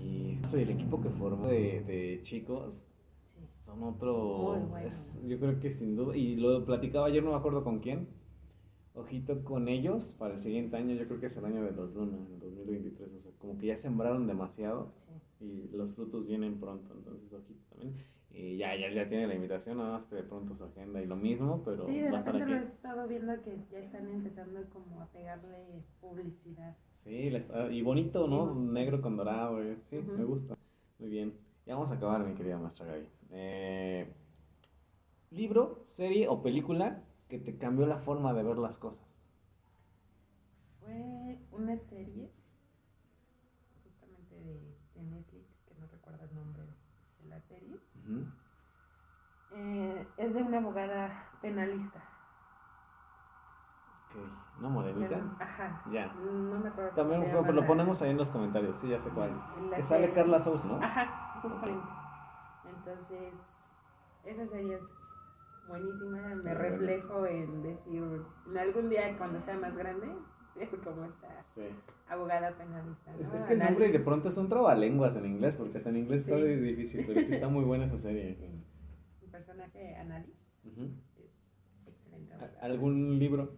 Y 0.00 0.38
soy 0.50 0.62
el 0.62 0.70
equipo 0.70 1.00
que 1.00 1.08
formó 1.10 1.46
de, 1.48 1.82
de 1.84 2.20
chicos. 2.24 2.74
Son 3.62 3.82
otro. 3.82 4.38
Muy 4.58 4.68
bueno. 4.68 4.86
es- 4.88 5.20
yo 5.26 5.38
creo 5.38 5.58
que 5.60 5.72
sin 5.72 5.96
duda. 5.96 6.16
Y 6.16 6.36
lo 6.36 6.64
platicaba 6.64 7.06
ayer, 7.06 7.22
no 7.24 7.30
me 7.30 7.36
acuerdo 7.36 7.64
con 7.64 7.78
quién. 7.80 8.06
Ojito 8.96 9.44
con 9.44 9.68
ellos 9.68 10.02
para 10.18 10.34
el 10.34 10.42
siguiente 10.42 10.76
año. 10.76 10.94
Yo 10.94 11.06
creo 11.06 11.20
que 11.20 11.26
es 11.26 11.36
el 11.36 11.44
año 11.44 11.62
de 11.62 11.72
los 11.72 11.94
Luna, 11.94 12.16
el 12.32 12.40
2023. 12.40 13.10
O 13.18 13.20
sea, 13.22 13.32
como 13.38 13.58
que 13.58 13.66
ya 13.66 13.76
sembraron 13.78 14.26
demasiado 14.26 14.92
Sí. 15.38 15.68
y 15.70 15.76
los 15.76 15.94
frutos 15.94 16.26
vienen 16.26 16.58
pronto, 16.58 16.94
entonces 16.94 17.30
ojito 17.32 17.60
también. 17.70 17.94
Y 18.30 18.56
ya, 18.56 18.74
ya, 18.76 18.90
ya 18.90 19.08
tiene 19.08 19.26
la 19.26 19.34
invitación, 19.34 19.78
nada 19.78 19.98
más 19.98 20.06
que 20.06 20.16
de 20.16 20.22
pronto 20.22 20.56
su 20.56 20.64
agenda 20.64 21.02
y 21.02 21.06
lo 21.06 21.16
mismo, 21.16 21.62
pero 21.64 21.86
Sí, 21.86 21.98
de 22.00 22.10
repente 22.10 22.46
lo 22.46 22.54
he 22.56 22.64
estado 22.64 23.06
viendo 23.08 23.42
que 23.42 23.56
ya 23.70 23.78
están 23.80 24.08
empezando 24.08 24.60
como 24.70 25.00
a 25.02 25.06
pegarle 25.06 25.82
publicidad. 26.00 26.74
Sí, 27.04 27.28
está- 27.28 27.70
y 27.70 27.82
bonito, 27.82 28.26
¿no? 28.28 28.54
Sí. 28.54 28.60
Negro 28.60 29.00
con 29.02 29.16
dorado, 29.16 29.62
eh, 29.62 29.76
sí, 29.90 29.96
me 29.96 30.24
gusta. 30.24 30.56
Muy 30.98 31.08
bien. 31.10 31.34
Ya 31.66 31.74
vamos 31.76 31.90
a 31.90 31.94
acabar, 31.96 32.26
mi 32.26 32.34
querida 32.34 32.58
maestra 32.58 32.86
Gaby. 32.86 33.06
Eh, 33.30 34.06
libro, 35.30 35.84
serie 35.88 36.28
o 36.28 36.42
película 36.42 37.02
que 37.28 37.38
te 37.38 37.56
cambió 37.58 37.86
la 37.86 37.98
forma 37.98 38.32
de 38.32 38.42
ver 38.42 38.58
las 38.58 38.76
cosas. 38.78 39.04
Fue 40.80 41.38
una 41.52 41.76
serie 41.78 42.30
justamente 43.84 44.34
de, 44.36 44.76
de 44.94 45.02
Netflix, 45.02 45.46
que 45.66 45.74
no 45.80 45.86
recuerdo 45.88 46.24
el 46.24 46.34
nombre 46.34 46.62
de 47.22 47.28
la 47.28 47.40
serie. 47.42 47.76
Eh, 49.50 50.06
es 50.16 50.34
de 50.34 50.42
una 50.42 50.58
abogada 50.58 51.30
penalista. 51.40 51.98
Ok, 54.08 54.16
¿una 54.60 54.68
morenita? 54.68 55.08
Que- 55.08 55.42
Ajá. 55.44 55.82
Ya. 55.90 56.12
No 56.14 56.58
me 56.60 56.68
acuerdo. 56.68 56.90
También 56.94 57.32
lo 57.32 57.42
la- 57.42 57.66
ponemos 57.66 58.00
ahí 58.02 58.10
en 58.10 58.18
los 58.18 58.28
comentarios, 58.28 58.76
sí, 58.80 58.88
ya 58.88 59.00
sé 59.00 59.10
cuál. 59.10 59.30
la 59.70 59.76
Que 59.76 59.82
sale. 59.82 60.12
Carla 60.12 60.38
Sousa, 60.40 60.66
¿no? 60.68 60.76
Ajá, 60.82 61.40
justamente. 61.42 61.88
Entonces, 62.64 63.62
esa 64.24 64.46
serie 64.48 64.76
es 64.76 65.05
buenísima. 65.68 66.34
Me 66.42 66.54
reflejo 66.54 67.26
en 67.26 67.62
decir, 67.62 68.02
en 68.48 68.58
algún 68.58 68.88
día 68.88 69.16
cuando 69.18 69.40
sea 69.40 69.56
más 69.58 69.76
grande, 69.76 70.06
ser 70.56 70.78
como 70.84 71.04
esta 71.04 71.28
Sí. 71.54 71.62
abogada 72.08 72.52
penalista. 72.56 73.14
Es, 73.14 73.28
¿no? 73.28 73.34
es 73.34 73.44
que 73.44 73.52
el 73.54 73.58
nombre 73.60 73.88
de 73.92 74.00
pronto 74.00 74.28
es 74.28 74.36
un 74.36 74.48
trabalenguas 74.48 75.16
en 75.16 75.26
inglés, 75.26 75.54
porque 75.56 75.78
hasta 75.78 75.90
en 75.90 75.96
inglés 75.98 76.24
Sí. 76.24 76.32
está 76.32 76.44
difícil, 76.44 77.04
pero 77.06 77.20
sí 77.20 77.34
está 77.34 77.48
muy 77.48 77.64
buena 77.64 77.86
esa 77.86 77.98
serie. 77.98 78.34
Sí. 78.36 78.64
El 79.24 79.30
personaje 79.30 79.96
Annalise 79.96 80.60
Ujú. 80.68 80.90
es 81.18 81.88
excelente. 81.88 82.32
¿A- 82.34 82.36
abogada. 82.36 82.60
¿Algún 82.62 83.18
libro? 83.18 83.56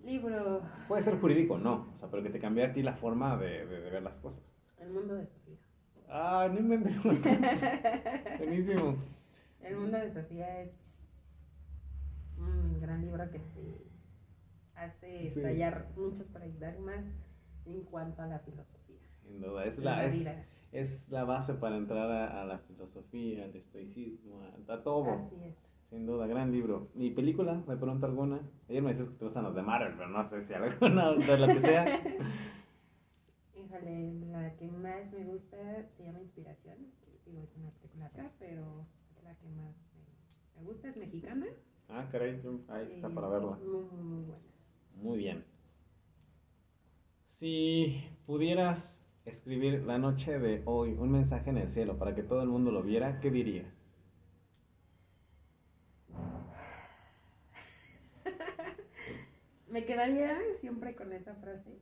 Libro 0.00 0.62
Puede 0.86 1.02
ser 1.02 1.18
jurídico 1.20 1.58
no, 1.58 1.92
o 1.94 1.98
sea, 1.98 2.08
pero 2.10 2.22
que 2.22 2.30
te 2.30 2.38
cambie 2.38 2.64
a 2.64 2.72
ti 2.72 2.82
la 2.82 2.94
forma 2.94 3.36
de, 3.36 3.66
de- 3.66 3.80
de 3.80 3.90
ver 3.90 4.02
las 4.02 4.14
cosas. 4.16 4.40
El 4.78 4.90
mundo 4.90 5.14
de 5.16 5.26
Sofía. 5.26 5.56
Ah, 6.08 6.48
no 6.50 6.58
inventes. 6.60 6.94
Buenísimo. 8.38 8.96
El 9.60 9.76
mundo 9.76 9.98
de 9.98 10.10
Sofía 10.12 10.62
es 10.62 10.87
gran 12.88 13.00
libro 13.02 13.30
que 13.30 13.38
te 13.38 13.86
hace 14.74 15.30
Sí. 15.30 15.38
estallar 15.40 15.88
muchos 15.96 16.28
paradigmas 16.28 17.04
en 17.66 17.82
cuanto 17.84 18.22
a 18.22 18.26
la 18.26 18.38
filosofía. 18.40 18.96
Sin 19.22 19.40
duda, 19.40 19.64
es 19.66 19.76
de 19.76 19.82
la, 19.84 20.04
es, 20.06 20.26
es 20.72 21.08
la 21.10 21.24
base 21.24 21.54
para 21.54 21.76
entrar 21.76 22.10
a, 22.10 22.40
a 22.42 22.44
la 22.46 22.58
filosofía, 22.60 23.44
al 23.44 23.54
estoicismo, 23.56 24.40
a, 24.42 24.72
a 24.72 24.82
todo. 24.82 25.10
Así 25.10 25.36
es. 25.44 25.54
Sin 25.90 26.04
duda, 26.06 26.26
gran 26.26 26.52
libro. 26.52 26.88
¿Y 26.94 27.10
película? 27.10 27.62
¿De 27.66 27.76
pronto 27.76 28.04
alguna? 28.06 28.40
Ayer 28.68 28.82
me 28.82 28.90
decías 28.90 29.08
que 29.10 29.16
te 29.16 29.24
gustan 29.24 29.44
los 29.44 29.54
de 29.54 29.62
Marvel, 29.62 29.94
pero 29.96 30.08
no 30.10 30.28
sé 30.28 30.44
si 30.46 30.52
alguna 30.54 31.12
de 31.12 31.38
lo 31.38 31.46
que 31.46 31.60
sea. 31.60 31.84
Híjole, 33.56 34.12
la 34.30 34.54
que 34.56 34.70
más 34.70 35.12
me 35.12 35.24
gusta 35.24 35.56
se 35.96 36.04
llama 36.04 36.20
Inspiración. 36.20 36.76
que 37.02 37.30
Digo, 37.30 37.42
es 37.42 37.56
una 37.56 37.70
película 37.70 38.06
acá, 38.06 38.30
pero 38.38 38.86
es 39.16 39.24
la 39.24 39.34
que 39.34 39.48
más 39.48 39.74
me 40.56 40.62
gusta. 40.64 40.88
Es 40.88 40.96
mexicana. 40.96 41.46
Ah, 41.88 42.08
caray, 42.10 42.40
ahí 42.68 42.92
está 42.92 43.08
para 43.12 43.28
verla. 43.28 43.58
Muy, 43.58 43.82
muy, 43.84 44.02
muy 44.04 44.22
buena. 44.24 44.42
Muy 44.96 45.16
bien. 45.18 45.44
Si 47.30 48.04
pudieras 48.26 49.00
escribir 49.24 49.82
la 49.84 49.96
noche 49.98 50.38
de 50.38 50.62
hoy 50.66 50.92
un 50.92 51.10
mensaje 51.12 51.48
en 51.48 51.56
el 51.58 51.72
cielo 51.72 51.96
para 51.98 52.14
que 52.14 52.22
todo 52.22 52.42
el 52.42 52.48
mundo 52.48 52.70
lo 52.70 52.82
viera, 52.82 53.18
¿qué 53.20 53.30
diría? 53.30 53.72
Me 59.68 59.84
quedaría 59.84 60.38
siempre 60.60 60.94
con 60.94 61.12
esa 61.12 61.34
frase. 61.36 61.78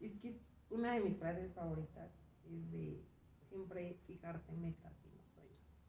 Es 0.00 0.16
que 0.18 0.30
es 0.30 0.46
una 0.70 0.94
de 0.94 1.00
mis 1.00 1.18
frases 1.18 1.52
favoritas. 1.54 2.10
Es 2.44 2.70
de 2.72 3.04
siempre 3.48 3.98
fijarte 4.06 4.52
metas 4.52 4.92
y 5.04 5.08
no 5.16 5.22
sueños. 5.28 5.86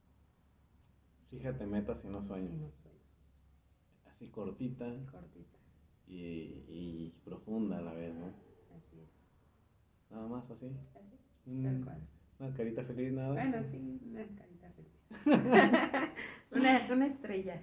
Fíjate 1.31 1.65
metas 1.65 2.03
y 2.05 2.09
no 2.09 2.21
Y 2.21 2.25
sueños. 2.27 2.53
no 2.57 2.71
sueños. 2.71 3.00
Así 4.21 4.29
cortita 4.29 4.85
Cortita. 5.11 5.57
y, 6.07 6.63
y 6.69 7.13
profunda 7.25 7.79
a 7.79 7.81
la 7.81 7.93
vez, 7.93 8.13
¿no? 8.13 8.27
Así 8.77 8.99
es. 9.01 9.09
Nada 10.11 10.27
más 10.27 10.43
así. 10.51 10.67
Así, 10.93 11.17
Mm, 11.47 11.63
tal 11.63 11.83
cual. 11.83 11.97
Una 12.39 12.53
carita 12.53 12.83
feliz, 12.83 13.11
nada. 13.13 13.33
Bueno, 13.33 13.57
sí, 13.71 13.99
una 14.11 14.25
carita 14.37 14.69
feliz. 14.75 14.91
una, 16.51 16.87
una 16.93 17.07
estrella. 17.07 17.61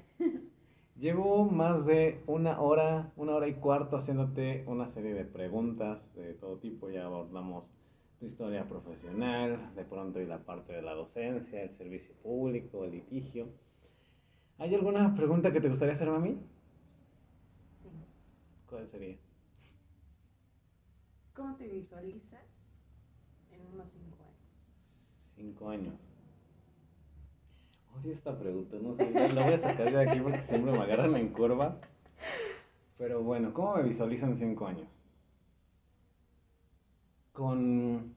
Llevo 0.97 1.45
más 1.45 1.87
de 1.87 2.21
una 2.27 2.61
hora, 2.61 3.13
una 3.15 3.37
hora 3.37 3.47
y 3.47 3.55
cuarto 3.55 3.97
haciéndote 3.99 4.65
una 4.67 4.91
serie 4.95 5.15
de 5.15 5.25
preguntas 5.25 6.01
de 6.17 6.35
todo 6.35 6.57
tipo. 6.59 6.91
Ya 6.91 7.05
abordamos 7.07 7.67
tu 8.19 8.27
historia 8.27 8.69
profesional, 8.69 9.73
de 9.77 9.85
pronto 9.85 10.21
y 10.21 10.27
la 10.27 10.39
parte 10.39 10.73
de 10.73 10.83
la 10.83 10.95
docencia, 10.95 11.63
el 11.63 11.71
servicio 11.77 12.13
público, 12.25 12.85
el 12.85 12.91
litigio. 12.91 13.47
¿Hay 14.59 14.75
alguna 14.75 15.15
pregunta 15.15 15.53
que 15.53 15.61
te 15.61 15.69
gustaría 15.69 15.95
hacerme 15.95 16.17
a 16.17 16.21
mí? 16.21 16.37
Sí. 17.81 17.89
¿Cuál 18.69 18.89
sería? 18.89 19.17
¿Cómo 21.33 21.55
te 21.55 21.69
visualizas 21.69 22.43
en 23.53 23.65
unos 23.73 23.89
cinco 23.91 24.25
años? 24.25 25.33
Cinco 25.37 25.71
años. 25.71 25.95
Odio 27.97 28.13
esta 28.13 28.37
pregunta, 28.37 28.77
no 28.83 28.97
sé, 28.97 29.11
la 29.13 29.45
voy 29.45 29.55
a 29.55 29.59
sacar 29.59 29.93
de 29.93 30.11
aquí 30.11 30.21
porque 30.21 30.43
siempre 30.43 30.73
me 30.73 30.79
agarran 30.79 31.15
en 31.17 31.29
curva. 31.29 31.81
Pero 32.97 33.23
bueno, 33.23 33.55
¿cómo 33.55 33.77
me 33.77 33.85
visualizo 33.85 34.27
en 34.27 34.37
cinco 34.37 34.67
años? 34.67 34.89
Con... 37.33 38.17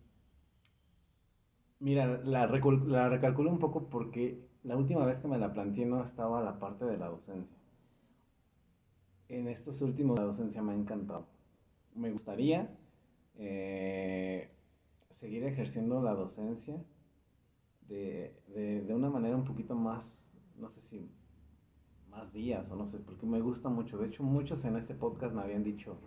Mira, 1.80 2.20
la, 2.24 2.48
la 2.48 3.10
recalculo 3.10 3.52
un 3.52 3.60
poco 3.60 3.90
porque 3.90 4.51
la 4.64 4.78
última 4.78 5.06
vez 5.06 5.20
que 5.20 5.28
me 5.28 5.38
la 5.38 5.54
planteé 5.54 5.86
no 5.86 6.04
estaba 6.04 6.42
la 6.42 6.60
parte 6.60 6.86
de 6.86 6.98
la 6.98 7.08
docencia. 7.08 7.58
En 9.30 9.48
estos 9.48 9.82
últimos 9.82 10.20
la 10.20 10.26
docencia 10.26 10.62
me 10.62 10.74
ha 10.74 10.76
encantado. 10.76 11.26
Me 11.96 12.12
gustaría 12.12 12.70
eh, 13.38 14.50
seguir 15.10 15.44
ejerciendo 15.46 16.02
la 16.02 16.14
docencia 16.14 16.84
de, 17.88 18.36
de, 18.48 18.94
una 18.94 19.10
manera 19.10 19.36
un 19.36 19.44
poquito 19.44 19.76
más, 19.76 20.38
no 20.58 20.70
sé 20.70 20.82
si 20.82 21.12
más 22.10 22.32
días 22.32 22.70
o 22.70 22.76
no 22.76 22.88
sé, 22.88 22.98
porque 23.00 23.26
me 23.26 23.42
gusta 23.42 23.70
mucho. 23.70 23.98
De 23.98 24.08
hecho, 24.08 24.24
muchos 24.24 24.64
en 24.64 24.78
este 24.78 24.94
podcast 24.94 25.34
me 25.34 25.42
habían 25.42 25.64
dicho, 25.64 25.98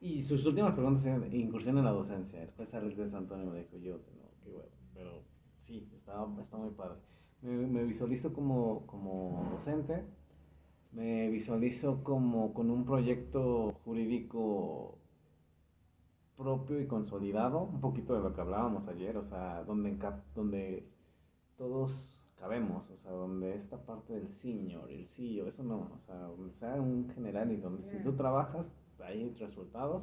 y 0.00 0.22
sus 0.22 0.44
últimas 0.46 0.74
preguntas 0.74 1.04
eran 1.04 1.34
incursión 1.34 1.78
en 1.78 1.84
la 1.84 1.90
docencia. 1.90 2.42
El 2.42 2.50
juez 2.52 2.72
Alex 2.74 2.96
de 2.96 3.16
Antonio 3.16 3.50
me 3.50 3.58
dijo, 3.58 3.76
yo, 3.78 3.98
qué 4.44 4.50
pero 4.94 5.22
sí, 5.66 5.88
está, 5.94 6.26
está 6.40 6.56
muy 6.56 6.70
padre. 6.70 6.98
Me, 7.42 7.52
me 7.66 7.84
visualizo 7.84 8.32
como, 8.32 8.86
como 8.86 9.48
docente, 9.52 10.02
me 10.92 11.28
visualizo 11.28 12.02
como 12.02 12.54
con 12.54 12.70
un 12.70 12.84
proyecto 12.84 13.72
jurídico 13.84 14.98
propio 16.36 16.80
y 16.80 16.86
consolidado, 16.86 17.62
un 17.62 17.80
poquito 17.80 18.14
de 18.14 18.20
lo 18.20 18.34
que 18.34 18.40
hablábamos 18.40 18.86
ayer, 18.88 19.16
o 19.16 19.24
sea, 19.24 19.64
donde, 19.64 19.96
donde 20.34 20.86
todos 21.56 21.92
cabemos, 22.38 22.88
o 22.90 22.96
sea, 22.98 23.10
donde 23.12 23.56
esta 23.56 23.78
parte 23.78 24.12
del 24.12 24.28
senior, 24.42 24.90
el 24.90 25.06
CEO, 25.16 25.46
eso 25.48 25.62
no, 25.62 25.88
o 25.94 26.00
sea, 26.06 26.16
donde 26.16 26.52
sea 26.54 26.74
un 26.74 27.10
general 27.14 27.50
y 27.52 27.56
donde 27.56 27.90
si 27.90 28.02
tú 28.02 28.12
trabajas, 28.14 28.66
hay 29.00 29.34
resultados. 29.38 30.02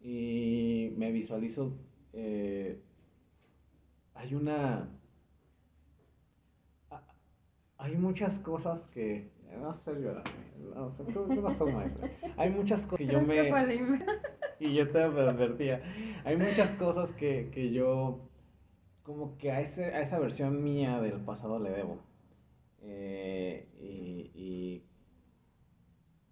Y 0.00 0.92
me 0.96 1.10
visualizo, 1.12 1.72
eh, 2.12 2.82
hay 4.14 4.34
una, 4.34 4.88
hay 7.84 7.96
muchas 7.98 8.38
cosas 8.38 8.86
que, 8.94 9.30
no 9.60 9.74
sé 9.74 9.92
llorar, 10.00 10.24
no 10.74 10.90
sé, 10.90 11.02
no 11.12 11.52
sos 11.52 11.70
maestra, 11.70 12.10
hay 12.38 12.50
muchas 12.50 12.86
cosas 12.86 12.96
que 12.96 13.12
yo 13.12 13.20
me... 13.20 13.52
Y 14.58 14.72
yo 14.72 14.90
te 14.90 15.02
advertía. 15.02 15.82
Hay 16.24 16.38
muchas 16.38 16.74
cosas 16.76 17.12
que, 17.12 17.50
que 17.52 17.72
yo, 17.72 18.30
como 19.02 19.36
que 19.36 19.52
a, 19.52 19.60
ese, 19.60 19.86
a 19.86 20.00
esa 20.00 20.18
versión 20.18 20.64
mía 20.64 20.98
del 21.02 21.20
pasado 21.20 21.58
le 21.58 21.70
debo. 21.70 21.98
Eh, 22.80 23.68
y, 23.78 24.30
y 24.34 24.84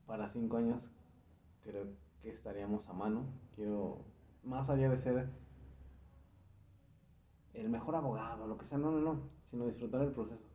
para 0.07 0.29
cinco 0.29 0.57
años 0.57 0.81
creo 1.63 1.89
que 2.23 2.31
estaríamos 2.31 2.89
a 2.89 2.95
mano. 2.95 3.27
Quiero, 3.57 4.07
más 4.43 4.71
allá 4.71 4.89
de 4.89 4.99
ser 4.99 5.29
el 7.53 7.69
mejor 7.69 7.97
abogado, 7.97 8.47
lo 8.47 8.57
que 8.57 8.65
sea, 8.65 8.79
no, 8.79 8.91
no, 8.91 9.01
no, 9.01 9.21
sino 9.51 9.67
disfrutar 9.67 10.01
el 10.01 10.13
proceso 10.13 10.52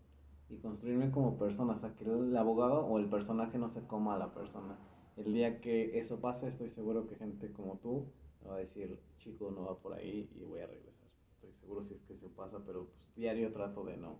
y 0.49 0.57
construirme 0.57 1.11
como 1.11 1.37
persona, 1.37 1.73
o 1.73 1.79
sea, 1.79 1.93
que 1.95 2.05
el 2.05 2.35
abogado 2.37 2.85
o 2.85 2.97
el 2.99 3.09
personaje 3.09 3.57
no 3.57 3.69
se 3.69 3.81
coma 3.81 4.15
a 4.15 4.19
la 4.19 4.33
persona. 4.33 4.77
El 5.17 5.33
día 5.33 5.59
que 5.59 5.99
eso 5.99 6.19
pase, 6.19 6.47
estoy 6.47 6.69
seguro 6.69 7.07
que 7.07 7.15
gente 7.15 7.51
como 7.51 7.77
tú 7.77 8.05
va 8.47 8.55
a 8.55 8.59
decir, 8.59 8.99
chico, 9.17 9.51
no 9.51 9.65
va 9.65 9.77
por 9.77 9.93
ahí 9.93 10.29
y 10.35 10.43
voy 10.43 10.59
a 10.59 10.67
regresar. 10.67 11.07
Estoy 11.35 11.51
seguro 11.53 11.83
si 11.83 11.95
es 11.95 12.01
que 12.03 12.13
eso 12.13 12.29
pasa, 12.29 12.59
pero 12.65 12.85
pues, 12.85 13.15
diario 13.15 13.51
trato 13.51 13.83
de 13.83 13.97
no, 13.97 14.19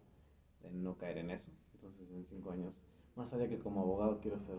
de 0.62 0.72
no 0.72 0.98
caer 0.98 1.20
en 1.20 1.32
eso. 1.32 1.49
Entonces, 1.76 2.10
en 2.12 2.26
cinco 2.26 2.52
años, 2.52 2.74
más 3.16 3.32
allá 3.34 3.48
que 3.48 3.60
como 3.60 3.82
abogado, 3.82 4.20
quiero 4.20 4.40
ser 4.40 4.58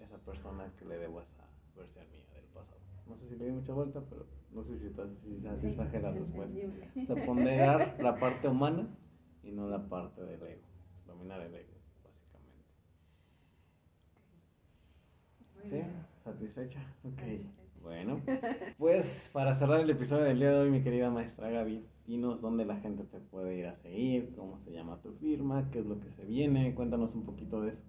esa 0.00 0.18
persona 0.18 0.72
que 0.78 0.86
le 0.86 0.98
debo 0.98 1.20
a 1.20 1.22
esa 1.22 1.46
versión 1.76 2.10
mía 2.10 2.24
del 2.34 2.46
pasado. 2.46 2.80
No 3.06 3.16
sé 3.16 3.28
si 3.28 3.36
le 3.36 3.46
di 3.46 3.52
mucha 3.52 3.72
vuelta, 3.72 4.02
pero 4.08 4.26
no 4.52 4.64
sé 4.64 4.78
si, 4.78 4.88
si 4.88 5.40
satisfaje 5.40 6.00
la 6.00 6.10
respuesta. 6.10 6.58
O 6.96 7.06
sea, 7.06 7.26
ponderar 7.26 7.96
la 8.00 8.18
parte 8.18 8.48
humana 8.48 8.88
y 9.42 9.52
no 9.52 9.68
la 9.68 9.88
parte 9.88 10.22
del 10.22 10.42
ego. 10.42 10.69
Dominar 11.20 11.42
el 11.42 11.54
ego, 11.54 11.74
básicamente. 12.02 12.64
¿Sí? 15.68 15.82
¿Satisfecha? 16.24 16.80
Ok. 17.04 17.18
Satisfecha. 17.18 17.60
Bueno, 17.82 18.22
pues 18.78 19.28
para 19.30 19.54
cerrar 19.54 19.80
el 19.80 19.90
episodio 19.90 20.24
del 20.24 20.38
día 20.38 20.50
de 20.50 20.60
hoy, 20.60 20.70
mi 20.70 20.82
querida 20.82 21.10
maestra 21.10 21.50
Gaby, 21.50 21.86
dinos 22.06 22.40
dónde 22.40 22.64
la 22.64 22.76
gente 22.76 23.04
te 23.04 23.20
puede 23.20 23.54
ir 23.56 23.66
a 23.66 23.76
seguir, 23.76 24.34
cómo 24.34 24.58
se 24.60 24.72
llama 24.72 25.02
tu 25.02 25.12
firma, 25.12 25.68
qué 25.70 25.80
es 25.80 25.86
lo 25.86 26.00
que 26.00 26.10
se 26.10 26.24
viene, 26.24 26.74
cuéntanos 26.74 27.14
un 27.14 27.26
poquito 27.26 27.60
de 27.60 27.72
eso. 27.72 27.82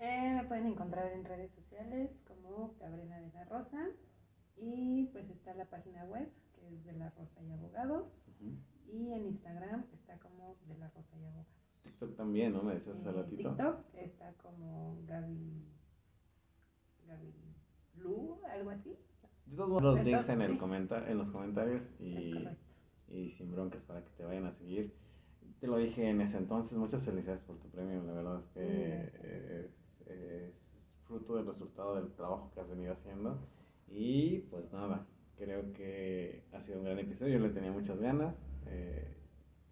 Eh, 0.00 0.34
me 0.34 0.44
pueden 0.48 0.66
encontrar 0.66 1.12
en 1.12 1.24
redes 1.24 1.52
sociales 1.52 2.20
como 2.26 2.74
Gabriela 2.80 3.20
de 3.20 3.30
la 3.30 3.44
Rosa 3.44 3.86
y 4.56 5.04
pues 5.12 5.30
está 5.30 5.54
la 5.54 5.66
página 5.66 6.04
web 6.06 6.28
que 6.54 6.68
es 6.68 6.84
de 6.84 6.94
la 6.94 7.10
Rosa 7.10 7.40
y 7.42 7.52
Abogados 7.52 8.12
y 8.88 9.12
en 9.12 9.26
Instagram 9.26 9.84
está 9.92 10.18
como 10.18 10.56
de 10.66 10.76
la 10.78 10.88
Rosa 10.90 11.16
y 11.16 11.24
Abogados. 11.24 11.57
TikTok 11.82 12.16
también, 12.16 12.52
¿no? 12.52 12.62
Me 12.62 12.74
decías 12.74 12.96
hace 12.96 13.08
En 13.08 13.14
ratito. 13.16 13.48
TikTok 13.50 13.76
está 13.94 14.32
como 14.34 14.98
Gaby 15.06 15.64
Gaby 17.06 17.34
Lu, 17.96 18.38
algo 18.52 18.70
así. 18.70 18.96
De 19.46 19.56
todos 19.56 19.68
modos, 19.70 19.82
los 19.82 20.04
links 20.04 20.28
en, 20.28 20.42
el 20.42 20.52
Sí. 20.52 20.58
comenta 20.58 21.10
en 21.10 21.18
los 21.18 21.28
comentarios 21.30 21.82
y, 21.98 22.34
y 23.08 23.30
sin 23.32 23.50
broncas 23.50 23.82
para 23.82 24.02
que 24.04 24.10
te 24.10 24.24
vayan 24.24 24.44
a 24.46 24.52
seguir. 24.52 24.92
Te 25.60 25.66
lo 25.66 25.78
dije 25.78 26.08
en 26.08 26.20
ese 26.20 26.36
entonces, 26.36 26.76
muchas 26.76 27.02
felicidades 27.02 27.42
por 27.42 27.56
tu 27.56 27.68
premio, 27.70 28.02
la 28.04 28.12
verdad 28.12 28.40
es 28.40 28.46
que 28.52 29.02
es, 30.04 30.06
es 30.06 30.54
fruto 31.06 31.36
del 31.36 31.46
resultado 31.46 31.96
del 31.96 32.12
trabajo 32.12 32.50
que 32.54 32.60
has 32.60 32.68
venido 32.68 32.92
haciendo. 32.92 33.38
Y 33.88 34.40
pues 34.50 34.70
nada, 34.72 35.06
creo 35.36 35.72
que 35.72 36.44
ha 36.52 36.60
sido 36.60 36.78
un 36.78 36.84
gran 36.84 36.98
episodio, 36.98 37.38
yo 37.38 37.46
le 37.46 37.50
tenía 37.54 37.72
muchas 37.72 37.98
ganas 37.98 38.34
eh, 38.66 39.16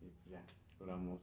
y 0.01 0.31
ya, 0.31 0.41
exploramos 0.41 1.21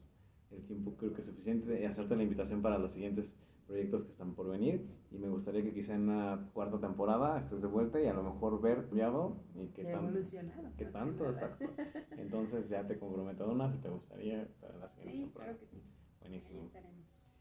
el 0.55 0.63
tiempo 0.67 0.93
creo 0.97 1.13
que 1.13 1.21
es 1.21 1.27
suficiente 1.27 1.67
de 1.69 1.87
hacerte 1.87 2.15
la 2.15 2.23
invitación 2.23 2.61
para 2.61 2.77
los 2.77 2.91
siguientes 2.93 3.25
proyectos 3.67 4.03
que 4.03 4.11
están 4.11 4.33
por 4.35 4.49
venir 4.49 4.85
y 5.11 5.17
me 5.17 5.29
gustaría 5.29 5.63
que 5.63 5.73
quizá 5.73 5.95
en 5.95 6.09
una 6.09 6.49
cuarta 6.53 6.79
temporada 6.79 7.39
estés 7.39 7.61
de 7.61 7.67
vuelta 7.67 7.99
y 8.01 8.07
a 8.07 8.13
lo 8.13 8.21
mejor 8.23 8.61
ver 8.61 8.85
cambiado 8.87 9.37
y 9.55 9.67
qué 9.67 9.81
Y 9.83 9.85
tan, 9.85 10.03
evolucionado. 10.05 10.69
que 10.77 10.85
tanto, 10.85 11.29
exacto. 11.29 11.65
Entonces 12.17 12.67
ya 12.69 12.85
te 12.85 12.97
comprometo 12.99 13.45
a 13.45 13.51
una 13.51 13.71
si 13.71 13.77
te 13.77 13.89
gustaría 13.89 14.43
estar 14.43 14.71
en 14.71 14.79
la 14.81 14.89
siguiente 14.89 15.11
Sí, 15.13 15.21
temporada. 15.23 15.53
claro 15.53 15.59
que 15.59 15.65
sí. 15.67 15.81
Ahí 16.21 16.29
Buenísimo. 16.29 16.63
estaremos. 16.65 17.31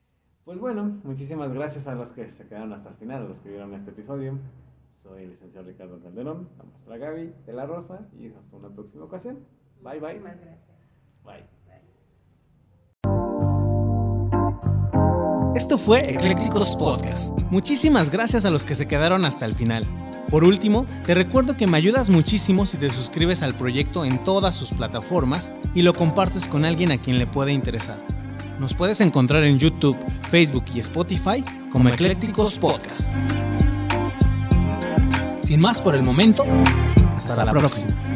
Pues 0.44 0.58
bueno, 0.58 1.00
muchísimas 1.04 1.52
gracias 1.52 1.86
a 1.86 1.94
los 1.94 2.12
que 2.12 2.28
se 2.30 2.46
quedaron 2.48 2.72
hasta 2.72 2.88
el 2.90 2.96
final, 2.96 3.26
a 3.26 3.28
los 3.28 3.38
que 3.40 3.48
vieron 3.50 3.74
este 3.74 3.90
episodio. 3.90 4.38
Soy 5.02 5.24
el 5.24 5.30
licenciado 5.30 5.66
Ricardo 5.66 6.00
Calderón, 6.00 6.48
la 6.58 6.64
maestra 6.64 6.98
Gaby 6.98 7.32
de 7.46 7.52
la 7.52 7.66
Rosa 7.66 8.08
y 8.16 8.28
hasta 8.28 8.56
una 8.56 8.70
próxima 8.70 9.04
ocasión. 9.04 9.40
Bye 9.82 9.98
bye. 10.00 10.20
Muchísimas 10.20 10.40
gracias. 10.40 10.78
Bye. 11.24 11.61
Fue 15.78 16.12
Eclécticos 16.12 16.76
Podcast. 16.76 17.32
Muchísimas 17.50 18.10
gracias 18.10 18.44
a 18.44 18.50
los 18.50 18.66
que 18.66 18.74
se 18.74 18.86
quedaron 18.86 19.24
hasta 19.24 19.46
el 19.46 19.54
final. 19.54 19.86
Por 20.28 20.44
último, 20.44 20.86
te 21.06 21.14
recuerdo 21.14 21.56
que 21.56 21.66
me 21.66 21.78
ayudas 21.78 22.10
muchísimo 22.10 22.66
si 22.66 22.76
te 22.76 22.90
suscribes 22.90 23.42
al 23.42 23.56
proyecto 23.56 24.04
en 24.04 24.22
todas 24.22 24.54
sus 24.54 24.72
plataformas 24.72 25.50
y 25.74 25.80
lo 25.80 25.94
compartes 25.94 26.46
con 26.46 26.66
alguien 26.66 26.92
a 26.92 26.98
quien 26.98 27.18
le 27.18 27.26
pueda 27.26 27.52
interesar. 27.52 28.04
Nos 28.58 28.74
puedes 28.74 29.00
encontrar 29.00 29.44
en 29.44 29.58
YouTube, 29.58 29.96
Facebook 30.28 30.64
y 30.74 30.80
Spotify 30.80 31.42
como 31.72 31.88
Eclécticos 31.88 32.58
Podcast. 32.58 33.10
Sin 35.42 35.60
más 35.60 35.80
por 35.80 35.94
el 35.94 36.02
momento, 36.02 36.44
hasta, 37.16 37.44
la 37.44 37.52
próxima. 37.52 38.11